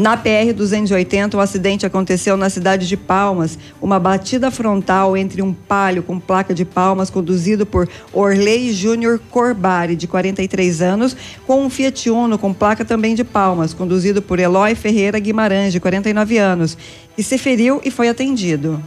Na 0.00 0.16
PR-280, 0.16 1.34
o 1.34 1.40
acidente 1.40 1.84
aconteceu 1.84 2.34
na 2.34 2.48
cidade 2.48 2.88
de 2.88 2.96
Palmas. 2.96 3.58
Uma 3.82 4.00
batida 4.00 4.50
frontal 4.50 5.14
entre 5.14 5.42
um 5.42 5.52
palio 5.52 6.02
com 6.02 6.18
placa 6.18 6.54
de 6.54 6.64
Palmas, 6.64 7.10
conduzido 7.10 7.66
por 7.66 7.86
Orley 8.10 8.72
Júnior 8.72 9.20
Corbari, 9.30 9.94
de 9.94 10.06
43 10.06 10.80
anos, 10.80 11.14
com 11.46 11.66
um 11.66 11.68
Fiat 11.68 12.08
Uno 12.08 12.38
com 12.38 12.54
placa 12.54 12.82
também 12.82 13.14
de 13.14 13.24
Palmas, 13.24 13.74
conduzido 13.74 14.22
por 14.22 14.38
Eloy 14.38 14.74
Ferreira 14.74 15.18
Guimarães, 15.18 15.70
de 15.70 15.80
49 15.80 16.38
anos, 16.38 16.78
que 17.14 17.22
se 17.22 17.36
feriu 17.36 17.78
e 17.84 17.90
foi 17.90 18.08
atendido. 18.08 18.82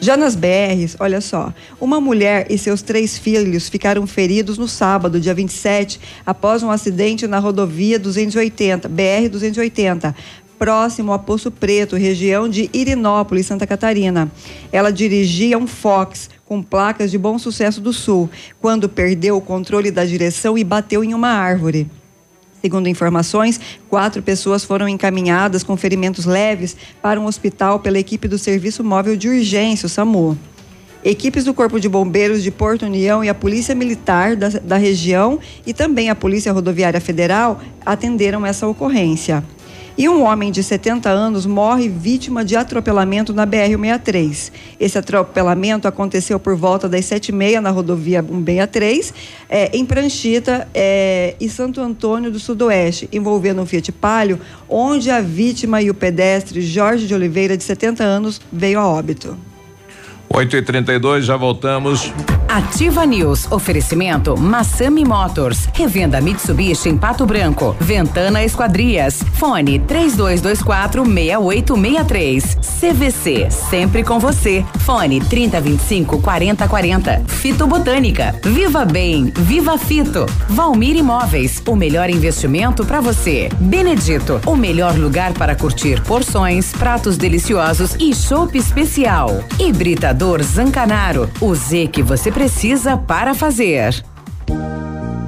Já 0.00 0.16
nas 0.16 0.36
BRs, 0.36 0.96
olha 1.00 1.20
só, 1.20 1.52
uma 1.80 2.00
mulher 2.00 2.46
e 2.48 2.56
seus 2.56 2.82
três 2.82 3.18
filhos 3.18 3.68
ficaram 3.68 4.06
feridos 4.06 4.56
no 4.56 4.68
sábado, 4.68 5.20
dia 5.20 5.34
27, 5.34 6.00
após 6.24 6.62
um 6.62 6.70
acidente 6.70 7.26
na 7.26 7.40
rodovia 7.40 7.98
280, 7.98 8.88
BR 8.88 9.28
280, 9.28 10.14
próximo 10.58 11.12
a 11.12 11.18
Poço 11.18 11.50
Preto, 11.50 11.96
região 11.96 12.48
de 12.48 12.68
Irinópolis, 12.72 13.46
Santa 13.46 13.66
Catarina. 13.66 14.30
Ela 14.72 14.90
dirigia 14.90 15.56
um 15.56 15.66
Fox 15.66 16.28
com 16.44 16.62
placas 16.62 17.10
de 17.10 17.18
Bom 17.18 17.38
Sucesso 17.38 17.80
do 17.80 17.92
Sul, 17.92 18.28
quando 18.60 18.88
perdeu 18.88 19.36
o 19.36 19.40
controle 19.40 19.90
da 19.90 20.04
direção 20.04 20.58
e 20.58 20.64
bateu 20.64 21.04
em 21.04 21.14
uma 21.14 21.28
árvore. 21.28 21.88
Segundo 22.60 22.88
informações, 22.88 23.60
quatro 23.88 24.20
pessoas 24.20 24.64
foram 24.64 24.88
encaminhadas 24.88 25.62
com 25.62 25.76
ferimentos 25.76 26.24
leves 26.24 26.76
para 27.00 27.20
um 27.20 27.26
hospital 27.26 27.78
pela 27.78 27.98
equipe 27.98 28.26
do 28.26 28.36
Serviço 28.36 28.82
Móvel 28.82 29.16
de 29.16 29.28
Urgência, 29.28 29.86
o 29.86 29.88
SAMU. 29.88 30.36
Equipes 31.04 31.44
do 31.44 31.54
Corpo 31.54 31.78
de 31.78 31.88
Bombeiros 31.88 32.42
de 32.42 32.50
Porto 32.50 32.84
União 32.84 33.22
e 33.22 33.28
a 33.28 33.34
Polícia 33.34 33.72
Militar 33.74 34.34
da, 34.34 34.48
da 34.48 34.76
região 34.76 35.38
e 35.64 35.72
também 35.72 36.10
a 36.10 36.14
Polícia 36.14 36.52
Rodoviária 36.52 37.00
Federal 37.00 37.60
atenderam 37.86 38.44
essa 38.44 38.66
ocorrência. 38.66 39.44
E 39.98 40.08
um 40.08 40.22
homem 40.22 40.52
de 40.52 40.62
70 40.62 41.10
anos 41.10 41.44
morre 41.44 41.88
vítima 41.88 42.44
de 42.44 42.54
atropelamento 42.54 43.34
na 43.34 43.44
BR-163. 43.44 44.52
Esse 44.78 44.96
atropelamento 44.96 45.88
aconteceu 45.88 46.38
por 46.38 46.54
volta 46.54 46.88
das 46.88 47.04
7h30 47.06 47.58
na 47.58 47.70
rodovia 47.70 48.22
163, 48.22 49.12
eh, 49.48 49.76
em 49.76 49.84
Pranchita 49.84 50.68
eh, 50.72 51.34
e 51.40 51.48
Santo 51.48 51.80
Antônio 51.80 52.30
do 52.30 52.38
Sudoeste, 52.38 53.08
envolvendo 53.10 53.60
um 53.60 53.66
Fiat 53.66 53.90
Palio, 53.90 54.38
onde 54.68 55.10
a 55.10 55.20
vítima 55.20 55.82
e 55.82 55.90
o 55.90 55.94
pedestre 55.94 56.62
Jorge 56.62 57.04
de 57.04 57.12
Oliveira, 57.12 57.56
de 57.56 57.64
70 57.64 58.04
anos, 58.04 58.40
veio 58.52 58.78
a 58.78 58.86
óbito. 58.86 59.36
8 60.30 60.56
e 60.56 60.62
32 60.62 61.24
já 61.24 61.36
voltamos. 61.36 62.12
Ativa 62.48 63.04
News. 63.04 63.50
Oferecimento 63.50 64.36
Massami 64.38 65.04
Motors. 65.04 65.68
Revenda 65.74 66.20
Mitsubishi 66.20 66.88
em 66.88 66.96
Pato 66.96 67.26
Branco. 67.26 67.76
Ventana 67.80 68.42
Esquadrias. 68.42 69.22
Fone 69.34 69.78
3224 69.80 71.04
6863. 71.04 72.58
CVC. 72.80 73.50
Sempre 73.50 74.02
com 74.02 74.18
você. 74.18 74.64
Fone 74.80 75.20
3025 75.20 76.22
4040. 76.22 77.24
Fito 77.26 77.66
Botânica. 77.66 78.34
Viva 78.44 78.84
Bem. 78.84 79.32
Viva 79.36 79.76
Fito. 79.76 80.24
Valmir 80.48 80.96
Imóveis. 80.96 81.62
O 81.66 81.76
melhor 81.76 82.08
investimento 82.08 82.84
para 82.84 83.00
você. 83.00 83.48
Benedito. 83.60 84.40
O 84.46 84.56
melhor 84.56 84.96
lugar 84.96 85.32
para 85.34 85.54
curtir 85.54 86.02
porções, 86.02 86.72
pratos 86.72 87.16
deliciosos 87.16 87.94
e 87.98 88.14
chopp 88.14 88.56
especial. 88.56 89.44
Hibridador 89.58 90.17
Zancanaro. 90.42 91.30
O 91.40 91.54
Z 91.54 91.88
que 91.88 92.02
você 92.02 92.32
precisa 92.32 92.96
para 92.96 93.34
fazer. 93.34 94.02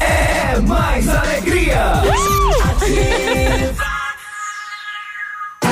É 0.00 0.58
mais 0.60 1.08
alegria! 1.08 2.39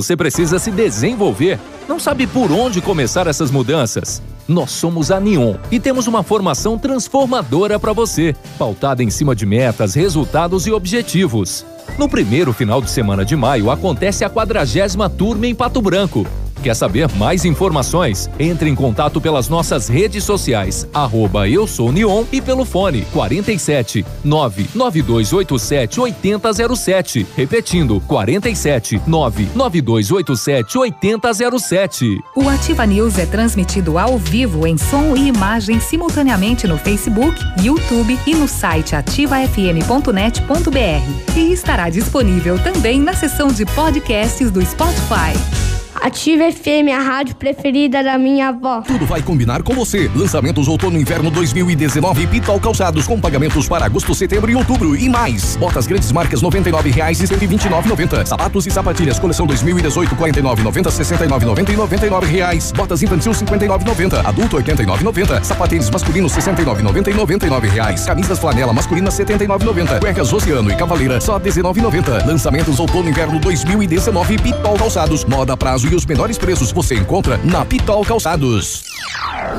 Você 0.00 0.16
precisa 0.16 0.58
se 0.58 0.70
desenvolver. 0.70 1.60
Não 1.86 2.00
sabe 2.00 2.26
por 2.26 2.50
onde 2.50 2.80
começar 2.80 3.26
essas 3.26 3.50
mudanças? 3.50 4.22
Nós 4.48 4.70
somos 4.70 5.10
a 5.10 5.20
Neon 5.20 5.56
e 5.70 5.78
temos 5.78 6.06
uma 6.06 6.22
formação 6.22 6.78
transformadora 6.78 7.78
para 7.78 7.92
você, 7.92 8.34
pautada 8.58 9.02
em 9.02 9.10
cima 9.10 9.36
de 9.36 9.44
metas, 9.44 9.92
resultados 9.92 10.66
e 10.66 10.72
objetivos. 10.72 11.66
No 11.98 12.08
primeiro 12.08 12.50
final 12.54 12.80
de 12.80 12.90
semana 12.90 13.26
de 13.26 13.36
maio 13.36 13.70
acontece 13.70 14.24
a 14.24 14.30
quadragésima 14.30 15.10
turma 15.10 15.46
em 15.46 15.54
Pato 15.54 15.82
Branco. 15.82 16.26
Quer 16.62 16.74
saber 16.74 17.08
mais 17.16 17.46
informações? 17.46 18.28
Entre 18.38 18.68
em 18.68 18.74
contato 18.74 19.18
pelas 19.20 19.48
nossas 19.48 19.88
redes 19.88 20.24
sociais, 20.24 20.86
arroba 20.92 21.48
eu 21.48 21.66
sou 21.66 21.90
Neon 21.90 22.24
e 22.30 22.40
pelo 22.40 22.66
fone 22.66 23.06
47 23.12 24.04
99287 24.22 26.00
8007. 26.00 27.26
Repetindo, 27.34 28.00
47 28.06 29.00
99287 29.06 30.78
8007. 30.78 32.20
O 32.36 32.48
Ativa 32.48 32.86
News 32.86 33.18
é 33.18 33.24
transmitido 33.24 33.98
ao 33.98 34.18
vivo 34.18 34.66
em 34.66 34.76
som 34.76 35.16
e 35.16 35.28
imagem 35.28 35.80
simultaneamente 35.80 36.66
no 36.66 36.76
Facebook, 36.76 37.40
YouTube 37.62 38.18
e 38.26 38.34
no 38.34 38.46
site 38.46 38.94
ativafm.net.br. 38.94 41.36
E 41.36 41.52
estará 41.52 41.88
disponível 41.88 42.58
também 42.58 43.00
na 43.00 43.14
seção 43.14 43.48
de 43.48 43.64
podcasts 43.64 44.50
do 44.50 44.62
Spotify. 44.64 45.79
Ativa 46.02 46.50
FM, 46.50 46.88
a 46.96 46.98
rádio 46.98 47.34
preferida 47.34 48.02
da 48.02 48.16
minha 48.16 48.48
avó. 48.48 48.80
Tudo 48.80 49.04
vai 49.04 49.20
combinar 49.20 49.62
com 49.62 49.74
você. 49.74 50.10
Lançamentos 50.16 50.66
outono 50.66 50.96
e 50.96 51.02
inverno 51.02 51.30
2019 51.30 52.26
Pitol 52.26 52.58
Calçados 52.58 53.06
com 53.06 53.20
pagamentos 53.20 53.68
para 53.68 53.84
agosto, 53.84 54.14
setembro 54.14 54.50
e 54.50 54.54
outubro 54.54 54.96
e 54.96 55.10
mais. 55.10 55.56
Botas 55.56 55.86
grandes 55.86 56.10
marcas 56.10 56.40
R$ 56.40 56.48
99,00 56.48 56.86
e 56.86 56.90
R$ 56.90 57.12
129,90. 57.12 58.24
Sapatos 58.24 58.66
e 58.66 58.70
sapatilhas 58.70 59.18
coleção 59.18 59.46
2018 59.46 60.16
49,90, 60.16 60.84
69,90 60.84 61.68
e 61.68 61.76
99 61.76 62.26
reais. 62.26 62.72
Botas 62.72 63.02
infantil 63.02 63.32
59,90, 63.32 64.24
adulto 64.24 64.56
89,90. 64.56 65.44
Sapatênis 65.44 65.90
masculinos 65.90 66.32
69,90 66.32 67.08
e 67.08 67.14
99 67.14 67.68
reais. 67.68 68.06
Camisas 68.06 68.38
flanela 68.38 68.72
masculina 68.72 69.10
79,90. 69.10 70.00
Cuecas 70.00 70.32
Oceano 70.32 70.72
e 70.72 70.76
Cavaleira 70.76 71.20
só 71.20 71.38
19,90. 71.38 72.26
Lançamentos 72.26 72.80
outono 72.80 73.08
e 73.08 73.10
inverno 73.10 73.38
2019 73.38 74.38
Pitol 74.38 74.78
Calçados. 74.78 75.26
Moda 75.26 75.54
prazo 75.58 75.89
e 75.90 75.94
os 75.94 76.06
menores 76.06 76.38
preços 76.38 76.70
você 76.70 76.94
encontra 76.94 77.36
na 77.38 77.64
Pitol 77.64 78.04
Calçados. 78.04 78.84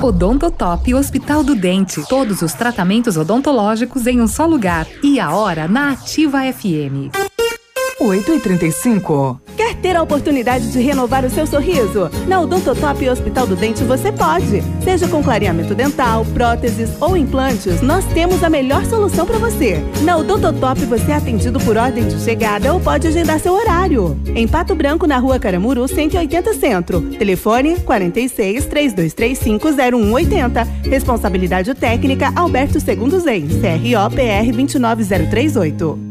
Odontotop 0.02 0.94
Hospital 0.94 1.44
do 1.44 1.56
Dente. 1.56 2.02
Todos 2.08 2.42
os 2.42 2.54
tratamentos 2.54 3.18
odontológicos 3.18 4.08
em 4.08 4.22
um 4.22 4.28
só 4.28 4.46
lugar. 4.46 4.88
E 5.04 5.20
a 5.20 5.32
hora 5.32 5.68
na 5.68 5.92
Ativa 5.92 6.40
FM. 6.52 7.31
8 8.04 8.34
e 8.34 8.40
35 8.40 9.40
Quer 9.56 9.76
ter 9.76 9.96
a 9.96 10.02
oportunidade 10.02 10.72
de 10.72 10.82
renovar 10.82 11.24
o 11.24 11.30
seu 11.30 11.46
sorriso? 11.46 12.10
Na 12.28 12.42
Odontotop 12.42 13.08
Hospital 13.08 13.46
do 13.46 13.56
Dente 13.56 13.84
você 13.84 14.12
pode. 14.12 14.64
Seja 14.84 15.08
com 15.08 15.22
clareamento 15.22 15.76
dental, 15.76 16.26
próteses 16.34 16.90
ou 17.00 17.16
implantes, 17.16 17.80
nós 17.80 18.04
temos 18.06 18.44
a 18.44 18.50
melhor 18.50 18.84
solução 18.86 19.24
para 19.24 19.38
você. 19.38 19.78
Na 20.02 20.18
Odontotop 20.18 20.84
você 20.86 21.12
é 21.12 21.16
atendido 21.16 21.60
por 21.60 21.78
ordem 21.78 22.08
de 22.08 22.20
chegada 22.20 22.74
ou 22.74 22.80
pode 22.80 23.08
agendar 23.08 23.40
seu 23.40 23.54
horário. 23.54 24.20
Em 24.34 24.48
Pato 24.48 24.74
Branco, 24.74 25.06
na 25.06 25.20
rua 25.20 25.38
Caramuru, 25.38 25.88
180 25.88 26.56
Centro. 26.56 27.02
Telefone 27.02 27.80
46 27.82 28.66
3235 28.66 29.68
0180. 29.74 30.64
Responsabilidade 30.90 31.76
técnica 31.76 32.34
Alberto 32.36 32.80
Segundo 32.80 33.20
Zen. 33.20 33.48
CRO 33.48 34.10
PR 34.16 34.52
29038. 34.52 36.11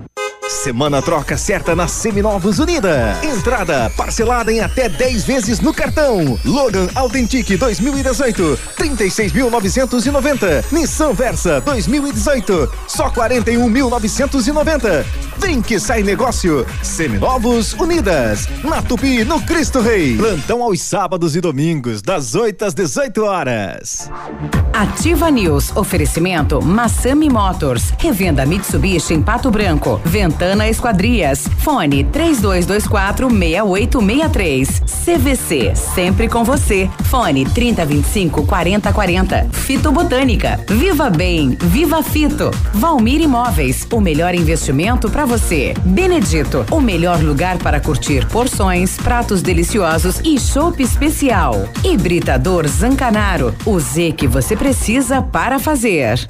Semana 0.51 1.01
troca 1.01 1.37
certa 1.37 1.73
na 1.75 1.87
Seminovos 1.87 2.59
Unida. 2.59 3.17
Entrada 3.23 3.89
parcelada 3.95 4.51
em 4.51 4.59
até 4.59 4.89
10 4.89 5.23
vezes 5.23 5.61
no 5.61 5.73
cartão. 5.73 6.37
Logan 6.43 6.89
Authentic 6.93 7.57
2018, 7.57 8.59
36.990. 8.77 10.65
Nissan 10.71 11.13
Versa 11.13 11.61
2018, 11.61 12.69
só 12.85 13.09
41.990. 13.09 15.05
Vem 15.37 15.61
que 15.61 15.79
sai 15.79 16.03
negócio. 16.03 16.65
Seminovos 16.83 17.71
Unidas. 17.73 18.47
Na 18.63 18.81
Tupi, 18.81 19.23
no 19.23 19.41
Cristo 19.41 19.79
Rei. 19.79 20.17
Plantão 20.17 20.61
aos 20.61 20.81
sábados 20.81 21.35
e 21.35 21.41
domingos, 21.41 22.01
das 22.01 22.35
8 22.35 22.65
às 22.65 22.73
18 22.73 23.23
horas. 23.23 24.11
Ativa 24.73 25.31
News. 25.31 25.75
Oferecimento 25.75 26.61
Massami 26.61 27.29
Motors. 27.29 27.93
Revenda 27.97 28.45
Mitsubishi 28.45 29.13
em 29.13 29.21
Pato 29.21 29.49
Branco. 29.49 29.99
Ventana 30.03 30.40
Esquadrias. 30.67 31.47
Fone 31.59 32.03
3224 32.05 33.29
6863. 33.29 34.81
CVC. 35.05 35.75
Sempre 35.75 36.27
com 36.27 36.43
você. 36.43 36.89
Fone 37.03 37.45
3025 37.45 38.45
4040. 38.45 39.49
Fito 39.51 39.91
Botânica. 39.91 40.59
Viva 40.67 41.09
Bem. 41.09 41.57
Viva 41.59 42.01
Fito. 42.01 42.49
Valmir 42.73 43.21
Imóveis. 43.21 43.87
O 43.91 44.01
melhor 44.01 44.33
investimento 44.33 45.09
para 45.09 45.25
você. 45.25 45.73
Benedito. 45.85 46.65
O 46.71 46.81
melhor 46.81 47.21
lugar 47.21 47.57
para 47.59 47.79
curtir 47.79 48.25
porções, 48.27 48.97
pratos 48.97 49.41
deliciosos 49.41 50.19
e 50.23 50.39
chopp 50.39 50.81
especial. 50.81 51.69
Hibridador 51.83 52.67
Zancanaro. 52.67 53.53
O 53.65 53.79
Z 53.79 54.13
que 54.13 54.27
você 54.27 54.55
precisa 54.55 55.21
para 55.21 55.59
fazer. 55.59 56.27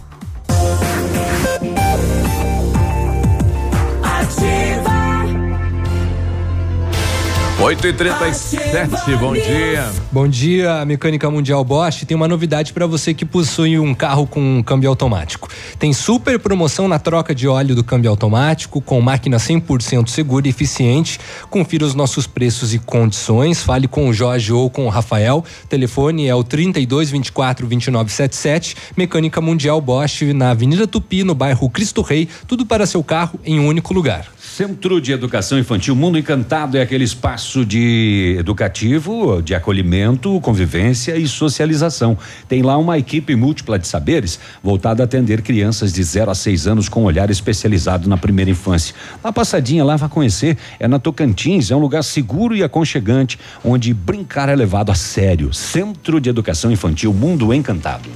8 7.61 7.88
e 7.88 7.93
37 7.93 9.15
bom 9.19 9.33
dia. 9.33 9.88
Bom 10.11 10.27
dia, 10.27 10.83
Mecânica 10.83 11.29
Mundial 11.29 11.63
Bosch. 11.63 12.05
Tem 12.07 12.17
uma 12.17 12.27
novidade 12.27 12.73
para 12.73 12.88
você 12.88 13.13
que 13.13 13.23
possui 13.23 13.77
um 13.77 13.93
carro 13.93 14.25
com 14.25 14.63
câmbio 14.63 14.89
automático. 14.89 15.47
Tem 15.77 15.93
super 15.93 16.39
promoção 16.39 16.88
na 16.88 16.97
troca 16.97 17.35
de 17.35 17.47
óleo 17.47 17.75
do 17.75 17.83
câmbio 17.83 18.09
automático, 18.09 18.81
com 18.81 18.99
máquina 18.99 19.38
100% 19.38 20.07
segura 20.07 20.47
e 20.47 20.49
eficiente. 20.49 21.19
Confira 21.51 21.85
os 21.85 21.93
nossos 21.93 22.25
preços 22.25 22.73
e 22.73 22.79
condições. 22.79 23.61
Fale 23.61 23.88
com 23.88 24.09
o 24.09 24.13
Jorge 24.13 24.51
ou 24.51 24.67
com 24.67 24.88
o 24.88 24.89
Rafael. 24.89 25.45
Telefone 25.69 26.27
é 26.27 26.33
o 26.33 26.43
32 26.43 27.11
24 27.11 27.67
29 27.67 28.11
77. 28.11 28.75
Mecânica 28.97 29.39
Mundial 29.39 29.79
Bosch 29.79 30.23
na 30.33 30.49
Avenida 30.49 30.88
Tupi, 30.88 31.23
no 31.23 31.35
bairro 31.35 31.69
Cristo 31.69 32.01
Rei. 32.01 32.27
Tudo 32.47 32.65
para 32.65 32.88
seu 32.88 33.03
carro 33.03 33.39
em 33.45 33.59
um 33.59 33.67
único 33.67 33.93
lugar. 33.93 34.25
Centro 34.61 35.01
de 35.01 35.11
Educação 35.11 35.57
Infantil 35.57 35.95
Mundo 35.95 36.19
Encantado 36.19 36.77
é 36.77 36.83
aquele 36.83 37.03
espaço 37.03 37.65
de 37.65 38.35
educativo, 38.38 39.41
de 39.41 39.55
acolhimento, 39.55 40.39
convivência 40.39 41.17
e 41.17 41.27
socialização. 41.27 42.15
Tem 42.47 42.61
lá 42.61 42.77
uma 42.77 42.95
equipe 42.95 43.35
múltipla 43.35 43.79
de 43.79 43.88
saberes 43.88 44.39
voltada 44.61 45.01
a 45.01 45.05
atender 45.05 45.41
crianças 45.41 45.91
de 45.91 46.03
0 46.03 46.29
a 46.29 46.35
6 46.35 46.67
anos 46.67 46.88
com 46.88 47.03
olhar 47.03 47.31
especializado 47.31 48.07
na 48.07 48.17
primeira 48.17 48.51
infância. 48.51 48.93
Uma 49.23 49.33
passadinha 49.33 49.83
lá 49.83 49.95
vai 49.95 50.09
conhecer, 50.09 50.55
é 50.79 50.88
na 50.88 50.99
Tocantins, 50.99 51.71
é 51.71 51.75
um 51.75 51.79
lugar 51.79 52.03
seguro 52.03 52.55
e 52.55 52.61
aconchegante, 52.61 53.39
onde 53.65 53.95
brincar 53.95 54.47
é 54.47 54.55
levado 54.55 54.91
a 54.91 54.95
sério. 54.95 55.51
Centro 55.51 56.21
de 56.21 56.29
Educação 56.29 56.71
Infantil 56.71 57.11
Mundo 57.11 57.51
Encantado. 57.51 58.11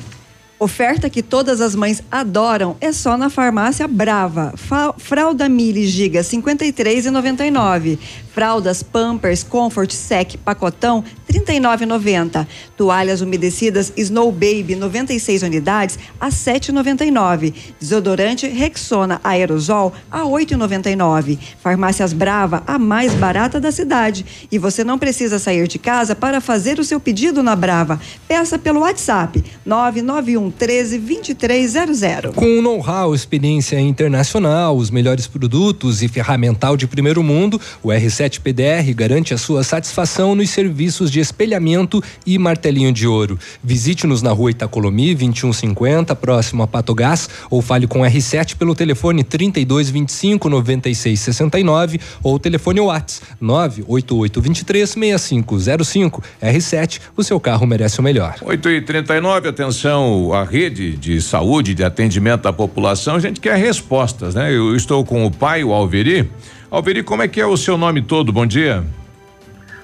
Oferta 0.65 1.11
que 1.11 1.21
todas 1.21 1.61
as 1.61 1.75
mães 1.75 2.01
adoram 2.09 2.75
é 2.81 2.91
só 2.91 3.15
na 3.15 3.29
farmácia 3.29 3.87
Brava. 3.87 4.51
Fralda 4.97 5.47
Mili 5.47 5.85
Giga 5.85 6.21
53,99. 6.21 7.99
Fraldas 8.35 8.83
Pampers 8.83 9.43
Comfort 9.43 9.91
Sec 9.93 10.35
pacotão 10.43 11.05
39,90. 11.31 12.45
Toalhas 12.75 13.21
umedecidas 13.21 13.93
Snow 13.95 14.29
Baby 14.29 14.75
96 14.75 15.41
unidades 15.41 15.97
a 16.19 16.27
7,99. 16.27 17.53
Desodorante 17.79 18.45
Rexona 18.47 19.21
Aerosol 19.23 19.93
a 20.11 20.23
8,99. 20.23 21.39
Farmácias 21.61 22.11
Brava, 22.11 22.61
a 22.67 22.77
mais 22.77 23.13
barata 23.13 23.57
da 23.57 23.71
cidade. 23.71 24.25
E 24.51 24.57
você 24.57 24.83
não 24.83 24.99
precisa 24.99 25.39
sair 25.39 25.65
de 25.65 25.79
casa 25.79 26.13
para 26.13 26.41
fazer 26.41 26.77
o 26.77 26.83
seu 26.83 26.99
pedido 26.99 27.41
na 27.41 27.55
Brava. 27.55 28.01
Peça 28.27 28.59
pelo 28.59 28.81
WhatsApp 28.81 29.41
991 29.65 30.51
13 30.51 30.97
2300. 30.99 32.35
Com 32.35 32.61
know-how, 32.61 33.15
experiência 33.15 33.79
internacional, 33.79 34.75
os 34.75 34.91
melhores 34.91 35.25
produtos 35.25 36.03
e 36.03 36.09
ferramental 36.09 36.75
de 36.75 36.85
primeiro 36.85 37.23
mundo, 37.23 37.61
o 37.81 37.93
R7 38.25 38.39
PDR 38.39 38.93
garante 38.93 39.33
a 39.33 39.37
sua 39.37 39.63
satisfação 39.63 40.35
nos 40.35 40.49
serviços 40.49 41.11
de 41.11 41.19
espelhamento 41.19 42.03
e 42.25 42.37
martelinho 42.37 42.91
de 42.91 43.07
ouro. 43.07 43.37
Visite-nos 43.63 44.21
na 44.21 44.31
rua 44.31 44.51
Itacolomi, 44.51 45.13
2150, 45.13 46.15
próximo 46.15 46.63
a 46.63 46.67
Patogás, 46.67 47.29
ou 47.49 47.61
fale 47.61 47.87
com 47.87 48.01
R7 48.01 48.55
pelo 48.55 48.75
telefone 48.75 49.23
3225 49.23 50.49
9669 50.49 51.99
ou 52.23 52.39
telefone 52.39 52.79
WhatsApp 52.79 53.27
98823 53.39 54.89
6505. 54.89 56.23
R7, 56.41 56.99
o 57.15 57.23
seu 57.23 57.39
carro 57.39 57.67
merece 57.67 57.99
o 57.99 58.03
melhor. 58.03 58.35
8 58.41 58.69
e 58.69 58.81
39 58.81 59.49
atenção, 59.49 60.33
a 60.33 60.43
rede 60.43 60.97
de 60.97 61.21
saúde, 61.21 61.73
de 61.73 61.83
atendimento 61.83 62.47
à 62.47 62.53
população, 62.53 63.15
a 63.15 63.19
gente 63.19 63.39
quer 63.39 63.57
respostas, 63.57 64.35
né? 64.35 64.53
Eu 64.53 64.75
estou 64.75 65.05
com 65.05 65.25
o 65.25 65.31
pai, 65.31 65.63
o 65.63 65.71
Alveri. 65.71 66.29
Alveri, 66.75 67.03
como 67.03 67.23
é 67.23 67.27
que 67.29 67.39
é 67.39 67.45
o 67.45 67.55
seu 67.55 67.77
nome 67.77 68.01
todo? 68.01 68.33
Bom 68.33 68.45
dia. 68.45 68.83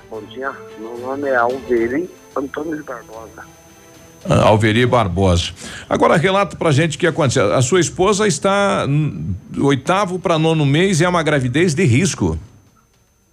Bom 0.09 0.21
dia, 0.23 0.51
meu 0.77 0.97
nome 0.97 1.29
é 1.29 1.37
Alveri 1.37 2.09
Antônio 2.35 2.75
de 2.75 2.83
Barbosa. 2.83 3.45
Ah, 4.29 4.49
Alveri 4.49 4.85
Barbosa. 4.85 5.53
Agora 5.89 6.17
relata 6.17 6.57
pra 6.57 6.69
gente 6.73 6.97
o 6.97 6.99
que 6.99 7.07
aconteceu. 7.07 7.53
A 7.53 7.61
sua 7.61 7.79
esposa 7.79 8.27
está 8.27 8.85
oitavo 9.57 10.19
para 10.19 10.37
nono 10.37 10.65
mês 10.65 10.99
e 10.99 11.05
é 11.05 11.07
uma 11.07 11.23
gravidez 11.23 11.73
de 11.73 11.85
risco. 11.85 12.37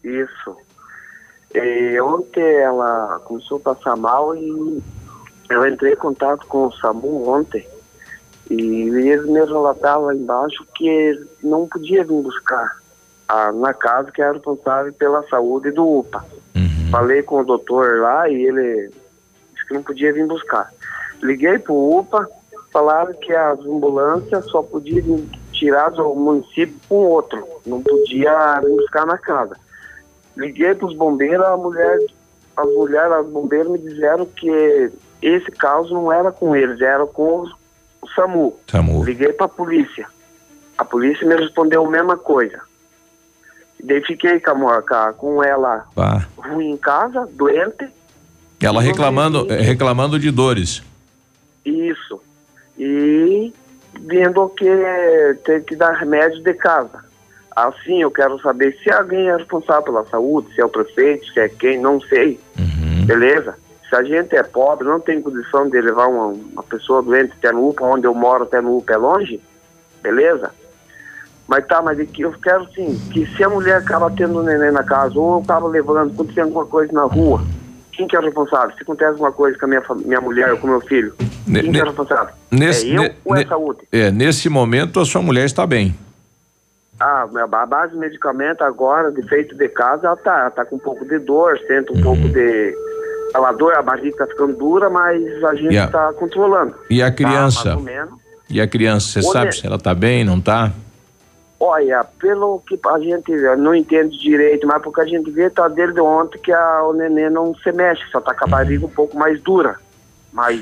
Isso. 0.05 0.57
E 1.53 2.01
ontem 2.01 2.61
ela 2.61 3.21
começou 3.25 3.57
a 3.57 3.75
passar 3.75 3.97
mal 3.97 4.37
e 4.37 4.81
eu 5.51 5.67
entrei 5.67 5.95
em 5.95 5.97
contato 5.97 6.47
com 6.47 6.69
o 6.69 6.73
SAMU 6.75 7.29
ontem 7.29 7.67
e 8.49 8.55
eles 8.55 9.27
me 9.27 9.41
relataram 9.41 10.03
lá 10.03 10.15
embaixo 10.15 10.65
que 10.77 11.27
não 11.43 11.67
podia 11.67 12.05
vir 12.05 12.23
buscar 12.23 12.79
a, 13.29 13.53
na 13.53 13.75
casa 13.75 14.11
que 14.11 14.23
era 14.23 14.33
responsável 14.33 14.93
pela 14.95 15.23
saúde 15.29 15.71
do 15.71 15.99
UPA. 16.01 16.25
Falei 16.91 17.23
com 17.23 17.41
o 17.41 17.45
doutor 17.45 18.01
lá 18.01 18.29
e 18.29 18.47
ele 18.47 18.91
disse 19.53 19.67
que 19.69 19.75
não 19.75 19.83
podia 19.83 20.13
vir 20.13 20.27
buscar. 20.27 20.73
Liguei 21.23 21.59
pro 21.59 21.75
UPA, 21.99 22.27
falaram 22.73 23.13
que 23.15 23.33
as 23.33 23.59
ambulâncias 23.61 24.47
só 24.47 24.63
podiam 24.63 25.25
tirar 25.53 25.91
do 25.91 26.15
município 26.15 26.75
com 26.89 26.95
outro, 26.97 27.47
não 27.67 27.83
podia 27.83 28.61
vir 28.61 28.71
buscar 28.77 29.05
na 29.05 29.19
casa. 29.19 29.57
Liguei 30.37 30.75
pros 30.75 30.95
bombeiros, 30.97 31.45
a 31.45 31.57
mulher, 31.57 31.99
as 32.57 32.67
mulheres, 32.67 33.13
as 33.13 33.27
bombeiros 33.27 33.73
me 33.73 33.79
disseram 33.79 34.25
que 34.25 34.91
esse 35.21 35.51
caso 35.51 35.93
não 35.93 36.13
era 36.13 36.31
com 36.33 36.55
eles, 36.57 36.81
era 36.81 37.05
com 37.07 37.41
os- 37.41 37.53
o 38.01 38.09
SAMU. 38.15 38.57
SAMU. 38.71 39.05
Liguei 39.05 39.33
pra 39.33 39.49
polícia. 39.49 40.07
A 40.79 40.85
polícia 40.85 41.27
me 41.27 41.35
respondeu 41.35 41.85
a 41.85 41.91
mesma 41.91 42.17
coisa. 42.17 42.61
Daí 43.83 44.01
fiquei 44.05 44.41
com, 44.41 44.69
a 44.69 45.13
com- 45.13 45.43
ela 45.43 45.87
Pá. 45.95 46.27
ruim 46.37 46.71
em 46.73 46.77
casa, 46.77 47.29
doente, 47.33 47.89
Ela 48.61 48.83
reclamando, 48.83 49.47
eh, 49.53 49.61
reclamando 49.61 50.19
de 50.19 50.31
dores. 50.31 50.83
isso. 51.65 52.21
E 52.79 53.53
vendo 54.01 54.49
que 54.51 54.67
tem 55.45 55.61
que 55.63 55.77
dar 55.77 55.93
remédio 55.93 56.43
de 56.43 56.55
casa. 56.55 57.05
Assim, 57.55 58.03
eu 58.03 58.11
quero 58.11 58.41
saber 58.41 58.77
se 58.83 58.91
alguém 58.93 59.29
é 59.29 59.37
responsável 59.37 59.83
pela 59.83 60.05
saúde, 60.07 60.55
se 60.55 60.61
é 60.61 60.65
o 60.65 60.69
prefeito, 60.69 61.27
se 61.33 61.41
é 61.41 61.49
quem, 61.49 61.79
não 61.81 62.01
sei. 62.01 62.39
Beleza? 63.07 63.57
Se 63.89 63.97
a 63.97 64.03
gente 64.05 64.37
é 64.37 64.43
pobre, 64.43 64.87
não 64.87 65.01
tem 65.01 65.21
condição 65.23 65.69
de 65.69 65.81
levar 65.81 66.07
uma, 66.09 66.27
uma 66.27 66.63
pessoa 66.63 67.03
doente 67.03 67.33
até 67.39 67.51
no 67.51 67.69
UPA, 67.71 67.85
onde 67.85 68.07
eu 68.07 68.15
moro 68.15 68.45
até 68.45 68.61
no 68.61 68.77
UPA 68.77 68.93
é 68.95 68.97
longe, 68.97 69.41
beleza? 70.03 70.51
Mas 71.49 71.67
tá, 71.67 71.81
mas 71.81 71.99
é 71.99 72.07
eu 72.19 72.33
quero 72.43 72.69
sim, 72.75 73.01
que 73.11 73.25
se 73.35 73.43
a 73.43 73.49
mulher 73.49 73.77
acaba 73.79 74.11
tendo 74.11 74.39
um 74.39 74.43
neném 74.43 74.71
na 74.71 74.83
casa, 74.85 75.19
ou 75.19 75.41
acaba 75.41 75.67
levando, 75.67 76.13
acontecendo 76.13 76.45
alguma 76.45 76.67
coisa 76.67 76.93
na 76.93 77.05
rua, 77.05 77.43
quem 77.93 78.07
que 78.07 78.15
é 78.15 78.19
o 78.19 78.23
responsável? 78.23 78.77
Se 78.77 78.83
acontece 78.83 79.13
alguma 79.13 79.33
coisa 79.33 79.59
com 79.59 79.65
a 79.65 79.69
minha, 79.69 79.83
minha 80.05 80.21
mulher 80.21 80.53
ou 80.53 80.59
com 80.59 80.67
meu 80.69 80.81
filho, 80.83 81.15
Ne- 81.47 81.63
quem 81.63 81.73
que 81.73 81.81
é 81.81 81.83
o 81.83 81.87
responsável? 81.87 82.35
Nesse, 82.51 82.91
é 82.93 82.97
eu 82.99 83.03
ne- 83.03 83.15
ou 83.25 83.35
é 83.35 83.39
ne- 83.39 83.47
saúde? 83.47 83.79
É, 83.91 84.11
nesse 84.11 84.49
momento 84.51 85.01
a 85.01 85.07
sua 85.07 85.23
mulher 85.23 85.47
está 85.47 85.67
bem. 85.67 85.97
Ah, 87.01 87.27
a 87.53 87.67
base 87.67 87.93
de 87.93 87.99
medicamento 87.99 88.63
agora, 88.63 89.11
de 89.11 89.23
feito 89.23 89.55
de 89.57 89.69
casa, 89.71 90.07
ela 90.09 90.17
tá, 90.17 90.39
ela 90.41 90.51
tá 90.51 90.65
com 90.67 90.77
um 90.77 90.81
pouco 90.81 91.05
de 91.07 91.19
dor, 91.19 91.59
sente 91.67 91.91
um 91.93 91.97
Uhum. 91.97 92.03
pouco 92.03 92.29
de. 92.29 92.75
Ela 93.35 93.53
dor, 93.53 93.73
a 93.75 93.83
barriga 93.83 94.17
tá 94.19 94.27
ficando 94.27 94.55
dura, 94.57 94.91
mas 94.91 95.23
a 95.45 95.55
gente 95.55 95.75
E 95.75 95.79
a- 95.79 95.87
tá 95.89 96.13
controlando. 96.15 96.75
E 96.91 97.01
a 97.03 97.07
Tá, 97.07 97.13
criança? 97.13 97.77
menos. 97.77 98.15
E 98.51 98.61
a 98.61 98.67
criança, 98.67 99.23
você 99.23 99.23
sabe 99.33 99.53
se 99.55 99.67
ela 99.67 99.77
está 99.77 99.95
bem, 99.95 100.25
não 100.25 100.39
está? 100.39 100.73
Olha, 101.61 102.05
pelo 102.21 102.61
que 102.61 102.79
a 102.87 102.99
gente 103.01 103.33
não 103.59 103.75
entende 103.75 104.17
direito, 104.17 104.67
mas 104.67 104.81
porque 104.81 105.01
a 105.01 105.07
gente 105.07 105.29
vê, 105.31 105.51
tá 105.51 105.67
desde 105.67 106.01
ontem 106.01 106.39
que 106.39 106.53
a, 106.53 106.85
o 106.85 106.93
neném 106.93 107.29
não 107.31 107.53
se 107.57 107.73
mexe, 107.73 108.03
só 108.13 108.21
tá 108.21 108.33
com 108.33 108.45
a 108.45 108.49
barriga 108.49 108.87
um 108.87 108.91
pouco 108.91 109.19
mais 109.19 109.41
dura. 109.43 109.77
Mas 110.33 110.61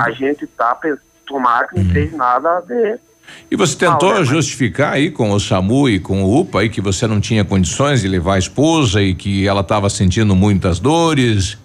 a 0.00 0.10
gente 0.12 0.46
tá 0.46 0.76
pensando, 0.76 1.00
tomara 1.26 1.66
que 1.66 1.80
não 1.80 1.92
fez 1.92 2.12
nada 2.12 2.58
a 2.58 2.60
ver. 2.60 3.00
E 3.50 3.56
você 3.56 3.76
tentou 3.76 4.10
né, 4.10 4.20
mas- 4.20 4.28
justificar 4.28 4.92
aí 4.92 5.10
com 5.10 5.32
o 5.32 5.40
SAMU 5.40 5.88
e 5.88 5.98
com 5.98 6.22
o 6.22 6.40
UPA 6.40 6.60
aí 6.60 6.68
que 6.68 6.80
você 6.80 7.08
não 7.08 7.20
tinha 7.20 7.44
condições 7.44 8.00
de 8.00 8.06
levar 8.06 8.34
a 8.34 8.38
esposa 8.38 9.02
e 9.02 9.12
que 9.12 9.44
ela 9.48 9.62
estava 9.62 9.90
sentindo 9.90 10.36
muitas 10.36 10.78
dores? 10.78 11.58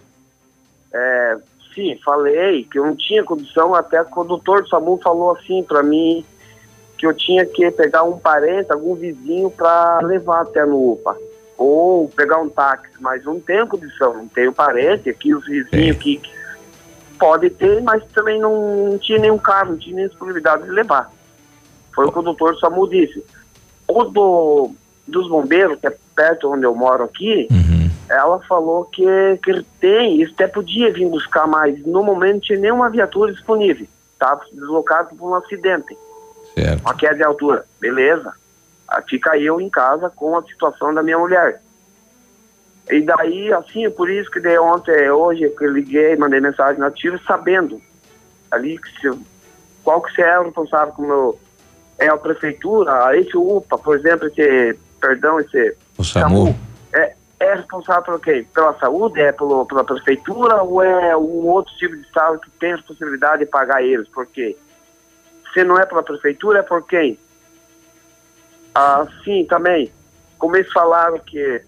É, 0.91 1.38
sim, 1.76 1.95
falei 2.03 2.63
que 2.63 2.80
eu 2.80 2.85
não 2.88 2.95
tinha 2.95 3.23
condição, 3.23 3.76
até 3.76 4.01
o 4.01 4.23
doutor 4.23 4.63
do 4.63 4.69
SAMU 4.69 4.99
falou 5.03 5.31
assim 5.38 5.63
pra 5.63 5.84
mim 5.84 6.26
que 7.02 7.07
eu 7.07 7.14
tinha 7.15 7.44
que 7.48 7.72
pegar 7.72 8.03
um 8.03 8.19
parente, 8.19 8.72
algum 8.72 8.94
vizinho 8.94 9.49
pra 9.49 9.98
levar 10.03 10.41
até 10.41 10.64
no 10.64 10.91
UPA. 10.91 11.18
Ou 11.57 12.07
pegar 12.10 12.38
um 12.38 12.48
táxi, 12.48 12.91
mas 12.99 13.26
não 13.26 13.40
tenho 13.40 13.65
condição, 13.65 14.14
não 14.14 14.28
tenho 14.28 14.53
parente 14.53 15.10
aqui, 15.10 15.34
os 15.34 15.44
vizinhos 15.44 15.98
que, 15.98 16.18
que 16.18 16.32
pode 17.18 17.49
ter, 17.49 17.82
mas 17.82 18.03
também 18.14 18.40
não, 18.40 18.90
não 18.91 18.98
tinha 18.99 19.18
nenhum 19.18 19.40
carro, 19.40 19.72
não 19.72 19.78
tinha 19.80 19.95
nem 19.95 20.07
disponibilidade 20.07 20.61
de 20.61 20.69
levar. 20.69 21.11
Foi 21.91 22.06
o 22.06 22.11
do 22.11 22.60
SAMU 22.60 22.88
disse. 22.88 23.26
O 23.88 24.03
do, 24.03 24.72
dos 25.07 25.28
bombeiros, 25.28 25.80
que 25.80 25.88
é 25.88 25.98
perto 26.15 26.53
onde 26.53 26.68
eu 26.68 26.76
moro 26.76 27.03
aqui, 27.03 27.48
ela 28.11 28.40
falou 28.41 28.86
que, 28.86 29.03
que 29.44 29.65
tem, 29.80 30.23
até 30.23 30.48
podia 30.48 30.94
vir 30.94 31.10
buscar, 31.10 31.48
mas 31.48 31.84
no 31.84 32.03
momento 32.03 32.34
não 32.34 32.40
tinha 32.41 32.60
nenhuma 32.60 32.91
viatura 32.91 33.34
disponível. 33.34 33.88
Estava 34.14 34.45
deslocado 34.53 35.15
por 35.15 35.32
um 35.32 35.34
acidente. 35.34 35.98
Certo. 36.53 36.82
Uma 36.82 36.95
queda 36.95 37.15
de 37.15 37.23
altura. 37.23 37.65
Beleza. 37.80 38.34
Aí 38.88 39.03
fica 39.07 39.38
eu 39.38 39.61
em 39.61 39.69
casa 39.69 40.10
com 40.10 40.38
a 40.38 40.44
situação 40.44 40.94
da 40.94 41.02
minha 41.02 41.18
mulher. 41.18 41.61
E 42.90 43.02
daí, 43.02 43.53
assim, 43.53 43.90
por 43.90 44.10
isso 44.10 44.30
que 44.30 44.40
de 44.40 44.57
ontem, 44.60 45.10
hoje, 45.10 45.48
que 45.49 45.64
eu 45.64 45.72
liguei, 45.72 46.15
mandei 46.18 46.41
mensagem 46.41 46.80
na 46.80 46.91
tiro, 46.91 47.19
sabendo 47.26 47.82
ali 48.49 48.78
que 48.78 48.90
se, 48.99 49.19
qual 49.84 50.02
que 50.02 50.14
você 50.14 50.22
é 50.22 50.40
o 50.40 50.44
responsável 50.44 50.94
como 50.94 51.11
eu, 51.11 51.40
é 51.98 52.07
a 52.07 52.18
prefeitura, 52.18 53.18
esse 53.18 53.38
UPA, 53.38 53.78
por 53.78 53.95
exemplo, 53.95 54.28
esse, 54.28 54.78
perdão, 54.99 55.40
esse 55.40 55.78
O 55.98 56.03
SAMU? 56.03 56.56
é, 56.91 57.14
é 57.40 57.56
responsável 57.56 58.03
por 58.03 58.19
quê? 58.19 58.45
Pela 58.53 58.73
saúde? 58.80 59.22
É 59.22 59.32
pelo, 59.32 59.65
pela 59.65 59.84
prefeitura 59.84 60.61
ou 60.64 60.84
é 60.84 61.15
um 61.15 61.48
outro 61.48 61.73
tipo 61.76 61.95
de 61.95 62.02
estado 62.02 62.40
que 62.40 62.49
tem 62.52 62.76
responsabilidade 62.76 63.45
de 63.45 63.52
pagar 63.52 63.84
eles? 63.84 64.07
Por 64.10 64.26
quê? 64.26 64.57
Se 65.53 65.64
não 65.64 65.78
é 65.78 65.86
pela 65.86 66.03
prefeitura, 66.03 66.60
é 66.60 66.64
por 66.64 66.86
quem? 66.88 67.18
Ah, 68.73 69.06
sim, 69.23 69.45
também. 69.45 69.91
Como 70.38 70.56
eles 70.56 70.72
falaram 70.72 71.19
que 71.19 71.61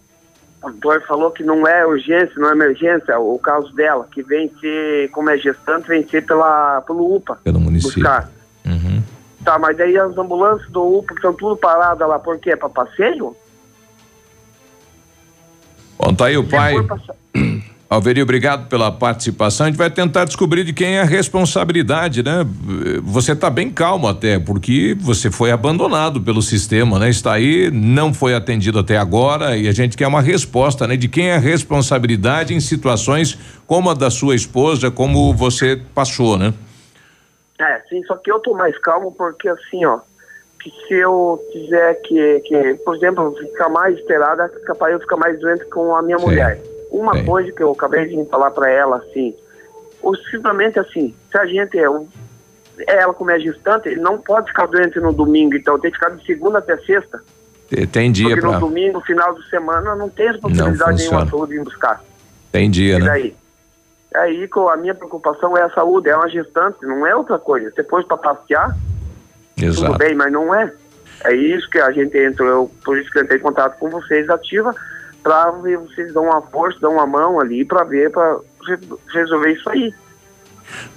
o 0.61 0.69
doutor 0.71 1.01
falou 1.05 1.31
que 1.31 1.43
não 1.43 1.67
é 1.67 1.85
urgência, 1.85 2.33
não 2.37 2.49
é 2.49 2.53
emergência, 2.53 3.19
o 3.19 3.37
caso 3.37 3.73
dela, 3.73 4.07
que 4.11 4.23
vem 4.23 4.51
ser, 4.59 5.09
como 5.11 5.29
é 5.29 5.37
gestante, 5.37 5.87
vem 5.87 6.07
ser 6.07 6.25
pela, 6.25 6.81
pelo 6.81 7.15
UPA. 7.15 7.39
Pelo 7.43 7.59
município. 7.59 7.95
Buscar. 7.95 8.31
Tá, 9.43 9.59
mas 9.59 9.77
aí 9.79 9.97
as 9.97 10.17
ambulâncias 10.17 10.69
do 10.71 10.99
UPA 10.99 11.07
que 11.07 11.13
estão 11.15 11.33
tudo 11.33 11.57
paradas 11.57 12.07
lá, 12.07 12.17
por 12.17 12.39
quê? 12.39 12.55
Para 12.55 12.69
passeio? 12.69 13.35
Bom, 15.97 16.13
tá 16.13 16.27
aí 16.27 16.37
o 16.37 16.47
pai. 16.47 16.75
Alveri, 17.93 18.23
obrigado 18.23 18.67
pela 18.67 18.91
participação. 18.91 19.67
A 19.67 19.69
gente 19.69 19.77
vai 19.77 19.89
tentar 19.89 20.25
descobrir 20.25 20.63
de 20.63 20.73
quem 20.73 20.97
é 20.97 21.01
a 21.01 21.05
responsabilidade, 21.05 22.23
né? 22.23 22.43
Você 23.03 23.33
está 23.33 23.51
bem 23.51 23.69
calmo 23.69 24.07
até, 24.07 24.39
porque 24.39 24.97
você 24.99 25.29
foi 25.29 25.51
abandonado 25.51 26.19
pelo 26.19 26.41
sistema, 26.41 26.97
né? 26.97 27.09
Está 27.09 27.33
aí, 27.33 27.69
não 27.71 28.11
foi 28.11 28.33
atendido 28.33 28.79
até 28.79 28.97
agora 28.97 29.55
e 29.55 29.67
a 29.67 29.71
gente 29.71 29.95
quer 29.95 30.07
uma 30.07 30.21
resposta, 30.21 30.87
né? 30.87 30.97
De 30.97 31.07
quem 31.07 31.29
é 31.29 31.35
a 31.35 31.39
responsabilidade 31.39 32.55
em 32.55 32.59
situações 32.59 33.37
como 33.67 33.91
a 33.91 33.93
da 33.93 34.09
sua 34.09 34.33
esposa, 34.33 34.89
como 34.89 35.31
você 35.31 35.79
passou, 35.93 36.35
né? 36.35 36.51
É, 37.59 37.79
sim, 37.89 38.03
só 38.05 38.17
que 38.17 38.31
eu 38.31 38.39
tô 38.39 38.55
mais 38.55 38.75
calmo 38.79 39.11
porque 39.11 39.47
assim, 39.47 39.85
ó, 39.85 39.99
que 40.59 40.71
se 40.87 40.95
eu 40.95 41.39
quiser 41.51 42.01
que, 42.01 42.39
que 42.39 42.73
por 42.83 42.95
exemplo, 42.95 43.35
ficar 43.37 43.69
mais 43.69 43.95
esperada, 43.99 44.49
capaz 44.65 44.93
eu 44.93 44.99
ficar 44.99 45.17
mais 45.17 45.39
doente 45.39 45.63
com 45.65 45.95
a 45.95 46.01
minha 46.01 46.17
Sim. 46.17 46.25
mulher. 46.25 46.72
Uma 46.93 47.15
Sim. 47.17 47.25
coisa 47.25 47.51
que 47.51 47.63
eu 47.63 47.71
acabei 47.71 48.05
de 48.05 48.23
falar 48.29 48.51
pra 48.51 48.69
ela, 48.69 48.97
assim, 48.97 49.35
ou 50.01 50.15
simplesmente 50.15 50.77
assim, 50.79 51.13
se 51.31 51.37
a 51.39 51.45
gente 51.47 51.77
é 51.77 51.89
um, 51.89 52.07
ela 52.87 53.13
como 53.15 53.31
é 53.31 53.39
gestante, 53.39 53.95
não 53.95 54.19
pode 54.19 54.47
ficar 54.49 54.67
doente 54.67 54.99
no 54.99 55.11
domingo, 55.11 55.55
então 55.55 55.79
tem 55.79 55.89
que 55.91 55.97
ficar 55.97 56.11
de 56.11 56.23
segunda 56.25 56.59
até 56.59 56.77
sexta. 56.77 57.19
Te- 57.67 57.87
Tem 57.87 58.11
dia 58.11 58.27
porque 58.29 58.41
para 58.41 58.51
no 58.51 58.59
domingo, 58.59 59.01
final 59.01 59.33
de 59.33 59.49
semana, 59.49 59.95
não 59.95 60.07
tem 60.07 60.27
responsabilidade 60.31 60.97
nenhuma 60.99 61.21
funciona. 61.25 61.29
sua 61.31 61.47
de 61.47 61.55
ir 61.55 61.63
buscar. 61.63 62.03
tem 62.51 62.69
dia, 62.69 62.97
E 62.97 62.99
né? 62.99 63.05
daí? 63.05 63.35
Aí 64.15 64.47
que 64.47 64.59
a 64.59 64.75
minha 64.77 64.93
preocupação 64.93 65.57
é 65.57 65.63
a 65.63 65.69
saúde, 65.71 66.09
é 66.09 66.15
uma 66.15 66.29
gestante, 66.29 66.77
não 66.85 67.07
é 67.07 67.15
outra 67.15 67.39
coisa. 67.39 67.71
Você 67.71 67.81
pôs 67.81 68.05
pra 68.05 68.17
passear, 68.17 68.69
tudo 69.55 69.65
Exato. 69.65 69.97
bem, 69.97 70.13
mas 70.13 70.31
não 70.31 70.53
é. 70.53 70.71
É 71.25 71.33
isso 71.33 71.67
que 71.71 71.79
a 71.79 71.89
gente 71.91 72.15
entrou, 72.17 72.47
eu, 72.47 72.71
por 72.85 72.95
isso 72.99 73.09
que 73.09 73.17
eu 73.17 73.23
entrei 73.23 73.39
em 73.39 73.41
contato 73.41 73.79
com 73.79 73.89
vocês, 73.89 74.29
ativa, 74.29 74.75
pra 75.23 75.51
ver 75.51 75.77
vocês 75.77 76.13
dão 76.13 76.25
uma 76.25 76.41
força, 76.41 76.77
dão 76.81 76.93
uma 76.93 77.07
mão 77.07 77.39
ali 77.39 77.63
pra 77.65 77.83
ver, 77.83 78.11
pra 78.11 78.37
re- 78.67 78.77
resolver 79.13 79.53
isso 79.53 79.69
aí. 79.69 79.93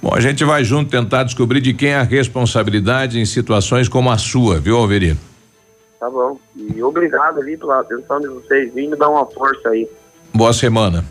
Bom, 0.01 0.13
a 0.13 0.19
gente 0.19 0.43
vai 0.43 0.63
junto 0.63 0.89
tentar 0.91 1.23
descobrir 1.23 1.61
de 1.61 1.73
quem 1.73 1.89
é 1.89 1.97
a 1.99 2.03
responsabilidade 2.03 3.19
em 3.19 3.25
situações 3.25 3.87
como 3.87 4.09
a 4.09 4.17
sua, 4.17 4.59
viu, 4.59 4.77
Alveri? 4.77 5.15
Tá 5.99 6.09
bom. 6.09 6.39
E 6.55 6.81
obrigado 6.83 7.39
ali 7.39 7.57
pela 7.57 7.79
atenção 7.81 8.19
de 8.19 8.27
vocês, 8.27 8.73
vindo 8.73 8.95
dar 8.95 9.09
uma 9.09 9.25
força 9.25 9.69
aí. 9.69 9.87
Boa 10.33 10.53
semana. 10.53 11.03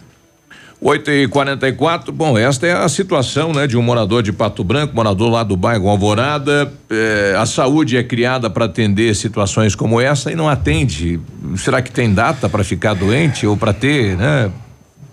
8 0.89 1.11
e 1.11 1.27
44 1.27 2.13
bom, 2.13 2.39
esta 2.39 2.65
é 2.65 2.73
a 2.73 2.89
situação, 2.89 3.53
né, 3.53 3.67
de 3.67 3.77
um 3.77 3.83
morador 3.83 4.23
de 4.23 4.33
Pato 4.33 4.63
Branco, 4.63 4.95
morador 4.95 5.33
lá 5.33 5.43
do 5.43 5.57
bairro 5.57 5.89
Alvorada. 5.89 6.73
Eh, 6.89 7.35
a 7.37 7.45
saúde 7.45 7.97
é 7.97 8.05
criada 8.05 8.49
para 8.49 8.67
atender 8.67 9.13
situações 9.17 9.75
como 9.75 10.01
essa 10.01 10.31
e 10.31 10.37
não 10.37 10.49
atende. 10.49 11.19
Será 11.57 11.83
que 11.83 11.91
tem 11.91 12.15
data 12.15 12.49
para 12.49 12.63
ficar 12.63 12.95
doente 12.95 13.45
ou 13.49 13.57
para 13.57 13.73
ter, 13.73 14.17
né, 14.17 14.49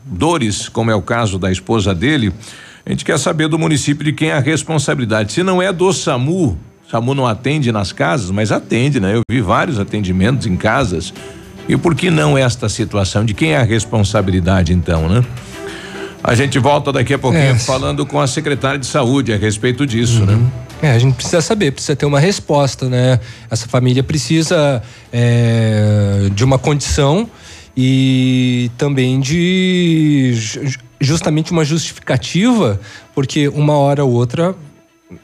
dores, 0.05 0.69
como 0.69 0.91
é 0.91 0.95
o 0.95 1.01
caso 1.01 1.39
da 1.39 1.51
esposa 1.51 1.91
dele? 1.95 2.31
A 2.85 2.91
gente 2.91 3.03
quer 3.03 3.17
saber 3.17 3.47
do 3.47 3.57
município 3.57 4.05
de 4.05 4.13
quem 4.13 4.29
é 4.29 4.33
a 4.33 4.39
responsabilidade. 4.39 5.33
Se 5.33 5.41
não 5.41 5.59
é 5.59 5.73
do 5.73 5.91
SAMU, 5.91 6.55
SAMU 6.87 7.15
não 7.15 7.25
atende 7.25 7.71
nas 7.71 7.91
casas, 7.91 8.29
mas 8.29 8.51
atende, 8.51 8.99
né? 8.99 9.15
Eu 9.15 9.23
vi 9.27 9.41
vários 9.41 9.79
atendimentos 9.79 10.45
em 10.45 10.55
casas. 10.55 11.11
E 11.67 11.75
por 11.75 11.95
que 11.95 12.11
não 12.11 12.37
esta 12.37 12.69
situação? 12.69 13.25
De 13.25 13.33
quem 13.33 13.53
é 13.53 13.57
a 13.57 13.63
responsabilidade, 13.63 14.71
então, 14.71 15.09
né? 15.09 15.25
A 16.23 16.35
gente 16.35 16.57
volta 16.57 16.91
daqui 16.91 17.13
a 17.13 17.19
pouquinho 17.19 17.43
É. 17.51 17.59
falando 17.59 18.05
com 18.05 18.19
a 18.19 18.25
secretária 18.27 18.79
de 18.79 18.85
saúde 18.85 19.33
a 19.33 19.37
respeito 19.37 19.85
disso, 19.85 20.25
né? 20.25 20.39
É, 20.81 20.91
a 20.91 20.99
gente 20.99 21.15
precisa 21.15 21.41
saber, 21.41 21.71
precisa 21.71 21.95
ter 21.95 22.05
uma 22.05 22.19
resposta, 22.19 22.87
né? 22.89 23.19
Essa 23.49 23.67
família 23.67 24.03
precisa 24.03 24.81
é, 25.11 26.29
de 26.33 26.43
uma 26.43 26.57
condição 26.57 27.29
e 27.75 28.69
também 28.77 29.19
de 29.19 30.31
ju- 30.35 30.77
justamente 30.99 31.51
uma 31.51 31.65
justificativa, 31.65 32.79
porque 33.13 33.47
uma 33.49 33.77
hora 33.77 34.03
ou 34.05 34.11
outra, 34.11 34.55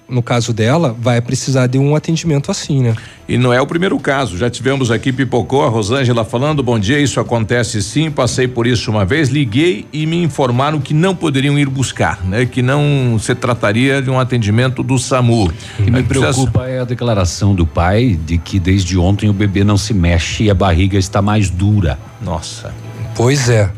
no 0.07 0.21
caso 0.21 0.53
dela, 0.53 0.95
vai 0.99 1.21
precisar 1.21 1.67
de 1.67 1.77
um 1.77 1.95
atendimento 1.95 2.51
assim, 2.51 2.81
né? 2.81 2.95
E 3.27 3.37
não 3.37 3.53
é 3.53 3.61
o 3.61 3.67
primeiro 3.67 3.99
caso. 3.99 4.37
Já 4.37 4.49
tivemos 4.49 4.89
aqui 4.89 5.11
Pipocou, 5.11 5.63
a 5.63 5.69
Rosângela 5.69 6.25
falando: 6.25 6.63
bom 6.63 6.79
dia, 6.79 6.99
isso 6.99 7.19
acontece 7.19 7.81
sim, 7.81 8.09
passei 8.09 8.47
por 8.47 8.65
isso 8.65 8.89
uma 8.89 9.05
vez, 9.05 9.29
liguei 9.29 9.85
e 9.93 10.05
me 10.05 10.23
informaram 10.23 10.79
que 10.79 10.93
não 10.93 11.15
poderiam 11.15 11.57
ir 11.57 11.69
buscar, 11.69 12.25
né? 12.25 12.45
Que 12.45 12.61
não 12.61 13.17
se 13.19 13.35
trataria 13.35 14.01
de 14.01 14.09
um 14.09 14.19
atendimento 14.19 14.81
do 14.81 14.97
SAMU. 14.97 15.45
O 15.79 15.83
que 15.83 15.91
me 15.91 16.03
preocupa 16.03 16.67
é 16.67 16.79
a 16.79 16.85
declaração 16.85 17.53
do 17.53 17.65
pai 17.65 18.19
de 18.25 18.37
que 18.37 18.59
desde 18.59 18.97
ontem 18.97 19.29
o 19.29 19.33
bebê 19.33 19.63
não 19.63 19.77
se 19.77 19.93
mexe 19.93 20.45
e 20.45 20.49
a 20.49 20.55
barriga 20.55 20.97
está 20.97 21.21
mais 21.21 21.49
dura. 21.49 21.99
Nossa. 22.21 22.73
Pois 23.15 23.49
é. 23.49 23.71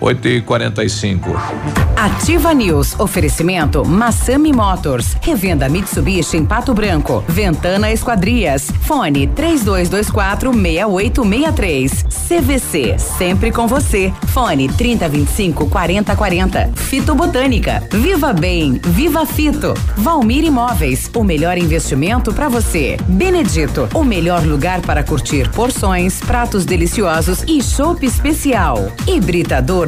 8 0.00 0.28
e 0.28 0.40
45 0.42 1.88
Ativa 1.96 2.54
News. 2.54 2.94
Oferecimento 3.00 3.84
Massami 3.84 4.52
Motors. 4.52 5.16
Revenda 5.20 5.68
Mitsubishi 5.68 6.36
em 6.36 6.46
Pato 6.46 6.72
Branco. 6.72 7.24
Ventana 7.26 7.90
Esquadrias. 7.90 8.70
Fone 8.82 9.26
3224 9.26 10.52
6863. 10.52 12.04
CVC. 12.28 12.98
Sempre 12.98 13.50
com 13.50 13.66
você. 13.66 14.12
Fone 14.28 14.68
3025 14.68 15.68
4040. 15.68 16.70
Fito 16.76 17.16
Botânica. 17.16 17.82
Viva 17.90 18.32
Bem. 18.32 18.80
Viva 18.84 19.26
Fito. 19.26 19.74
Valmir 19.96 20.44
Imóveis. 20.44 21.10
O 21.16 21.24
melhor 21.24 21.58
investimento 21.58 22.32
para 22.32 22.48
você. 22.48 22.96
Benedito. 23.08 23.88
O 23.92 24.04
melhor 24.04 24.44
lugar 24.46 24.80
para 24.82 25.02
curtir 25.02 25.50
porções, 25.50 26.20
pratos 26.20 26.64
deliciosos 26.64 27.42
e 27.48 27.60
chopp 27.60 28.06
especial. 28.06 28.92
Hibridador 29.04 29.87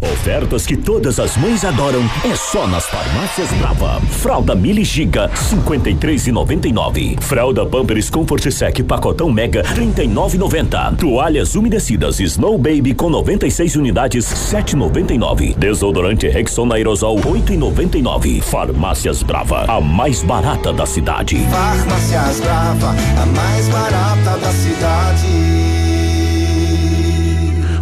Ofertas 0.00 0.66
que 0.66 0.76
todas 0.76 1.18
as 1.18 1.36
mães 1.36 1.64
adoram 1.64 2.00
é 2.24 2.34
só 2.34 2.66
nas 2.66 2.86
farmácias 2.86 3.50
Brava. 3.52 4.00
Fralda 4.10 4.54
Mili 4.54 4.84
Giga 4.84 5.30
53,99. 5.34 7.20
Fralda 7.20 7.64
Pampers 7.66 8.10
Comfort 8.10 8.50
Sec 8.50 8.82
pacotão 8.82 9.30
Mega 9.30 9.62
39,90. 9.62 10.96
Toalhas 10.96 11.54
umedecidas 11.54 12.20
Snow 12.20 12.58
Baby 12.58 12.94
com 12.94 13.10
96 13.10 13.76
unidades 13.76 14.24
7,99. 14.26 15.56
Desodorante 15.56 16.28
Rexona 16.28 16.76
Aerosol 16.76 17.18
8,99. 17.18 18.42
Farmácias 18.42 19.22
Brava, 19.22 19.64
a 19.68 19.80
mais 19.80 20.22
barata 20.22 20.72
da 20.72 20.86
cidade. 20.86 21.36
Farmácias 21.50 22.40
Brava, 22.40 22.94
a 23.22 23.26
mais 23.26 23.68
barata 23.68 24.38
da 24.38 24.52
cidade. 24.52 25.67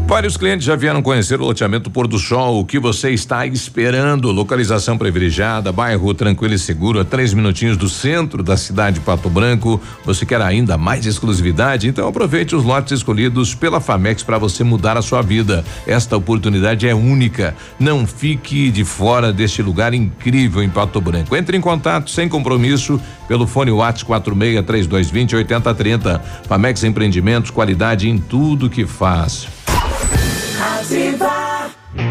Vários 0.07 0.37
clientes 0.37 0.65
já 0.65 0.77
vieram 0.77 1.03
conhecer 1.03 1.41
o 1.41 1.45
loteamento 1.45 1.91
Pôr 1.91 2.07
do 2.07 2.17
Sol. 2.17 2.61
O 2.61 2.65
que 2.65 2.79
você 2.79 3.11
está 3.11 3.45
esperando? 3.45 4.31
Localização 4.31 4.97
privilegiada, 4.97 5.73
bairro 5.73 6.15
tranquilo 6.15 6.55
e 6.55 6.59
seguro, 6.61 7.01
a 7.01 7.05
três 7.05 7.35
minutinhos 7.35 7.77
do 7.77 7.89
centro 7.89 8.41
da 8.41 8.57
cidade 8.57 9.01
de 9.01 9.05
Pato 9.05 9.29
Branco. 9.29 9.81
Você 10.05 10.25
quer 10.25 10.41
ainda 10.41 10.79
mais 10.79 11.07
exclusividade? 11.07 11.89
Então 11.89 12.07
aproveite 12.07 12.55
os 12.55 12.63
lotes 12.63 12.93
escolhidos 12.93 13.53
pela 13.53 13.81
Famex 13.81 14.23
para 14.23 14.39
você 14.39 14.63
mudar 14.63 14.97
a 14.97 15.03
sua 15.03 15.23
vida. 15.23 15.65
Esta 15.89 16.17
oportunidade 16.17 16.87
é 16.87 16.95
única. 16.95 17.57
Não 17.79 18.07
fique 18.07 18.71
de 18.71 18.85
fora 18.85 19.33
deste 19.33 19.61
lugar 19.61 19.93
incrível 19.93 20.63
em 20.63 20.71
Pato 20.71 21.01
Branco. 21.01 21.35
Entre 21.35 21.57
em 21.57 21.61
contato 21.61 22.11
sem 22.11 22.29
compromisso 22.29 23.01
pelo 23.27 23.45
fone 23.45 23.73
WhatsApp 23.73 24.07
46 24.07 24.65
3220 24.65 25.35
8030. 25.35 26.23
Famex 26.47 26.85
Empreendimentos, 26.85 27.51
qualidade 27.51 28.09
em 28.09 28.19
tudo 28.19 28.71
que 28.71 28.87
faz. 28.87 29.49
Ativa. 30.61 31.56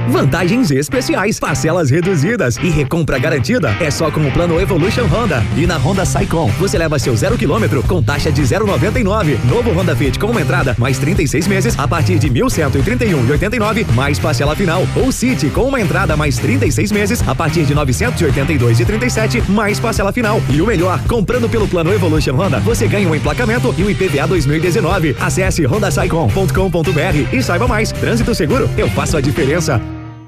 Vantagens 0.10 0.72
especiais, 0.72 1.40
parcelas 1.40 1.90
reduzidas 1.90 2.57
e 2.57 2.70
recompra 2.70 3.18
garantida 3.18 3.76
é 3.80 3.90
só 3.90 4.12
com 4.12 4.22
o 4.22 4.32
plano 4.32 4.60
Evolution 4.60 5.06
Honda. 5.06 5.44
E 5.57 5.66
na 5.66 5.78
Honda 5.78 6.06
Saicom, 6.06 6.49
você 6.60 6.78
leva 6.78 6.99
seu 6.99 7.16
zero 7.16 7.38
quilômetro 7.38 7.82
com 7.84 8.02
taxa 8.02 8.32
de 8.32 8.41
0,99. 8.41 9.38
Novo 9.45 9.72
Honda 9.72 9.95
Fit 9.95 10.20
com 10.20 10.28
uma 10.28 10.41
entrada 10.41 10.76
mais 10.78 10.99
36 10.99 11.48
meses 11.48 11.80
a 11.80 11.88
partir 11.88 12.20
de 12.20 12.30
1.131,89 12.30 13.91
mais 13.94 14.20
parcela 14.20 14.56
final. 14.56 14.88
Ou 14.95 15.12
City 15.12 15.49
com 15.49 15.64
uma 15.64 15.82
entrada 15.82 16.16
mais 16.16 16.38
36 16.38 16.91
meses 16.91 17.28
a 17.28 17.34
partir 17.34 17.64
de 17.64 17.74
982,37 17.74 19.49
mais 19.49 19.80
parcela 19.80 20.14
final. 20.14 20.41
E 20.49 20.62
o 20.62 20.68
melhor, 20.68 20.99
comprando 21.07 21.49
pelo 21.49 21.68
plano 21.68 21.91
Evolution 21.91 22.36
Honda, 22.36 22.60
você 22.60 22.88
ganha 22.88 23.10
um 23.10 23.16
emplacamento 23.16 23.74
e 23.78 23.84
o 23.84 23.90
IPVA 23.90 24.28
2019. 24.28 25.16
Acesse 25.20 25.66
hondasaicom.com.br 25.66 27.34
e 27.34 27.41
saiba 27.41 27.68
mais. 27.68 27.91
Trânsito 27.91 28.36
seguro, 28.36 28.70
eu 28.78 28.90
faço 28.90 29.18
a 29.18 29.22
diferença. 29.22 29.74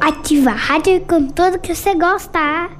Ativa 0.00 0.50
a 0.50 0.54
rádio 0.54 1.00
com 1.02 1.26
tudo 1.28 1.58
que 1.58 1.74
você 1.74 1.94
gosta. 1.94 2.70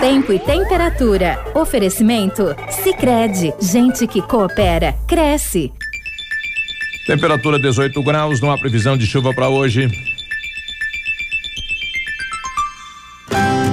Tempo 0.00 0.32
e 0.32 0.38
temperatura. 0.38 1.38
Oferecimento? 1.54 2.54
Sicredi 2.70 3.52
Gente 3.60 4.06
que 4.06 4.22
coopera, 4.22 4.94
cresce. 5.06 5.72
Temperatura 7.06 7.58
18 7.58 8.02
graus, 8.02 8.40
não 8.40 8.50
há 8.50 8.58
previsão 8.58 8.96
de 8.96 9.06
chuva 9.06 9.32
para 9.32 9.48
hoje. 9.48 9.88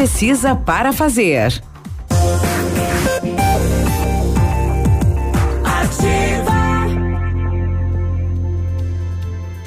para 0.55 0.91
fazer. 0.91 1.61
Ativa. 5.63 6.87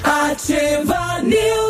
Ativa 0.03 1.21
News. 1.23 1.64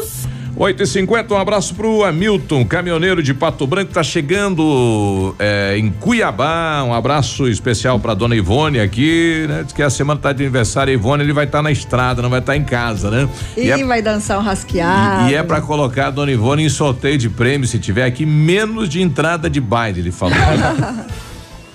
8 0.58 0.84
e 0.84 0.88
50 0.88 1.34
um 1.34 1.38
abraço 1.38 1.76
pro 1.76 2.06
Hamilton, 2.06 2.64
caminhoneiro 2.64 3.22
de 3.22 3.34
Pato 3.34 3.68
Branco, 3.68 3.92
tá 3.92 4.02
chegando 4.02 5.36
é, 5.38 5.78
em 5.78 5.92
Cuiabá. 5.92 6.82
Um 6.84 6.94
abraço 6.94 7.50
especial 7.50 8.00
pra 8.00 8.14
dona 8.14 8.38
Ivone 8.38 8.80
aqui, 8.80 9.46
né? 9.50 9.64
Diz 9.64 9.74
que 9.74 9.84
a 9.84 9.90
semana 9.90 10.18
tá 10.18 10.32
de 10.32 10.44
aniversário, 10.44 10.92
a 10.92 10.94
Ivone, 10.94 11.24
ele 11.24 11.34
vai 11.34 11.44
estar 11.44 11.62
na 11.62 11.72
estrada, 11.72 12.22
não 12.22 12.30
vai 12.30 12.40
estar 12.40 12.56
em 12.56 12.64
casa, 12.64 13.12
né? 13.12 13.28
E, 13.58 13.70
é, 13.70 13.84
vai 13.84 14.02
dançar 14.02 14.40
um 14.40 14.42
rasqueado. 14.42 15.30
e 15.30 15.36
é 15.36 15.44
pra 15.44 15.60
colocar 15.60 16.08
a 16.08 16.12
dona 16.12 16.32
Ivone 16.32 16.64
em 16.64 16.70
sorteio 16.70 17.18
de 17.18 17.30
prêmio, 17.30 17.68
se 17.68 17.78
tiver 17.78 18.06
aqui, 18.06 18.26
menos 18.26 18.88
de 18.88 19.02
entrada 19.02 19.50
de 19.50 19.60
baile, 19.60 20.00
ele 20.00 20.12
falou. 20.12 20.36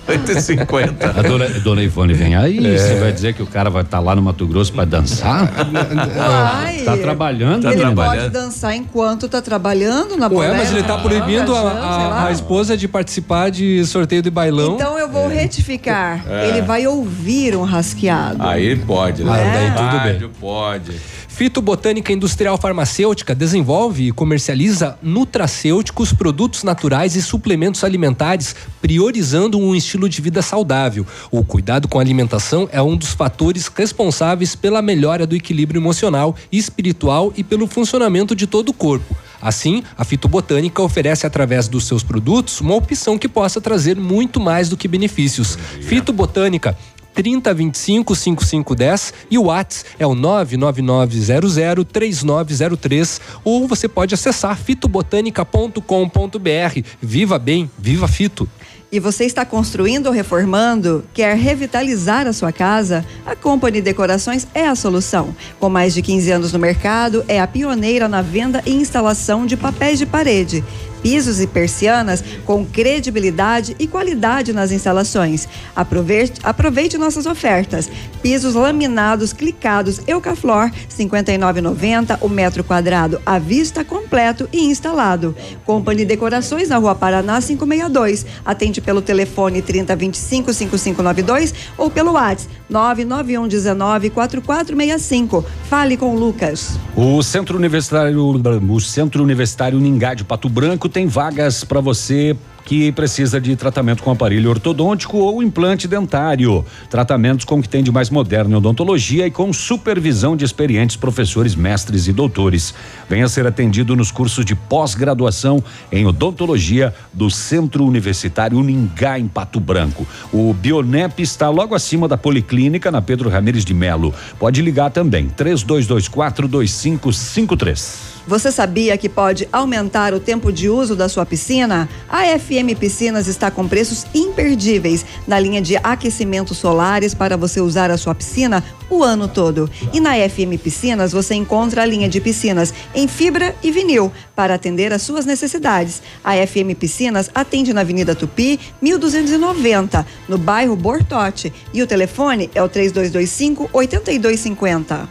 8 0.07 0.31
e 0.31 0.41
50 0.41 1.07
A 1.09 1.21
dona, 1.21 1.47
dona 1.59 1.83
Ivone 1.83 2.13
vem 2.13 2.35
aí, 2.35 2.57
É. 2.65 2.77
você 2.77 2.95
vai 2.99 3.11
dizer 3.11 3.33
que 3.33 3.41
o 3.43 3.45
cara 3.47 3.69
vai 3.69 3.83
estar 3.83 3.99
lá 3.99 4.15
no 4.15 4.21
Mato 4.21 4.45
Grosso 4.47 4.73
pra 4.73 4.83
dançar? 4.85 5.51
Vai. 5.71 6.77
Tá 6.81 6.97
trabalhando, 6.97 7.67
ele 7.67 7.77
menino. 7.77 7.95
pode 7.95 8.29
dançar 8.29 8.75
enquanto 8.75 9.29
tá 9.29 9.41
trabalhando 9.41 10.17
na 10.17 10.27
Ué, 10.27 10.53
mas 10.53 10.71
ele 10.71 10.83
tá 10.83 10.97
proibindo 10.97 11.55
a, 11.55 11.59
sei 11.61 11.63
lá. 11.79 12.13
a, 12.23 12.27
a 12.27 12.31
esposa 12.31 12.75
de 12.75 12.87
participar 12.87 13.49
de 13.51 13.85
sorteio 13.85 14.21
de 14.21 14.29
bailão. 14.29 14.75
Então 14.75 14.97
eu 14.97 15.07
vou 15.07 15.27
retificar. 15.27 16.23
É. 16.29 16.49
Ele 16.49 16.61
vai 16.61 16.87
ouvir 16.87 17.55
um 17.55 17.63
rasqueado. 17.63 18.41
Aí 18.41 18.75
pode, 18.75 19.23
né? 19.23 19.31
Ah, 19.31 19.53
daí 19.53 19.71
tudo 19.71 20.03
bem. 20.19 20.31
Pode. 20.39 20.91
Fitobotânica 21.31 22.11
Industrial 22.11 22.55
Farmacêutica 22.57 23.33
desenvolve 23.33 24.07
e 24.07 24.11
comercializa 24.11 24.99
nutracêuticos, 25.01 26.13
produtos 26.13 26.61
naturais 26.61 27.15
e 27.15 27.21
suplementos 27.21 27.83
alimentares, 27.83 28.53
priorizando 28.81 29.57
um 29.57 29.73
estilo 29.73 30.07
de 30.07 30.21
vida 30.21 30.41
saudável. 30.41 31.07
O 31.31 31.43
cuidado 31.43 31.87
com 31.87 31.97
a 31.97 32.01
alimentação 32.01 32.69
é 32.71 32.81
um 32.81 32.95
dos 32.95 33.13
fatores 33.13 33.67
responsáveis 33.73 34.55
pela 34.55 34.81
melhora 34.81 35.25
do 35.25 35.35
equilíbrio 35.35 35.79
emocional 35.79 36.35
e 36.51 36.57
espiritual 36.59 37.33
e 37.35 37.43
pelo 37.43 37.65
funcionamento 37.65 38.35
de 38.35 38.45
todo 38.45 38.69
o 38.69 38.73
corpo. 38.73 39.15
Assim, 39.41 39.83
a 39.97 40.03
fitobotânica 40.03 40.83
oferece 40.83 41.25
através 41.25 41.67
dos 41.67 41.87
seus 41.87 42.03
produtos 42.03 42.61
uma 42.61 42.75
opção 42.75 43.17
que 43.17 43.27
possa 43.27 43.59
trazer 43.59 43.95
muito 43.95 44.39
mais 44.39 44.69
do 44.69 44.77
que 44.77 44.87
benefícios. 44.87 45.57
Fitobotânica 45.81 46.77
3025 47.13 48.15
5510 48.15 49.13
e 49.29 49.37
o 49.37 49.45
Whats 49.45 49.85
é 49.99 50.07
o 50.07 50.15
99900 50.15 51.85
3903 51.91 53.21
ou 53.43 53.67
você 53.67 53.87
pode 53.87 54.13
acessar 54.13 54.57
fitobotanica.com.br. 54.57 56.81
Viva 57.01 57.39
bem, 57.39 57.69
viva 57.77 58.07
fito. 58.07 58.47
E 58.91 58.99
você 58.99 59.23
está 59.23 59.45
construindo 59.45 60.07
ou 60.07 60.11
reformando? 60.11 61.05
Quer 61.13 61.37
revitalizar 61.37 62.27
a 62.27 62.33
sua 62.33 62.51
casa? 62.51 63.05
A 63.25 63.37
Company 63.37 63.81
Decorações 63.81 64.45
é 64.53 64.67
a 64.67 64.75
solução. 64.75 65.33
Com 65.61 65.69
mais 65.69 65.93
de 65.93 66.01
15 66.01 66.29
anos 66.29 66.51
no 66.51 66.59
mercado, 66.59 67.23
é 67.25 67.39
a 67.39 67.47
pioneira 67.47 68.09
na 68.09 68.21
venda 68.21 68.61
e 68.65 68.73
instalação 68.73 69.45
de 69.45 69.55
papéis 69.55 69.97
de 69.97 70.05
parede. 70.05 70.61
Pisos 71.01 71.39
e 71.39 71.47
persianas 71.47 72.23
com 72.45 72.65
credibilidade 72.65 73.75
e 73.79 73.87
qualidade 73.87 74.53
nas 74.53 74.71
instalações. 74.71 75.47
Aproveite, 75.75 76.39
aproveite 76.43 76.97
nossas 76.97 77.25
ofertas. 77.25 77.89
Pisos 78.21 78.55
laminados 78.55 79.33
clicados 79.33 80.01
Eucaflor, 80.07 80.65
R$ 80.65 80.71
59,90 80.97 82.17
o 82.21 82.29
metro 82.29 82.63
quadrado 82.63 83.19
à 83.25 83.39
vista 83.39 83.83
completo 83.83 84.47
e 84.53 84.65
instalado. 84.65 85.35
Company 85.65 86.05
Decorações 86.05 86.69
na 86.69 86.77
Rua 86.77 86.95
Paraná 86.95 87.41
562. 87.41 88.25
Atende 88.45 88.81
pelo 88.81 89.01
telefone 89.01 89.61
3025 89.61 90.53
5592 90.53 91.53
ou 91.77 91.89
pelo 91.89 92.13
WhatsApp 92.13 92.61
99119 92.69 94.09
4465. 94.09 95.45
Fale 95.69 95.97
com 95.97 96.15
o 96.15 96.19
Lucas. 96.19 96.79
O 96.95 97.21
Centro 97.21 97.57
Universitário, 97.57 98.23
o 98.23 98.79
Centro 98.79 99.23
Universitário 99.23 99.79
Ningá 99.79 100.13
de 100.13 100.23
Pato 100.23 100.49
Branco 100.49 100.87
tem 100.91 101.07
vagas 101.07 101.63
para 101.63 101.81
você 101.81 102.35
que 102.65 102.91
precisa 102.91 103.39
de 103.39 103.55
tratamento 103.55 104.03
com 104.03 104.11
aparelho 104.11 104.49
ortodôntico 104.49 105.17
ou 105.17 105.41
implante 105.41 105.87
dentário. 105.87 106.65
Tratamentos 106.89 107.45
com 107.45 107.59
o 107.59 107.61
que 107.61 107.69
tem 107.69 107.83
de 107.83 107.91
mais 107.91 108.09
moderno 108.09 108.53
em 108.53 108.57
odontologia 108.57 109.27
e 109.27 109.31
com 109.31 109.51
supervisão 109.51 110.35
de 110.35 110.45
experientes 110.45 110.95
professores, 110.95 111.55
mestres 111.55 112.07
e 112.07 112.13
doutores. 112.13 112.73
Venha 113.09 113.27
ser 113.27 113.45
atendido 113.47 113.95
nos 113.95 114.11
cursos 114.11 114.45
de 114.45 114.55
pós-graduação 114.55 115.63
em 115.91 116.05
odontologia 116.05 116.93
do 117.11 117.29
Centro 117.29 117.85
Universitário 117.85 118.57
Uningá, 118.57 119.19
em 119.19 119.27
Pato 119.27 119.59
Branco. 119.59 120.07
O 120.31 120.53
Bionep 120.53 121.21
está 121.21 121.49
logo 121.49 121.75
acima 121.75 122.07
da 122.07 122.17
Policlínica, 122.17 122.91
na 122.91 123.01
Pedro 123.01 123.29
Ramires 123.29 123.65
de 123.65 123.73
Melo. 123.73 124.13
Pode 124.39 124.61
ligar 124.61 124.91
também, 124.91 125.27
3224 125.29 126.47
2553. 126.47 128.10
Você 128.27 128.51
sabia 128.51 128.97
que 128.97 129.09
pode 129.09 129.47
aumentar 129.51 130.13
o 130.13 130.19
tempo 130.19 130.51
de 130.51 130.69
uso 130.69 130.95
da 130.95 131.09
sua 131.09 131.25
piscina? 131.25 131.89
A 132.07 132.23
FM 132.37 132.77
Piscinas 132.79 133.27
está 133.27 133.49
com 133.49 133.67
preços 133.67 134.05
imperdíveis 134.13 135.03
na 135.27 135.39
linha 135.39 135.61
de 135.61 135.75
aquecimentos 135.77 136.57
solares 136.57 137.15
para 137.15 137.35
você 137.35 137.59
usar 137.59 137.89
a 137.89 137.97
sua 137.97 138.13
piscina 138.13 138.63
o 138.89 139.03
ano 139.03 139.27
todo. 139.27 139.69
E 139.91 139.99
na 139.99 140.13
FM 140.13 140.61
Piscinas 140.61 141.11
você 141.11 141.33
encontra 141.33 141.81
a 141.81 141.85
linha 141.85 142.07
de 142.07 142.21
piscinas 142.21 142.73
em 142.93 143.07
fibra 143.07 143.55
e 143.63 143.71
vinil 143.71 144.11
para 144.35 144.53
atender 144.53 144.93
às 144.93 145.01
suas 145.01 145.25
necessidades. 145.25 146.01
A 146.23 146.33
FM 146.35 146.77
Piscinas 146.77 147.31
atende 147.33 147.73
na 147.73 147.81
Avenida 147.81 148.13
Tupi, 148.13 148.59
1290, 148.81 150.05
no 150.29 150.37
bairro 150.37 150.75
Bortote. 150.75 151.51
E 151.73 151.81
o 151.81 151.87
telefone 151.87 152.51
é 152.53 152.61
o 152.61 152.69
3225 152.69 153.69
8250. 153.73 155.09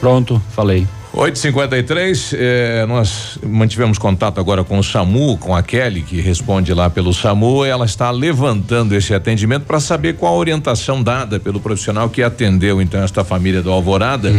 Pronto, 0.00 0.42
falei. 0.50 0.86
853, 1.14 2.32
eh, 2.34 2.86
nós 2.88 3.38
mantivemos 3.46 3.98
contato 3.98 4.40
agora 4.40 4.64
com 4.64 4.78
o 4.78 4.82
SAMU, 4.82 5.36
com 5.36 5.54
a 5.54 5.62
Kelly, 5.62 6.00
que 6.00 6.20
responde 6.22 6.72
lá 6.72 6.88
pelo 6.88 7.12
SAMU. 7.12 7.64
Ela 7.66 7.84
está 7.84 8.10
levantando 8.10 8.94
esse 8.94 9.12
atendimento 9.12 9.64
para 9.64 9.78
saber 9.78 10.14
qual 10.16 10.34
a 10.34 10.38
orientação 10.38 11.02
dada 11.02 11.38
pelo 11.38 11.60
profissional 11.60 12.08
que 12.08 12.22
atendeu 12.22 12.80
então 12.80 13.02
esta 13.02 13.22
família 13.22 13.60
do 13.60 13.70
Alvorada. 13.70 14.32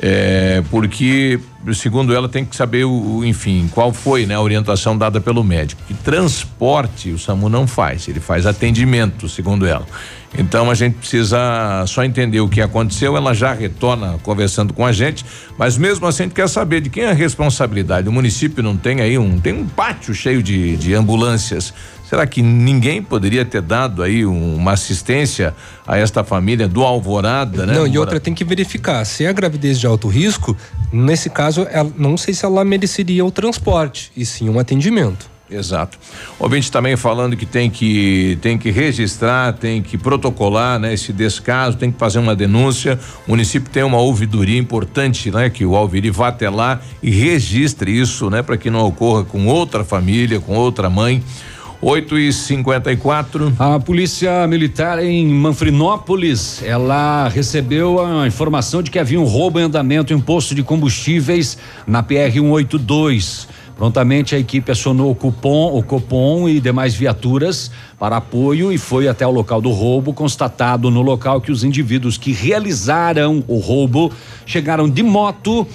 Eh, 0.00 0.62
porque, 0.70 1.40
segundo 1.74 2.14
ela, 2.14 2.28
tem 2.28 2.44
que 2.44 2.54
saber, 2.54 2.84
o, 2.84 3.16
o- 3.18 3.24
enfim, 3.24 3.68
qual 3.72 3.92
foi 3.92 4.24
né, 4.24 4.36
a 4.36 4.40
orientação 4.40 4.96
dada 4.96 5.20
pelo 5.20 5.42
médico. 5.42 5.82
Que 5.88 5.94
transporte 5.94 7.10
o 7.10 7.18
SAMU 7.18 7.48
não 7.48 7.66
faz, 7.66 8.06
ele 8.06 8.20
faz 8.20 8.46
atendimento, 8.46 9.28
segundo 9.28 9.66
ela. 9.66 9.84
Então 10.36 10.68
a 10.70 10.74
gente 10.74 10.94
precisa 10.96 11.84
só 11.86 12.02
entender 12.04 12.40
o 12.40 12.48
que 12.48 12.60
aconteceu. 12.60 13.16
Ela 13.16 13.32
já 13.34 13.52
retorna 13.52 14.18
conversando 14.22 14.72
com 14.74 14.84
a 14.84 14.90
gente, 14.92 15.24
mas 15.56 15.78
mesmo 15.78 16.06
assim 16.06 16.24
a 16.24 16.26
gente 16.26 16.34
quer 16.34 16.48
saber 16.48 16.80
de 16.80 16.90
quem 16.90 17.04
é 17.04 17.10
a 17.10 17.14
responsabilidade. 17.14 18.08
O 18.08 18.12
município 18.12 18.62
não 18.62 18.76
tem 18.76 19.00
aí 19.00 19.16
um 19.16 19.38
tem 19.38 19.52
um 19.52 19.66
pátio 19.66 20.12
cheio 20.12 20.42
de, 20.42 20.76
de 20.76 20.92
ambulâncias. 20.94 21.72
Será 22.08 22.26
que 22.26 22.42
ninguém 22.42 23.02
poderia 23.02 23.44
ter 23.44 23.62
dado 23.62 24.02
aí 24.02 24.26
um- 24.26 24.56
uma 24.56 24.72
assistência 24.72 25.54
a 25.86 25.96
esta 25.96 26.22
família 26.22 26.68
do 26.68 26.82
Alvorada, 26.82 27.64
né? 27.64 27.72
Não, 27.72 27.72
e 27.74 27.78
Alvorada? 27.86 28.00
outra 28.00 28.20
tem 28.20 28.34
que 28.34 28.44
verificar. 28.44 29.04
Se 29.06 29.24
é 29.24 29.32
gravidez 29.32 29.78
de 29.80 29.86
alto 29.86 30.08
risco, 30.08 30.56
nesse 30.92 31.30
caso, 31.30 31.66
ela- 31.70 31.90
não 31.96 32.16
sei 32.16 32.34
se 32.34 32.44
ela 32.44 32.64
mereceria 32.64 33.24
o 33.24 33.30
transporte, 33.30 34.12
e 34.16 34.26
sim 34.26 34.48
um 34.48 34.58
atendimento. 34.58 35.30
Exato. 35.50 35.98
Ouvinte 36.38 36.72
também 36.72 36.96
falando 36.96 37.36
que 37.36 37.44
tem 37.44 37.68
que 37.68 38.38
tem 38.40 38.56
que 38.56 38.70
registrar, 38.70 39.52
tem 39.52 39.82
que 39.82 39.98
protocolar, 39.98 40.78
né, 40.78 40.94
esse 40.94 41.12
descaso, 41.12 41.76
tem 41.76 41.92
que 41.92 41.98
fazer 41.98 42.18
uma 42.18 42.34
denúncia. 42.34 42.98
O 43.26 43.30
município 43.30 43.70
tem 43.70 43.82
uma 43.82 43.98
ouvidoria 43.98 44.58
importante, 44.58 45.30
né, 45.30 45.50
que 45.50 45.64
o 45.64 45.76
Alviri 45.76 46.10
vá 46.10 46.28
até 46.28 46.48
lá 46.48 46.80
e 47.02 47.10
registre 47.10 47.90
isso, 47.90 48.30
né, 48.30 48.42
para 48.42 48.56
que 48.56 48.70
não 48.70 48.86
ocorra 48.86 49.22
com 49.22 49.46
outra 49.46 49.84
família, 49.84 50.40
com 50.40 50.54
outra 50.54 50.88
mãe. 50.88 51.22
8 51.86 52.18
e 52.18 52.32
54 52.32 53.52
A 53.58 53.78
polícia 53.78 54.46
militar 54.46 55.04
em 55.04 55.28
Manfrinópolis, 55.28 56.62
ela 56.62 57.28
recebeu 57.28 58.02
a 58.02 58.26
informação 58.26 58.82
de 58.82 58.90
que 58.90 58.98
havia 58.98 59.20
um 59.20 59.24
roubo 59.24 59.60
em 59.60 59.64
andamento 59.64 60.10
em 60.10 60.16
um 60.16 60.20
posto 60.20 60.54
de 60.54 60.62
combustíveis 60.62 61.58
na 61.86 62.02
PR 62.02 62.32
182. 62.32 63.48
Prontamente 63.76 64.34
a 64.34 64.38
equipe 64.38 64.70
acionou 64.70 65.10
o 65.10 65.14
cupom, 65.14 65.76
o 65.76 65.82
Copom 65.82 66.48
e 66.48 66.60
demais 66.60 66.94
viaturas 66.94 67.70
para 67.98 68.18
apoio 68.18 68.72
e 68.72 68.78
foi 68.78 69.08
até 69.08 69.26
o 69.26 69.30
local 69.30 69.60
do 69.60 69.70
roubo, 69.70 70.12
constatado 70.12 70.90
no 70.90 71.02
local 71.02 71.40
que 71.40 71.50
os 71.50 71.64
indivíduos 71.64 72.16
que 72.16 72.32
realizaram 72.32 73.42
o 73.48 73.58
roubo 73.58 74.12
chegaram 74.46 74.88
de 74.88 75.02
moto 75.02 75.66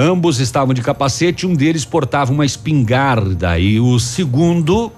Ambos 0.00 0.38
estavam 0.38 0.72
de 0.72 0.80
capacete, 0.80 1.44
um 1.44 1.54
deles 1.54 1.84
portava 1.84 2.30
uma 2.32 2.46
espingarda 2.46 3.58
e 3.58 3.80
o 3.80 3.98
segundo, 3.98 4.92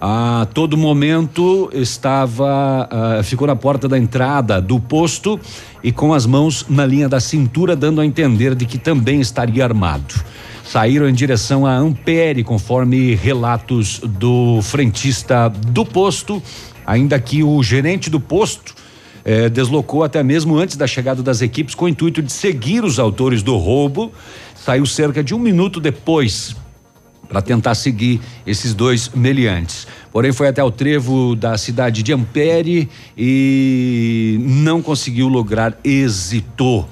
a 0.00 0.48
todo 0.54 0.74
momento, 0.74 1.68
estava, 1.74 2.88
ah, 2.90 3.20
ficou 3.22 3.46
na 3.46 3.54
porta 3.54 3.86
da 3.86 3.98
entrada 3.98 4.58
do 4.58 4.80
posto 4.80 5.38
e 5.84 5.92
com 5.92 6.14
as 6.14 6.24
mãos 6.24 6.64
na 6.66 6.86
linha 6.86 7.10
da 7.10 7.20
cintura, 7.20 7.76
dando 7.76 8.00
a 8.00 8.06
entender 8.06 8.54
de 8.54 8.64
que 8.64 8.78
também 8.78 9.20
estaria 9.20 9.62
armado. 9.62 10.14
Saíram 10.68 11.08
em 11.08 11.14
direção 11.14 11.64
a 11.64 11.74
Ampere, 11.74 12.44
conforme 12.44 13.14
relatos 13.14 14.00
do 14.00 14.60
frentista 14.60 15.48
do 15.48 15.82
posto, 15.82 16.42
ainda 16.86 17.18
que 17.18 17.42
o 17.42 17.62
gerente 17.62 18.10
do 18.10 18.20
posto 18.20 18.74
eh, 19.24 19.48
deslocou 19.48 20.04
até 20.04 20.22
mesmo 20.22 20.58
antes 20.58 20.76
da 20.76 20.86
chegada 20.86 21.22
das 21.22 21.40
equipes 21.40 21.74
com 21.74 21.86
o 21.86 21.88
intuito 21.88 22.20
de 22.20 22.30
seguir 22.30 22.84
os 22.84 22.98
autores 22.98 23.42
do 23.42 23.56
roubo. 23.56 24.12
Saiu 24.54 24.84
cerca 24.84 25.24
de 25.24 25.34
um 25.34 25.38
minuto 25.38 25.80
depois 25.80 26.54
para 27.26 27.40
tentar 27.40 27.74
seguir 27.74 28.20
esses 28.46 28.74
dois 28.74 29.08
meliantes. 29.08 29.86
Porém, 30.12 30.32
foi 30.32 30.48
até 30.48 30.62
o 30.62 30.70
trevo 30.70 31.34
da 31.34 31.56
cidade 31.56 32.02
de 32.02 32.12
Ampere 32.12 32.90
e 33.16 34.38
não 34.42 34.82
conseguiu 34.82 35.28
lograr 35.28 35.78
êxito. 35.82 36.86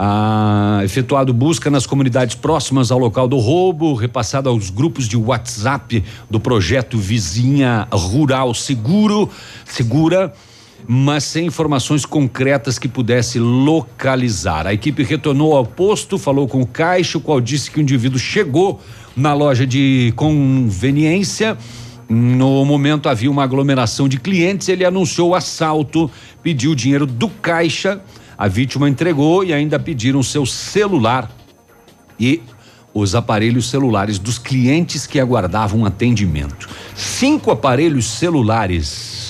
Ah, 0.00 0.80
efetuado 0.84 1.34
busca 1.34 1.68
nas 1.68 1.84
comunidades 1.84 2.36
próximas 2.36 2.92
ao 2.92 3.00
local 3.00 3.26
do 3.26 3.36
roubo, 3.36 3.94
repassado 3.94 4.48
aos 4.48 4.70
grupos 4.70 5.08
de 5.08 5.16
WhatsApp 5.16 6.04
do 6.30 6.38
projeto 6.38 6.96
Vizinha 6.96 7.88
Rural 7.90 8.54
Seguro, 8.54 9.28
Segura, 9.64 10.32
mas 10.86 11.24
sem 11.24 11.46
informações 11.46 12.06
concretas 12.06 12.78
que 12.78 12.86
pudesse 12.86 13.40
localizar. 13.40 14.68
A 14.68 14.72
equipe 14.72 15.02
retornou 15.02 15.56
ao 15.56 15.66
posto, 15.66 16.16
falou 16.16 16.46
com 16.46 16.60
o 16.62 16.66
caixa, 16.66 17.18
o 17.18 17.20
qual 17.20 17.40
disse 17.40 17.68
que 17.68 17.80
o 17.80 17.82
indivíduo 17.82 18.20
chegou 18.20 18.80
na 19.16 19.34
loja 19.34 19.66
de 19.66 20.12
conveniência. 20.14 21.58
No 22.08 22.64
momento 22.64 23.08
havia 23.08 23.28
uma 23.28 23.42
aglomeração 23.42 24.08
de 24.08 24.18
clientes, 24.18 24.68
ele 24.68 24.84
anunciou 24.84 25.30
o 25.30 25.34
assalto, 25.34 26.08
pediu 26.40 26.70
o 26.70 26.76
dinheiro 26.76 27.04
do 27.04 27.28
caixa, 27.28 28.00
a 28.38 28.46
vítima 28.48 28.88
entregou 28.88 29.44
e 29.44 29.52
ainda 29.52 29.78
pediram 29.78 30.22
seu 30.22 30.46
celular 30.46 31.30
e 32.18 32.40
os 32.94 33.14
aparelhos 33.14 33.68
celulares 33.68 34.18
dos 34.18 34.38
clientes 34.38 35.06
que 35.06 35.20
aguardavam 35.20 35.84
atendimento. 35.84 36.68
Cinco 36.94 37.50
aparelhos 37.50 38.06
celulares 38.06 39.28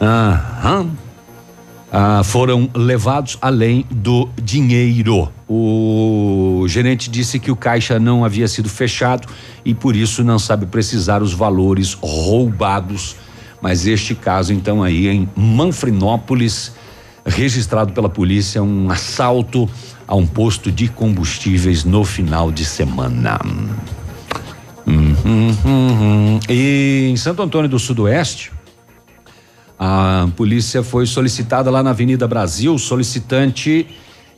Aham. 0.00 0.90
Ah, 1.96 2.22
foram 2.24 2.68
levados 2.74 3.38
além 3.40 3.86
do 3.88 4.28
dinheiro. 4.42 5.32
O 5.48 6.64
gerente 6.66 7.08
disse 7.08 7.38
que 7.38 7.52
o 7.52 7.56
caixa 7.56 8.00
não 8.00 8.24
havia 8.24 8.48
sido 8.48 8.68
fechado 8.68 9.28
e 9.64 9.72
por 9.72 9.94
isso 9.94 10.24
não 10.24 10.38
sabe 10.38 10.66
precisar 10.66 11.22
os 11.22 11.32
valores 11.32 11.94
roubados. 11.94 13.14
Mas 13.62 13.86
este 13.86 14.14
caso, 14.14 14.52
então, 14.52 14.82
aí 14.82 15.06
em 15.06 15.28
Manfrinópolis, 15.36 16.72
registrado 17.24 17.92
pela 17.92 18.08
polícia, 18.08 18.62
um 18.62 18.90
assalto 18.90 19.68
a 20.06 20.14
um 20.14 20.26
posto 20.26 20.70
de 20.70 20.88
combustíveis 20.88 21.84
no 21.84 22.04
final 22.04 22.52
de 22.52 22.64
semana. 22.64 23.40
Uhum, 24.86 25.56
uhum. 25.64 26.40
E 26.48 27.08
em 27.10 27.16
Santo 27.16 27.42
Antônio 27.42 27.68
do 27.68 27.78
Sudoeste, 27.78 28.52
a 29.78 30.28
polícia 30.36 30.82
foi 30.82 31.06
solicitada 31.06 31.70
lá 31.70 31.82
na 31.82 31.90
Avenida 31.90 32.28
Brasil. 32.28 32.74
O 32.74 32.78
solicitante 32.78 33.86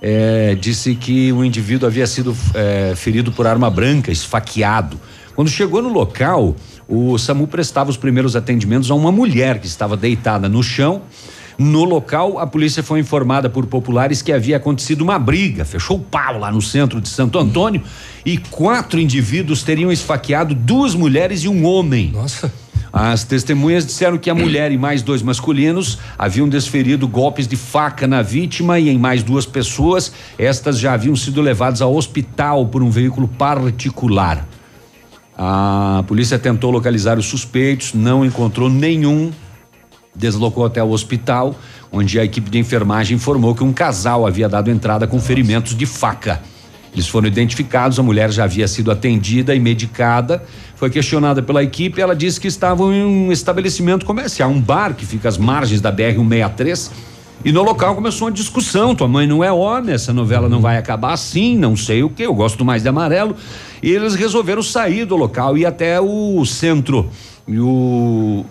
eh, 0.00 0.56
disse 0.60 0.94
que 0.94 1.32
o 1.32 1.44
indivíduo 1.44 1.86
havia 1.88 2.06
sido 2.06 2.36
eh, 2.54 2.94
ferido 2.96 3.32
por 3.32 3.46
arma 3.46 3.68
branca, 3.68 4.10
esfaqueado. 4.12 5.00
Quando 5.34 5.50
chegou 5.50 5.82
no 5.82 5.90
local, 5.90 6.56
o 6.88 7.18
SAMU 7.18 7.46
prestava 7.46 7.90
os 7.90 7.96
primeiros 7.96 8.36
atendimentos 8.36 8.90
a 8.90 8.94
uma 8.94 9.12
mulher 9.12 9.58
que 9.58 9.66
estava 9.66 9.96
deitada 9.96 10.48
no 10.48 10.62
chão. 10.62 11.02
No 11.58 11.84
local, 11.84 12.38
a 12.38 12.46
polícia 12.46 12.82
foi 12.82 13.00
informada 13.00 13.48
por 13.48 13.66
populares 13.66 14.20
que 14.20 14.30
havia 14.30 14.58
acontecido 14.58 15.00
uma 15.00 15.18
briga, 15.18 15.64
fechou 15.64 15.96
o 15.96 16.00
pau 16.00 16.38
lá 16.38 16.50
no 16.50 16.60
centro 16.60 17.00
de 17.00 17.08
Santo 17.08 17.38
Antônio 17.38 17.82
e 18.24 18.36
quatro 18.36 19.00
indivíduos 19.00 19.62
teriam 19.62 19.90
esfaqueado 19.90 20.54
duas 20.54 20.94
mulheres 20.94 21.44
e 21.44 21.48
um 21.48 21.64
homem. 21.64 22.10
Nossa. 22.12 22.52
As 22.92 23.24
testemunhas 23.24 23.84
disseram 23.84 24.16
que 24.16 24.30
a 24.30 24.34
mulher 24.34 24.72
e 24.72 24.78
mais 24.78 25.02
dois 25.02 25.20
masculinos 25.20 25.98
haviam 26.18 26.48
desferido 26.48 27.06
golpes 27.06 27.46
de 27.46 27.56
faca 27.56 28.06
na 28.06 28.22
vítima 28.22 28.78
e 28.78 28.88
em 28.88 28.96
mais 28.96 29.22
duas 29.22 29.44
pessoas. 29.44 30.12
Estas 30.38 30.78
já 30.78 30.94
haviam 30.94 31.14
sido 31.14 31.42
levadas 31.42 31.82
ao 31.82 31.94
hospital 31.94 32.66
por 32.66 32.82
um 32.82 32.88
veículo 32.88 33.28
particular. 33.28 34.46
A 35.36 36.02
polícia 36.06 36.38
tentou 36.38 36.70
localizar 36.70 37.18
os 37.18 37.26
suspeitos, 37.26 37.92
não 37.92 38.24
encontrou 38.24 38.70
nenhum. 38.70 39.30
Deslocou 40.16 40.64
até 40.64 40.82
o 40.82 40.90
hospital, 40.90 41.54
onde 41.92 42.18
a 42.18 42.24
equipe 42.24 42.50
de 42.50 42.58
enfermagem 42.58 43.16
informou 43.16 43.54
que 43.54 43.62
um 43.62 43.72
casal 43.72 44.26
havia 44.26 44.48
dado 44.48 44.70
entrada 44.70 45.06
com 45.06 45.20
ferimentos 45.20 45.76
de 45.76 45.86
faca. 45.86 46.40
Eles 46.92 47.06
foram 47.06 47.28
identificados, 47.28 47.98
a 47.98 48.02
mulher 48.02 48.32
já 48.32 48.44
havia 48.44 48.66
sido 48.66 48.90
atendida 48.90 49.54
e 49.54 49.60
medicada. 49.60 50.42
Foi 50.76 50.88
questionada 50.88 51.42
pela 51.42 51.62
equipe, 51.62 52.00
ela 52.00 52.16
disse 52.16 52.40
que 52.40 52.48
estavam 52.48 52.90
em 52.90 53.04
um 53.04 53.30
estabelecimento 53.30 54.06
comercial, 54.06 54.48
um 54.48 54.60
bar 54.60 54.94
que 54.94 55.04
fica 55.04 55.28
às 55.28 55.36
margens 55.36 55.82
da 55.82 55.92
BR 55.92 56.16
163. 56.16 56.90
E 57.44 57.52
no 57.52 57.62
local 57.62 57.94
começou 57.94 58.28
uma 58.28 58.32
discussão. 58.32 58.94
Tua 58.94 59.06
mãe 59.06 59.26
não 59.26 59.44
é 59.44 59.52
homem, 59.52 59.94
essa 59.94 60.10
novela 60.10 60.48
não 60.48 60.60
vai 60.60 60.78
acabar 60.78 61.12
assim, 61.12 61.56
não 61.56 61.76
sei 61.76 62.02
o 62.02 62.08
que. 62.08 62.22
Eu 62.22 62.34
gosto 62.34 62.64
mais 62.64 62.82
de 62.82 62.88
amarelo. 62.88 63.36
E 63.82 63.90
eles 63.90 64.14
resolveram 64.14 64.62
sair 64.62 65.04
do 65.04 65.16
local 65.16 65.56
e 65.56 65.60
ir 65.60 65.66
até 65.66 66.00
o 66.00 66.44
centro. 66.46 67.10
E 67.46 67.60
o 67.60 68.44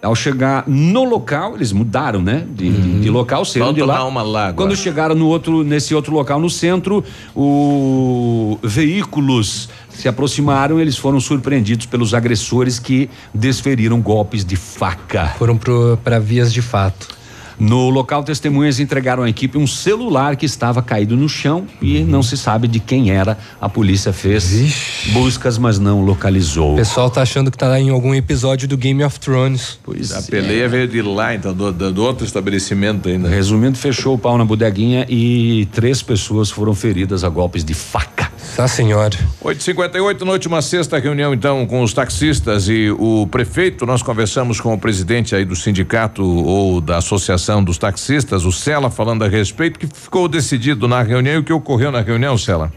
ao 0.00 0.14
chegar 0.14 0.64
no 0.68 1.02
local, 1.04 1.56
eles 1.56 1.72
mudaram, 1.72 2.22
né? 2.22 2.46
De, 2.54 2.70
de- 2.70 3.00
de 3.00 3.10
local, 3.10 3.44
saíram 3.44 3.72
de 3.72 3.82
lá. 3.82 4.04
uma 4.06 4.22
lá 4.22 4.42
agora. 4.48 4.54
Quando 4.54 4.76
chegaram 4.76 5.14
no 5.14 5.26
outro, 5.26 5.64
nesse 5.64 5.94
outro 5.94 6.12
local 6.14 6.38
no 6.40 6.48
centro, 6.48 7.04
o 7.62 8.58
veículos 8.62 9.68
se 9.88 10.08
aproximaram, 10.08 10.78
eles 10.78 10.96
foram 10.96 11.18
surpreendidos 11.18 11.86
pelos 11.86 12.14
agressores 12.14 12.78
que 12.78 13.10
desferiram 13.34 14.00
golpes 14.00 14.44
de 14.44 14.54
faca. 14.54 15.34
Foram 15.38 15.58
para 16.04 16.18
vias 16.20 16.52
de 16.52 16.62
fato. 16.62 17.17
No 17.58 17.90
local, 17.90 18.22
testemunhas 18.22 18.78
entregaram 18.78 19.22
à 19.24 19.28
equipe 19.28 19.58
um 19.58 19.66
celular 19.66 20.36
que 20.36 20.46
estava 20.46 20.80
caído 20.80 21.16
no 21.16 21.28
chão 21.28 21.66
e 21.82 22.00
não 22.00 22.22
se 22.22 22.36
sabe 22.36 22.68
de 22.68 22.78
quem 22.78 23.10
era. 23.10 23.36
A 23.60 23.68
polícia 23.68 24.12
fez 24.12 24.48
buscas, 25.12 25.58
mas 25.58 25.78
não 25.78 26.02
localizou. 26.02 26.74
O 26.74 26.76
pessoal 26.76 27.10
tá 27.10 27.22
achando 27.22 27.50
que 27.50 27.58
tá 27.58 27.66
lá 27.68 27.80
em 27.80 27.90
algum 27.90 28.14
episódio 28.14 28.68
do 28.68 28.76
Game 28.76 29.02
of 29.02 29.18
Thrones. 29.18 29.78
Pois 29.82 30.12
A 30.12 30.22
peleia 30.22 30.68
veio 30.68 30.86
de 30.86 31.02
lá, 31.02 31.34
então, 31.34 31.52
do, 31.52 31.72
do- 31.72 31.92
do 31.92 32.02
outro 32.02 32.24
estabelecimento 32.24 33.08
ainda. 33.08 33.28
Resumindo, 33.28 33.76
fechou 33.76 34.14
o 34.14 34.18
pau 34.18 34.38
na 34.38 34.44
bodeguinha 34.44 35.04
e 35.08 35.66
três 35.72 36.02
pessoas 36.02 36.50
foram 36.50 36.74
feridas 36.74 37.24
a 37.24 37.28
golpes 37.28 37.64
de 37.64 37.74
faca. 37.74 38.27
Tá, 38.56 38.66
senhora. 38.66 39.16
858, 39.40 40.24
na 40.24 40.32
última 40.32 40.62
sexta 40.62 40.98
reunião, 40.98 41.32
então, 41.32 41.66
com 41.66 41.82
os 41.82 41.92
taxistas 41.92 42.68
e 42.68 42.90
o 42.90 43.26
prefeito, 43.26 43.86
nós 43.86 44.02
conversamos 44.02 44.60
com 44.60 44.74
o 44.74 44.78
presidente 44.78 45.34
aí 45.34 45.44
do 45.44 45.54
sindicato 45.54 46.24
ou 46.24 46.80
da 46.80 46.98
associação 46.98 47.62
dos 47.62 47.78
taxistas, 47.78 48.44
o 48.44 48.52
Sela, 48.52 48.90
falando 48.90 49.24
a 49.24 49.28
respeito, 49.28 49.78
que 49.78 49.86
ficou 49.86 50.28
decidido 50.28 50.88
na 50.88 51.02
reunião 51.02 51.34
e 51.34 51.38
o 51.38 51.44
que 51.44 51.52
ocorreu 51.52 51.90
na 51.90 52.00
reunião, 52.00 52.36
Sela? 52.36 52.72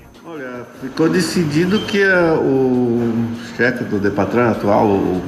Ficou 0.81 1.07
decidido 1.07 1.79
que 1.81 2.01
eh, 2.01 2.33
o 2.33 3.13
chefe 3.55 3.83
do 3.83 3.99
Depatran 3.99 4.49
atual, 4.49 4.87
o 4.87 5.21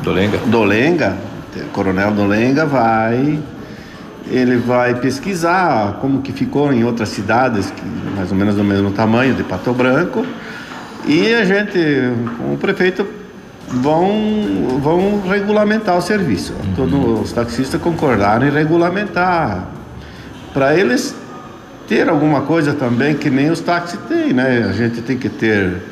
Dolenga, 0.00 0.38
Dolenga, 0.46 1.16
o 1.56 1.68
Coronel 1.70 2.12
Dolenga, 2.12 2.64
vai 2.64 3.42
ele 4.30 4.56
vai 4.56 4.94
pesquisar 4.94 5.98
como 6.00 6.22
que 6.22 6.32
ficou 6.32 6.72
em 6.72 6.84
outras 6.84 7.08
cidades, 7.08 7.70
que 7.70 7.82
mais 8.16 8.30
ou 8.30 8.36
menos 8.36 8.54
do 8.54 8.64
mesmo 8.64 8.90
tamanho, 8.90 9.34
de 9.34 9.42
Pato 9.42 9.72
Branco, 9.72 10.24
e 11.06 11.34
a 11.34 11.44
gente, 11.44 11.78
com 12.38 12.54
o 12.54 12.58
prefeito, 12.58 13.06
vão, 13.68 14.78
vão 14.80 15.22
regulamentar 15.28 15.96
o 15.96 16.02
serviço. 16.02 16.54
Todos 16.76 17.20
os 17.20 17.32
taxistas 17.32 17.80
concordaram 17.80 18.46
em 18.46 18.50
regulamentar, 18.50 19.68
para 20.52 20.76
eles 20.76 21.14
ter 21.88 22.08
alguma 22.08 22.42
coisa 22.42 22.72
também 22.72 23.14
que 23.14 23.28
nem 23.28 23.50
os 23.50 23.60
táxis 23.60 23.98
têm, 24.08 24.32
né? 24.32 24.66
A 24.68 24.72
gente 24.72 25.02
tem 25.02 25.18
que 25.18 25.28
ter 25.28 25.82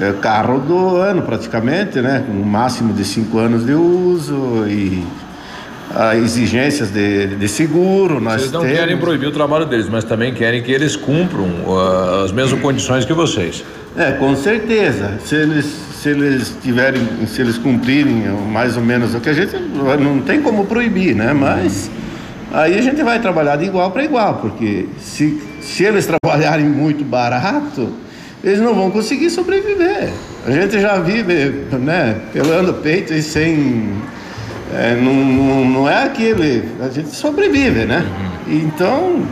é, 0.00 0.12
carro 0.20 0.58
do 0.60 0.96
ano 0.96 1.22
praticamente, 1.22 2.00
né? 2.00 2.24
Com 2.26 2.32
um 2.32 2.44
máximo 2.44 2.92
de 2.92 3.04
cinco 3.04 3.38
anos 3.38 3.66
de 3.66 3.72
uso 3.72 4.64
e 4.66 5.04
ah, 5.94 6.16
exigências 6.16 6.90
de, 6.90 7.28
de 7.36 7.48
seguro. 7.48 8.20
Nós 8.20 8.42
Vocês 8.42 8.52
não 8.52 8.60
temos. 8.60 8.76
querem 8.76 8.96
proibir 8.98 9.28
o 9.28 9.32
trabalho 9.32 9.66
deles, 9.66 9.88
mas 9.88 10.04
também 10.04 10.34
querem 10.34 10.62
que 10.62 10.72
eles 10.72 10.96
cumpram 10.96 11.48
ah, 11.68 12.22
as 12.24 12.32
mesmas 12.32 12.60
condições 12.60 13.04
que 13.04 13.12
vocês. 13.12 13.64
É, 13.96 14.12
com 14.12 14.36
certeza. 14.36 15.18
Se 15.24 15.34
eles, 15.34 15.66
se 16.00 16.10
eles 16.10 16.56
tiverem, 16.62 17.02
se 17.26 17.40
eles 17.40 17.58
cumprirem 17.58 18.28
mais 18.50 18.76
ou 18.76 18.82
menos 18.82 19.14
o 19.14 19.20
que 19.20 19.28
a 19.28 19.34
gente 19.34 19.56
não 20.00 20.20
tem 20.20 20.40
como 20.40 20.66
proibir, 20.66 21.14
né? 21.16 21.32
Mas 21.32 21.90
aí 22.52 22.78
a 22.78 22.82
gente 22.82 23.02
vai 23.02 23.18
trabalhar 23.20 23.56
de 23.56 23.64
igual 23.64 23.90
para 23.90 24.04
igual, 24.04 24.36
porque 24.36 24.86
se, 25.00 25.42
se 25.60 25.84
eles 25.84 26.06
trabalharem 26.22 26.66
muito 26.66 27.04
barato, 27.04 27.92
eles 28.42 28.60
não 28.60 28.74
vão 28.74 28.90
conseguir 28.90 29.30
sobreviver. 29.30 30.10
A 30.46 30.50
gente 30.50 30.80
já 30.80 30.98
vive, 30.98 31.66
né, 31.76 32.16
pelando 32.32 32.74
peito 32.74 33.12
e 33.12 33.22
sem. 33.22 33.92
É, 34.74 34.94
não, 34.94 35.14
não, 35.14 35.64
não 35.64 35.88
é 35.88 36.04
aquele. 36.04 36.68
A 36.80 36.88
gente 36.88 37.14
sobrevive, 37.14 37.84
né? 37.84 38.04
Então, 38.46 39.22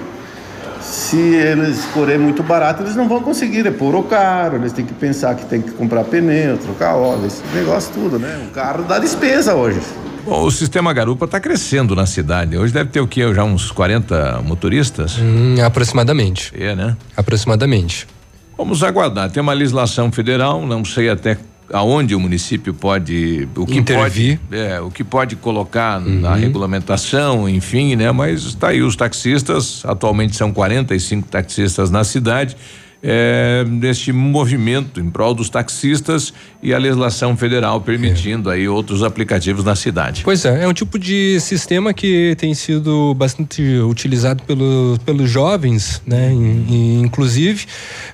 se 0.81 1.19
eles 1.19 1.85
forem 1.87 2.19
muito 2.19 2.43
barato, 2.43 2.83
eles 2.83 2.97
não 2.97 3.09
vão 3.09 3.21
conseguir 3.21 3.63
repor 3.63 3.95
o 3.95 4.03
carro, 4.03 4.57
eles 4.57 4.73
têm 4.73 4.85
que 4.85 4.95
pensar 4.95 5.35
que 5.35 5.45
tem 5.45 5.61
que 5.61 5.73
comprar 5.73 6.05
pneu, 6.05 6.57
trocar 6.59 6.95
óleo, 6.95 7.27
esse 7.27 7.43
negócio 7.55 7.93
tudo, 7.93 8.19
né? 8.19 8.47
O 8.49 8.53
carro 8.53 8.85
dá 8.85 8.99
despesa 8.99 9.55
hoje. 9.55 9.81
Bom, 10.25 10.43
o 10.43 10.51
sistema 10.51 10.93
garupa 10.93 11.25
está 11.25 11.39
crescendo 11.39 11.95
na 11.95 12.05
cidade. 12.05 12.57
Hoje 12.57 12.73
deve 12.73 12.91
ter 12.91 13.01
o 13.01 13.07
quê? 13.07 13.33
Já 13.33 13.45
uns 13.45 13.71
40 13.71 14.43
motoristas? 14.45 15.19
Hum, 15.19 15.55
aproximadamente. 15.65 16.53
É, 16.59 16.75
né? 16.75 16.97
Aproximadamente. 17.17 18.09
Vamos 18.59 18.83
aguardar. 18.83 19.31
Tem 19.31 19.41
uma 19.41 19.53
legislação 19.53 20.11
federal, 20.11 20.67
não 20.67 20.85
sei 20.85 21.11
até 21.11 21.37
aonde 21.73 22.15
o 22.15 22.21
município 22.21 22.73
pode 22.73 23.49
o 23.57 23.67
que 23.67 23.79
Intervir. 23.79 24.39
pode 24.49 24.57
é, 24.63 24.81
o 24.81 24.91
que 24.91 25.03
pode 25.03 25.37
colocar 25.37 26.01
na 26.01 26.35
regulamentação, 26.35 27.49
enfim, 27.49 27.97
né? 27.97 28.13
Mas 28.13 28.45
está 28.45 28.69
aí 28.69 28.83
os 28.83 28.97
taxistas, 28.97 29.83
atualmente 29.85 30.37
são 30.37 30.53
45 30.53 31.29
taxistas 31.29 31.91
na 31.91 32.05
cidade. 32.05 32.57
É, 33.03 33.63
neste 33.69 34.11
movimento 34.11 34.99
em 34.99 35.11
prol 35.11 35.35
dos 35.35 35.49
taxistas 35.51 36.33
e 36.63 36.73
a 36.75 36.79
legislação 36.79 37.37
federal 37.37 37.81
permitindo 37.81 38.49
aí 38.51 38.67
outros 38.67 39.03
aplicativos 39.03 39.63
na 39.63 39.77
cidade. 39.77 40.23
Pois 40.25 40.45
é, 40.45 40.65
é 40.65 40.67
um 40.69 40.73
tipo 40.73 40.99
de 40.99 41.39
sistema 41.41 41.93
que 41.93 42.35
tem 42.37 42.53
sido 42.55 43.15
bastante 43.15 43.63
utilizado 43.81 44.43
pelo, 44.45 44.99
pelos 45.05 45.31
jovens, 45.31 46.03
né? 46.07 46.33
In- 46.33 46.67
in- 46.69 47.01
inclusive, 47.03 47.67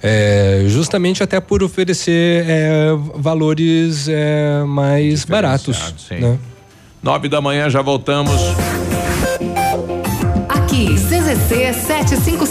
é, 0.02 0.64
justamente 0.68 1.22
até 1.22 1.40
por 1.40 1.62
oferecer 1.62 2.44
é, 2.46 2.88
valores 3.16 4.08
é, 4.10 4.64
mais 4.66 5.24
baratos. 5.24 5.94
sim. 5.96 6.16
Né? 6.16 6.38
Nove 7.02 7.28
da 7.28 7.40
manhã 7.40 7.70
já 7.70 7.80
voltamos. 7.82 8.40
Aqui, 10.48 10.94
CZC 10.94 11.64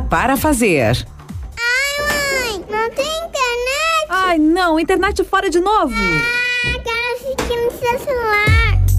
para 0.00 0.36
fazer. 0.36 1.06
Não 2.68 2.90
tem 2.90 3.06
internet? 3.06 4.06
Ai, 4.08 4.38
não, 4.38 4.78
internet 4.80 5.22
fora 5.22 5.48
de 5.48 5.60
novo. 5.60 5.94
Ah, 5.94 6.80
quero 6.82 7.14
assistir 7.14 7.56
no 7.64 7.70
seu 7.70 7.98
celular. 8.00 8.65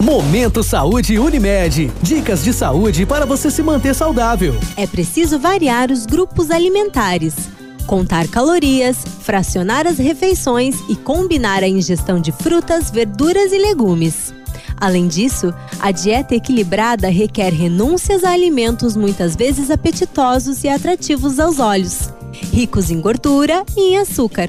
Momento 0.00 0.62
Saúde 0.62 1.18
Unimed. 1.18 1.92
Dicas 2.00 2.42
de 2.42 2.54
saúde 2.54 3.04
para 3.04 3.26
você 3.26 3.50
se 3.50 3.62
manter 3.62 3.94
saudável. 3.94 4.54
É 4.74 4.86
preciso 4.86 5.38
variar 5.38 5.90
os 5.90 6.06
grupos 6.06 6.50
alimentares, 6.50 7.34
contar 7.86 8.26
calorias, 8.26 8.96
fracionar 9.20 9.86
as 9.86 9.98
refeições 9.98 10.74
e 10.88 10.96
combinar 10.96 11.62
a 11.62 11.68
ingestão 11.68 12.18
de 12.18 12.32
frutas, 12.32 12.90
verduras 12.90 13.52
e 13.52 13.58
legumes. 13.58 14.32
Além 14.80 15.06
disso, 15.06 15.52
a 15.78 15.90
dieta 15.90 16.34
equilibrada 16.34 17.10
requer 17.10 17.52
renúncias 17.52 18.24
a 18.24 18.30
alimentos 18.30 18.96
muitas 18.96 19.36
vezes 19.36 19.70
apetitosos 19.70 20.64
e 20.64 20.68
atrativos 20.70 21.38
aos 21.38 21.58
olhos, 21.58 22.08
ricos 22.50 22.90
em 22.90 23.02
gordura 23.02 23.66
e 23.76 23.92
em 23.92 23.98
açúcar. 23.98 24.48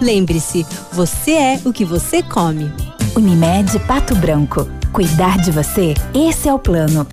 Lembre-se, 0.00 0.64
você 0.92 1.32
é 1.32 1.60
o 1.64 1.72
que 1.72 1.84
você 1.84 2.22
come. 2.22 2.70
Unimed 3.16 3.78
Pato 3.80 4.14
Branco. 4.16 4.68
Cuidar 4.92 5.38
de 5.38 5.50
você, 5.52 5.94
esse 6.12 6.48
é 6.48 6.54
o 6.54 6.58
plano. 6.58 7.06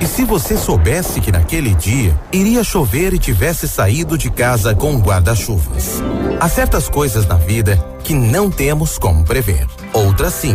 E 0.00 0.06
se 0.06 0.24
você 0.24 0.56
soubesse 0.56 1.20
que 1.20 1.32
naquele 1.32 1.74
dia 1.74 2.18
iria 2.32 2.62
chover 2.62 3.12
e 3.12 3.18
tivesse 3.18 3.66
saído 3.66 4.16
de 4.16 4.30
casa 4.30 4.74
com 4.74 4.96
guarda-chuvas? 4.98 6.02
Há 6.40 6.48
certas 6.48 6.88
coisas 6.88 7.26
na 7.26 7.36
vida 7.36 7.76
que 8.04 8.14
não 8.14 8.50
temos 8.50 8.98
como 8.98 9.24
prever. 9.24 9.66
Outras 9.92 10.34
sim. 10.34 10.54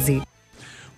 Magazine. 0.00 0.29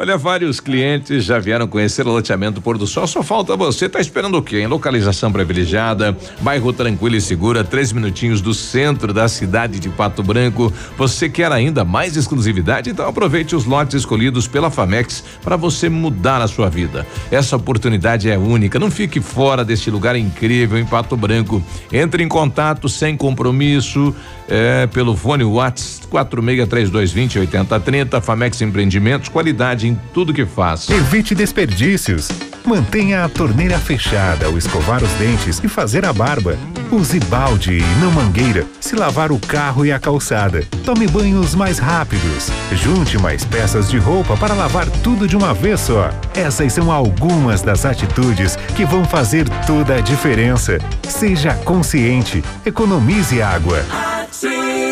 Olha, 0.03 0.19
vários 0.19 0.59
clientes 0.59 1.23
já 1.23 1.39
vieram 1.39 1.69
conhecer 1.69 2.05
o 2.05 2.11
loteamento 2.11 2.61
Pôr 2.61 2.77
do 2.77 2.89
Sol. 2.89 3.07
Só 3.07 3.23
falta 3.23 3.57
você. 3.57 3.89
Tá 3.89 4.01
esperando 4.01 4.37
o 4.37 4.43
quê? 4.43 4.59
Em 4.59 4.67
localização 4.67 5.31
privilegiada, 5.31 6.19
bairro 6.41 6.73
tranquilo 6.73 7.15
e 7.15 7.21
segura, 7.21 7.63
três 7.63 7.93
minutinhos 7.93 8.41
do 8.41 8.53
centro 8.53 9.13
da 9.13 9.29
cidade 9.29 9.79
de 9.79 9.89
Pato 9.89 10.21
Branco. 10.21 10.73
Você 10.99 11.29
quer 11.29 11.53
ainda 11.53 11.85
mais 11.85 12.17
exclusividade? 12.17 12.91
Então 12.91 13.07
aproveite 13.07 13.55
os 13.55 13.65
lotes 13.65 13.95
escolhidos 13.95 14.49
pela 14.49 14.73
Famex 14.73 15.23
para 15.41 15.55
você 15.55 15.89
mudar 15.89 16.43
a 16.43 16.49
sua 16.49 16.69
vida. 16.69 17.07
Essa 17.31 17.55
oportunidade 17.55 18.29
é 18.29 18.37
única. 18.37 18.81
Não 18.81 18.91
fique 18.91 19.21
fora 19.21 19.65
deste 19.65 19.89
lugar 19.89 20.17
incrível 20.17 20.81
em 20.81 20.85
Pato 20.85 21.17
Branco. 21.17 21.63
Entre 21.93 22.25
em 22.25 22.29
contato 22.29 22.89
sem 22.89 23.17
compromisso 23.17 24.13
é, 24.49 24.89
pelo 24.89 25.17
fone 25.17 25.45
Whats 25.45 26.03
463220 26.11 27.39
8030. 27.39 28.21
Famex 28.21 28.61
Empreendimentos, 28.61 29.29
qualidade 29.29 29.92
em 29.93 30.01
tudo 30.13 30.33
que 30.33 30.47
faz. 30.47 30.89
Evite 30.89 31.35
desperdícios. 31.35 32.29
Mantenha 32.65 33.25
a 33.25 33.29
torneira 33.29 33.79
fechada 33.79 34.47
ao 34.47 34.57
escovar 34.57 35.03
os 35.03 35.11
dentes 35.13 35.61
e 35.63 35.69
fazer 35.69 36.05
a 36.05 36.13
barba. 36.13 36.57
Use 36.91 37.19
balde 37.21 37.79
e 37.79 37.83
não 38.01 38.11
mangueira 38.11 38.67
se 38.81 38.95
lavar 38.95 39.33
o 39.33 39.39
carro 39.39 39.85
e 39.85 39.93
a 39.93 39.99
calçada. 39.99 40.65
Tome 40.85 41.07
banhos 41.09 41.55
mais 41.55 41.79
rápidos. 41.79 42.51
Junte 42.73 43.19
mais 43.19 43.45
peças 43.45 43.91
de 43.91 43.99
roupa 43.99 44.37
para 44.37 44.55
lavar 44.55 44.89
tudo 45.03 45.27
de 45.27 45.37
uma 45.37 45.53
vez 45.53 45.81
só. 45.81 46.11
Essas 46.35 46.73
são 46.73 46.91
algumas 46.91 47.63
das 47.63 47.85
atitudes 47.85 48.57
que 48.77 48.85
vão 48.85 49.05
fazer 49.05 49.49
toda 49.67 49.97
a 49.97 50.01
diferença. 50.01 50.79
Seja 51.09 51.55
consciente. 51.55 52.43
Economize 52.65 53.43
água. 53.43 53.85
Ativa. 53.91 54.92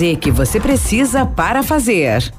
Z 0.01 0.15
que 0.15 0.31
você 0.31 0.59
precisa 0.59 1.27
para 1.27 1.61
fazer. 1.61 2.33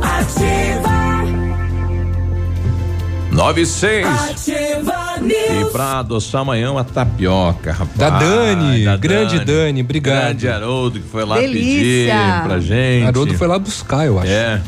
Ativa. 0.00 0.88
Nove 3.30 3.60
e 3.60 3.66
seis. 3.66 4.06
Ativa 4.06 4.94
E 5.20 5.70
pra 5.70 5.98
adoçar 5.98 6.40
amanhã 6.40 6.72
uma 6.72 6.82
tapioca, 6.82 7.72
rapaz. 7.72 7.94
Da 7.98 8.08
Dani, 8.08 8.86
Da 8.86 8.96
grande 8.96 9.38
Dani, 9.44 9.82
obrigado. 9.82 10.24
Grande 10.24 10.48
Haroldo 10.48 11.00
que 11.00 11.06
foi 11.06 11.26
lá 11.26 11.36
Delícia. 11.36 12.14
pedir 12.14 12.42
pra 12.46 12.60
gente. 12.60 13.06
Haroldo 13.06 13.34
foi 13.36 13.48
lá 13.48 13.58
buscar, 13.58 14.06
eu 14.06 14.18
acho. 14.18 14.30
É. 14.30 14.62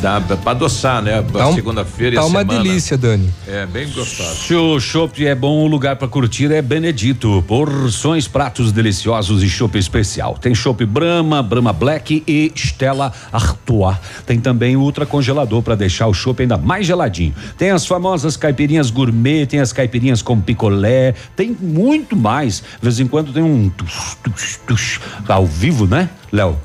Dá 0.00 0.20
pra 0.20 0.50
adoçar, 0.52 1.02
né? 1.02 1.22
Tá 1.32 1.48
um- 1.48 1.54
Segunda-feira 1.54 2.14
e 2.14 2.18
tá 2.18 2.22
a 2.22 2.26
uma 2.26 2.40
semana. 2.40 2.62
delícia, 2.62 2.98
Dani. 2.98 3.32
É, 3.48 3.64
bem 3.64 3.88
gostoso. 3.90 4.34
Se 4.46 4.54
o 4.54 4.78
chopp 4.78 5.26
é 5.26 5.34
bom, 5.34 5.64
o 5.64 5.66
lugar 5.66 5.96
para 5.96 6.06
curtir 6.06 6.52
é 6.52 6.60
Benedito. 6.60 7.42
Porções, 7.48 8.28
pratos 8.28 8.72
deliciosos 8.72 9.42
e 9.42 9.48
chopp 9.48 9.76
especial. 9.78 10.36
Tem 10.38 10.54
chopp 10.54 10.84
Brahma, 10.84 11.42
Brahma 11.42 11.72
Black 11.72 12.22
e 12.26 12.52
Stella 12.54 13.10
Artois. 13.32 13.96
Tem 14.26 14.38
também 14.38 14.76
o 14.76 14.80
ultra 14.80 15.06
congelador 15.06 15.62
para 15.62 15.74
deixar 15.74 16.06
o 16.08 16.14
chopp 16.14 16.42
ainda 16.42 16.58
mais 16.58 16.86
geladinho. 16.86 17.34
Tem 17.56 17.70
as 17.70 17.86
famosas 17.86 18.36
caipirinhas 18.36 18.90
gourmet, 18.90 19.46
tem 19.46 19.60
as 19.60 19.72
caipirinhas 19.72 20.20
com 20.20 20.38
picolé, 20.40 21.14
tem 21.34 21.56
muito 21.58 22.14
mais. 22.14 22.58
De 22.60 22.82
vez 22.82 23.00
em 23.00 23.06
quando 23.06 23.32
tem 23.32 23.42
um 23.42 23.70
tus, 23.70 24.16
tus, 24.22 24.56
tus, 24.66 25.00
ao 25.26 25.46
vivo, 25.46 25.86
né, 25.86 26.10
Léo? 26.30 26.56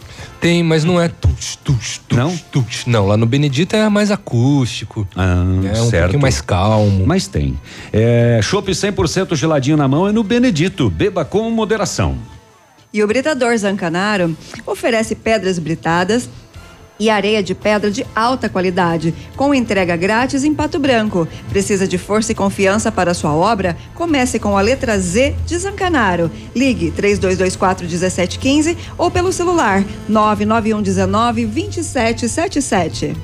Tem, 0.41 0.63
mas 0.63 0.83
não 0.83 0.99
é 0.99 1.07
tus, 1.07 1.55
tus, 1.55 1.99
tus, 1.99 2.17
não? 2.17 2.35
tus. 2.35 2.87
Não, 2.87 3.05
lá 3.05 3.15
no 3.15 3.27
Benedito 3.27 3.75
é 3.75 3.87
mais 3.89 4.09
acústico. 4.09 5.07
Ah, 5.15 5.43
é 5.63 5.79
um 5.79 5.87
certo. 5.87 6.01
pouquinho 6.01 6.21
mais 6.21 6.41
calmo. 6.41 7.05
Mas 7.05 7.27
tem. 7.27 7.59
É, 7.93 8.39
chopp 8.41 8.71
100% 8.71 9.35
geladinho 9.35 9.77
na 9.77 9.87
mão 9.87 10.07
é 10.07 10.11
no 10.11 10.23
Benedito. 10.23 10.89
Beba 10.89 11.23
com 11.23 11.47
moderação. 11.51 12.17
E 12.91 13.03
o 13.03 13.07
Britador 13.07 13.55
Zancanaro 13.55 14.35
oferece 14.65 15.13
pedras 15.13 15.59
britadas 15.59 16.27
e 17.01 17.09
areia 17.09 17.41
de 17.41 17.55
pedra 17.55 17.89
de 17.89 18.05
alta 18.15 18.47
qualidade, 18.47 19.11
com 19.35 19.55
entrega 19.55 19.95
grátis 19.95 20.43
em 20.43 20.53
Pato 20.53 20.77
Branco. 20.77 21.27
Precisa 21.49 21.87
de 21.87 21.97
força 21.97 22.31
e 22.31 22.35
confiança 22.35 22.91
para 22.91 23.15
sua 23.15 23.33
obra? 23.33 23.75
Comece 23.95 24.37
com 24.37 24.55
a 24.55 24.61
letra 24.61 24.99
Z 24.99 25.35
de 25.43 25.57
Zancanaro. 25.57 26.29
Ligue 26.55 26.91
3224 26.91 27.87
1715 27.87 28.77
ou 28.99 29.09
pelo 29.09 29.33
celular 29.33 29.83
991 30.07 30.83
19 30.83 31.45
2777. 31.47 33.15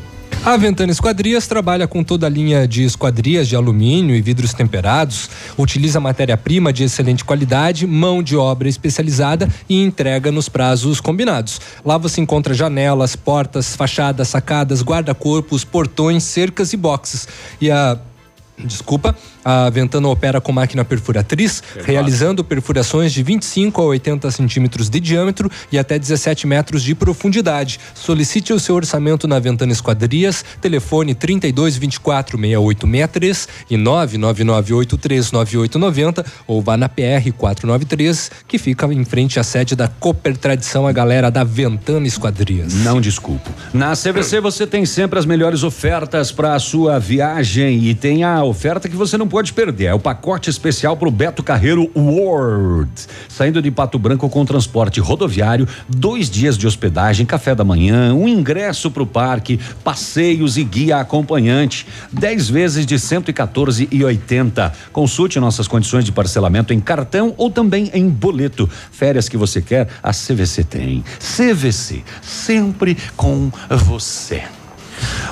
A 0.48 0.56
Ventana 0.56 0.94
Esquadrias 0.94 1.46
trabalha 1.46 1.90
com 1.90 2.02
toda 2.06 2.26
a 2.26 2.30
linha 2.30 2.66
de 2.66 2.86
esquadrias 2.86 3.50
de 3.50 3.56
alumínio 3.58 4.16
e 4.16 4.22
vidros 4.22 4.54
temperados, 4.54 5.30
utiliza 5.58 6.00
matéria-prima 6.00 6.72
de 6.72 6.86
excelente 6.86 7.26
qualidade, 7.26 7.86
mão 7.86 8.24
de 8.24 8.38
obra 8.38 8.70
especializada 8.70 9.50
e 9.68 9.84
entrega 9.84 10.32
nos 10.32 10.48
prazos 10.48 11.02
combinados. 11.02 11.60
Lá 11.84 11.98
você 11.98 12.22
encontra 12.22 12.54
janelas, 12.54 13.14
portas, 13.14 13.76
fachadas, 13.76 14.30
sacadas, 14.30 14.82
guarda-corpos, 14.82 15.66
portões, 15.66 16.24
cercas 16.24 16.72
e 16.72 16.78
boxes. 16.78 17.28
E 17.60 17.70
a 17.70 18.00
Desculpa, 18.58 19.16
a 19.50 19.70
Ventana 19.70 20.10
opera 20.10 20.42
com 20.42 20.52
máquina 20.52 20.84
perfuratriz, 20.84 21.64
realizando 21.86 22.44
perfurações 22.44 23.14
de 23.14 23.24
25 23.24 23.82
a 23.82 23.86
80 23.86 24.30
centímetros 24.30 24.90
de 24.90 25.00
diâmetro 25.00 25.50
e 25.72 25.80
até 25.80 25.98
17 25.98 26.46
metros 26.46 26.84
de 26.84 26.94
profundidade. 26.94 27.80
Solicite 27.96 28.52
o 28.52 28.60
seu 28.60 28.76
orçamento 28.76 29.26
na 29.26 29.40
Ventana 29.40 29.72
Esquadrias, 29.72 30.44
telefone 30.60 31.16
32 31.16 31.78
24 31.78 32.38
6863 32.38 33.48
e 33.70 33.78
999839890 33.78 36.26
ou 36.46 36.62
vá 36.62 36.76
na 36.76 36.90
PR 36.90 37.32
493, 37.38 38.30
que 38.46 38.58
fica 38.58 38.86
em 38.94 39.06
frente 39.06 39.40
à 39.40 39.44
sede 39.44 39.78
da 39.78 39.88
Cooper 39.88 40.36
Tradição, 40.36 40.86
a 40.86 40.92
galera 40.92 41.32
da 41.32 41.46
Ventana 41.46 42.06
Esquadrias. 42.06 42.74
Não 42.74 43.00
desculpo. 43.00 43.50
Na 43.74 43.94
CVC 43.94 44.42
você 44.42 44.68
tem 44.68 44.86
sempre 44.86 45.18
as 45.18 45.26
melhores 45.26 45.64
ofertas 45.64 46.34
para 46.34 46.54
a 46.54 46.60
sua 46.60 47.00
viagem 47.00 47.86
e 47.86 47.96
tem 47.96 48.26
a 48.26 48.44
oferta 48.44 48.90
que 48.90 48.96
você 48.98 49.18
não 49.18 49.28
pode 49.28 49.37
perder. 49.54 49.86
É 49.86 49.94
o 49.94 50.00
pacote 50.00 50.50
especial 50.50 50.98
para 50.98 51.08
o 51.08 51.12
Beto 51.12 51.44
Carreiro 51.44 51.90
World. 51.96 52.90
Saindo 53.30 53.62
de 53.62 53.70
Pato 53.70 54.00
Branco 54.00 54.28
com 54.30 54.46
transporte 54.46 55.00
rodoviário, 55.00 55.68
dois 55.88 56.30
dias 56.30 56.58
de 56.58 56.66
hospedagem, 56.66 57.26
café 57.26 57.54
da 57.54 57.64
manhã, 57.64 58.14
um 58.14 58.28
ingresso 58.28 58.90
para 58.90 59.04
o 59.04 59.08
parque, 59.08 59.60
passeios 59.84 60.58
e 60.58 60.64
guia 60.64 60.98
acompanhante. 60.98 61.86
10 62.12 62.50
vezes 62.50 62.86
de 62.86 62.96
114,80. 62.96 64.72
Consulte 64.92 65.40
nossas 65.40 65.68
condições 65.68 66.04
de 66.04 66.12
parcelamento 66.12 66.74
em 66.74 66.80
cartão 66.80 67.34
ou 67.38 67.52
também 67.52 67.92
em 67.94 68.10
boleto. 68.10 68.70
Férias 68.92 69.30
que 69.30 69.38
você 69.38 69.62
quer, 69.62 69.88
a 70.02 70.12
CVC 70.12 70.64
tem. 70.64 71.04
CVC, 71.20 72.04
sempre 72.22 72.98
com 73.16 73.52
você. 73.70 74.57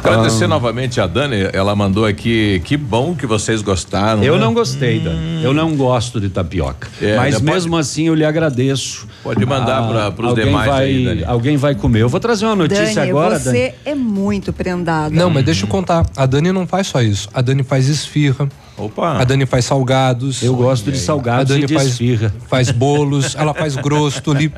Agradecer 0.04 0.46
Ah. 0.46 0.48
novamente 0.48 1.02
a 1.02 1.08
Dani, 1.08 1.48
ela 1.52 1.76
mandou 1.76 2.06
aqui, 2.06 2.62
que 2.64 2.78
bom 2.78 3.16
que 3.16 3.26
vocês 3.26 3.62
gostaram. 3.62 4.24
Eu 4.24 4.36
né? 4.36 4.40
não 4.42 4.54
gostei, 4.54 5.00
Dan. 5.00 5.16
Eu 5.42 5.54
não 5.54 5.76
gosto 5.76 6.20
de 6.22 6.30
tapioca. 6.30 6.88
É, 7.02 7.16
Mas 7.18 7.36
depois- 7.40 7.64
mesmo 7.64 7.78
assim 7.78 8.08
eu 8.08 8.16
lhe 8.16 8.24
agradeço. 8.26 9.08
Pode 9.24 9.44
mandar 9.46 9.88
pra- 9.88 10.12
pros 10.12 10.30
alguém 10.30 10.46
demais 10.46 10.68
vai, 10.70 10.86
aí, 10.86 11.06
Dani. 11.06 11.24
Alguém 11.26 11.58
vai 11.58 11.74
comer. 11.76 12.02
Eu 12.04 12.10
vou 12.10 12.20
trazer 12.20 12.46
uma 12.46 12.56
notícia 12.56 12.86
Dani, 12.94 13.10
agora, 13.10 13.40
você 13.40 13.52
Dani. 13.70 13.74
é 13.86 13.96
muito 13.96 14.54
prendada. 14.54 15.14
Não, 15.16 15.30
mas 15.30 15.44
deixa 15.44 15.64
eu 15.66 15.70
contar. 15.70 16.06
A 16.16 16.26
Dani 16.26 16.52
não 16.52 16.68
faz 16.68 16.88
só 16.88 17.02
isso. 17.02 17.28
A 17.34 17.42
Dani 17.42 17.64
faz 17.64 17.88
esfirra. 17.90 18.48
Opa. 18.78 19.20
A 19.20 19.24
Dani 19.24 19.46
faz 19.46 19.66
salgados. 19.66 20.44
Eu 20.44 20.54
gosto 20.56 20.92
de 20.92 20.98
salgados 21.00 21.52
A 21.52 21.54
Dani 21.54 21.64
e 21.64 21.68
de 21.68 21.74
faz, 21.74 21.88
esfirra. 21.90 22.34
faz 22.48 22.72
bolos. 22.72 23.34
ela 23.36 23.54
faz 23.54 23.76
grosso 23.76 24.22
ali. 24.32 24.52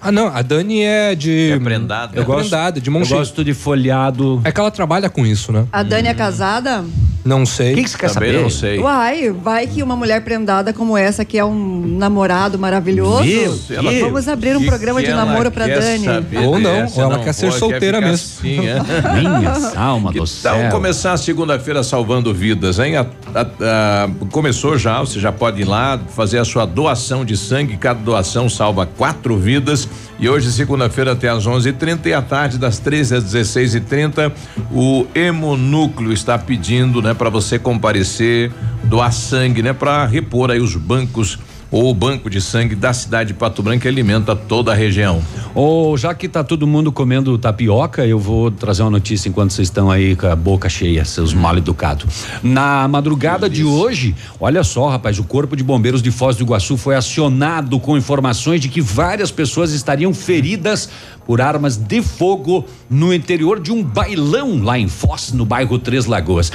Ah, 0.00 0.12
não. 0.12 0.28
A 0.28 0.42
Dani 0.42 0.82
é 0.82 1.14
de. 1.14 1.50
É 1.52 1.58
prendada. 1.58 2.16
É 2.16 2.20
Eu 2.20 2.24
gosto- 2.24 2.40
prendada, 2.50 2.80
de 2.80 2.88
mão 2.90 3.02
Eu 3.02 3.08
gosto 3.08 3.44
de 3.44 3.52
folhado. 3.52 4.40
É 4.44 4.52
que 4.52 4.60
ela 4.60 4.70
trabalha 4.70 5.10
com 5.10 5.26
isso, 5.26 5.50
né? 5.52 5.66
A 5.72 5.82
Dani 5.82 6.08
é 6.08 6.14
casada? 6.14 6.84
Não 7.24 7.46
sei. 7.46 7.72
O 7.72 7.76
que, 7.76 7.84
que 7.84 7.90
você 7.90 7.96
quer 7.98 8.10
Também 8.12 8.30
saber? 8.32 8.42
não 8.42 8.50
sei. 8.50 8.78
Uai, 8.80 9.30
vai 9.32 9.66
que 9.66 9.82
uma 9.82 9.96
mulher 9.96 10.22
prendada 10.22 10.72
como 10.74 10.96
essa, 10.96 11.24
que 11.24 11.38
é 11.38 11.44
um 11.44 11.96
namorado 11.98 12.58
maravilhoso. 12.58 13.24
Meu 13.24 13.58
Ela-. 13.70 13.92
Vamos 14.00 14.28
abrir 14.28 14.54
um 14.56 14.60
Que 14.60 14.66
programa 14.66 15.00
que 15.00 15.06
de 15.08 15.14
namoro 15.14 15.50
pra 15.50 15.64
quer 15.64 15.80
Dani. 15.80 16.04
saber 16.04 16.38
Ou 16.40 16.58
não, 16.60 16.86
ou 16.94 17.02
ela 17.02 17.18
quer 17.20 17.32
ser 17.32 17.46
pode, 17.46 17.58
solteira 17.58 17.96
ficar 17.98 18.10
mesmo. 18.10 18.26
assim, 18.38 18.66
é. 18.68 18.74
Minha 19.38 19.72
alma 19.80 20.12
Que 20.12 20.20
do 20.20 20.26
céu. 20.26 20.70
começar 20.70 21.12
a 21.14 21.16
segunda-feira 21.16 21.82
salvando 21.82 22.32
vidas, 22.34 22.78
hein? 22.78 22.96
A- 22.98 23.06
a- 23.34 23.63
a- 23.64 24.08
começou 24.30 24.76
já, 24.78 25.00
você 25.00 25.18
já 25.18 25.32
pode 25.32 25.62
ir 25.62 25.64
lá 25.64 25.98
fazer 26.14 26.38
a 26.38 26.44
sua 26.44 26.64
doação 26.66 27.24
de 27.24 27.36
sangue. 27.36 27.76
Cada 27.76 28.00
doação 28.00 28.48
salva 28.48 28.86
quatro 28.86 29.36
vidas. 29.36 29.88
E 30.18 30.28
hoje, 30.28 30.52
segunda-feira, 30.52 31.12
até 31.12 31.28
às 31.28 31.46
11h30 31.46 32.06
e 32.06 32.12
à 32.14 32.22
tarde, 32.22 32.58
das 32.58 32.78
13 32.78 33.16
às 33.16 33.24
16h30, 33.24 34.32
o 34.70 35.06
Hemonúcleo 35.14 36.12
está 36.12 36.38
pedindo, 36.38 37.02
né, 37.02 37.14
para 37.14 37.28
você 37.30 37.58
comparecer, 37.58 38.52
doar 38.84 39.12
sangue, 39.12 39.62
né, 39.62 39.72
para 39.72 40.06
repor 40.06 40.50
aí 40.50 40.60
os 40.60 40.76
bancos 40.76 41.38
o 41.76 41.92
banco 41.92 42.30
de 42.30 42.40
sangue 42.40 42.76
da 42.76 42.92
cidade 42.92 43.32
de 43.32 43.34
Pato 43.34 43.60
Branco 43.60 43.88
alimenta 43.88 44.36
toda 44.36 44.70
a 44.70 44.74
região. 44.76 45.20
Ou 45.56 45.96
já 45.98 46.14
que 46.14 46.28
tá 46.28 46.44
todo 46.44 46.68
mundo 46.68 46.92
comendo 46.92 47.36
tapioca, 47.36 48.06
eu 48.06 48.16
vou 48.16 48.48
trazer 48.48 48.82
uma 48.82 48.92
notícia 48.92 49.28
enquanto 49.28 49.52
vocês 49.52 49.66
estão 49.66 49.90
aí 49.90 50.14
com 50.14 50.28
a 50.28 50.36
boca 50.36 50.68
cheia, 50.68 51.04
seus 51.04 51.34
mal 51.34 51.58
educados. 51.58 52.06
Na 52.44 52.86
madrugada 52.86 53.50
de 53.50 53.64
hoje, 53.64 54.14
olha 54.38 54.62
só, 54.62 54.88
rapaz, 54.88 55.18
o 55.18 55.24
Corpo 55.24 55.56
de 55.56 55.64
Bombeiros 55.64 56.00
de 56.00 56.12
Foz 56.12 56.36
do 56.36 56.44
Iguaçu 56.44 56.76
foi 56.76 56.94
acionado 56.94 57.80
com 57.80 57.96
informações 57.96 58.60
de 58.60 58.68
que 58.68 58.80
várias 58.80 59.32
pessoas 59.32 59.72
estariam 59.72 60.14
feridas 60.14 60.88
por 61.26 61.40
armas 61.40 61.76
de 61.76 62.02
fogo 62.02 62.64
no 62.88 63.12
interior 63.12 63.58
de 63.58 63.72
um 63.72 63.82
bailão 63.82 64.62
lá 64.62 64.78
em 64.78 64.88
Foz, 64.88 65.32
no 65.32 65.44
bairro 65.44 65.78
Três 65.78 66.06
Lagoas. 66.06 66.52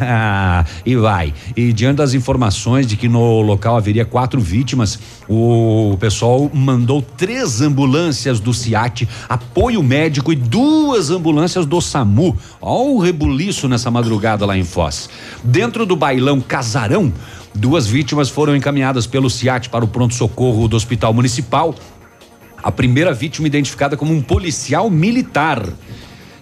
Ah, 0.00 0.64
e 0.84 0.94
vai. 0.94 1.32
E 1.56 1.72
diante 1.72 1.96
das 1.96 2.14
informações 2.14 2.86
de 2.86 2.96
que 2.96 3.08
no 3.08 3.40
local 3.40 3.76
haveria 3.76 4.04
quatro 4.04 4.43
vítimas, 4.44 4.98
o 5.28 5.96
pessoal 5.98 6.50
mandou 6.54 7.02
três 7.02 7.60
ambulâncias 7.60 8.38
do 8.38 8.54
SIAT, 8.54 9.08
apoio 9.28 9.82
médico 9.82 10.32
e 10.32 10.36
duas 10.36 11.10
ambulâncias 11.10 11.66
do 11.66 11.80
SAMU. 11.80 12.36
Olha 12.60 12.90
o 12.90 12.98
rebuliço 12.98 13.66
nessa 13.66 13.90
madrugada 13.90 14.46
lá 14.46 14.56
em 14.56 14.62
Foz. 14.62 15.08
Dentro 15.42 15.84
do 15.84 15.96
bailão 15.96 16.40
Casarão, 16.40 17.12
duas 17.54 17.86
vítimas 17.86 18.28
foram 18.28 18.54
encaminhadas 18.54 19.06
pelo 19.06 19.30
SIAT 19.30 19.68
para 19.70 19.84
o 19.84 19.88
pronto-socorro 19.88 20.68
do 20.68 20.76
Hospital 20.76 21.12
Municipal. 21.12 21.74
A 22.62 22.70
primeira 22.70 23.12
vítima 23.12 23.46
identificada 23.46 23.96
como 23.96 24.12
um 24.12 24.22
policial 24.22 24.88
militar 24.88 25.66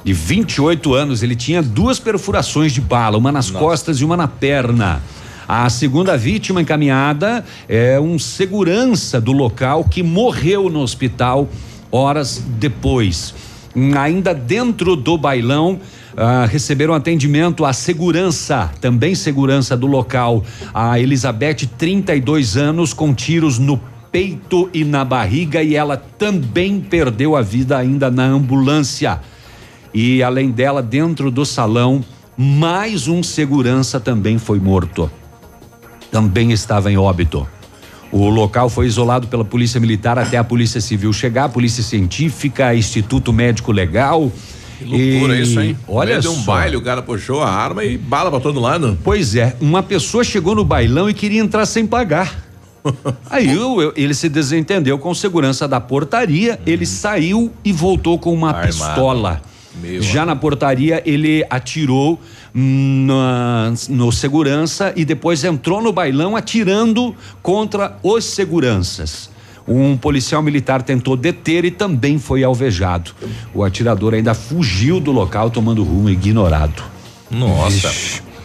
de 0.05 0.13
28 0.13 0.95
anos, 0.95 1.23
ele 1.23 1.37
tinha 1.37 1.63
duas 1.63 1.99
perfurações 1.99 2.73
de 2.73 2.81
bala, 2.81 3.17
uma 3.17 3.31
nas 3.31 3.51
costas 3.51 3.99
e 3.99 4.05
uma 4.05 4.17
na 4.17 4.27
perna. 4.27 5.01
A 5.49 5.69
segunda 5.69 6.17
vítima 6.17 6.63
encaminhada 6.63 7.45
é 7.69 7.99
um 7.99 8.19
segurança 8.19 9.21
do 9.21 9.33
local 9.33 9.85
que 9.85 10.03
morreu 10.03 10.69
no 10.69 10.81
hospital 10.81 11.49
horas 11.91 12.43
depois. 12.59 13.35
Ainda 13.99 14.35
dentro 14.35 14.97
do 14.97 15.17
bailão, 15.17 15.81
ah, 16.17 16.47
receberam 16.47 16.95
atendimento 16.95 17.65
a 17.65 17.73
segurança, 17.73 18.71
também 18.81 19.15
segurança 19.15 19.77
do 19.77 19.87
local. 19.87 20.45
A 20.75 21.01
Elizabeth, 21.01 21.67
32 21.79 22.57
anos, 22.57 22.93
com 22.93 23.15
tiros 23.15 23.59
no 23.59 23.81
peito 24.11 24.69
e 24.75 24.85
na 24.85 25.05
barriga, 25.05 25.63
e 25.63 25.75
ela 25.75 25.97
também 25.97 26.81
perdeu 26.81 27.35
a 27.35 27.41
vida 27.41 27.79
ainda 27.79 28.11
na 28.11 28.25
ambulância. 28.25 29.21
E 29.95 30.23
além 30.23 30.51
dela, 30.51 30.83
dentro 30.83 31.31
do 31.31 31.47
salão, 31.47 32.05
mais 32.37 33.09
um 33.09 33.23
segurança 33.23 33.99
também 33.99 34.39
foi 34.39 34.59
morto. 34.61 35.11
Também 36.13 36.53
estava 36.53 36.93
em 36.93 36.97
óbito. 36.97 37.45
O 38.13 38.29
local 38.29 38.69
foi 38.69 38.87
isolado 38.87 39.27
pela 39.27 39.45
Polícia 39.45 39.81
Militar 39.81 40.19
até 40.19 40.37
a 40.37 40.45
Polícia 40.45 40.81
Civil 40.81 41.11
chegar, 41.15 41.49
Polícia 41.49 41.83
Científica, 41.83 42.75
Instituto 42.75 43.33
Médico 43.33 43.73
Legal. 43.73 44.31
Que 44.79 44.85
loucura 44.85 45.37
E 45.39 45.43
isso, 45.43 45.59
hein? 45.61 45.77
Olha 45.89 46.21
de 46.21 46.29
um 46.29 46.35
só. 46.35 46.53
baile, 46.53 46.77
o 46.77 46.83
cara 46.83 47.01
puxou 47.01 47.43
a 47.43 47.49
arma 47.51 47.83
e 47.85 47.97
bala 47.97 48.31
pra 48.31 48.39
todo 48.39 48.61
lado. 48.61 48.99
Pois 49.03 49.35
é, 49.35 49.57
uma 49.61 49.83
pessoa 49.83 50.23
chegou 50.23 50.55
no 50.55 50.65
bailão 50.65 51.09
e 51.09 51.15
queria 51.15 51.41
entrar 51.41 51.65
sem 51.65 51.87
pagar. 51.87 52.45
Aí 53.31 53.57
o- 53.57 53.81
eu- 53.81 53.93
ele 53.97 54.13
se 54.13 54.29
desentendeu 54.29 54.99
com 54.99 55.15
segurança 55.15 55.67
da 55.67 55.81
portaria, 55.81 56.61
ele 56.67 56.85
saiu 56.85 57.51
e 57.65 57.73
voltou 57.73 58.19
com 58.19 58.35
uma 58.35 58.49
Armado. 58.51 58.67
pistola. 58.67 59.41
Meu 59.81 60.03
Já 60.03 60.27
na 60.27 60.37
portaria, 60.37 61.03
ele 61.07 61.45
atirou 61.49 62.21
na- 62.55 63.73
no 63.89 64.13
segurança 64.13 64.93
e 64.97 65.05
depois 65.05 65.43
entrou 65.45 65.81
no 65.83 65.93
bailão 65.93 66.37
atirando 66.37 67.15
contra 67.43 67.97
os 68.03 68.25
seguranças. 68.25 69.31
Um 69.67 69.97
policial 69.97 70.43
militar 70.43 70.83
tentou 70.83 71.17
deter 71.17 71.65
e 71.65 71.71
também 71.71 72.19
foi 72.19 72.43
alvejado. 72.43 73.13
O 73.55 73.63
atirador 73.63 74.13
ainda 74.15 74.35
fugiu 74.35 74.99
do 74.99 75.13
local 75.13 75.51
tomando 75.51 75.83
rumo 75.85 76.11
ignorado. 76.11 76.83
Nossa. 77.31 77.91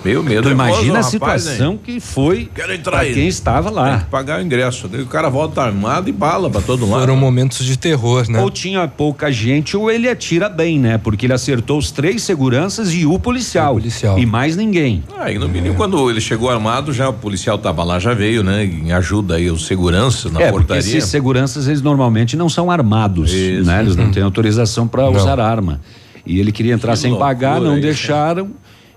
Meio 0.07 0.23
medo. 0.23 0.43
Tu 0.43 0.55
nervoso, 0.55 0.69
imagina 0.71 0.99
a 0.99 1.01
rapaz, 1.01 1.11
situação 1.11 1.71
hein? 1.73 1.79
que 1.83 1.99
foi 1.99 2.49
Quero 2.55 2.73
entrar 2.73 2.91
pra 2.91 2.99
aí. 3.01 3.13
quem 3.13 3.27
estava 3.27 3.67
Tem 3.69 3.75
lá. 3.77 3.97
que 3.99 4.05
pagar 4.05 4.39
o 4.39 4.41
ingresso. 4.43 4.87
Daí 4.87 5.01
O 5.01 5.05
cara 5.07 5.27
volta 5.29 5.61
armado 5.61 6.07
e 6.09 6.11
bala 6.13 6.49
pra 6.49 6.61
todo 6.61 6.89
lado. 6.89 7.01
Foram 7.01 7.17
momentos 7.17 7.65
de 7.65 7.77
terror, 7.77 8.25
né? 8.29 8.39
Ou 8.41 8.49
tinha 8.49 8.87
pouca 8.87 9.31
gente 9.31 9.75
ou 9.75 9.91
ele 9.91 10.07
atira 10.09 10.47
bem, 10.47 10.79
né? 10.79 10.97
Porque 10.97 11.25
ele 11.25 11.33
acertou 11.33 11.77
os 11.77 11.91
três 11.91 12.23
seguranças 12.23 12.93
e 12.93 13.05
o 13.05 13.19
policial. 13.19 13.77
E 14.17 14.25
mais 14.25 14.55
ninguém. 14.55 15.03
Ah, 15.19 15.29
e 15.31 15.37
no 15.37 15.49
mínimo, 15.49 15.75
quando 15.75 16.09
ele 16.09 16.21
chegou 16.21 16.49
armado, 16.49 16.93
já 16.93 17.09
o 17.09 17.13
policial 17.13 17.57
tava 17.57 17.83
lá, 17.83 17.99
já 17.99 18.13
veio, 18.13 18.43
né? 18.43 18.63
Em 18.63 18.91
ajuda 18.93 19.35
aí 19.35 19.51
os 19.51 19.65
seguranças 19.67 20.31
na 20.31 20.39
é, 20.41 20.51
porque 20.51 20.67
portaria. 20.67 20.79
esses 20.79 21.05
seguranças 21.09 21.67
eles 21.67 21.81
normalmente 21.81 22.37
não 22.37 22.47
são 22.47 22.71
armados, 22.71 23.31
né? 23.33 23.81
Eles 23.81 23.95
não 23.95 24.09
têm 24.11 24.23
autorização 24.23 24.87
para 24.87 25.09
usar 25.09 25.39
arma. 25.39 25.81
E 26.25 26.39
ele 26.39 26.51
queria 26.51 26.73
entrar 26.73 26.93
Que 26.93 26.99
sem 26.99 27.15
pagar, 27.17 27.59
não 27.61 27.73
isso, 27.73 27.81
deixaram. 27.81 28.51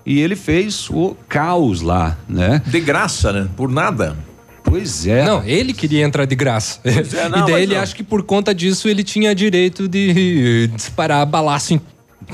E 0.05 0.19
ele 0.19 0.35
fez 0.35 0.89
o 0.89 1.15
caos 1.29 1.81
lá, 1.81 2.17
né? 2.27 2.61
De 2.65 2.79
graça, 2.79 3.31
né? 3.31 3.47
Por 3.55 3.69
nada. 3.69 4.17
Pois 4.63 5.05
é. 5.05 5.25
Não, 5.25 5.43
ele 5.43 5.73
queria 5.73 6.03
entrar 6.05 6.25
de 6.25 6.35
graça. 6.35 6.79
é, 6.83 6.93
não, 7.29 7.39
e 7.47 7.51
daí 7.51 7.63
ele 7.63 7.75
não. 7.75 7.81
acha 7.81 7.93
que 7.95 8.03
por 8.03 8.23
conta 8.23 8.53
disso 8.55 8.87
ele 8.87 9.03
tinha 9.03 9.35
direito 9.35 9.87
de 9.87 10.67
disparar 10.75 11.25
balaço 11.25 11.73
em 11.73 11.81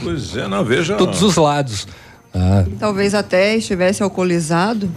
Pois 0.04 0.36
é, 0.36 0.48
não, 0.48 0.64
veja. 0.64 0.96
todos 0.96 1.24
os 1.24 1.36
lados. 1.36 1.88
Ah, 2.34 2.64
Talvez 2.80 3.14
até 3.16 3.56
estivesse 3.56 4.04
alcoolizado. 4.04 4.90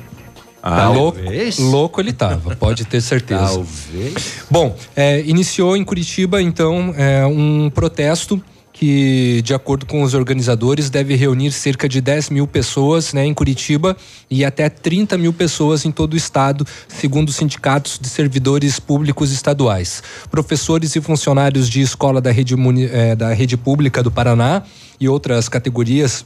tá 0.60 0.90
louco, 0.90 1.18
louco 1.60 2.00
ele 2.00 2.12
tava, 2.12 2.54
pode 2.56 2.84
ter 2.84 3.00
certeza. 3.00 3.40
Talvez. 3.54 4.44
Bom, 4.50 4.76
é, 4.94 5.20
iniciou 5.22 5.76
em 5.76 5.84
Curitiba, 5.84 6.42
então, 6.42 6.92
é, 6.96 7.24
um 7.24 7.70
protesto 7.70 8.42
que, 8.80 9.42
de 9.42 9.52
acordo 9.52 9.84
com 9.84 10.02
os 10.02 10.14
organizadores, 10.14 10.88
deve 10.88 11.14
reunir 11.14 11.52
cerca 11.52 11.86
de 11.86 12.00
10 12.00 12.30
mil 12.30 12.46
pessoas 12.46 13.12
né, 13.12 13.26
em 13.26 13.34
Curitiba 13.34 13.94
e 14.30 14.42
até 14.42 14.70
30 14.70 15.18
mil 15.18 15.34
pessoas 15.34 15.84
em 15.84 15.92
todo 15.92 16.14
o 16.14 16.16
estado, 16.16 16.66
segundo 16.88 17.28
os 17.28 17.36
sindicatos 17.36 17.98
de 18.00 18.08
servidores 18.08 18.80
públicos 18.80 19.32
estaduais. 19.32 20.02
Professores 20.30 20.96
e 20.96 21.00
funcionários 21.02 21.68
de 21.68 21.82
escola 21.82 22.22
da 22.22 22.32
rede, 22.32 22.54
eh, 22.90 23.14
da 23.14 23.34
rede 23.34 23.54
pública 23.54 24.02
do 24.02 24.10
Paraná 24.10 24.62
e 24.98 25.06
outras 25.06 25.46
categorias 25.46 26.24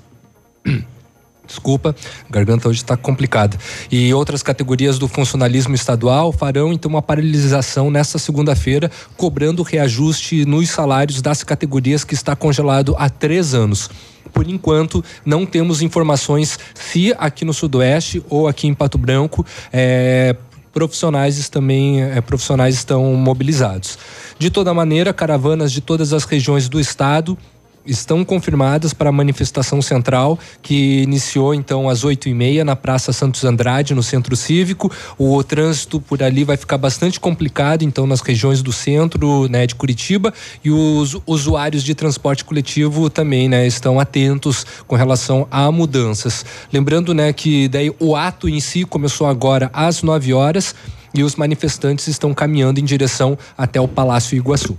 Desculpa, 1.46 1.94
a 2.28 2.32
garganta 2.32 2.68
hoje 2.68 2.80
está 2.80 2.96
complicada. 2.96 3.58
E 3.90 4.12
outras 4.14 4.42
categorias 4.42 4.98
do 4.98 5.06
funcionalismo 5.06 5.74
estadual 5.74 6.32
farão 6.32 6.72
então 6.72 6.90
uma 6.90 7.02
paralisação 7.02 7.90
nesta 7.90 8.18
segunda-feira, 8.18 8.90
cobrando 9.16 9.62
reajuste 9.62 10.44
nos 10.44 10.70
salários 10.70 11.20
das 11.20 11.42
categorias 11.42 12.02
que 12.02 12.14
está 12.14 12.34
congelado 12.34 12.94
há 12.98 13.10
três 13.10 13.54
anos. 13.54 13.90
Por 14.32 14.48
enquanto, 14.48 15.04
não 15.24 15.44
temos 15.44 15.82
informações 15.82 16.58
se 16.74 17.14
aqui 17.18 17.44
no 17.44 17.52
Sudoeste 17.52 18.24
ou 18.28 18.48
aqui 18.48 18.66
em 18.66 18.74
Pato 18.74 18.98
Branco 18.98 19.46
eh, 19.72 20.34
profissionais 20.72 21.48
também 21.48 22.02
eh, 22.02 22.20
profissionais 22.20 22.74
estão 22.74 23.14
mobilizados. 23.14 23.96
De 24.38 24.50
toda 24.50 24.74
maneira, 24.74 25.12
caravanas 25.12 25.70
de 25.70 25.80
todas 25.80 26.12
as 26.12 26.24
regiões 26.24 26.68
do 26.68 26.80
estado 26.80 27.38
estão 27.86 28.24
confirmadas 28.24 28.92
para 28.92 29.08
a 29.08 29.12
manifestação 29.12 29.82
central 29.82 30.38
que 30.62 31.02
iniciou 31.02 31.54
então 31.54 31.88
às 31.88 32.04
oito 32.04 32.28
e 32.28 32.34
meia 32.34 32.64
na 32.64 32.74
Praça 32.74 33.12
Santos 33.12 33.44
Andrade 33.44 33.94
no 33.94 34.02
Centro 34.02 34.34
Cívico. 34.36 34.90
O 35.18 35.42
trânsito 35.42 36.00
por 36.00 36.22
ali 36.22 36.44
vai 36.44 36.56
ficar 36.56 36.78
bastante 36.78 37.20
complicado 37.20 37.82
então 37.82 38.06
nas 38.06 38.20
regiões 38.20 38.62
do 38.62 38.72
centro, 38.72 39.48
né, 39.48 39.66
de 39.66 39.74
Curitiba 39.74 40.32
e 40.64 40.70
os 40.70 41.16
usuários 41.26 41.82
de 41.82 41.94
transporte 41.94 42.44
coletivo 42.44 43.10
também, 43.10 43.48
né, 43.48 43.66
estão 43.66 44.00
atentos 44.00 44.66
com 44.86 44.96
relação 44.96 45.46
a 45.50 45.70
mudanças. 45.70 46.44
Lembrando, 46.72 47.12
né, 47.12 47.32
que 47.32 47.68
daí 47.68 47.94
o 47.98 48.16
ato 48.16 48.48
em 48.48 48.60
si 48.60 48.84
começou 48.84 49.26
agora 49.26 49.70
às 49.72 50.02
9 50.02 50.32
horas 50.32 50.74
e 51.14 51.22
os 51.22 51.36
manifestantes 51.36 52.08
estão 52.08 52.34
caminhando 52.34 52.80
em 52.80 52.84
direção 52.84 53.38
até 53.56 53.80
o 53.80 53.86
Palácio 53.86 54.36
Iguaçu. 54.36 54.76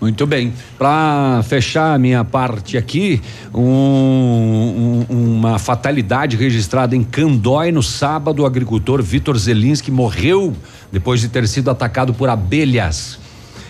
Muito 0.00 0.26
bem. 0.26 0.52
Para 0.78 1.42
fechar 1.46 1.94
a 1.94 1.98
minha 1.98 2.24
parte 2.24 2.78
aqui, 2.78 3.20
um- 3.54 5.04
um- 5.10 5.36
uma 5.36 5.58
fatalidade 5.58 6.36
registrada 6.36 6.96
em 6.96 7.04
Candói 7.04 7.70
no 7.70 7.82
sábado. 7.82 8.42
O 8.42 8.46
agricultor 8.46 9.02
Vitor 9.02 9.36
Zelinski 9.36 9.90
morreu 9.90 10.56
depois 10.90 11.20
de 11.20 11.28
ter 11.28 11.46
sido 11.46 11.70
atacado 11.70 12.14
por 12.14 12.30
abelhas. 12.30 13.18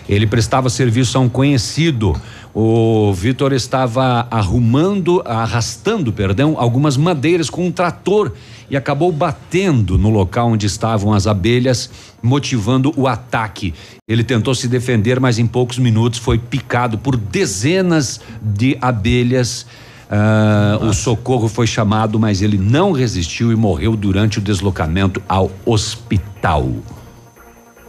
Ele 0.07 0.25
prestava 0.25 0.69
serviço 0.69 1.17
a 1.17 1.21
um 1.21 1.27
conhecido. 1.29 2.19
O 2.53 3.13
Vitor 3.13 3.53
estava 3.53 4.27
arrumando, 4.29 5.21
arrastando, 5.25 6.11
perdão, 6.11 6.55
algumas 6.57 6.97
madeiras 6.97 7.49
com 7.49 7.67
um 7.67 7.71
trator 7.71 8.33
e 8.69 8.75
acabou 8.75 9.11
batendo 9.11 9.97
no 9.97 10.09
local 10.09 10.49
onde 10.49 10.65
estavam 10.65 11.13
as 11.13 11.27
abelhas, 11.27 11.89
motivando 12.21 12.93
o 12.97 13.07
ataque. 13.07 13.73
Ele 14.07 14.23
tentou 14.23 14.53
se 14.53 14.67
defender, 14.67 15.19
mas 15.19 15.39
em 15.39 15.47
poucos 15.47 15.77
minutos 15.77 16.19
foi 16.19 16.37
picado 16.37 16.97
por 16.97 17.15
dezenas 17.15 18.19
de 18.41 18.77
abelhas. 18.81 19.65
Ah, 20.09 20.77
o 20.81 20.93
socorro 20.93 21.47
foi 21.47 21.65
chamado, 21.65 22.19
mas 22.19 22.41
ele 22.41 22.57
não 22.57 22.91
resistiu 22.91 23.49
e 23.51 23.55
morreu 23.55 23.95
durante 23.95 24.39
o 24.39 24.41
deslocamento 24.41 25.23
ao 25.27 25.49
hospital. 25.65 26.69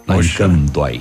Em 0.09 0.28
Candói. 0.36 1.01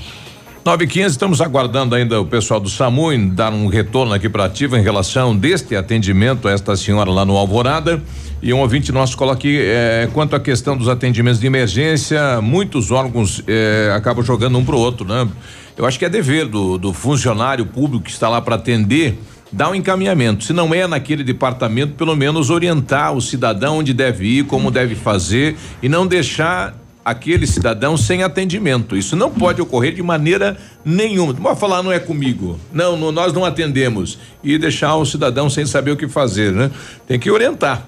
9 0.64 0.86
e 0.86 0.88
15 0.88 1.08
estamos 1.08 1.42
aguardando 1.42 1.96
ainda 1.96 2.22
o 2.22 2.26
pessoal 2.26 2.60
do 2.60 2.70
SAMU 2.70 3.12
em 3.12 3.30
dar 3.30 3.52
um 3.52 3.66
retorno 3.66 4.14
aqui 4.14 4.30
para 4.30 4.46
ativa 4.46 4.78
em 4.78 4.84
relação 4.84 5.36
deste 5.36 5.76
atendimento 5.76 6.48
a 6.48 6.52
esta 6.52 6.76
senhora 6.76 7.10
lá 7.10 7.26
no 7.26 7.36
Alvorada. 7.36 8.00
E 8.44 8.54
um 8.54 8.60
ouvinte 8.60 8.92
nosso 8.92 9.18
coloca 9.18 9.40
aqui, 9.40 9.58
eh, 9.60 10.08
quanto 10.14 10.36
à 10.36 10.40
questão 10.40 10.78
dos 10.78 10.88
atendimentos 10.88 11.40
de 11.40 11.48
emergência, 11.48 12.40
muitos 12.42 12.92
órgãos 12.92 13.44
eh, 13.48 13.92
acabam 13.96 14.24
jogando 14.24 14.56
um 14.56 14.64
pro 14.64 14.78
outro, 14.78 15.04
né? 15.04 15.28
Eu 15.76 15.84
acho 15.84 15.98
que 15.98 16.06
é 16.06 16.10
dever 16.10 16.46
do, 16.46 16.78
do 16.78 16.94
funcionário 16.94 17.66
público 17.66 18.06
que 18.06 18.12
está 18.12 18.30
lá 18.30 18.40
para 18.40 18.54
atender 18.56 19.18
dar 19.52 19.70
um 19.70 19.76
encaminhamento. 19.76 20.44
Se 20.44 20.54
não 20.54 20.74
é 20.74 20.88
naquele 20.88 21.24
departamento, 21.24 21.94
pelo 21.96 22.16
menos 22.16 22.50
orientar 22.50 23.14
o 23.14 23.22
cidadão 23.22 23.80
onde 23.80 23.94
deve 23.94 24.26
ir, 24.26 24.46
como 24.46 24.72
deve 24.72 24.96
fazer 24.96 25.56
e 25.82 25.90
não 25.90 26.08
deixar 26.08 26.81
aquele 27.04 27.48
cidadão 27.48 27.98
sem 27.98 28.24
atendimento. 28.24 28.96
Isso 28.96 29.16
não 29.16 29.32
pode 29.32 29.62
ocorrer 29.62 29.94
de 29.94 30.04
maneira 30.04 30.58
nenhuma. 30.86 31.34
Não 31.34 31.42
vai 31.42 31.56
falar, 31.56 31.82
não 31.82 31.92
é 31.92 32.00
comigo. 32.00 32.60
Não, 32.72 32.96
não, 32.96 33.12
nós 33.12 33.34
não 33.34 33.44
atendemos. 33.44 34.20
E 34.44 34.58
deixar 34.58 34.96
o 34.96 35.06
cidadão 35.06 35.50
sem 35.50 35.66
saber 35.66 35.92
o 35.92 35.98
que 35.98 36.08
fazer, 36.08 36.52
né? 36.52 36.72
Tem 37.08 37.20
que 37.20 37.30
orientar. 37.30 37.88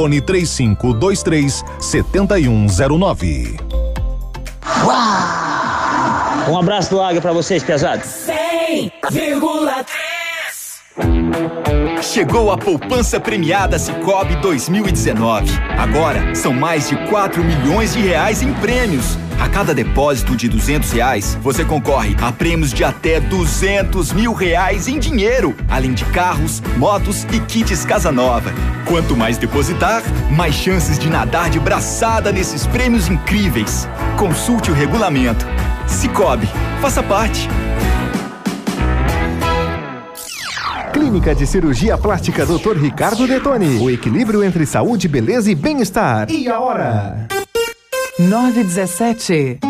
fone 0.00 0.20
3523 0.22 1.62
7109. 1.78 3.56
Um 6.48 6.58
abraço 6.58 6.88
do 6.90 7.02
Águia 7.02 7.20
pra 7.20 7.32
vocês, 7.32 7.62
pesados. 7.62 8.06
100,3 8.06 10.00
Chegou 12.02 12.50
a 12.50 12.56
poupança 12.56 13.20
premiada 13.20 13.78
Cicobi 13.78 14.36
2019. 14.36 15.50
Agora 15.78 16.34
são 16.34 16.54
mais 16.54 16.88
de 16.88 16.96
4 17.08 17.44
milhões 17.44 17.92
de 17.92 18.00
reais 18.00 18.40
em 18.42 18.54
prêmios. 18.54 19.18
A 19.40 19.48
cada 19.48 19.74
depósito 19.74 20.36
de 20.36 20.50
200 20.50 20.92
reais, 20.92 21.38
você 21.40 21.64
concorre 21.64 22.14
a 22.20 22.30
prêmios 22.30 22.74
de 22.74 22.84
até 22.84 23.18
200 23.18 24.12
mil 24.12 24.34
reais 24.34 24.86
em 24.86 24.98
dinheiro, 24.98 25.56
além 25.66 25.94
de 25.94 26.04
carros, 26.04 26.62
motos 26.76 27.24
e 27.32 27.40
kits 27.40 27.82
Casa 27.86 28.12
Nova. 28.12 28.52
Quanto 28.86 29.16
mais 29.16 29.38
depositar, 29.38 30.02
mais 30.30 30.54
chances 30.54 30.98
de 30.98 31.08
nadar 31.08 31.48
de 31.48 31.58
braçada 31.58 32.30
nesses 32.30 32.66
prêmios 32.66 33.08
incríveis. 33.08 33.88
Consulte 34.18 34.70
o 34.70 34.74
regulamento. 34.74 35.46
Cicobi, 35.88 36.46
faça 36.82 37.02
parte. 37.02 37.48
Clínica 40.92 41.34
de 41.34 41.46
Cirurgia 41.46 41.96
Plástica 41.96 42.44
Dr. 42.44 42.76
Ricardo 42.76 43.26
Detoni. 43.26 43.78
O 43.78 43.88
equilíbrio 43.88 44.44
entre 44.44 44.66
saúde, 44.66 45.08
beleza 45.08 45.50
e 45.50 45.54
bem-estar. 45.54 46.30
E 46.30 46.46
a 46.46 46.60
hora? 46.60 47.39
917. 48.28 49.69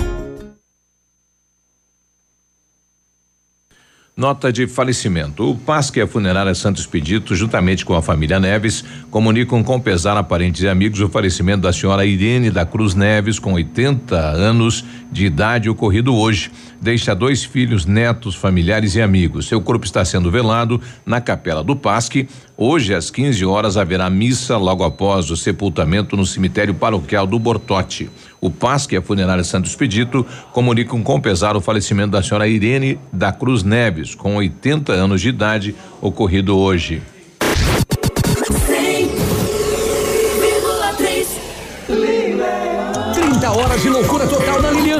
Nota 4.21 4.53
de 4.53 4.67
falecimento. 4.67 5.49
O 5.49 5.55
PASC 5.55 5.97
e 5.97 6.01
a 6.01 6.05
funerária 6.05 6.53
Santos 6.53 6.85
Pedito, 6.85 7.33
juntamente 7.33 7.83
com 7.83 7.95
a 7.95 8.03
família 8.03 8.39
Neves, 8.39 8.85
comunicam 9.09 9.63
com 9.63 9.79
pesar 9.79 10.15
a 10.15 10.21
parentes 10.21 10.61
e 10.61 10.67
amigos 10.67 11.01
o 11.01 11.09
falecimento 11.09 11.61
da 11.61 11.73
senhora 11.73 12.05
Irene 12.05 12.51
da 12.51 12.63
Cruz 12.63 12.93
Neves, 12.93 13.39
com 13.39 13.53
80 13.53 14.15
anos 14.15 14.85
de 15.11 15.25
idade, 15.25 15.71
ocorrido 15.71 16.15
hoje. 16.15 16.51
Deixa 16.81 17.13
dois 17.13 17.43
filhos, 17.43 17.85
netos, 17.85 18.33
familiares 18.33 18.95
e 18.95 19.01
amigos. 19.03 19.47
Seu 19.47 19.61
corpo 19.61 19.85
está 19.85 20.03
sendo 20.03 20.31
velado 20.31 20.81
na 21.05 21.21
capela 21.21 21.63
do 21.63 21.75
PASC. 21.75 22.27
Hoje, 22.57 22.95
às 22.95 23.11
15 23.11 23.45
horas, 23.45 23.77
haverá 23.77 24.09
missa 24.09 24.57
logo 24.57 24.83
após 24.83 25.29
o 25.29 25.37
sepultamento 25.37 26.17
no 26.17 26.25
cemitério 26.25 26.73
paroquial 26.73 27.27
do 27.27 27.37
Bortote. 27.37 28.09
O 28.41 28.49
PASC 28.49 28.93
e 28.93 28.97
a 28.97 29.01
funerária 29.01 29.43
Santos 29.43 29.75
Pedito 29.75 30.25
comunicam 30.51 31.03
com 31.03 31.21
pesar 31.21 31.55
o 31.55 31.61
falecimento 31.61 32.13
da 32.13 32.23
senhora 32.23 32.47
Irene 32.47 32.99
da 33.13 33.31
Cruz 33.31 33.61
Neves, 33.61 34.15
com 34.15 34.37
80 34.37 34.91
anos 34.91 35.21
de 35.21 35.29
idade, 35.29 35.75
ocorrido 36.01 36.57
hoje. 36.57 36.99
30 43.13 43.51
horas 43.51 43.81
de 43.83 43.89
loucura 43.89 44.25
total 44.25 44.40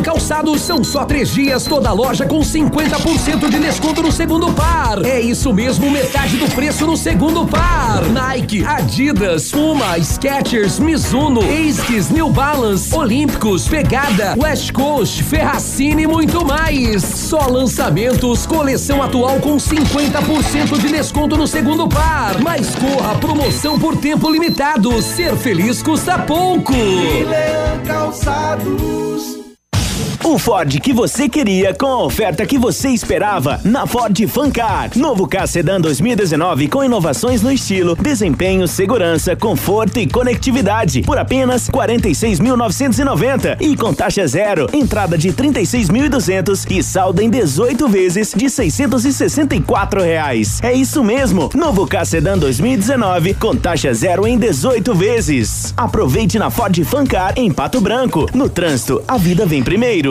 Calçados. 0.01 0.61
São 0.61 0.83
só 0.83 1.05
três 1.05 1.31
dias, 1.31 1.63
toda 1.63 1.91
loja 1.91 2.25
com 2.25 2.39
50% 2.39 3.49
de 3.49 3.59
desconto 3.59 4.01
no 4.01 4.11
segundo 4.11 4.51
par. 4.53 5.05
É 5.05 5.19
isso 5.19 5.53
mesmo, 5.53 5.89
metade 5.89 6.37
do 6.37 6.47
preço 6.53 6.85
no 6.85 6.97
segundo 6.97 7.45
par. 7.45 8.03
Nike, 8.11 8.63
Adidas, 8.65 9.51
Puma, 9.51 9.97
Skechers, 9.99 10.79
Mizuno, 10.79 11.41
Asics, 11.41 12.09
New 12.09 12.29
Balance, 12.29 12.93
Olímpicos, 12.95 13.67
Pegada, 13.67 14.35
West 14.37 14.71
Coast, 14.71 15.23
Ferracini 15.23 16.03
e 16.03 16.07
muito 16.07 16.45
mais. 16.45 17.03
Só 17.03 17.47
lançamentos, 17.47 18.45
coleção 18.45 19.01
atual 19.01 19.39
com 19.39 19.57
50% 19.57 20.79
de 20.79 20.87
desconto 20.89 21.37
no 21.37 21.47
segundo 21.47 21.87
par. 21.87 22.39
Mas 22.41 22.75
corra, 22.75 23.15
promoção 23.15 23.79
por 23.79 23.95
tempo 23.97 24.29
limitado. 24.29 25.01
Ser 25.01 25.35
feliz 25.35 25.81
custa 25.81 26.17
pouco. 26.19 26.73
Calçados. 27.85 29.40
O 30.23 30.37
Ford 30.37 30.79
que 30.79 30.93
você 30.93 31.27
queria 31.27 31.73
com 31.73 31.87
a 31.87 32.03
oferta 32.03 32.45
que 32.45 32.55
você 32.55 32.89
esperava 32.89 33.59
na 33.63 33.87
Ford 33.87 34.15
Fancar. 34.27 34.91
Novo 34.95 35.27
K 35.27 35.47
Sedan 35.47 35.81
2019 35.81 36.67
com 36.67 36.83
inovações 36.83 37.41
no 37.41 37.51
estilo, 37.51 37.95
desempenho, 37.95 38.67
segurança, 38.67 39.35
conforto 39.35 39.97
e 39.99 40.05
conectividade 40.07 41.01
por 41.01 41.17
apenas 41.17 41.67
46.990 41.71 43.57
e 43.59 43.75
com 43.75 43.91
taxa 43.91 44.27
zero, 44.27 44.67
entrada 44.71 45.17
de 45.17 45.33
36.200 45.33 46.69
e 46.69 46.83
saldo 46.83 47.19
em 47.21 47.29
18 47.29 47.87
vezes 47.87 48.31
de 48.35 48.47
664 48.47 50.03
reais. 50.03 50.59
É 50.61 50.71
isso 50.71 51.03
mesmo, 51.03 51.49
novo 51.55 51.87
K 51.87 52.05
Sedan 52.05 52.37
2019 52.37 53.33
com 53.33 53.55
taxa 53.55 53.91
zero 53.91 54.27
em 54.27 54.37
18 54.37 54.93
vezes. 54.93 55.73
Aproveite 55.75 56.37
na 56.37 56.51
Ford 56.51 56.77
Fancar 56.83 57.33
em 57.35 57.51
Pato 57.51 57.81
Branco. 57.81 58.27
No 58.35 58.47
trânsito, 58.47 59.01
a 59.07 59.17
vida 59.17 59.47
vem 59.47 59.63
primeiro. 59.63 60.10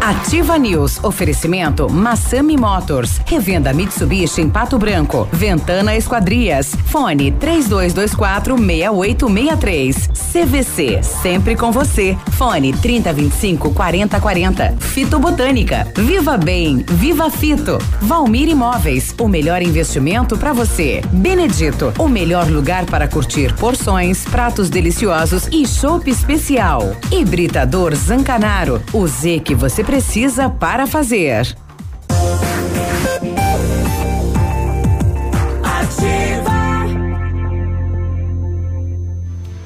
Ativa 0.00 0.58
News. 0.58 1.02
Oferecimento 1.04 1.90
Massami 1.90 2.56
Motors. 2.56 3.20
Revenda 3.26 3.72
Mitsubishi 3.72 4.40
em 4.40 4.48
Pato 4.48 4.78
Branco. 4.78 5.28
Ventana 5.32 5.94
Esquadrias. 5.96 6.74
Fone 6.86 7.32
3224 7.32 8.56
6863. 8.56 10.08
CVC. 10.32 11.02
Sempre 11.02 11.56
com 11.56 11.70
você. 11.70 12.16
Fone 12.32 12.72
3025 12.72 13.74
4040. 13.74 14.76
Fito 14.78 15.18
Botânica. 15.18 15.86
Viva 15.96 16.36
Bem. 16.36 16.84
Viva 16.88 17.30
Fito. 17.30 17.78
Valmir 18.00 18.48
Imóveis. 18.48 19.14
O 19.18 19.28
melhor 19.28 19.62
investimento 19.62 20.38
para 20.38 20.52
você. 20.52 21.02
Benedito. 21.12 21.92
O 21.98 22.08
melhor 22.08 22.48
lugar 22.48 22.86
para 22.86 23.08
curtir 23.08 23.54
porções, 23.54 24.24
pratos 24.24 24.70
deliciosos 24.70 25.48
e 25.48 25.66
chopp 25.66 26.08
especial. 26.10 26.96
Hibridador 27.10 27.94
Zancanaro. 27.94 28.80
O 28.92 29.06
Z 29.28 29.40
que 29.40 29.54
você 29.54 29.84
precisa 29.84 30.48
para 30.48 30.86
fazer. 30.86 31.54
Ativa. 35.62 36.86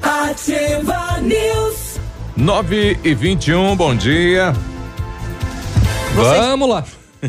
Ativa 0.01 1.21
News. 1.21 1.97
9 2.35 2.99
e 3.05 3.13
21, 3.13 3.75
bom 3.77 3.95
dia. 3.95 4.53
Vamos 6.13 6.67
lá. 6.67 6.83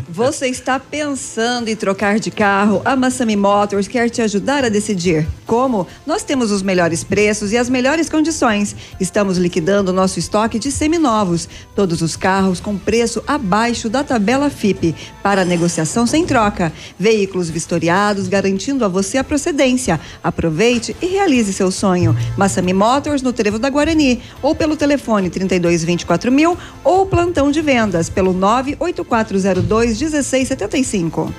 Você 0.09 0.47
está 0.47 0.77
pensando 0.77 1.69
em 1.69 1.75
trocar 1.75 2.19
de 2.19 2.29
carro? 2.29 2.81
A 2.83 2.97
Massami 2.97 3.37
Motors 3.37 3.87
quer 3.87 4.09
te 4.09 4.21
ajudar 4.21 4.65
a 4.65 4.69
decidir. 4.69 5.25
Como? 5.45 5.87
Nós 6.05 6.21
temos 6.21 6.51
os 6.51 6.61
melhores 6.61 7.01
preços 7.01 7.53
e 7.53 7.57
as 7.57 7.69
melhores 7.69 8.09
condições. 8.09 8.75
Estamos 8.99 9.37
liquidando 9.37 9.93
nosso 9.93 10.19
estoque 10.19 10.59
de 10.59 10.69
seminovos. 10.69 11.47
Todos 11.73 12.01
os 12.01 12.17
carros 12.17 12.59
com 12.59 12.77
preço 12.77 13.23
abaixo 13.25 13.87
da 13.87 14.03
tabela 14.03 14.49
FIP. 14.49 14.93
Para 15.23 15.45
negociação 15.45 16.05
sem 16.05 16.25
troca. 16.25 16.73
Veículos 16.99 17.49
vistoriados, 17.49 18.27
garantindo 18.27 18.83
a 18.83 18.89
você 18.89 19.17
a 19.17 19.23
procedência. 19.23 19.99
Aproveite 20.21 20.93
e 21.01 21.05
realize 21.05 21.53
seu 21.53 21.71
sonho. 21.71 22.15
Massami 22.37 22.73
Motors 22.73 23.21
no 23.21 23.31
Trevo 23.31 23.57
da 23.57 23.69
Guarani. 23.69 24.21
Ou 24.41 24.53
pelo 24.53 24.75
telefone 24.75 25.29
32 25.29 25.85
24 25.85 26.31
mil 26.31 26.57
ou 26.83 27.05
plantão 27.05 27.49
de 27.49 27.61
vendas 27.61 28.09
pelo 28.09 28.33
98402 28.33 29.84
1675. 29.87 31.33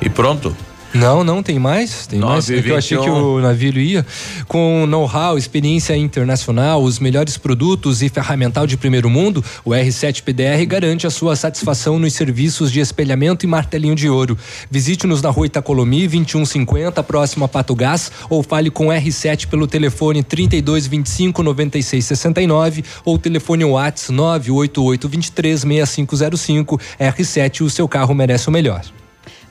E 0.00 0.10
pronto. 0.10 0.67
Não, 0.94 1.22
não, 1.22 1.42
tem 1.42 1.58
mais. 1.58 2.06
Tem 2.06 2.18
mais. 2.18 2.48
É 2.48 2.62
que 2.62 2.68
eu 2.70 2.76
achei 2.76 2.96
que 2.96 3.10
o 3.10 3.40
navio 3.40 3.78
ia. 3.78 4.06
Com 4.46 4.86
know-how, 4.86 5.36
experiência 5.36 5.96
internacional, 5.96 6.82
os 6.82 6.98
melhores 6.98 7.36
produtos 7.36 8.02
e 8.02 8.08
ferramental 8.08 8.66
de 8.66 8.76
primeiro 8.76 9.10
mundo, 9.10 9.44
o 9.64 9.70
R7 9.70 10.22
PDR 10.22 10.64
garante 10.66 11.06
a 11.06 11.10
sua 11.10 11.36
satisfação 11.36 11.98
nos 11.98 12.14
serviços 12.14 12.72
de 12.72 12.80
espelhamento 12.80 13.44
e 13.44 13.48
martelinho 13.48 13.94
de 13.94 14.08
ouro. 14.08 14.38
Visite-nos 14.70 15.20
na 15.20 15.28
rua 15.28 15.46
Itacolomi, 15.46 16.08
2150, 16.08 17.02
próximo 17.02 17.44
a 17.44 17.48
Pato 17.48 17.74
Gás, 17.74 18.10
ou 18.30 18.42
fale 18.42 18.70
com 18.70 18.88
o 18.88 18.90
R7 18.90 19.46
pelo 19.46 19.66
telefone 19.66 20.22
3225 20.22 21.42
9669 21.42 22.84
ou 23.04 23.18
telefone 23.18 23.64
WhatsApp 23.64 24.12
98823 24.12 25.60
6505. 25.60 26.80
R7, 26.98 27.60
o 27.60 27.70
seu 27.70 27.86
carro 27.86 28.14
merece 28.14 28.48
o 28.48 28.52
melhor. 28.52 28.82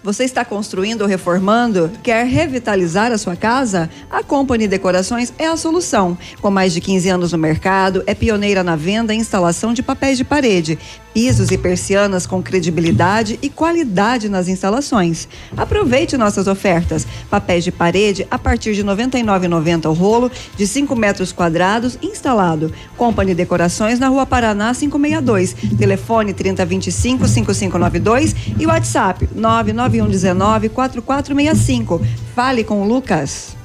Você 0.03 0.23
está 0.23 0.45
construindo 0.45 1.01
ou 1.01 1.07
reformando? 1.07 1.91
Quer 2.03 2.25
revitalizar 2.25 3.11
a 3.11 3.17
sua 3.17 3.35
casa? 3.35 3.89
A 4.09 4.23
Company 4.23 4.67
Decorações 4.67 5.33
é 5.37 5.47
a 5.47 5.57
solução. 5.57 6.17
Com 6.39 6.51
mais 6.51 6.71
de 6.71 6.79
15 6.79 7.09
anos 7.09 7.31
no 7.31 7.37
mercado, 7.37 8.03
é 8.05 8.13
pioneira 8.13 8.63
na 8.63 8.75
venda 8.75 9.13
e 9.13 9.17
instalação 9.17 9.73
de 9.73 9.81
papéis 9.81 10.17
de 10.17 10.23
parede, 10.23 10.77
pisos 11.13 11.49
e 11.49 11.57
persianas 11.57 12.27
com 12.27 12.43
credibilidade 12.43 13.39
e 13.41 13.49
qualidade 13.49 14.29
nas 14.29 14.47
instalações. 14.47 15.27
Aproveite 15.57 16.15
nossas 16.15 16.47
ofertas. 16.47 17.07
Papéis 17.27 17.63
de 17.63 17.71
parede 17.71 18.27
a 18.29 18.37
partir 18.37 18.75
de 18.75 18.83
R$ 18.83 18.89
99,90 18.89 19.89
o 19.89 19.93
rolo, 19.93 20.31
de 20.55 20.67
5 20.67 20.95
metros 20.95 21.31
quadrados, 21.31 21.97
instalado. 22.03 22.71
Company 22.95 23.33
Decorações 23.33 23.99
na 23.99 24.09
Rua 24.09 24.27
Paraná 24.27 24.73
562. 24.75 25.55
Telefone 25.77 26.33
3025 26.33 27.27
5592 27.27 28.35
e 28.59 28.67
WhatsApp 28.67 29.27
99119 29.87 30.69
4465. 30.69 32.01
Fale 32.35 32.63
com 32.63 32.81
o 32.81 32.87
Lucas. 32.87 33.55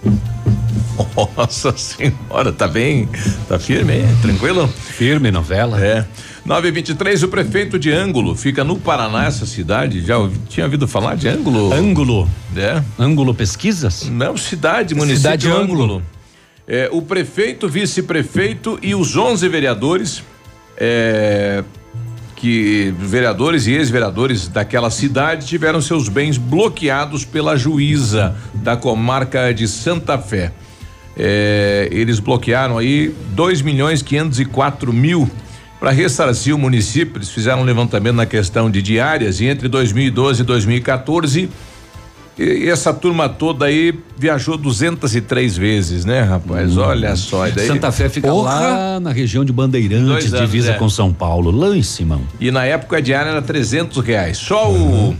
Nossa 1.36 1.76
senhora, 1.76 2.52
tá 2.52 2.68
bem? 2.68 3.08
Tá 3.48 3.58
firme, 3.58 3.98
hein? 3.98 4.04
Tranquilo? 4.20 4.68
Firme 4.68 5.30
novela. 5.30 5.84
É. 5.84 6.04
923, 6.44 7.22
o 7.22 7.28
prefeito 7.28 7.78
de 7.78 7.92
Ângulo, 7.92 8.34
fica 8.34 8.64
no 8.64 8.76
Paraná, 8.76 9.26
essa 9.26 9.46
cidade. 9.46 10.04
Já 10.04 10.16
tinha 10.48 10.66
ouvido 10.66 10.88
falar 10.88 11.14
de 11.14 11.28
Ângulo? 11.28 11.72
Ângulo. 11.72 12.28
É. 12.56 12.82
Ângulo 12.98 13.32
Pesquisas? 13.32 14.08
Não, 14.10 14.36
cidade, 14.36 14.94
município 14.94 15.22
Cidade 15.22 15.48
Ângulo. 15.48 15.84
Ângulo. 15.84 16.02
É, 16.66 16.88
o 16.92 17.02
prefeito, 17.02 17.68
vice-prefeito 17.68 18.78
e 18.82 18.94
os 18.94 19.16
11 19.16 19.48
vereadores, 19.48 20.22
é, 20.76 21.62
que 22.42 22.92
vereadores 22.98 23.68
e 23.68 23.72
ex-vereadores 23.72 24.48
daquela 24.48 24.90
cidade 24.90 25.46
tiveram 25.46 25.80
seus 25.80 26.08
bens 26.08 26.36
bloqueados 26.36 27.24
pela 27.24 27.56
juíza 27.56 28.34
da 28.52 28.76
comarca 28.76 29.54
de 29.54 29.68
Santa 29.68 30.18
Fé. 30.18 30.50
É, 31.16 31.88
eles 31.92 32.18
bloquearam 32.18 32.78
aí 32.78 33.14
2 33.36 33.62
milhões 33.62 34.02
504 34.02 34.92
mil 34.92 35.30
para 35.78 35.92
ressarcir 35.92 36.52
o 36.52 36.58
município. 36.58 37.18
Eles 37.18 37.30
fizeram 37.30 37.60
um 37.60 37.64
levantamento 37.64 38.16
na 38.16 38.26
questão 38.26 38.68
de 38.68 38.82
diárias 38.82 39.40
e 39.40 39.46
entre 39.46 39.68
2012 39.68 40.42
e 40.42 40.44
2014 40.44 41.48
e, 42.38 42.68
essa 42.68 42.94
turma 42.94 43.28
toda 43.28 43.66
aí 43.66 43.94
viajou 44.16 44.56
203 44.56 45.56
vezes, 45.56 46.04
né, 46.04 46.22
rapaz? 46.22 46.76
Olha 46.76 47.14
só. 47.16 47.48
Daí, 47.48 47.66
Santa 47.66 47.92
Fé 47.92 48.08
fica 48.08 48.32
lá 48.32 48.98
na 49.00 49.12
região 49.12 49.44
de 49.44 49.52
Bandeirantes, 49.52 50.06
Dois 50.06 50.34
anos, 50.34 50.50
divisa 50.50 50.72
é. 50.72 50.74
com 50.74 50.88
São 50.88 51.12
Paulo, 51.12 51.50
lá 51.50 51.76
em 51.76 51.82
Simão. 51.82 52.22
E 52.40 52.50
na 52.50 52.64
época 52.64 52.96
a 52.96 53.00
diária 53.00 53.30
era 53.30 53.42
300 53.42 53.98
reais. 54.04 54.38
Só 54.38 54.70
o. 54.70 55.16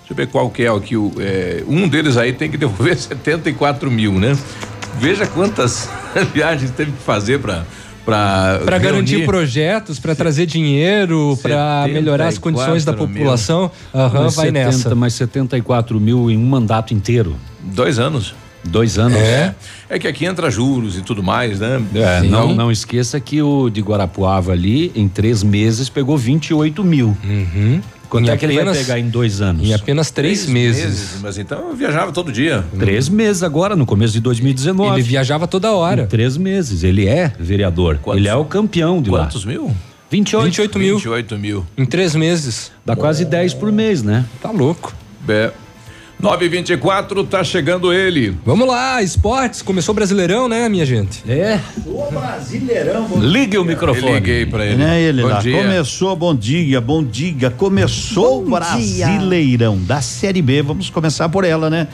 Deixa 0.00 0.12
eu 0.12 0.16
ver 0.16 0.26
qual 0.26 0.50
que 0.50 0.62
é 0.62 0.70
o 0.70 0.80
que 0.80 0.96
o. 0.96 1.12
é, 1.18 1.64
um 1.66 1.88
deles 1.88 2.16
aí 2.16 2.32
tem 2.32 2.50
que 2.50 2.58
devolver 2.58 2.96
74 2.98 3.90
mil, 3.90 4.12
né? 4.12 4.36
Veja 4.98 5.26
quantas 5.26 5.88
viagens 6.34 6.70
teve 6.70 6.92
que 6.92 7.02
fazer 7.02 7.40
para 7.40 7.64
para 8.04 8.60
Para 8.64 8.78
garantir 8.78 9.24
projetos, 9.24 9.98
para 9.98 10.14
trazer 10.14 10.46
dinheiro, 10.46 11.38
para 11.42 11.86
melhorar 11.88 12.28
as 12.28 12.38
condições 12.38 12.84
da 12.84 12.92
74 12.92 13.06
mil. 13.08 13.16
população. 13.16 13.70
Aham, 13.94 14.28
vai 14.28 14.46
70, 14.46 14.52
nessa. 14.52 14.94
Mais 14.94 15.14
74 15.14 16.00
mil 16.00 16.30
em 16.30 16.36
um 16.36 16.46
mandato 16.46 16.92
inteiro. 16.94 17.36
Dois 17.62 17.98
anos. 17.98 18.34
Dois 18.66 18.98
anos. 18.98 19.18
É. 19.18 19.54
É 19.90 19.98
que 19.98 20.08
aqui 20.08 20.24
entra 20.24 20.50
juros 20.50 20.96
e 20.96 21.02
tudo 21.02 21.22
mais, 21.22 21.60
né? 21.60 21.82
É, 21.94 22.22
não, 22.22 22.54
não 22.54 22.72
esqueça 22.72 23.20
que 23.20 23.42
o 23.42 23.68
de 23.68 23.82
Guarapuava 23.82 24.52
ali, 24.52 24.90
em 24.94 25.06
três 25.06 25.42
meses, 25.42 25.90
pegou 25.90 26.16
28 26.16 26.82
mil. 26.82 27.14
Quanto 28.14 28.28
Em 28.28 28.30
é 28.32 28.36
que 28.36 28.44
ele 28.46 28.54
vai 28.54 28.62
apenas- 28.62 28.78
pegar 28.78 28.98
em 29.00 29.08
dois 29.08 29.40
anos? 29.40 29.66
Em 29.68 29.74
apenas 29.74 30.08
três, 30.12 30.46
meses. 30.46 31.16
Mas 31.20 31.36
então 31.36 31.70
eu 31.70 31.74
viajava 31.74 32.12
todo 32.12 32.30
dia. 32.30 32.64
Três 32.78 33.08
meses 33.08 33.42
agora, 33.42 33.74
no 33.74 33.84
começo 33.84 34.12
de 34.12 34.20
2019. 34.20 34.94
Ele 35.00 35.02
viajava 35.02 35.48
toda 35.48 35.72
hora. 35.72 36.02
Em 36.02 36.06
três 36.06 36.36
meses. 36.36 36.84
Ele 36.84 37.08
é 37.08 37.32
vereador. 37.40 37.98
Ele 38.14 38.28
é 38.28 38.34
o 38.36 38.44
campeão 38.44 39.02
de 39.02 39.10
lá. 39.10 39.24
Quantos 39.24 39.44
mil? 39.44 39.74
28. 40.10 40.44
28 40.44 40.78
mil. 40.78 40.94
28 40.94 41.36
mil. 41.38 41.66
Em 41.76 41.84
três 41.84 42.14
meses. 42.14 42.70
Dá 42.86 42.94
quase 42.94 43.24
10 43.24 43.52
por 43.52 43.72
mês, 43.72 44.00
né? 44.00 44.24
Tá 44.40 44.52
louco. 44.52 44.94
É. 45.28 45.50
924 46.24 47.22
tá 47.24 47.44
chegando 47.44 47.92
ele. 47.92 48.34
Vamos 48.46 48.66
lá, 48.66 49.02
esportes. 49.02 49.60
Começou 49.60 49.92
o 49.92 49.96
Brasileirão, 49.96 50.48
né, 50.48 50.70
minha 50.70 50.86
gente? 50.86 51.22
É. 51.30 51.60
O 51.84 52.10
Brasileirão. 52.10 53.06
bom 53.06 53.20
Ligue 53.20 53.58
o 53.58 53.64
microfone. 53.64 54.08
Eu 54.08 54.14
liguei 54.14 54.46
pra 54.46 54.64
ele. 54.64 54.76
Né, 54.76 55.02
ele 55.02 55.20
Bom 55.20 55.28
lá. 55.28 55.40
dia. 55.40 55.62
Começou, 55.62 56.16
bom 56.16 56.34
dia, 56.34 56.80
bom 56.80 57.04
dia. 57.04 57.50
Começou 57.50 58.40
o 58.40 58.48
Bom 58.48 58.58
dia. 58.58 59.06
Brasileirão 59.06 59.76
da 59.76 60.00
Série 60.00 60.40
B. 60.40 60.62
Vamos 60.62 60.88
começar 60.88 61.28
por 61.28 61.44
ela, 61.44 61.68
né? 61.68 61.88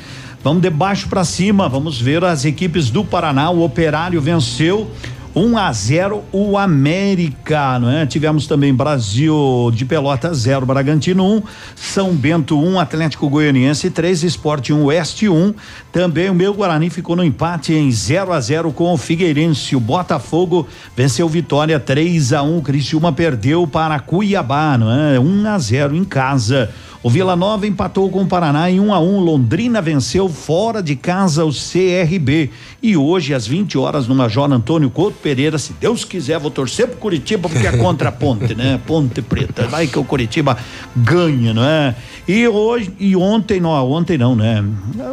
Vamos 0.44 0.62
de 0.62 0.70
baixo 0.70 1.09
para 1.09 1.25
cima. 1.25 1.68
Vamos 1.68 2.00
ver 2.00 2.23
as 2.23 2.44
equipes 2.44 2.89
do 2.89 3.05
Paraná. 3.05 3.50
O 3.50 3.65
Operário 3.65 4.20
venceu 4.20 4.89
1 5.34 5.59
a 5.59 5.73
0 5.73 6.25
o 6.33 6.59
América, 6.59 7.78
não 7.78 7.91
é? 7.91 8.05
Tivemos 8.05 8.47
também 8.47 8.75
Brasil 8.75 9.70
de 9.73 9.84
Pelotas 9.84 10.39
0, 10.39 10.67
Bragantino 10.67 11.25
1, 11.36 11.42
São 11.76 12.12
Bento 12.15 12.59
1, 12.60 12.81
Atlético 12.81 13.28
Goianiense 13.28 13.91
3, 13.91 14.25
Esporte 14.25 14.73
1, 14.73 14.84
Oeste 14.84 15.28
1. 15.28 15.55
Também 15.92 16.30
o 16.30 16.34
meu 16.34 16.54
Guarani 16.54 16.88
ficou 16.88 17.16
no 17.16 17.24
empate 17.24 17.74
em 17.74 17.90
0 17.90 18.32
a 18.32 18.40
0 18.40 18.72
com 18.72 18.92
o 18.92 18.96
Figueirense. 18.96 19.74
O 19.74 19.80
Botafogo 19.80 20.66
venceu 20.96 21.28
Vitória 21.28 21.80
3 21.80 22.32
a 22.32 22.42
1. 22.42 22.58
O 22.58 22.62
Criciúma 22.62 23.12
perdeu 23.12 23.66
para 23.66 23.98
Cuiabá, 23.98 24.78
não 24.78 24.90
é? 24.90 25.18
1 25.18 25.48
a 25.48 25.58
0 25.58 25.96
em 25.96 26.04
casa. 26.04 26.70
O 27.02 27.08
Vila 27.08 27.34
Nova 27.34 27.66
empatou 27.66 28.10
com 28.10 28.22
o 28.22 28.26
Paraná 28.26 28.70
em 28.70 28.78
1 28.78 28.92
a 28.92 29.00
1. 29.00 29.20
Londrina 29.20 29.80
venceu 29.80 30.28
fora 30.28 30.82
de 30.82 30.94
casa 30.94 31.46
o 31.46 31.50
CRB. 31.50 32.50
E 32.82 32.94
hoje, 32.94 33.32
às 33.32 33.46
20 33.46 33.78
horas, 33.78 34.06
no 34.06 34.14
Major 34.14 34.52
Antônio 34.52 34.90
Couto 34.90 35.16
Pereira, 35.22 35.56
se 35.58 35.72
Deus 35.80 36.04
quiser, 36.04 36.38
vou 36.38 36.50
torcer 36.50 36.88
pro 36.88 36.98
Curitiba, 36.98 37.48
porque 37.48 37.66
é 37.66 37.74
contra 37.78 38.10
a 38.10 38.12
ponte, 38.12 38.54
né? 38.54 38.78
Ponte 38.86 39.22
Preta. 39.22 39.66
Vai 39.66 39.86
que 39.86 39.98
o 39.98 40.04
Curitiba 40.04 40.58
ganha, 40.94 41.54
não 41.54 41.64
é? 41.64 41.94
E 42.28 42.46
hoje, 42.46 42.92
e 43.00 43.16
ontem, 43.16 43.60
não, 43.60 43.70
ontem 43.90 44.18
não, 44.18 44.36
né? 44.36 44.62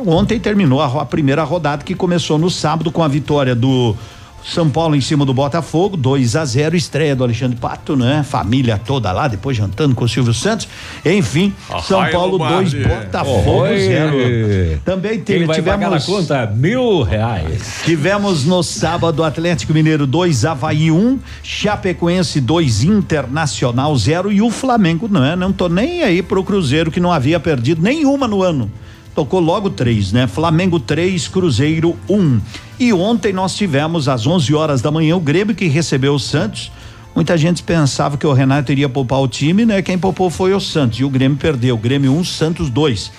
Ontem 0.05 0.37
terminou 0.41 0.66
a, 0.81 0.85
ro- 0.85 0.99
a 0.99 1.05
primeira 1.05 1.43
rodada 1.43 1.83
que 1.83 1.95
começou 1.95 2.37
no 2.37 2.49
sábado 2.49 2.91
com 2.91 3.03
a 3.03 3.07
vitória 3.07 3.55
do 3.55 3.95
são 4.45 4.69
Paulo 4.69 4.95
em 4.95 5.01
cima 5.01 5.25
do 5.25 5.33
Botafogo, 5.33 5.97
2 5.97 6.37
a 6.37 6.45
0 6.45 6.73
estreia 6.77 7.13
do 7.13 7.21
Alexandre 7.23 7.57
Pato, 7.57 7.97
né? 7.97 8.23
Família 8.23 8.77
toda 8.77 9.11
lá, 9.11 9.27
depois 9.27 9.57
jantando 9.57 9.93
com 9.93 10.05
o 10.05 10.07
Silvio 10.07 10.33
Santos. 10.33 10.69
Enfim, 11.05 11.53
São 11.83 12.05
Paulo 12.09 12.37
Lombardi. 12.37 12.77
2, 12.81 12.87
Botafogo 12.87 13.51
Oi. 13.63 13.79
0. 13.79 14.79
Também 14.85 15.15
Quem 15.15 15.21
teve, 15.21 15.45
vai 15.47 15.61
pagar 15.61 15.89
na 15.89 15.99
tivemos 15.99 16.05
conta? 16.05 16.45
Mil 16.55 17.01
reais. 17.01 17.81
Tivemos 17.83 18.45
no 18.45 18.63
sábado 18.63 19.21
Atlético 19.21 19.73
Mineiro 19.73 20.07
2, 20.07 20.45
Havaí 20.45 20.91
1, 20.91 20.95
um, 20.97 21.19
Chapecoense 21.43 22.39
2, 22.39 22.83
Internacional 22.83 23.93
0 23.97 24.31
e 24.31 24.41
o 24.41 24.49
Flamengo, 24.49 25.09
não 25.11 25.25
é? 25.25 25.35
Não 25.35 25.51
tô 25.51 25.67
nem 25.67 26.03
aí 26.03 26.21
pro 26.23 26.41
Cruzeiro 26.43 26.89
que 26.89 27.01
não 27.01 27.11
havia 27.11 27.37
perdido 27.39 27.81
nenhuma 27.81 28.29
no 28.29 28.41
ano. 28.41 28.71
Tocou 29.17 29.39
logo 29.39 29.71
três, 29.71 30.11
né? 30.11 30.27
Flamengo 30.27 30.79
3, 30.79 31.27
Cruzeiro 31.27 31.97
1. 32.07 32.15
Um. 32.15 32.39
E 32.79 32.93
ontem 32.93 33.33
nós 33.33 33.55
tivemos 33.55 34.07
às 34.07 34.27
11 34.27 34.53
horas 34.53 34.79
da 34.79 34.91
manhã 34.91 35.15
o 35.15 35.19
Grêmio 35.19 35.55
que 35.55 35.65
recebeu 35.65 36.13
o 36.13 36.19
Santos. 36.19 36.71
Muita 37.15 37.35
gente 37.35 37.63
pensava 37.63 38.15
que 38.15 38.27
o 38.27 38.31
Renato 38.31 38.71
iria 38.71 38.87
poupar 38.87 39.19
o 39.19 39.27
time, 39.27 39.65
né? 39.65 39.81
Quem 39.81 39.97
poupou 39.97 40.29
foi 40.29 40.53
o 40.53 40.59
Santos 40.59 40.99
e 40.99 41.03
o 41.03 41.09
Grêmio 41.09 41.35
perdeu. 41.35 41.75
Grêmio 41.75 42.13
1, 42.13 42.19
um, 42.19 42.23
Santos 42.23 42.69
2. 42.69 43.11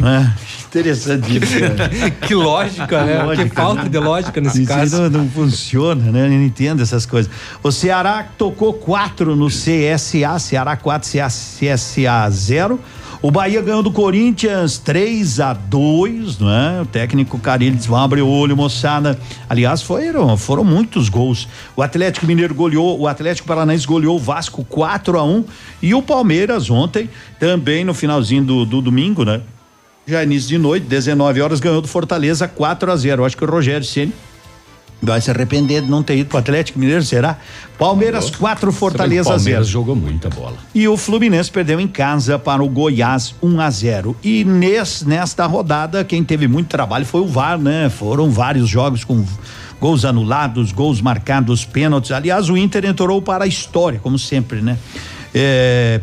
né? 0.00 0.34
Interessante 0.66 1.36
isso. 1.36 1.60
cara. 1.60 2.10
que 2.20 2.34
lógica, 2.34 3.04
né? 3.04 3.22
Lógica, 3.22 3.48
que 3.48 3.54
falta 3.54 3.82
né? 3.84 3.88
de 3.88 3.98
lógica 3.98 4.40
nesse 4.40 4.62
Isso 4.62 4.68
caso. 4.68 5.02
Não, 5.02 5.20
não 5.20 5.28
funciona, 5.30 6.10
né? 6.10 6.26
Eu 6.26 6.30
não 6.30 6.42
entendo 6.42 6.82
essas 6.82 7.06
coisas. 7.06 7.30
O 7.62 7.70
Ceará 7.70 8.26
tocou 8.36 8.72
quatro 8.72 9.36
no 9.36 9.46
CSA, 9.46 10.36
Ceará 10.40 10.76
4, 10.76 11.08
CSA 11.08 12.28
0. 12.28 12.80
O 13.24 13.30
Bahia 13.30 13.62
ganhou 13.62 13.82
do 13.82 13.90
Corinthians 13.90 14.76
3 14.76 15.40
a 15.40 15.54
2, 15.54 16.40
não 16.40 16.50
é? 16.50 16.82
O 16.82 16.84
técnico 16.84 17.40
disse: 17.58 17.88
vamos 17.88 18.04
abrir 18.04 18.20
o 18.20 18.28
olho, 18.28 18.54
moçada. 18.54 19.18
Aliás, 19.48 19.80
foram, 19.80 20.36
foram 20.36 20.62
muitos 20.62 21.08
gols. 21.08 21.48
O 21.74 21.80
Atlético 21.80 22.26
Mineiro 22.26 22.54
goleou, 22.54 23.00
o 23.00 23.08
Atlético 23.08 23.48
Paranaense 23.48 23.86
goleou 23.86 24.16
o 24.16 24.18
Vasco 24.18 24.62
4 24.62 25.18
a 25.18 25.24
1 25.24 25.44
e 25.80 25.94
o 25.94 26.02
Palmeiras 26.02 26.68
ontem, 26.68 27.08
também 27.40 27.82
no 27.82 27.94
finalzinho 27.94 28.44
do, 28.44 28.66
do 28.66 28.82
domingo, 28.82 29.24
né? 29.24 29.40
já 30.06 30.22
início 30.22 30.50
de 30.50 30.58
noite, 30.58 30.84
19 30.84 31.40
horas, 31.40 31.60
ganhou 31.60 31.80
do 31.80 31.88
Fortaleza 31.88 32.46
4 32.46 32.92
a 32.92 32.94
0 32.94 33.24
Acho 33.24 33.38
que 33.38 33.44
o 33.44 33.50
Rogério 33.50 33.86
Ceni 33.86 34.12
vai 35.02 35.20
se 35.20 35.30
arrepender 35.30 35.82
de 35.82 35.90
não 35.90 36.02
ter 36.02 36.16
ido 36.16 36.28
pro 36.28 36.38
Atlético 36.38 36.78
Mineiro, 36.78 37.02
será? 37.02 37.38
Palmeiras 37.78 38.30
4, 38.30 38.72
Fortaleza 38.72 39.24
0. 39.24 39.36
Palmeiras 39.36 39.68
jogou 39.68 39.94
muita 39.94 40.30
bola. 40.30 40.56
E 40.74 40.86
o 40.88 40.96
Fluminense 40.96 41.50
perdeu 41.50 41.78
em 41.80 41.88
casa 41.88 42.38
para 42.38 42.62
o 42.62 42.68
Goiás 42.68 43.34
1 43.42 43.60
a 43.60 43.70
0. 43.70 44.16
E 44.22 44.44
nes, 44.44 45.02
nesta 45.02 45.46
rodada, 45.46 46.04
quem 46.04 46.24
teve 46.24 46.48
muito 46.48 46.68
trabalho 46.68 47.04
foi 47.04 47.20
o 47.20 47.26
VAR, 47.26 47.58
né? 47.58 47.90
Foram 47.90 48.30
vários 48.30 48.68
jogos 48.68 49.04
com 49.04 49.24
gols 49.80 50.04
anulados, 50.04 50.72
gols 50.72 51.00
marcados, 51.00 51.64
pênaltis. 51.64 52.12
Aliás, 52.12 52.48
o 52.48 52.56
Inter 52.56 52.86
entrou 52.86 53.20
para 53.20 53.44
a 53.44 53.46
história, 53.46 53.98
como 53.98 54.18
sempre, 54.18 54.62
né? 54.62 54.78
É, 55.34 56.00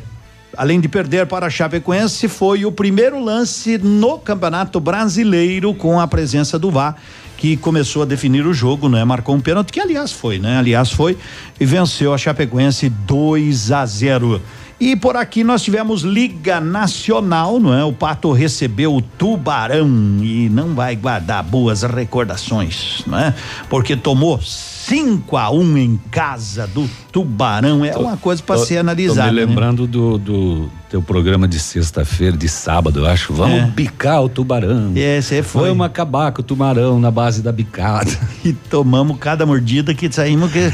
além 0.57 0.79
de 0.79 0.87
perder 0.87 1.25
para 1.25 1.47
a 1.47 1.49
Chapecoense, 1.49 2.27
foi 2.27 2.65
o 2.65 2.71
primeiro 2.71 3.19
lance 3.23 3.77
no 3.77 4.19
Campeonato 4.19 4.79
Brasileiro 4.79 5.73
com 5.73 5.99
a 5.99 6.07
presença 6.07 6.59
do 6.59 6.69
VAR 6.69 6.95
que 7.41 7.57
começou 7.57 8.03
a 8.03 8.05
definir 8.05 8.45
o 8.45 8.53
jogo, 8.53 8.87
né? 8.87 9.03
Marcou 9.03 9.33
um 9.33 9.41
pênalti 9.41 9.71
que 9.71 9.79
aliás 9.79 10.11
foi, 10.11 10.37
né? 10.37 10.59
Aliás 10.59 10.91
foi 10.91 11.17
e 11.59 11.65
venceu 11.65 12.13
a 12.13 12.17
Chapecoense 12.17 12.87
2 12.87 13.71
a 13.71 13.83
0. 13.83 14.39
E 14.81 14.95
por 14.95 15.15
aqui 15.15 15.43
nós 15.43 15.61
tivemos 15.61 16.01
Liga 16.01 16.59
Nacional, 16.59 17.59
não 17.59 17.71
é? 17.71 17.83
O 17.83 17.93
Pato 17.93 18.31
recebeu 18.31 18.95
o 18.95 18.99
Tubarão 18.99 19.87
e 20.23 20.49
não 20.49 20.73
vai 20.73 20.95
guardar 20.95 21.43
boas 21.43 21.83
recordações, 21.83 23.03
não 23.05 23.19
é? 23.19 23.31
Porque 23.69 23.95
tomou 23.95 24.41
5 24.41 25.37
a 25.37 25.51
1 25.51 25.59
um 25.61 25.77
em 25.77 26.01
casa 26.09 26.65
do 26.65 26.89
Tubarão. 27.11 27.85
É 27.85 27.95
uma 27.95 28.17
coisa 28.17 28.41
para 28.41 28.57
ser 28.57 28.79
analisada. 28.79 29.27
Tô 29.27 29.35
me 29.35 29.39
né? 29.39 29.45
lembrando 29.45 29.85
do, 29.85 30.17
do 30.17 30.69
teu 30.89 30.99
programa 30.99 31.47
de 31.47 31.59
sexta-feira, 31.59 32.35
de 32.35 32.49
sábado, 32.49 33.01
eu 33.01 33.05
acho. 33.05 33.33
Vamos 33.35 33.59
É. 33.59 33.71
picar 33.75 34.23
o 34.23 34.29
tubarão. 34.29 34.93
É, 34.95 35.21
você 35.21 35.43
foi. 35.43 35.69
Vamos 35.69 35.85
acabar 35.85 36.31
com 36.31 36.41
o 36.41 36.43
tubarão 36.43 36.99
na 36.99 37.11
base 37.11 37.43
da 37.43 37.51
bicada. 37.51 38.09
E 38.43 38.51
tomamos 38.51 39.19
cada 39.19 39.45
mordida 39.45 39.93
que 39.93 40.11
saímos 40.11 40.51
que. 40.51 40.73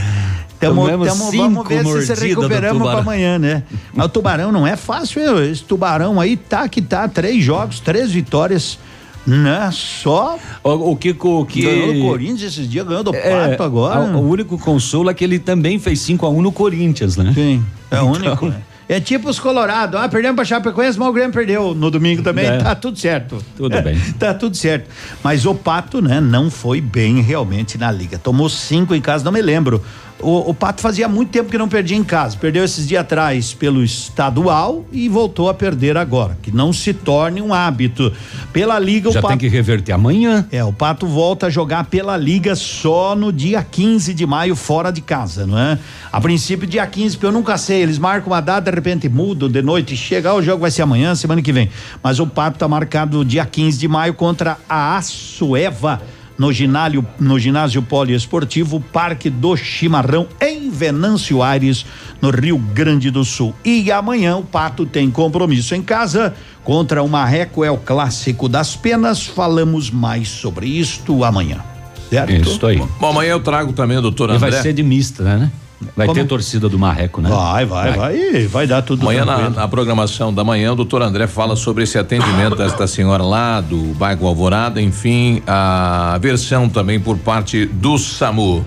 Tamo, 0.60 0.88
tamo, 0.88 1.64
vamos 1.64 1.68
ver 1.94 2.02
se 2.06 2.16
se 2.16 2.28
recuperamos 2.30 2.82
para 2.88 3.00
amanhã, 3.00 3.38
né? 3.38 3.64
Mas 3.94 4.06
o 4.08 4.10
tubarão 4.10 4.52
não 4.52 4.66
é 4.66 4.76
fácil, 4.76 5.40
esse 5.44 5.64
tubarão 5.64 6.20
aí 6.20 6.36
tá 6.36 6.68
que 6.68 6.82
tá, 6.82 7.08
três 7.08 7.44
jogos, 7.44 7.80
três 7.80 8.12
vitórias, 8.12 8.80
né? 9.26 9.70
Só. 9.72 10.38
O, 10.64 10.92
o 10.92 10.96
que 10.96 11.16
o 11.20 11.46
que 11.46 11.62
Ganhou 11.62 11.94
do 11.94 12.02
Corinthians 12.02 12.54
esses 12.54 12.68
dias, 12.70 12.88
ganhou 12.88 13.04
do 13.04 13.14
É, 13.14 13.50
Pato 13.50 13.62
agora. 13.64 14.00
a- 14.12 14.18
O 14.18 14.28
único 14.28 14.58
consolo 14.58 15.10
é 15.10 15.14
que 15.14 15.24
ele 15.24 15.38
também 15.38 15.78
fez 15.78 16.00
5 16.02 16.26
a 16.26 16.30
1 16.30 16.42
no 16.42 16.52
Corinthians, 16.52 17.18
né? 17.18 17.32
Sim, 17.36 17.64
é 17.92 17.96
o 18.02 18.10
Então- 18.10 18.12
único. 18.14 18.48
né? 18.48 18.62
É 18.90 19.02
tipo 19.02 19.30
os 19.30 19.38
Colorado. 19.38 19.98
Ah, 19.98 20.08
perdemos 20.08 20.38
pra 20.38 20.46
Chapecoense, 20.46 20.98
mas 20.98 21.10
o 21.10 21.12
Grêmio 21.12 21.34
perdeu 21.34 21.76
no 21.76 21.92
domingo 21.92 22.24
também. 22.24 22.46
É. 22.46 22.58
Tá 22.58 22.74
tudo 22.74 22.98
certo. 22.98 23.38
Tudo 23.58 23.82
bem. 23.82 24.00
tá 24.18 24.34
tudo 24.34 24.56
certo. 24.56 24.90
Mas 25.22 25.46
o 25.46 25.54
Pato, 25.54 26.02
né, 26.02 26.22
não 26.22 26.50
foi 26.50 26.80
bem 26.80 27.22
realmente 27.22 27.78
na 27.78 27.92
liga. 27.92 28.18
Tomou 28.18 28.48
cinco 28.48 28.96
em 28.96 29.02
casa, 29.02 29.26
não 29.26 29.32
me 29.34 29.42
lembro. 29.42 29.84
O, 30.20 30.50
o 30.50 30.54
Pato 30.54 30.82
fazia 30.82 31.08
muito 31.08 31.30
tempo 31.30 31.50
que 31.50 31.58
não 31.58 31.70
perdia 31.70 31.96
em 31.96 32.04
casa. 32.04 32.36
Perdeu 32.38 32.64
esses 32.64 32.88
dias 32.88 33.02
atrás 33.02 33.54
pelo 33.54 33.84
estadual 33.84 34.84
e 34.92 35.08
voltou 35.08 35.48
a 35.48 35.54
perder 35.54 35.96
agora. 35.96 36.38
Que 36.42 36.52
não 36.52 36.74
se 36.74 36.94
torne 36.94 37.42
um 37.42 37.54
hábito. 37.54 38.12
Pela 38.52 38.80
liga, 38.80 39.12
Já 39.12 39.20
o 39.20 39.22
Pato. 39.22 39.38
tem 39.38 39.38
que 39.38 39.56
reverter 39.56 39.92
amanhã. 39.92 40.48
É, 40.52 40.64
o 40.64 40.74
Pato 40.74 41.06
volta 41.06 41.48
a 41.48 41.50
jogar 41.50 41.86
pela 41.86 42.18
Liga 42.18 42.56
só 42.56 43.16
no 43.16 43.32
dia 43.32 43.64
15 43.64 44.14
de 44.14 44.26
maio, 44.26 44.56
fora 44.56 44.92
de 44.92 45.02
casa, 45.02 45.46
não 45.46 45.58
é? 45.58 45.78
A 46.12 46.20
princípio, 46.20 46.68
dia 46.68 46.86
15, 46.88 47.16
porque 47.16 47.28
eu 47.28 47.32
nunca 47.32 47.58
sei. 47.58 47.84
Eles 47.84 48.00
marcam 48.00 48.32
uma 48.32 48.42
data, 48.42 48.72
de 48.72 48.76
repente 48.76 49.08
mudam 49.08 49.48
de 49.50 49.62
noite, 49.62 49.96
chega, 49.96 50.30
ah, 50.30 50.36
o 50.36 50.42
jogo 50.42 50.62
vai 50.62 50.72
ser 50.72 50.82
amanhã, 50.82 51.14
semana 51.14 51.42
que 51.42 51.54
vem. 51.54 51.70
Mas 52.02 52.20
o 52.20 52.26
Pato 52.26 52.58
tá 52.58 52.68
marcado 52.68 53.24
dia 53.24 53.46
15 53.46 53.78
de 53.78 53.88
maio 53.88 54.14
contra 54.16 54.58
a 54.68 54.98
Açueva. 54.98 56.02
No 56.38 56.54
ginásio, 56.54 57.06
no 57.20 57.40
ginásio 57.40 57.82
poliesportivo 57.82 58.80
Parque 58.80 59.30
do 59.30 59.58
Chimarrão, 59.58 60.28
em 60.40 60.70
Venâncio 60.70 61.42
Aires, 61.42 61.86
no 62.22 62.30
Rio 62.30 62.58
Grande 62.58 63.10
do 63.10 63.26
Sul. 63.26 63.56
E 63.66 63.92
amanhã 63.92 64.38
o 64.38 64.44
Pato 64.44 64.86
tem 64.86 65.10
compromisso 65.10 65.74
em 65.74 65.82
casa 65.82 66.36
contra 66.64 67.02
o 67.02 67.08
Marreco, 67.10 67.64
é 67.64 67.72
o 67.72 67.78
clássico 67.78 68.48
das 68.48 68.76
penas. 68.76 69.26
Falamos 69.26 69.90
mais 69.90 70.28
sobre 70.30 70.68
isto 70.68 71.24
amanhã. 71.24 71.64
Certo? 72.10 72.50
Isso 72.50 72.66
aí. 72.66 72.78
Bom, 73.00 73.10
amanhã 73.10 73.32
eu 73.32 73.40
trago 73.40 73.74
também 73.74 73.98
o 73.98 74.02
doutor 74.02 74.30
E 74.30 74.34
André. 74.36 74.52
vai 74.52 74.62
ser 74.62 74.74
de 74.74 74.84
mista, 74.84 75.24
né? 75.24 75.52
Vai 75.96 76.08
Como? 76.08 76.20
ter 76.20 76.26
torcida 76.26 76.68
do 76.68 76.80
Marreco, 76.80 77.22
né? 77.22 77.30
Vai, 77.30 77.66
vai, 77.66 77.92
vai, 77.92 78.18
e 78.18 78.48
vai 78.48 78.66
dar 78.66 78.82
tudo 78.82 79.04
Amanhã 79.04 79.24
na, 79.24 79.50
na 79.50 79.68
programação 79.68 80.34
da 80.34 80.44
manhã, 80.44 80.74
o 80.74 80.76
doutor 80.76 81.04
André 81.04 81.28
fala 81.28 81.56
sobre 81.56 81.84
esse 81.84 82.00
atendimento 82.00 82.56
desta 82.58 82.88
senhora 82.88 83.24
lá 83.24 83.62
do 83.62 83.78
bairro 83.94 84.28
Alvorada, 84.28 84.82
enfim, 84.82 85.42
a 85.46 86.18
versão 86.20 86.68
também 86.68 87.00
por 87.00 87.18
parte 87.18 87.66
do 87.66 87.98
SAMU. 87.98 88.66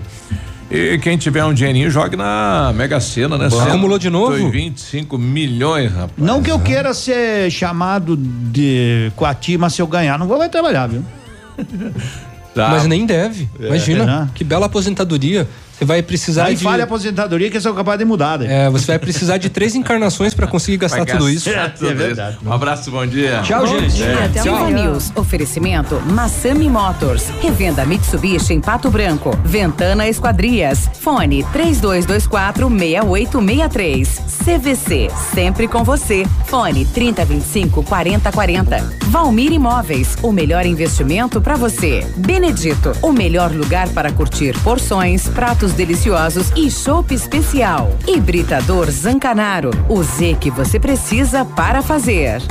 E 0.69 0.97
quem 0.99 1.17
tiver 1.17 1.43
um 1.43 1.53
dinheirinho, 1.53 1.91
jogue 1.91 2.15
na 2.15 2.71
Mega 2.73 2.97
Sena, 3.01 3.37
né? 3.37 3.49
Bom. 3.49 3.57
Cento 3.57 3.67
Acumulou 3.67 3.99
de 3.99 4.09
novo? 4.09 4.37
e 4.37 4.49
25 4.49 5.17
milhões, 5.17 5.91
rapaz. 5.91 6.13
Não 6.17 6.41
que 6.41 6.49
eu 6.49 6.59
queira 6.59 6.93
ser 6.93 7.51
chamado 7.51 8.15
de 8.15 9.11
coati, 9.17 9.57
mas 9.57 9.73
se 9.73 9.81
eu 9.81 9.87
ganhar, 9.87 10.17
não 10.17 10.27
vou 10.27 10.37
mais 10.37 10.49
trabalhar, 10.49 10.87
viu? 10.87 11.03
Tá. 12.53 12.67
Mas 12.67 12.85
nem 12.85 13.05
deve. 13.05 13.49
É, 13.61 13.67
Imagina, 13.67 14.05
né? 14.05 14.29
que 14.35 14.43
bela 14.43 14.65
aposentadoria. 14.65 15.47
Você 15.81 15.85
vai 15.85 16.03
precisar 16.03 16.45
Aí 16.45 16.55
de. 16.55 16.63
falha 16.63 16.83
a 16.83 16.85
aposentadoria 16.85 17.49
que 17.49 17.57
eu 17.57 17.61
sou 17.61 17.73
capaz 17.73 17.97
de 17.97 18.05
mudar, 18.05 18.37
né? 18.37 18.65
É, 18.65 18.69
você 18.69 18.85
vai 18.85 18.99
precisar 18.99 19.37
de 19.37 19.49
três 19.49 19.73
encarnações 19.73 20.31
para 20.31 20.45
conseguir 20.45 20.77
gastar 20.77 21.03
tudo 21.07 21.27
isso. 21.27 21.49
tudo 21.75 21.89
É 21.89 21.93
verdade. 21.95 22.37
isso. 22.39 22.47
Um 22.47 22.53
abraço, 22.53 22.91
bom 22.91 23.03
dia. 23.07 23.41
Tchau, 23.41 23.65
gente. 23.65 24.03
É. 24.03 24.25
Ativa 24.25 24.69
News. 24.69 25.11
Oferecimento 25.15 25.99
Massami 26.05 26.69
Motors. 26.69 27.29
Revenda 27.41 27.83
Mitsubishi 27.83 28.53
em 28.53 28.61
Pato 28.61 28.91
Branco. 28.91 29.35
Ventana 29.43 30.07
Esquadrias. 30.07 30.87
Fone 30.99 31.43
3224 31.51 32.69
6863. 32.69 34.21
CVC. 34.45 35.07
Sempre 35.33 35.67
com 35.67 35.83
você. 35.83 36.27
Fone 36.45 36.85
3025 36.85 37.81
4040. 37.81 38.97
Valmir 39.07 39.51
Imóveis. 39.51 40.15
O 40.21 40.31
melhor 40.31 40.63
investimento 40.63 41.41
para 41.41 41.55
você. 41.55 42.05
Benedito. 42.17 42.91
O 43.01 43.11
melhor 43.11 43.51
lugar 43.51 43.89
para 43.89 44.11
curtir 44.11 44.55
porções, 44.59 45.27
pratos 45.27 45.70
deliciosos 45.73 46.51
e 46.55 46.69
chopp 46.69 47.13
especial. 47.13 47.95
Hibridador 48.07 48.89
Zancanaro. 48.89 49.71
O 49.89 50.01
Z 50.03 50.37
que 50.39 50.49
você 50.51 50.79
precisa 50.79 51.43
para 51.45 51.81
fazer. 51.81 52.41